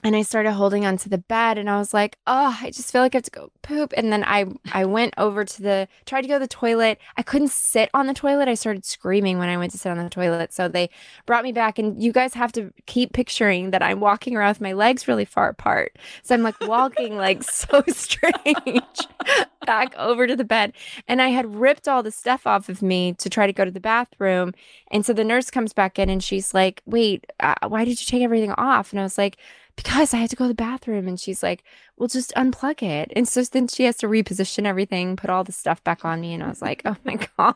and 0.03 0.15
I 0.15 0.21
started 0.21 0.51
holding 0.51 0.85
onto 0.85 1.09
the 1.09 1.17
bed 1.17 1.57
and 1.57 1.69
I 1.69 1.77
was 1.79 1.93
like, 1.93 2.17
oh, 2.27 2.55
I 2.61 2.69
just 2.69 2.91
feel 2.91 3.01
like 3.01 3.15
I 3.15 3.17
have 3.17 3.23
to 3.23 3.31
go 3.31 3.51
poop. 3.63 3.93
And 3.97 4.13
then 4.13 4.23
I 4.23 4.45
I 4.71 4.85
went 4.85 5.15
over 5.17 5.43
to 5.43 5.61
the 5.61 5.87
tried 6.05 6.21
to 6.21 6.27
go 6.27 6.35
to 6.35 6.39
the 6.39 6.47
toilet. 6.47 6.99
I 7.17 7.23
couldn't 7.23 7.51
sit 7.51 7.89
on 7.95 8.05
the 8.05 8.13
toilet. 8.13 8.47
I 8.47 8.53
started 8.53 8.85
screaming 8.85 9.39
when 9.39 9.49
I 9.49 9.57
went 9.57 9.71
to 9.71 9.77
sit 9.77 9.89
on 9.89 9.97
the 9.97 10.09
toilet. 10.09 10.53
So 10.53 10.67
they 10.67 10.91
brought 11.25 11.43
me 11.43 11.51
back 11.51 11.79
and 11.79 12.01
you 12.01 12.11
guys 12.11 12.35
have 12.35 12.51
to 12.53 12.71
keep 12.85 13.13
picturing 13.13 13.71
that 13.71 13.81
I'm 13.81 13.99
walking 13.99 14.35
around 14.35 14.49
with 14.49 14.61
my 14.61 14.73
legs 14.73 15.07
really 15.07 15.25
far 15.25 15.49
apart. 15.49 15.97
So 16.21 16.35
I'm 16.35 16.43
like 16.43 16.59
walking 16.61 17.17
like 17.17 17.43
so 17.51 17.83
strange 17.87 19.07
back 19.65 19.95
over 19.97 20.27
to 20.27 20.35
the 20.35 20.45
bed. 20.45 20.73
And 21.07 21.23
I 21.23 21.29
had 21.29 21.55
ripped 21.55 21.87
all 21.87 22.03
the 22.03 22.11
stuff 22.11 22.45
off 22.45 22.69
of 22.69 22.83
me 22.83 23.13
to 23.13 23.29
try 23.31 23.47
to 23.47 23.53
go 23.53 23.65
to 23.65 23.71
the 23.71 23.79
bathroom. 23.79 24.53
And 24.91 25.03
so 25.03 25.11
the 25.11 25.23
nurse 25.23 25.49
comes 25.49 25.73
back 25.73 25.97
in 25.97 26.09
and 26.09 26.23
she's 26.23 26.53
like, 26.53 26.83
"Wait, 26.85 27.25
uh, 27.39 27.55
why 27.67 27.83
did 27.83 27.99
you 27.99 28.05
take 28.05 28.21
everything 28.21 28.51
off?" 28.53 28.93
And 28.93 28.99
I 28.99 29.03
was 29.03 29.17
like, 29.17 29.37
because 29.77 30.13
I 30.13 30.17
had 30.17 30.29
to 30.31 30.35
go 30.35 30.45
to 30.45 30.49
the 30.49 30.55
bathroom. 30.55 31.07
And 31.07 31.19
she's 31.19 31.41
like, 31.41 31.63
well, 31.95 32.09
just 32.09 32.33
unplug 32.35 32.83
it. 32.83 33.13
And 33.15 33.27
so 33.27 33.41
then 33.43 33.67
she 33.69 33.83
has 33.83 33.95
to 33.97 34.07
reposition 34.07 34.65
everything, 34.65 35.15
put 35.15 35.29
all 35.29 35.45
the 35.45 35.51
stuff 35.53 35.81
back 35.83 36.03
on 36.03 36.19
me. 36.19 36.33
And 36.33 36.43
I 36.43 36.49
was 36.49 36.61
like, 36.61 36.81
oh 36.83 36.97
my 37.05 37.15
God. 37.37 37.55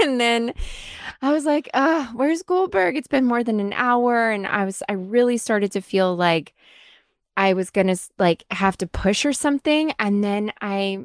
and 0.00 0.20
then 0.20 0.54
I 1.20 1.32
was 1.32 1.44
like, 1.44 1.68
uh, 1.74 2.06
where's 2.14 2.42
Goldberg? 2.42 2.96
It's 2.96 3.08
been 3.08 3.26
more 3.26 3.44
than 3.44 3.60
an 3.60 3.74
hour. 3.74 4.30
And 4.30 4.46
I 4.46 4.64
was, 4.64 4.82
I 4.88 4.92
really 4.92 5.36
started 5.36 5.72
to 5.72 5.82
feel 5.82 6.16
like 6.16 6.54
I 7.36 7.52
was 7.52 7.70
going 7.70 7.88
to 7.88 7.98
like 8.18 8.44
have 8.52 8.78
to 8.78 8.86
push 8.86 9.26
or 9.26 9.32
something. 9.32 9.92
And 9.98 10.22
then 10.22 10.52
I 10.62 11.04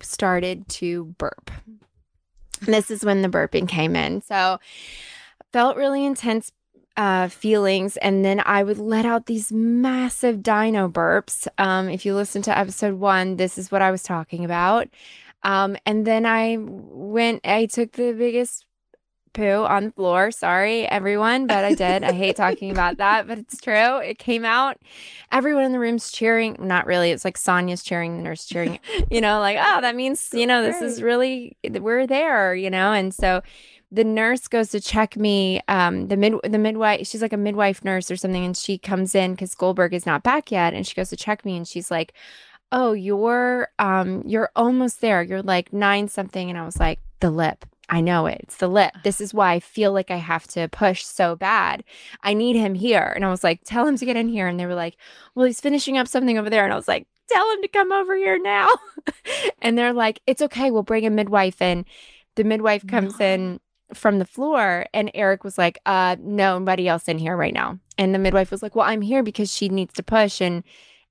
started 0.00 0.68
to 0.68 1.06
burp. 1.18 1.50
And 1.66 2.72
this 2.72 2.90
is 2.90 3.04
when 3.04 3.22
the 3.22 3.28
burping 3.28 3.68
came 3.68 3.96
in. 3.96 4.22
So 4.22 4.58
felt 5.52 5.76
really 5.76 6.04
intense 6.04 6.52
uh, 6.96 7.28
feelings, 7.28 7.96
and 7.98 8.24
then 8.24 8.42
I 8.44 8.62
would 8.62 8.78
let 8.78 9.04
out 9.04 9.26
these 9.26 9.52
massive 9.52 10.42
dino 10.42 10.88
burps. 10.88 11.46
Um, 11.58 11.88
if 11.88 12.06
you 12.06 12.14
listen 12.14 12.42
to 12.42 12.58
episode 12.58 12.94
one, 12.94 13.36
this 13.36 13.58
is 13.58 13.70
what 13.70 13.82
I 13.82 13.90
was 13.90 14.02
talking 14.02 14.44
about. 14.44 14.88
Um, 15.42 15.76
and 15.86 16.06
then 16.06 16.26
I 16.26 16.56
went, 16.58 17.46
I 17.46 17.66
took 17.66 17.92
the 17.92 18.12
biggest 18.12 18.66
poo 19.36 19.64
on 19.64 19.84
the 19.84 19.90
floor. 19.92 20.30
Sorry, 20.30 20.88
everyone, 20.88 21.46
but 21.46 21.64
I 21.64 21.74
did. 21.74 22.02
I 22.02 22.12
hate 22.12 22.36
talking 22.36 22.70
about 22.70 22.96
that, 22.98 23.28
but 23.28 23.38
it's 23.38 23.60
true. 23.60 23.98
It 23.98 24.18
came 24.18 24.44
out. 24.44 24.78
Everyone 25.30 25.64
in 25.64 25.72
the 25.72 25.78
room's 25.78 26.10
cheering. 26.10 26.56
Not 26.58 26.86
really. 26.86 27.10
It's 27.10 27.24
like 27.24 27.36
Sonia's 27.36 27.82
cheering, 27.82 28.16
the 28.16 28.22
nurse 28.22 28.46
cheering. 28.46 28.80
you 29.10 29.20
know, 29.20 29.38
like, 29.38 29.58
oh, 29.60 29.80
that 29.82 29.94
means, 29.94 30.30
you 30.32 30.46
know, 30.46 30.62
this 30.62 30.80
is 30.80 31.02
really, 31.02 31.56
we're 31.62 32.06
there, 32.06 32.54
you 32.54 32.70
know? 32.70 32.92
And 32.92 33.14
so, 33.14 33.42
the 33.90 34.04
nurse 34.04 34.48
goes 34.48 34.70
to 34.70 34.80
check 34.80 35.16
me. 35.16 35.60
Um, 35.68 36.08
the 36.08 36.16
mid 36.16 36.34
the 36.44 36.58
midwife, 36.58 37.06
she's 37.06 37.22
like 37.22 37.32
a 37.32 37.38
midwife 37.38 37.84
nurse 37.84 38.10
or 38.10 38.16
something, 38.16 38.44
and 38.44 38.56
she 38.56 38.78
comes 38.78 39.14
in 39.14 39.32
because 39.32 39.54
Goldberg 39.54 39.94
is 39.94 40.06
not 40.06 40.22
back 40.22 40.50
yet, 40.50 40.74
and 40.74 40.86
she 40.86 40.94
goes 40.94 41.10
to 41.10 41.16
check 41.16 41.44
me, 41.44 41.56
and 41.56 41.66
she's 41.66 41.90
like, 41.90 42.12
"Oh, 42.72 42.92
you're 42.92 43.68
um, 43.78 44.22
you're 44.26 44.50
almost 44.56 45.00
there. 45.00 45.22
You're 45.22 45.42
like 45.42 45.72
nine 45.72 46.08
something," 46.08 46.50
and 46.50 46.58
I 46.58 46.64
was 46.64 46.80
like, 46.80 46.98
"The 47.20 47.30
lip." 47.30 47.64
I 47.88 48.00
know 48.00 48.26
it. 48.26 48.40
It's 48.42 48.56
the 48.56 48.68
lip. 48.68 48.94
This 49.04 49.20
is 49.20 49.32
why 49.32 49.52
I 49.52 49.60
feel 49.60 49.92
like 49.92 50.10
I 50.10 50.16
have 50.16 50.46
to 50.48 50.68
push 50.68 51.04
so 51.04 51.36
bad. 51.36 51.84
I 52.22 52.34
need 52.34 52.56
him 52.56 52.74
here. 52.74 53.12
And 53.14 53.24
I 53.24 53.30
was 53.30 53.44
like, 53.44 53.60
tell 53.64 53.86
him 53.86 53.96
to 53.96 54.04
get 54.04 54.16
in 54.16 54.28
here. 54.28 54.48
And 54.48 54.58
they 54.58 54.66
were 54.66 54.74
like, 54.74 54.96
well, 55.34 55.46
he's 55.46 55.60
finishing 55.60 55.96
up 55.96 56.08
something 56.08 56.36
over 56.36 56.50
there. 56.50 56.64
And 56.64 56.72
I 56.72 56.76
was 56.76 56.88
like, 56.88 57.06
tell 57.30 57.48
him 57.52 57.62
to 57.62 57.68
come 57.68 57.92
over 57.92 58.16
here 58.16 58.40
now. 58.42 58.68
and 59.62 59.78
they're 59.78 59.92
like, 59.92 60.20
it's 60.26 60.42
okay. 60.42 60.72
We'll 60.72 60.82
bring 60.82 61.06
a 61.06 61.10
midwife 61.10 61.62
in. 61.62 61.84
The 62.34 62.44
midwife 62.44 62.86
comes 62.86 63.20
no. 63.20 63.26
in 63.26 63.60
from 63.94 64.18
the 64.18 64.24
floor 64.24 64.86
and 64.92 65.10
Eric 65.14 65.44
was 65.44 65.58
like, 65.58 65.78
uh, 65.86 66.16
nobody 66.20 66.88
else 66.88 67.08
in 67.08 67.18
here 67.18 67.36
right 67.36 67.54
now. 67.54 67.78
And 67.98 68.14
the 68.14 68.18
midwife 68.18 68.50
was 68.50 68.62
like, 68.62 68.74
Well, 68.74 68.86
I'm 68.86 69.02
here 69.02 69.22
because 69.22 69.52
she 69.52 69.68
needs 69.68 69.94
to 69.94 70.02
push. 70.02 70.40
And 70.40 70.64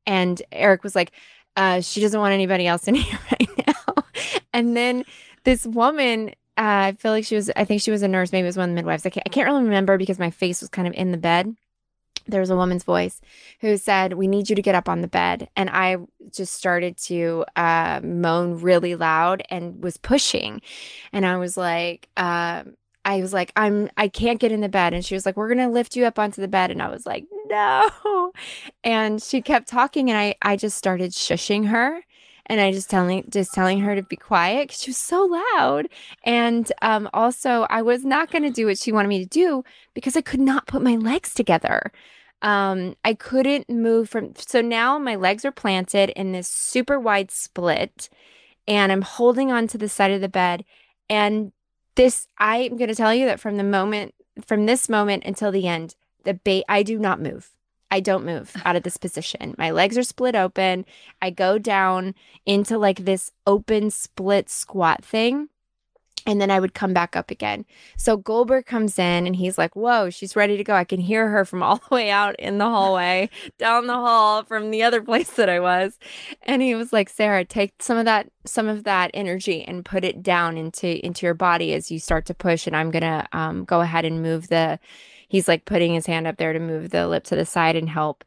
and 0.05 0.41
Eric 0.51 0.83
was 0.83 0.95
like, 0.95 1.11
uh, 1.55 1.81
she 1.81 2.01
doesn't 2.01 2.19
want 2.19 2.33
anybody 2.33 2.67
else 2.67 2.87
in 2.87 2.95
here 2.95 3.19
right 3.31 3.67
now. 3.67 4.03
and 4.53 4.75
then 4.75 5.03
this 5.43 5.65
woman, 5.65 6.29
uh, 6.57 6.91
I 6.91 6.95
feel 6.97 7.11
like 7.11 7.25
she 7.25 7.35
was, 7.35 7.51
I 7.55 7.65
think 7.65 7.81
she 7.81 7.91
was 7.91 8.01
a 8.01 8.07
nurse, 8.07 8.31
maybe 8.31 8.45
it 8.45 8.49
was 8.49 8.57
one 8.57 8.69
of 8.69 8.75
the 8.75 8.75
midwives. 8.75 9.05
I 9.05 9.09
can't, 9.09 9.25
I 9.25 9.29
can't 9.29 9.47
really 9.47 9.63
remember 9.63 9.97
because 9.97 10.19
my 10.19 10.29
face 10.29 10.61
was 10.61 10.69
kind 10.69 10.87
of 10.87 10.93
in 10.93 11.11
the 11.11 11.17
bed 11.17 11.55
there 12.27 12.39
was 12.39 12.49
a 12.49 12.55
woman's 12.55 12.83
voice 12.83 13.21
who 13.61 13.77
said, 13.77 14.13
We 14.13 14.27
need 14.27 14.49
you 14.49 14.55
to 14.55 14.61
get 14.61 14.75
up 14.75 14.89
on 14.89 15.01
the 15.01 15.07
bed. 15.07 15.49
And 15.55 15.69
I 15.69 15.97
just 16.31 16.53
started 16.53 16.97
to 16.97 17.45
uh, 17.55 18.01
moan 18.03 18.59
really 18.61 18.95
loud 18.95 19.43
and 19.49 19.83
was 19.83 19.97
pushing. 19.97 20.61
And 21.13 21.25
I 21.25 21.37
was 21.37 21.57
like, 21.57 22.09
uh, 22.17 22.63
I 23.03 23.21
was 23.21 23.33
like, 23.33 23.51
I'm, 23.55 23.89
I 23.97 24.07
can't 24.07 24.39
get 24.39 24.51
in 24.51 24.61
the 24.61 24.69
bed. 24.69 24.93
And 24.93 25.05
she 25.05 25.13
was 25.13 25.25
like, 25.25 25.37
We're 25.37 25.53
going 25.53 25.67
to 25.67 25.73
lift 25.73 25.95
you 25.95 26.05
up 26.05 26.19
onto 26.19 26.41
the 26.41 26.47
bed. 26.47 26.71
And 26.71 26.81
I 26.81 26.89
was 26.89 27.05
like, 27.05 27.25
No. 27.47 28.31
And 28.83 29.21
she 29.21 29.41
kept 29.41 29.67
talking. 29.67 30.09
And 30.09 30.17
I, 30.17 30.35
I 30.41 30.55
just 30.55 30.77
started 30.77 31.11
shushing 31.11 31.67
her 31.67 32.01
and 32.47 32.61
I 32.61 32.71
just 32.71 32.89
telling 32.89 33.25
just 33.29 33.53
telling 33.53 33.79
her 33.79 33.95
to 33.95 34.03
be 34.03 34.15
quiet 34.15 34.67
because 34.67 34.81
she 34.81 34.91
was 34.91 34.97
so 34.97 35.25
loud. 35.25 35.87
And 36.23 36.71
um, 36.81 37.09
also, 37.13 37.65
I 37.69 37.81
was 37.81 38.05
not 38.05 38.31
going 38.31 38.43
to 38.43 38.51
do 38.51 38.67
what 38.67 38.77
she 38.77 38.91
wanted 38.91 39.07
me 39.09 39.19
to 39.19 39.29
do 39.29 39.63
because 39.93 40.15
I 40.15 40.21
could 40.21 40.39
not 40.39 40.67
put 40.67 40.81
my 40.81 40.95
legs 40.95 41.33
together. 41.33 41.91
Um, 42.45 42.95
I 43.03 43.15
couldn't 43.15 43.69
move 43.69 44.07
from. 44.07 44.33
So 44.37 44.61
now 44.61 44.99
my 44.99 45.15
legs 45.15 45.43
are 45.45 45.51
planted 45.51 46.11
in 46.11 46.31
this 46.31 46.47
super 46.47 46.99
wide 46.99 47.31
split, 47.31 48.07
and 48.67 48.91
I'm 48.91 49.01
holding 49.01 49.51
on 49.51 49.67
to 49.69 49.79
the 49.79 49.89
side 49.89 50.11
of 50.11 50.21
the 50.21 50.29
bed. 50.29 50.63
And 51.09 51.51
this, 51.95 52.27
I'm 52.37 52.77
going 52.77 52.89
to 52.89 52.95
tell 52.95 53.15
you 53.15 53.25
that 53.25 53.39
from 53.39 53.57
the 53.57 53.63
moment, 53.63 54.13
from 54.45 54.67
this 54.67 54.87
moment 54.87 55.23
until 55.25 55.51
the 55.51 55.67
end, 55.67 55.95
the 56.23 56.35
bait, 56.35 56.63
I 56.69 56.83
do 56.83 56.99
not 56.99 57.19
move. 57.19 57.49
I 57.89 57.99
don't 57.99 58.25
move 58.25 58.55
out 58.63 58.75
of 58.75 58.83
this 58.83 58.97
position. 58.97 59.55
My 59.57 59.71
legs 59.71 59.97
are 59.97 60.03
split 60.03 60.35
open. 60.35 60.85
I 61.23 61.31
go 61.31 61.57
down 61.57 62.13
into 62.45 62.77
like 62.77 63.05
this 63.05 63.31
open 63.47 63.89
split 63.89 64.51
squat 64.51 65.03
thing 65.03 65.49
and 66.25 66.41
then 66.41 66.49
I 66.49 66.59
would 66.59 66.73
come 66.73 66.93
back 66.93 67.15
up 67.15 67.29
again. 67.29 67.65
So 67.97 68.17
Goldberg 68.17 68.65
comes 68.65 68.97
in 68.97 69.27
and 69.27 69.35
he's 69.35 69.57
like, 69.57 69.75
Whoa, 69.75 70.09
she's 70.09 70.35
ready 70.35 70.57
to 70.57 70.63
go. 70.63 70.73
I 70.73 70.83
can 70.83 70.99
hear 70.99 71.29
her 71.29 71.45
from 71.45 71.61
all 71.61 71.77
the 71.89 71.95
way 71.95 72.09
out 72.09 72.35
in 72.39 72.57
the 72.57 72.65
hallway, 72.65 73.29
down 73.57 73.87
the 73.87 73.93
hall 73.93 74.43
from 74.43 74.71
the 74.71 74.83
other 74.83 75.01
place 75.01 75.31
that 75.31 75.49
I 75.49 75.59
was. 75.59 75.99
And 76.43 76.61
he 76.61 76.75
was 76.75 76.91
like, 76.91 77.09
Sarah, 77.09 77.45
take 77.45 77.81
some 77.81 77.97
of 77.97 78.05
that, 78.05 78.29
some 78.45 78.67
of 78.67 78.83
that 78.83 79.11
energy 79.13 79.63
and 79.63 79.85
put 79.85 80.03
it 80.03 80.23
down 80.23 80.57
into 80.57 81.05
into 81.05 81.25
your 81.25 81.35
body 81.35 81.73
as 81.73 81.91
you 81.91 81.99
start 81.99 82.25
to 82.27 82.33
push. 82.33 82.67
And 82.67 82.75
I'm 82.75 82.91
gonna 82.91 83.27
um, 83.31 83.65
go 83.65 83.81
ahead 83.81 84.05
and 84.05 84.21
move 84.21 84.47
the 84.47 84.79
he's 85.27 85.47
like 85.47 85.65
putting 85.65 85.93
his 85.93 86.05
hand 86.05 86.27
up 86.27 86.37
there 86.37 86.53
to 86.53 86.59
move 86.59 86.89
the 86.89 87.07
lip 87.07 87.23
to 87.25 87.35
the 87.35 87.45
side 87.45 87.75
and 87.75 87.89
help 87.89 88.23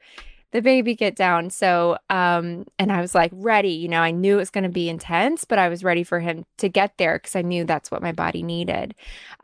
the 0.53 0.63
baby 0.63 0.95
get 0.95 1.15
down. 1.15 1.51
So, 1.51 1.99
um, 2.09 2.65
and 2.79 2.91
I 2.91 3.01
was 3.01 3.15
like 3.15 3.31
ready, 3.35 3.71
you 3.71 3.89
know, 3.89 4.01
I 4.01 4.11
knew 4.11 4.37
it 4.37 4.41
was 4.41 4.51
going 4.51 4.65
to 4.65 4.71
be 4.71 4.89
intense, 4.89 5.45
but 5.45 5.59
I 5.59 5.69
was 5.69 5.85
ready 5.85 6.05
for 6.05 6.21
him 6.21 6.45
to 6.59 6.69
get 6.69 6.97
there 6.97 7.19
because 7.19 7.37
I 7.37 7.43
knew 7.43 7.65
that's 7.65 7.91
what 7.91 8.03
my 8.03 8.13
body 8.13 8.43
needed. 8.43 8.95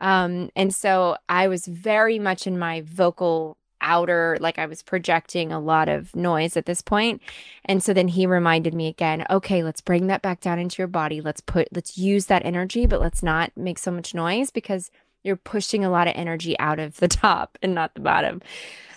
Um, 0.01 0.49
and 0.55 0.73
so 0.73 1.17
I 1.29 1.47
was 1.47 1.67
very 1.67 2.17
much 2.17 2.47
in 2.47 2.57
my 2.57 2.81
vocal 2.81 3.57
outer, 3.81 4.37
like 4.41 4.57
I 4.57 4.65
was 4.65 4.81
projecting 4.81 5.51
a 5.51 5.59
lot 5.59 5.89
of 5.89 6.15
noise 6.15 6.57
at 6.57 6.65
this 6.65 6.81
point. 6.81 7.21
And 7.65 7.83
so 7.83 7.93
then 7.93 8.07
he 8.07 8.25
reminded 8.25 8.73
me 8.73 8.87
again, 8.87 9.25
okay, 9.29 9.63
let's 9.63 9.81
bring 9.81 10.07
that 10.07 10.23
back 10.23 10.41
down 10.41 10.57
into 10.57 10.81
your 10.81 10.87
body. 10.87 11.21
Let's 11.21 11.41
put, 11.41 11.67
let's 11.71 11.97
use 11.97 12.25
that 12.25 12.45
energy, 12.45 12.87
but 12.87 12.99
let's 12.99 13.21
not 13.21 13.51
make 13.55 13.77
so 13.77 13.91
much 13.91 14.15
noise 14.15 14.49
because 14.49 14.89
you're 15.23 15.35
pushing 15.35 15.85
a 15.85 15.89
lot 15.89 16.07
of 16.07 16.13
energy 16.15 16.57
out 16.59 16.79
of 16.79 16.97
the 16.97 17.07
top 17.07 17.57
and 17.61 17.75
not 17.75 17.93
the 17.93 18.01
bottom. 18.01 18.41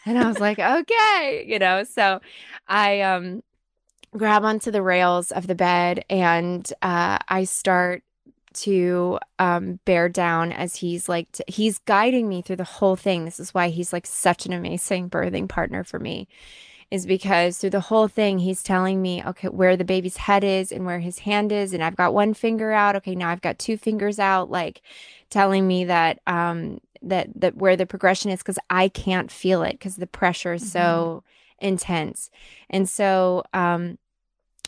And 0.09 0.19
I 0.19 0.27
was 0.27 0.41
like, 0.41 0.59
okay, 0.59 1.45
you 1.47 1.59
know, 1.59 1.85
so 1.85 2.21
I 2.67 3.03
um 3.03 3.43
grab 4.17 4.43
onto 4.45 4.71
the 4.71 4.83
rails 4.83 5.31
of 5.33 5.47
the 5.47 5.55
bed 5.55 6.05
and 6.09 6.73
uh, 6.81 7.19
I 7.29 7.45
start 7.45 8.03
to 8.55 9.19
um, 9.39 9.79
bear 9.85 10.09
down 10.09 10.51
as 10.51 10.77
he's 10.77 11.09
like 11.09 11.29
he's 11.47 11.79
guiding 11.79 12.29
me 12.29 12.41
through 12.43 12.57
the 12.57 12.65
whole 12.65 12.97
thing. 12.97 13.25
This 13.25 13.39
is 13.39 13.53
why 13.53 13.69
he's 13.69 13.93
like 13.93 14.07
such 14.07 14.47
an 14.47 14.53
amazing 14.53 15.11
birthing 15.11 15.49
partner 15.49 15.85
for 15.85 15.99
me. 15.99 16.27
Is 16.91 17.05
because 17.05 17.59
through 17.59 17.69
the 17.71 17.81
whole 17.81 18.09
thing, 18.09 18.39
he's 18.39 18.63
telling 18.63 19.03
me, 19.03 19.23
okay, 19.23 19.49
where 19.49 19.77
the 19.77 19.85
baby's 19.85 20.17
head 20.17 20.43
is 20.43 20.73
and 20.73 20.87
where 20.87 21.01
his 21.01 21.19
hand 21.19 21.53
is. 21.53 21.75
And 21.75 21.85
I've 21.85 21.97
got 21.97 22.15
one 22.15 22.33
finger 22.33 22.73
out. 22.73 22.97
Okay, 22.97 23.15
now 23.15 23.29
I've 23.29 23.43
got 23.43 23.59
two 23.59 23.77
fingers 23.77 24.19
out, 24.19 24.51
like 24.51 24.81
telling 25.29 25.69
me 25.69 25.85
that 25.85 26.21
um, 26.27 26.81
that 27.03 27.29
that 27.35 27.57
where 27.57 27.77
the 27.77 27.87
progression 27.87 28.31
is 28.31 28.41
because 28.41 28.59
I 28.71 28.89
can't 28.89 29.31
feel 29.31 29.63
it 29.63 29.73
because 29.73 29.97
the 29.97 30.07
pressure 30.07 30.53
is 30.53 30.63
mm-hmm. 30.63 30.71
so 30.71 31.25
intense. 31.59 32.31
And 32.71 32.89
so 32.89 33.45
um 33.53 33.99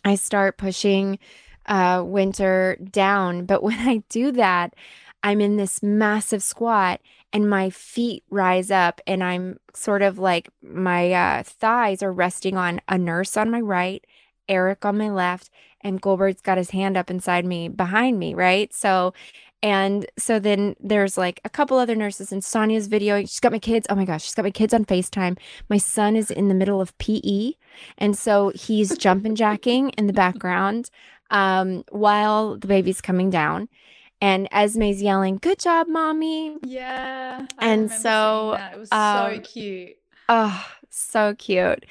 I 0.05 0.15
start 0.15 0.59
pushing 0.59 1.19
uh 1.67 2.03
winter 2.07 2.77
down, 2.91 3.45
but 3.47 3.63
when 3.65 3.79
I 3.79 4.03
do 4.09 4.33
that, 4.33 4.75
I'm 5.23 5.41
in 5.41 5.57
this 5.57 5.83
massive 5.83 6.43
squat 6.43 7.01
and 7.33 7.49
my 7.49 7.71
feet 7.71 8.25
rise 8.31 8.71
up 8.71 9.01
and 9.07 9.23
I'm 9.23 9.61
sort 9.75 10.03
of 10.03 10.19
like 10.19 10.49
my 10.63 11.13
uh, 11.13 11.43
thighs 11.43 12.03
are 12.03 12.13
resting 12.13 12.57
on 12.57 12.81
a 12.89 12.99
nurse 12.99 13.37
on 13.37 13.51
my 13.51 13.61
right, 13.61 14.05
Eric 14.49 14.85
on 14.85 14.99
my 14.99 15.11
left, 15.11 15.51
and 15.81 16.01
Goldberg's 16.01 16.41
got 16.41 16.59
his 16.59 16.71
hand 16.71 16.97
up 16.97 17.11
inside 17.11 17.45
me 17.45 17.69
behind 17.69 18.19
me, 18.19 18.35
right? 18.35 18.73
So 18.73 19.15
and 19.63 20.07
so 20.19 20.39
then 20.39 20.75
there's 20.81 21.19
like 21.19 21.41
a 21.45 21.51
couple 21.51 21.79
other 21.79 21.95
nurses 21.95 22.33
in 22.33 22.41
Sonia's 22.41 22.87
video. 22.87 23.21
She's 23.21 23.41
got 23.41 23.53
my 23.53 23.59
kids. 23.59 23.87
Oh 23.91 23.95
my 23.95 24.07
gosh, 24.07 24.25
she's 24.25 24.35
got 24.35 24.45
my 24.45 24.51
kids 24.51 24.73
on 24.73 24.85
FaceTime. 24.87 25.39
My 25.69 25.77
son 25.77 26.17
is 26.17 26.31
in 26.31 26.49
the 26.49 26.55
middle 26.55 26.81
of 26.81 26.97
PE. 26.99 27.53
And 27.99 28.17
so 28.17 28.53
he's 28.55 28.97
jumping 28.99 29.35
jacking 29.35 29.91
in 29.91 30.07
the 30.07 30.13
background 30.15 30.91
um, 31.31 31.85
while 31.91 32.57
the 32.57 32.67
baby's 32.67 33.01
coming 33.01 33.29
down. 33.29 33.69
And 34.23 34.49
Esme's 34.51 35.03
yelling, 35.03 35.37
Good 35.37 35.59
job, 35.59 35.89
mommy. 35.89 36.57
Yeah. 36.63 37.47
I 37.59 37.69
and 37.69 37.91
so 37.91 38.59
it 38.73 38.79
was 38.79 38.93
um, 38.93 39.35
so 39.35 39.41
cute. 39.41 39.97
Oh, 40.29 40.67
so 40.91 41.35
cute. 41.35 41.85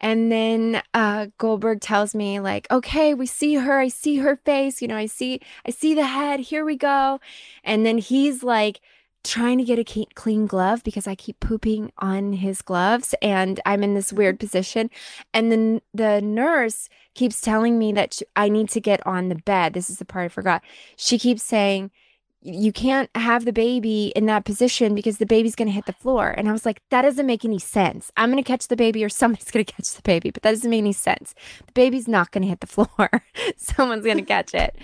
And 0.00 0.30
then 0.30 0.82
uh, 0.94 1.28
Goldberg 1.38 1.80
tells 1.80 2.14
me, 2.14 2.38
like, 2.40 2.70
okay, 2.70 3.14
we 3.14 3.26
see 3.26 3.54
her. 3.54 3.78
I 3.78 3.88
see 3.88 4.16
her 4.16 4.36
face. 4.36 4.82
You 4.82 4.88
know, 4.88 4.96
I 4.96 5.06
see, 5.06 5.40
I 5.66 5.70
see 5.70 5.94
the 5.94 6.06
head. 6.06 6.40
Here 6.40 6.64
we 6.64 6.76
go. 6.76 7.20
And 7.64 7.86
then 7.86 7.98
he's 7.98 8.42
like, 8.42 8.80
trying 9.26 9.58
to 9.58 9.64
get 9.64 9.78
a 9.78 10.06
clean 10.14 10.46
glove 10.46 10.84
because 10.84 11.08
I 11.08 11.16
keep 11.16 11.40
pooping 11.40 11.90
on 11.98 12.34
his 12.34 12.62
gloves 12.62 13.12
and 13.20 13.58
I'm 13.66 13.82
in 13.82 13.94
this 13.94 14.12
weird 14.12 14.38
position. 14.38 14.88
And 15.34 15.50
then 15.50 15.80
the 15.92 16.20
nurse 16.20 16.88
keeps 17.14 17.40
telling 17.40 17.76
me 17.76 17.92
that 17.94 18.22
I 18.36 18.48
need 18.48 18.68
to 18.70 18.80
get 18.80 19.04
on 19.04 19.28
the 19.28 19.34
bed. 19.34 19.72
This 19.72 19.90
is 19.90 19.98
the 19.98 20.04
part 20.04 20.26
I 20.26 20.28
forgot. 20.28 20.62
She 20.94 21.18
keeps 21.18 21.42
saying, 21.42 21.90
you 22.46 22.72
can't 22.72 23.10
have 23.16 23.44
the 23.44 23.52
baby 23.52 24.12
in 24.14 24.26
that 24.26 24.44
position 24.44 24.94
because 24.94 25.18
the 25.18 25.26
baby's 25.26 25.56
going 25.56 25.66
to 25.66 25.74
hit 25.74 25.86
the 25.86 25.92
floor. 25.92 26.28
And 26.28 26.48
I 26.48 26.52
was 26.52 26.64
like, 26.64 26.80
that 26.90 27.02
doesn't 27.02 27.26
make 27.26 27.44
any 27.44 27.58
sense. 27.58 28.12
I'm 28.16 28.30
going 28.30 28.42
to 28.42 28.46
catch 28.46 28.68
the 28.68 28.76
baby 28.76 29.02
or 29.04 29.08
somebody's 29.08 29.50
going 29.50 29.64
to 29.64 29.72
catch 29.72 29.92
the 29.94 30.02
baby, 30.02 30.30
but 30.30 30.44
that 30.44 30.52
doesn't 30.52 30.70
make 30.70 30.78
any 30.78 30.92
sense. 30.92 31.34
The 31.66 31.72
baby's 31.72 32.06
not 32.06 32.30
going 32.30 32.42
to 32.42 32.48
hit 32.48 32.60
the 32.60 32.66
floor. 32.68 33.10
Someone's 33.56 34.04
going 34.04 34.18
to 34.18 34.24
catch 34.24 34.54
it. 34.54 34.76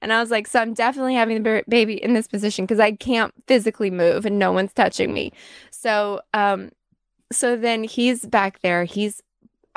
And 0.00 0.14
I 0.14 0.20
was 0.20 0.30
like, 0.30 0.46
so 0.46 0.60
I'm 0.60 0.72
definitely 0.72 1.14
having 1.14 1.42
the 1.42 1.62
baby 1.68 2.02
in 2.02 2.14
this 2.14 2.26
position 2.26 2.64
because 2.64 2.80
I 2.80 2.92
can't 2.92 3.34
physically 3.46 3.90
move 3.90 4.24
and 4.24 4.38
no 4.38 4.52
one's 4.52 4.72
touching 4.72 5.12
me. 5.12 5.32
So, 5.70 6.22
um, 6.32 6.70
so 7.30 7.54
then 7.54 7.84
he's 7.84 8.24
back 8.24 8.60
there. 8.62 8.84
He's 8.84 9.22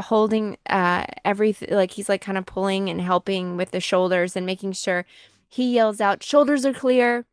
holding 0.02 0.58
uh 0.72 1.06
everything 1.24 1.70
like 1.70 1.92
he's 1.92 2.10
like 2.10 2.20
kind 2.20 2.36
of 2.36 2.48
pulling 2.48 2.90
and 2.90 3.00
helping 3.00 3.58
with 3.58 3.70
the 3.70 3.80
shoulders 3.80 4.36
and 4.36 4.44
making 4.44 4.72
sure 4.72 5.06
he 5.48 5.76
yells 5.76 6.02
out 6.02 6.24
shoulders 6.24 6.66
are 6.66 6.74
clear 6.74 7.28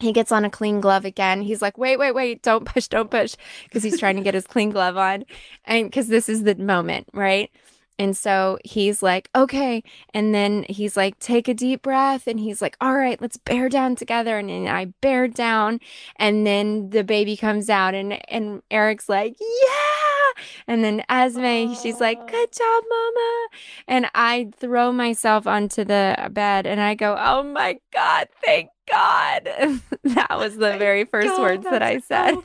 he 0.00 0.12
gets 0.12 0.32
on 0.32 0.44
a 0.44 0.50
clean 0.50 0.80
glove 0.80 1.04
again. 1.04 1.42
He's 1.42 1.62
like, 1.62 1.76
wait, 1.78 1.98
wait, 1.98 2.12
wait, 2.12 2.42
don't 2.42 2.64
push, 2.64 2.88
don't 2.88 3.10
push, 3.10 3.34
because 3.64 3.82
he's 3.82 3.98
trying 3.98 4.16
to 4.16 4.22
get 4.22 4.34
his 4.34 4.46
clean 4.46 4.70
glove 4.70 4.96
on. 4.96 5.24
And 5.64 5.86
because 5.86 6.08
this 6.08 6.28
is 6.28 6.44
the 6.44 6.54
moment, 6.54 7.08
right? 7.12 7.50
And 7.98 8.16
so 8.16 8.58
he's 8.64 9.02
like, 9.02 9.28
okay. 9.34 9.82
And 10.14 10.34
then 10.34 10.64
he's 10.68 10.96
like, 10.96 11.18
take 11.18 11.48
a 11.48 11.54
deep 11.54 11.82
breath. 11.82 12.26
And 12.26 12.38
he's 12.38 12.62
like, 12.62 12.76
all 12.80 12.94
right, 12.94 13.20
let's 13.20 13.36
bear 13.36 13.68
down 13.68 13.96
together. 13.96 14.38
And 14.38 14.48
then 14.48 14.68
I 14.68 14.86
bear 15.00 15.26
down. 15.26 15.80
And 16.16 16.46
then 16.46 16.90
the 16.90 17.04
baby 17.04 17.36
comes 17.36 17.68
out, 17.68 17.94
and, 17.94 18.18
and 18.30 18.62
Eric's 18.70 19.08
like, 19.08 19.36
yeah. 19.40 20.42
And 20.66 20.84
then 20.84 21.02
Esme, 21.08 21.74
she's 21.74 22.00
like, 22.00 22.18
good 22.30 22.52
job, 22.52 22.84
mama. 22.88 23.48
And 23.86 24.06
I 24.14 24.50
throw 24.56 24.92
myself 24.92 25.46
onto 25.46 25.84
the 25.84 26.28
bed 26.30 26.66
and 26.66 26.80
I 26.80 26.94
go, 26.94 27.16
oh 27.18 27.42
my 27.42 27.78
God, 27.92 28.28
thank 28.44 28.70
God. 28.90 29.44
that 30.04 30.38
was 30.38 30.56
the 30.56 30.76
very 30.78 31.04
first 31.04 31.28
God, 31.28 31.40
words 31.40 31.64
that 31.64 31.82
I 31.82 31.98
said. 31.98 32.36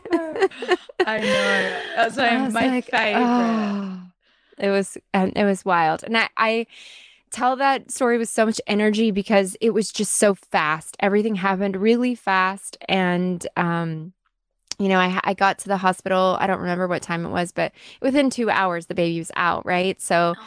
I 1.06 1.20
know. 1.20 1.82
That's 1.96 2.18
my, 2.18 2.50
my 2.50 2.68
like, 2.68 2.86
favorite. 2.86 3.24
Oh, 3.24 4.03
it 4.58 4.70
was 4.70 4.98
it 5.14 5.46
was 5.46 5.66
wild. 5.66 6.04
And 6.04 6.18
I, 6.18 6.30
I 6.38 6.68
tell 7.32 7.56
that 7.56 7.92
story 7.92 8.18
with 8.18 8.30
so 8.30 8.46
much 8.46 8.62
energy 8.68 9.12
because 9.12 9.58
it 9.62 9.72
was 9.72 9.92
just 9.92 10.18
so 10.18 10.36
fast. 10.36 10.96
Everything 11.00 11.36
happened 11.36 11.76
really 11.76 12.16
fast. 12.16 12.78
And 12.88 13.46
um, 13.58 14.14
you 14.80 14.88
know, 14.88 15.00
I 15.00 15.20
I 15.24 15.34
got 15.34 15.60
to 15.60 15.68
the 15.68 15.78
hospital. 15.78 16.38
I 16.40 16.48
don't 16.48 16.60
remember 16.60 16.88
what 16.88 17.02
time 17.02 17.26
it 17.26 17.30
was, 17.30 17.52
but 17.52 17.72
within 18.02 18.30
two 18.30 18.50
hours 18.50 18.86
the 18.86 18.96
baby 18.96 19.20
was 19.20 19.32
out, 19.36 19.66
right? 19.66 20.02
So 20.02 20.36
oh 20.38 20.44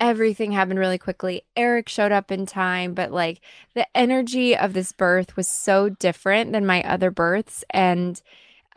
everything 0.00 0.52
happened 0.52 0.78
really 0.78 0.98
quickly. 0.98 1.42
Eric 1.56 1.88
showed 1.88 2.10
up 2.10 2.32
in 2.32 2.46
time, 2.46 2.94
but 2.94 3.12
like 3.12 3.40
the 3.74 3.86
energy 3.96 4.56
of 4.56 4.72
this 4.72 4.92
birth 4.92 5.36
was 5.36 5.46
so 5.46 5.90
different 5.90 6.52
than 6.52 6.66
my 6.66 6.82
other 6.82 7.10
births. 7.10 7.64
And 7.70 8.20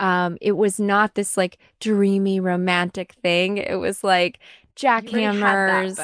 um, 0.04 0.38
it 0.42 0.52
was 0.58 0.82
not 0.82 1.16
this 1.16 1.38
like 1.38 1.58
dreamy 1.80 2.42
romantic 2.42 3.14
thing. 3.24 3.58
It 3.58 3.76
was 3.76 4.04
like 4.04 4.38
jackhammers. 4.76 5.98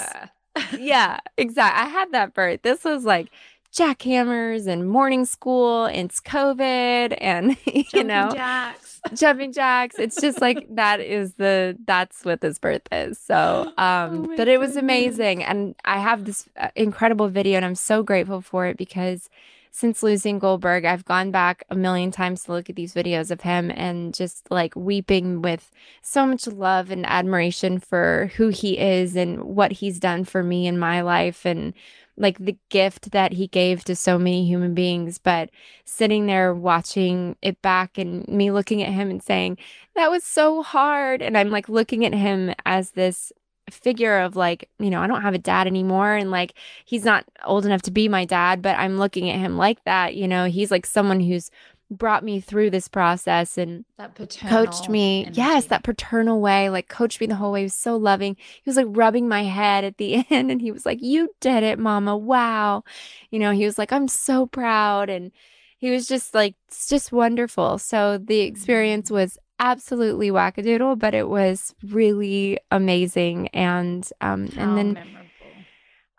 yeah, 0.78 1.20
exactly. 1.36 1.82
I 1.86 1.90
had 1.90 2.14
that 2.14 2.34
birth. 2.34 2.62
This 2.62 2.86
was 2.86 3.04
like 3.04 3.28
jackhammers 3.76 4.68
and 4.68 4.90
morning 4.90 5.26
school 5.26 5.86
and 5.86 6.10
it's 6.10 6.20
COVID 6.22 7.16
and 7.22 7.56
you 7.66 7.84
Jumping 7.84 8.08
know 8.08 8.32
jacks. 8.34 9.02
jumping 9.14 9.52
jacks. 9.52 10.00
It's 10.00 10.20
just 10.20 10.40
like 10.40 10.66
that 10.76 11.02
is 11.02 11.34
the 11.34 11.78
that's 11.86 12.24
what 12.24 12.40
this 12.40 12.58
birth 12.58 12.82
is. 12.94 13.20
So 13.20 13.72
um 13.78 14.28
oh 14.32 14.34
but 14.38 14.48
it 14.48 14.62
was 14.62 14.78
amazing 14.78 15.44
and 15.44 15.76
I 15.84 16.00
have 16.00 16.24
this 16.24 16.48
uh, 16.58 16.70
incredible 16.78 17.28
video 17.28 17.58
and 17.58 17.66
I'm 17.66 17.76
so 17.76 18.02
grateful 18.02 18.40
for 18.42 18.66
it 18.66 18.78
because 18.78 19.30
since 19.72 20.04
losing 20.04 20.40
Goldberg, 20.40 20.86
I've 20.86 21.06
gone 21.06 21.32
back 21.32 21.64
a 21.70 21.76
million 21.76 22.12
times 22.12 22.44
to 22.44 22.52
look 22.52 22.70
at 22.70 22.76
these 22.76 22.94
videos 22.94 23.32
of 23.32 23.41
him 23.41 23.72
and 23.72 24.14
just 24.14 24.50
like 24.52 24.76
weeping 24.76 25.41
with 25.41 25.72
so 26.02 26.26
much 26.26 26.48
love 26.48 26.91
and 26.91 27.06
admiration 27.06 27.80
for 27.80 28.32
who 28.36 28.50
he 28.50 28.78
is 28.78 29.16
and 29.16 29.44
what 29.44 29.74
he's 29.74 30.00
done 30.00 30.26
for 30.26 30.44
me 30.44 30.68
in 30.68 30.78
my 30.80 31.02
life 31.02 31.46
and 31.46 31.74
like 32.18 32.38
the 32.38 32.58
gift 32.70 33.12
that 33.12 33.32
he 33.32 33.48
gave 33.48 33.84
to 33.86 33.96
so 33.96 34.20
many 34.20 34.46
human 34.46 34.74
beings. 34.74 35.18
But 35.18 35.50
sitting 35.86 36.26
there 36.26 36.54
watching 36.54 37.38
it 37.41 37.62
back 37.62 37.98
and 37.98 38.28
me 38.28 38.52
looking 38.52 38.84
at 38.84 38.91
him 38.91 39.10
and 39.10 39.24
saying, 39.24 39.58
that 39.96 40.12
was 40.12 40.24
so 40.24 40.62
hard. 40.62 41.22
And 41.22 41.38
I'm 41.38 41.50
like 41.50 41.70
looking 41.70 42.06
at 42.06 42.14
him 42.14 42.54
as 42.66 42.91
this 42.91 43.32
figure 43.70 44.20
of 44.20 44.36
like, 44.36 44.70
you 44.80 44.90
know, 44.90 45.02
I 45.02 45.08
don't 45.08 45.22
have 45.22 45.34
a 45.34 45.40
dad 45.40 45.68
anymore. 45.68 46.14
And 46.14 46.32
like, 46.32 46.54
he's 46.86 47.06
not 47.06 47.26
old 47.46 47.66
enough 47.66 47.82
to 47.84 47.91
be 47.91 48.08
my 48.08 48.26
dad, 48.26 48.62
but 48.62 48.78
I'm 48.78 48.98
looking 48.98 49.30
at 49.30 49.40
him 49.40 49.58
like 49.58 49.84
that. 49.86 50.16
You 50.16 50.28
know, 50.28 50.46
he's 50.46 50.72
like 50.72 50.86
someone 50.86 51.20
who's 51.20 51.50
brought 51.91 52.24
me 52.24 52.40
through 52.40 52.70
this 52.70 52.88
process 52.88 53.58
and 53.58 53.84
that 53.98 54.14
paternal 54.14 54.66
coached 54.66 54.90
me. 54.90 55.24
energy. 55.24 55.41
Yes, 55.41 55.66
that 55.66 55.84
paternal 55.84 56.40
way, 56.40 56.70
like 56.70 56.88
coached 56.88 57.20
me 57.20 57.28
the 57.28 57.36
whole 57.36 57.52
way. 57.52 57.62
He 57.62 57.66
was 57.66 57.74
so 57.74 57.98
loving. 57.98 58.36
He 58.36 58.70
was 58.70 58.78
like 58.78 58.86
rubbing 58.90 59.28
my 59.28 59.44
head 59.44 59.84
at 59.84 59.98
the 59.98 60.24
end 60.30 60.52
and 60.52 60.62
he 60.62 60.72
was 60.72 60.86
like, 60.86 61.02
You 61.02 61.30
did 61.40 61.64
it, 61.64 61.80
mama. 61.80 62.16
Wow. 62.16 62.84
You 63.32 63.40
know, 63.40 63.52
he 63.52 63.66
was 63.66 63.78
like, 63.78 63.91
I'm 63.91 64.08
so 64.08 64.46
proud. 64.46 65.10
And 65.10 65.32
he 65.80 65.90
was 65.90 66.08
just 66.08 66.34
like, 66.34 66.56
it's 66.68 66.88
just 66.88 67.12
wonderful. 67.12 67.78
So 67.80 68.18
the 68.18 68.40
mm-hmm. 68.41 68.54
experience 68.54 69.10
was 69.10 69.38
absolutely 69.60 70.31
wackadoodle, 70.31 70.98
but 70.99 71.14
it 71.14 71.27
was 71.30 71.73
really 71.84 72.60
amazing. 72.72 73.48
And 73.49 74.07
um 74.22 74.48
How 74.56 74.64
and 74.64 74.77
then 74.77 74.94
memorable. 74.94 75.65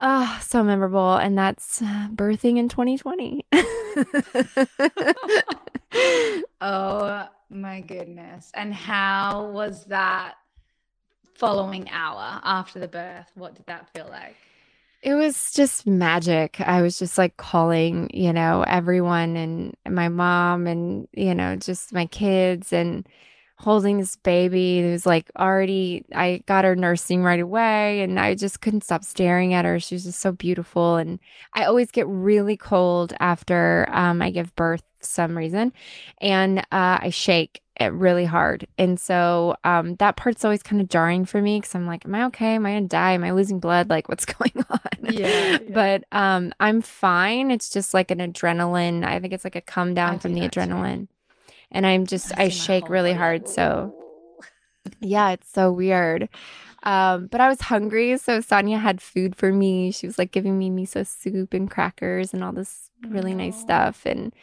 oh 0.01 0.39
so 0.43 0.63
memorable. 0.63 1.17
And 1.17 1.37
that's 1.39 1.81
birthing 1.83 2.59
in 2.59 2.69
2020. 2.69 3.45
Oh 6.61 7.27
my 7.49 7.81
goodness. 7.81 8.51
And 8.55 8.75
how 8.75 9.51
was 9.51 9.85
that 9.87 10.35
following 11.35 11.89
hour 11.91 12.41
after 12.45 12.79
the 12.79 12.89
birth? 12.89 13.31
What 13.35 13.55
did 13.55 13.67
that 13.67 13.89
feel 13.95 14.09
like? 14.11 14.37
It 15.03 15.15
was 15.15 15.53
just 15.53 15.87
magic. 15.87 16.61
I 16.61 16.83
was 16.83 16.99
just 16.99 17.17
like 17.17 17.39
calling, 17.39 18.11
you 18.13 18.33
know, 18.35 18.65
everyone 18.67 19.35
and 19.37 19.75
my 19.89 20.09
mom 20.11 20.67
and, 20.67 21.09
you 21.13 21.35
know, 21.35 21.57
just 21.57 21.93
my 21.95 22.05
kids 22.07 22.73
and 22.73 23.09
holding 23.61 23.99
this 23.99 24.17
baby. 24.17 24.79
It 24.79 24.91
was 24.91 25.05
like 25.05 25.31
already, 25.39 26.07
I 26.15 26.43
got 26.47 26.65
her 26.65 26.75
nursing 26.75 27.23
right 27.23 27.41
away 27.41 28.01
and 28.01 28.19
I 28.19 28.35
just 28.35 28.63
couldn't 28.63 28.85
stop 28.85 29.05
staring 29.05 29.53
at 29.53 29.67
her. 29.67 29.79
She 29.79 29.95
was 29.95 30.05
just 30.05 30.21
so 30.21 30.33
beautiful. 30.33 30.97
And 30.97 31.21
I 31.53 31.65
always 31.65 31.91
get 31.91 32.07
really 32.09 32.57
cold 32.57 33.13
after 33.21 33.87
um, 33.91 34.23
I 34.23 34.31
give 34.31 34.57
birth 34.57 34.83
for 34.99 35.05
some 35.05 35.37
reason. 35.37 35.75
And 36.23 36.61
uh, 36.61 36.99
I 37.03 37.11
shake 37.11 37.61
it 37.77 37.93
really 37.93 38.25
hard. 38.25 38.67
And 38.79 38.99
so 38.99 39.57
um, 39.65 39.97
that 39.97 40.17
part's 40.17 40.43
always 40.43 40.63
kind 40.63 40.81
of 40.81 40.89
jarring 40.89 41.27
for 41.27 41.43
me 41.43 41.61
because 41.61 41.75
I'm 41.75 41.87
like, 41.87 42.07
am 42.07 42.15
I 42.15 42.25
okay? 42.27 42.55
Am 42.55 42.65
I 42.65 42.75
gonna 42.75 42.89
die? 42.89 43.13
Am 43.13 43.25
I 43.25 43.33
losing 43.33 43.61
blood? 43.61 43.91
Like, 43.91 44.09
what's 44.09 44.25
going 44.27 44.65
on? 44.71 44.81
Yeah, 45.15 45.29
yeah. 45.29 45.59
but 45.71 46.05
um, 46.13 46.55
I'm 46.61 46.81
fine. 46.81 47.51
It's 47.51 47.69
just 47.69 47.93
like 47.93 48.11
an 48.11 48.21
adrenaline. 48.21 49.05
I 49.05 49.21
think 49.21 49.35
it's 49.35 49.45
like 49.45 49.57
a 49.57 49.61
come 49.61 49.93
down 49.93 50.19
from 50.19 50.33
the 50.33 50.41
adrenaline. 50.41 51.09
too. 51.09 51.09
And 51.71 51.87
I'm 51.87 52.07
just, 52.07 52.37
I 52.39 52.49
see 52.49 52.59
shake 52.59 52.89
really 52.89 53.13
hard. 53.13 53.49
So 53.49 53.95
yeah, 55.01 55.31
it's 55.31 55.51
so 55.51 55.73
weird. 55.73 56.29
Um, 56.83 57.27
but 57.27 57.41
I 57.41 57.49
was 57.49 57.61
hungry, 57.61 58.17
so 58.17 58.41
Sonia 58.41 58.79
had 58.79 59.03
food 59.03 59.37
for 59.37 59.53
me. 59.53 59.91
She 59.91 60.07
was 60.07 60.19
like 60.19 60.33
giving 60.33 60.59
me 60.59 60.71
miso 60.71 61.07
soup 61.07 61.53
and 61.53 61.71
crackers 61.71 62.33
and 62.33 62.43
all 62.43 62.53
this 62.53 62.91
really 63.07 63.35
nice 63.35 63.61
stuff. 63.61 64.07
And 64.07 64.35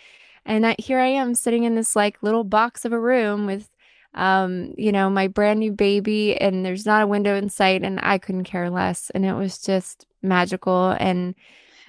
and 0.46 0.66
I, 0.66 0.76
here 0.78 1.00
I 1.00 1.08
am 1.08 1.36
sitting 1.36 1.64
in 1.64 1.76
this 1.76 1.96
like 1.96 2.22
little 2.22 2.44
box 2.44 2.86
of 2.86 2.94
a 2.94 3.00
room 3.00 3.46
with 3.48 3.70
um, 4.14 4.74
you 4.78 4.92
know, 4.92 5.10
my 5.10 5.28
brand 5.28 5.60
new 5.60 5.72
baby 5.72 6.36
and 6.40 6.66
there's 6.66 6.86
not 6.86 7.04
a 7.04 7.08
window 7.08 7.36
in 7.36 7.50
sight 7.50 7.84
and 7.84 8.00
I 8.02 8.18
couldn't 8.18 8.46
care 8.46 8.70
less. 8.70 9.12
And 9.12 9.26
it 9.26 9.34
was 9.34 9.60
just 9.60 10.08
magical. 10.24 10.96
And 11.00 11.36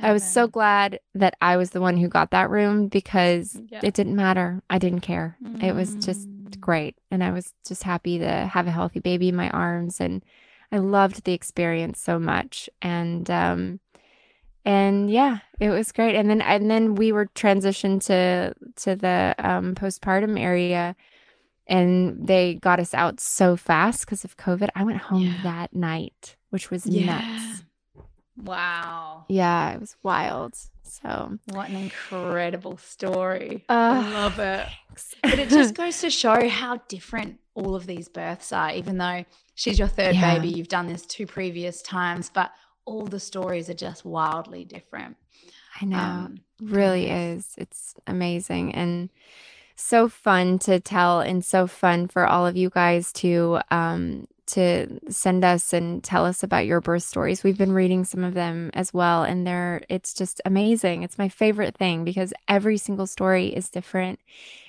I 0.01 0.13
was 0.13 0.23
so 0.25 0.47
glad 0.47 1.01
that 1.15 1.35
I 1.41 1.57
was 1.57 1.71
the 1.71 1.81
one 1.81 1.97
who 1.97 2.09
got 2.09 2.31
that 2.31 2.51
room 2.51 2.89
because 2.89 3.61
Yeah. 3.69 3.81
it 3.83 3.95
didn't 3.95 4.17
matter. 4.17 4.63
I 4.71 4.79
didn't 4.79 5.01
care. 5.01 5.37
It 5.61 5.75
was 5.75 5.95
just 5.97 6.29
Mm. 6.29 6.61
great. 6.61 6.97
And 7.11 7.23
I 7.25 7.31
was 7.31 7.53
just 7.67 7.83
happy 7.83 8.19
to 8.19 8.31
have 8.47 8.67
a 8.67 8.71
healthy 8.71 9.01
baby 9.01 9.29
in 9.29 9.37
my 9.37 9.51
arms. 9.51 10.01
And 10.01 10.25
I 10.71 10.79
loved 10.79 11.25
the 11.25 11.33
experience 11.33 12.01
so 12.01 12.19
much. 12.19 12.69
And, 12.83 13.29
um, 13.31 13.81
and 14.65 15.11
yeah, 15.11 15.39
it 15.61 15.71
was 15.71 15.93
great. 15.93 16.15
And 16.15 16.29
then, 16.29 16.41
and 16.43 16.71
then 16.71 16.95
we 16.95 17.11
were 17.13 17.27
transitioned 17.35 18.05
to, 18.07 18.55
to 18.83 18.97
the, 18.97 19.35
um, 19.39 19.75
postpartum 19.75 20.39
area 20.39 20.95
and 21.67 22.27
they 22.27 22.55
got 22.55 22.81
us 22.81 22.95
out 22.95 23.21
so 23.21 23.57
fast 23.57 24.01
because 24.07 24.25
of 24.25 24.37
COVID. 24.37 24.69
I 24.75 24.85
went 24.85 24.99
home 25.03 25.23
Yeah. 25.23 25.43
that 25.43 25.75
night, 25.75 26.37
which 26.51 26.71
was 26.71 26.87
Yeah. 26.87 27.07
nuts. 27.23 27.65
Wow. 28.43 29.25
Yeah, 29.29 29.73
it 29.73 29.81
was 29.81 29.97
wild. 30.03 30.55
So, 30.83 31.39
What 31.47 31.69
an 31.69 31.77
incredible 31.77 32.77
story. 32.79 33.65
Uh, 33.69 34.03
I 34.05 34.11
love 34.13 34.39
it. 34.39 34.67
thanks. 34.89 35.15
But 35.23 35.39
it 35.39 35.49
just 35.51 35.75
goes 35.83 36.01
to 36.01 36.11
show 36.11 36.49
how 36.49 36.79
different 36.89 37.39
all 37.55 37.75
of 37.75 37.87
these 37.87 38.09
births 38.09 38.53
are, 38.53 38.73
even 38.73 38.99
though 38.99 39.25
she's 39.55 39.79
your 39.79 39.89
third 39.89 40.15
Yeah. 40.15 40.39
baby, 40.39 40.49
you've 40.49 40.69
done 40.69 40.87
this 40.87 41.05
two 41.05 41.27
previous 41.27 41.83
times, 41.83 42.31
but 42.33 42.53
all 42.85 43.05
the 43.07 43.21
stories 43.21 43.69
are 43.69 43.75
just 43.75 44.05
wildly 44.05 44.65
different. 44.65 45.17
I 45.81 45.85
know. 45.85 45.99
Um, 45.99 46.41
really 46.61 47.11
is. 47.11 47.55
It's 47.59 47.95
amazing 48.07 48.75
and 48.75 49.11
so 49.77 50.09
fun 50.09 50.59
to 50.61 50.81
tell 50.81 51.21
and 51.21 51.45
so 51.45 51.67
fun 51.67 52.09
for 52.09 52.27
all 52.27 52.47
of 52.47 52.57
you 52.57 52.69
guys 52.71 53.13
to 53.13 53.61
um 53.71 54.27
to 54.49 54.99
send 55.11 55.45
us 55.45 55.73
and 55.73 56.03
tell 56.03 56.25
us 56.27 56.43
about 56.43 56.67
your 56.67 56.81
birth 56.81 57.03
stories. 57.05 57.43
We've 57.45 57.57
been 57.59 57.73
reading 57.73 58.05
some 58.05 58.25
of 58.25 58.35
them 58.35 58.71
as 58.75 58.93
well 58.93 59.23
and 59.25 59.47
they're 59.47 59.83
it's 59.89 60.13
just 60.15 60.41
amazing. 60.45 61.03
It's 61.03 61.19
my 61.19 61.29
favorite 61.29 61.77
thing 61.77 62.05
because 62.05 62.33
every 62.49 62.77
single 62.79 63.07
story 63.07 63.47
is 63.49 63.71
different 63.71 64.21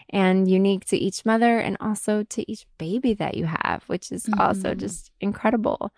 and 0.09 0.49
unique 0.49 0.85
to 0.85 0.97
each 0.97 1.25
mother 1.25 1.59
and 1.59 1.77
also 1.79 2.23
to 2.23 2.51
each 2.51 2.65
baby 2.77 3.13
that 3.15 3.35
you 3.35 3.45
have, 3.45 3.83
which 3.87 4.11
is 4.11 4.27
also 4.39 4.73
Mhm. 4.73 4.79
just 4.79 5.11
incredible. 5.21 5.91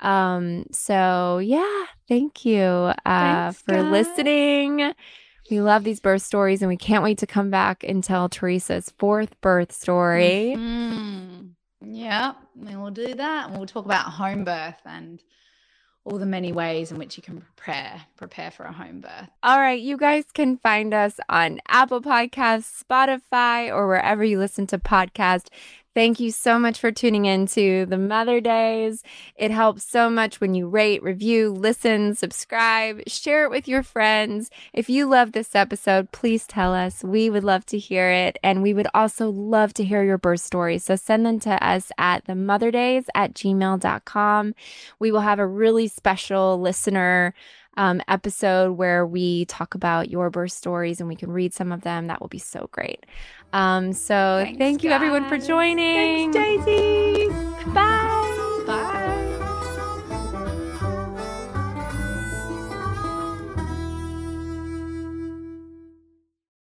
Um 0.00 0.64
so 0.72 1.38
yeah, 1.38 1.86
thank 2.08 2.44
you 2.44 2.60
uh 2.62 2.92
Thanks, 3.04 3.62
for 3.62 3.74
guys. 3.74 3.90
listening. 3.90 4.92
We 5.50 5.60
love 5.60 5.84
these 5.84 6.00
birth 6.00 6.22
stories 6.22 6.62
and 6.62 6.68
we 6.70 6.76
can't 6.76 7.04
wait 7.04 7.18
to 7.18 7.26
come 7.26 7.50
back 7.50 7.84
and 7.84 8.02
tell 8.02 8.28
Teresa's 8.28 8.90
fourth 8.98 9.38
birth 9.40 9.72
story. 9.72 10.56
Mhm. 10.56 11.53
Yeah, 11.86 12.32
we 12.56 12.76
will 12.76 12.90
do 12.90 13.14
that. 13.14 13.48
And 13.48 13.56
we'll 13.56 13.66
talk 13.66 13.84
about 13.84 14.06
home 14.06 14.44
birth 14.44 14.80
and 14.84 15.22
all 16.04 16.18
the 16.18 16.26
many 16.26 16.52
ways 16.52 16.92
in 16.92 16.98
which 16.98 17.16
you 17.16 17.22
can 17.22 17.40
prepare 17.40 18.02
prepare 18.16 18.50
for 18.50 18.64
a 18.64 18.72
home 18.72 19.00
birth. 19.00 19.30
All 19.42 19.58
right, 19.58 19.80
you 19.80 19.96
guys 19.96 20.24
can 20.32 20.58
find 20.58 20.92
us 20.92 21.18
on 21.28 21.60
Apple 21.68 22.02
Podcasts, 22.02 22.82
Spotify, 22.82 23.68
or 23.68 23.88
wherever 23.88 24.22
you 24.22 24.38
listen 24.38 24.66
to 24.68 24.78
podcasts. 24.78 25.48
Thank 25.94 26.18
you 26.18 26.32
so 26.32 26.58
much 26.58 26.80
for 26.80 26.90
tuning 26.90 27.24
in 27.24 27.46
to 27.48 27.86
the 27.86 27.96
Mother 27.96 28.40
Daze. 28.40 29.04
It 29.36 29.52
helps 29.52 29.84
so 29.84 30.10
much 30.10 30.40
when 30.40 30.52
you 30.52 30.66
rate, 30.66 31.04
review, 31.04 31.52
listen, 31.52 32.16
subscribe, 32.16 33.02
share 33.06 33.44
it 33.44 33.50
with 33.50 33.68
your 33.68 33.84
friends. 33.84 34.50
If 34.72 34.90
you 34.90 35.06
love 35.06 35.30
this 35.30 35.54
episode, 35.54 36.10
please 36.10 36.48
tell 36.48 36.74
us. 36.74 37.04
We 37.04 37.30
would 37.30 37.44
love 37.44 37.64
to 37.66 37.78
hear 37.78 38.10
it. 38.10 38.40
And 38.42 38.60
we 38.60 38.74
would 38.74 38.88
also 38.92 39.30
love 39.30 39.72
to 39.74 39.84
hear 39.84 40.02
your 40.02 40.18
birth 40.18 40.40
stories. 40.40 40.82
So 40.82 40.96
send 40.96 41.24
them 41.24 41.38
to 41.40 41.64
us 41.64 41.92
at 41.96 42.24
the 42.24 42.32
motherdaze 42.32 43.06
at 43.14 43.34
gmail.com. 43.34 44.54
We 44.98 45.12
will 45.12 45.20
have 45.20 45.38
a 45.38 45.46
really 45.46 45.86
special 45.86 46.60
listener 46.60 47.34
um, 47.76 48.00
episode 48.08 48.72
where 48.72 49.06
we 49.06 49.44
talk 49.46 49.74
about 49.74 50.10
your 50.10 50.30
birth 50.30 50.52
stories 50.52 51.00
and 51.00 51.08
we 51.08 51.16
can 51.16 51.30
read 51.30 51.54
some 51.54 51.72
of 51.72 51.82
them. 51.82 52.06
That 52.06 52.20
will 52.20 52.28
be 52.28 52.38
so 52.38 52.68
great. 52.72 53.06
Um, 53.52 53.92
so 53.92 54.42
Thanks, 54.44 54.58
thank 54.58 54.84
you 54.84 54.90
everyone 54.90 55.28
for 55.28 55.38
joining. 55.38 56.32
Thanks, 56.32 56.66
Daisy. 56.66 57.28
Bye. 57.72 58.30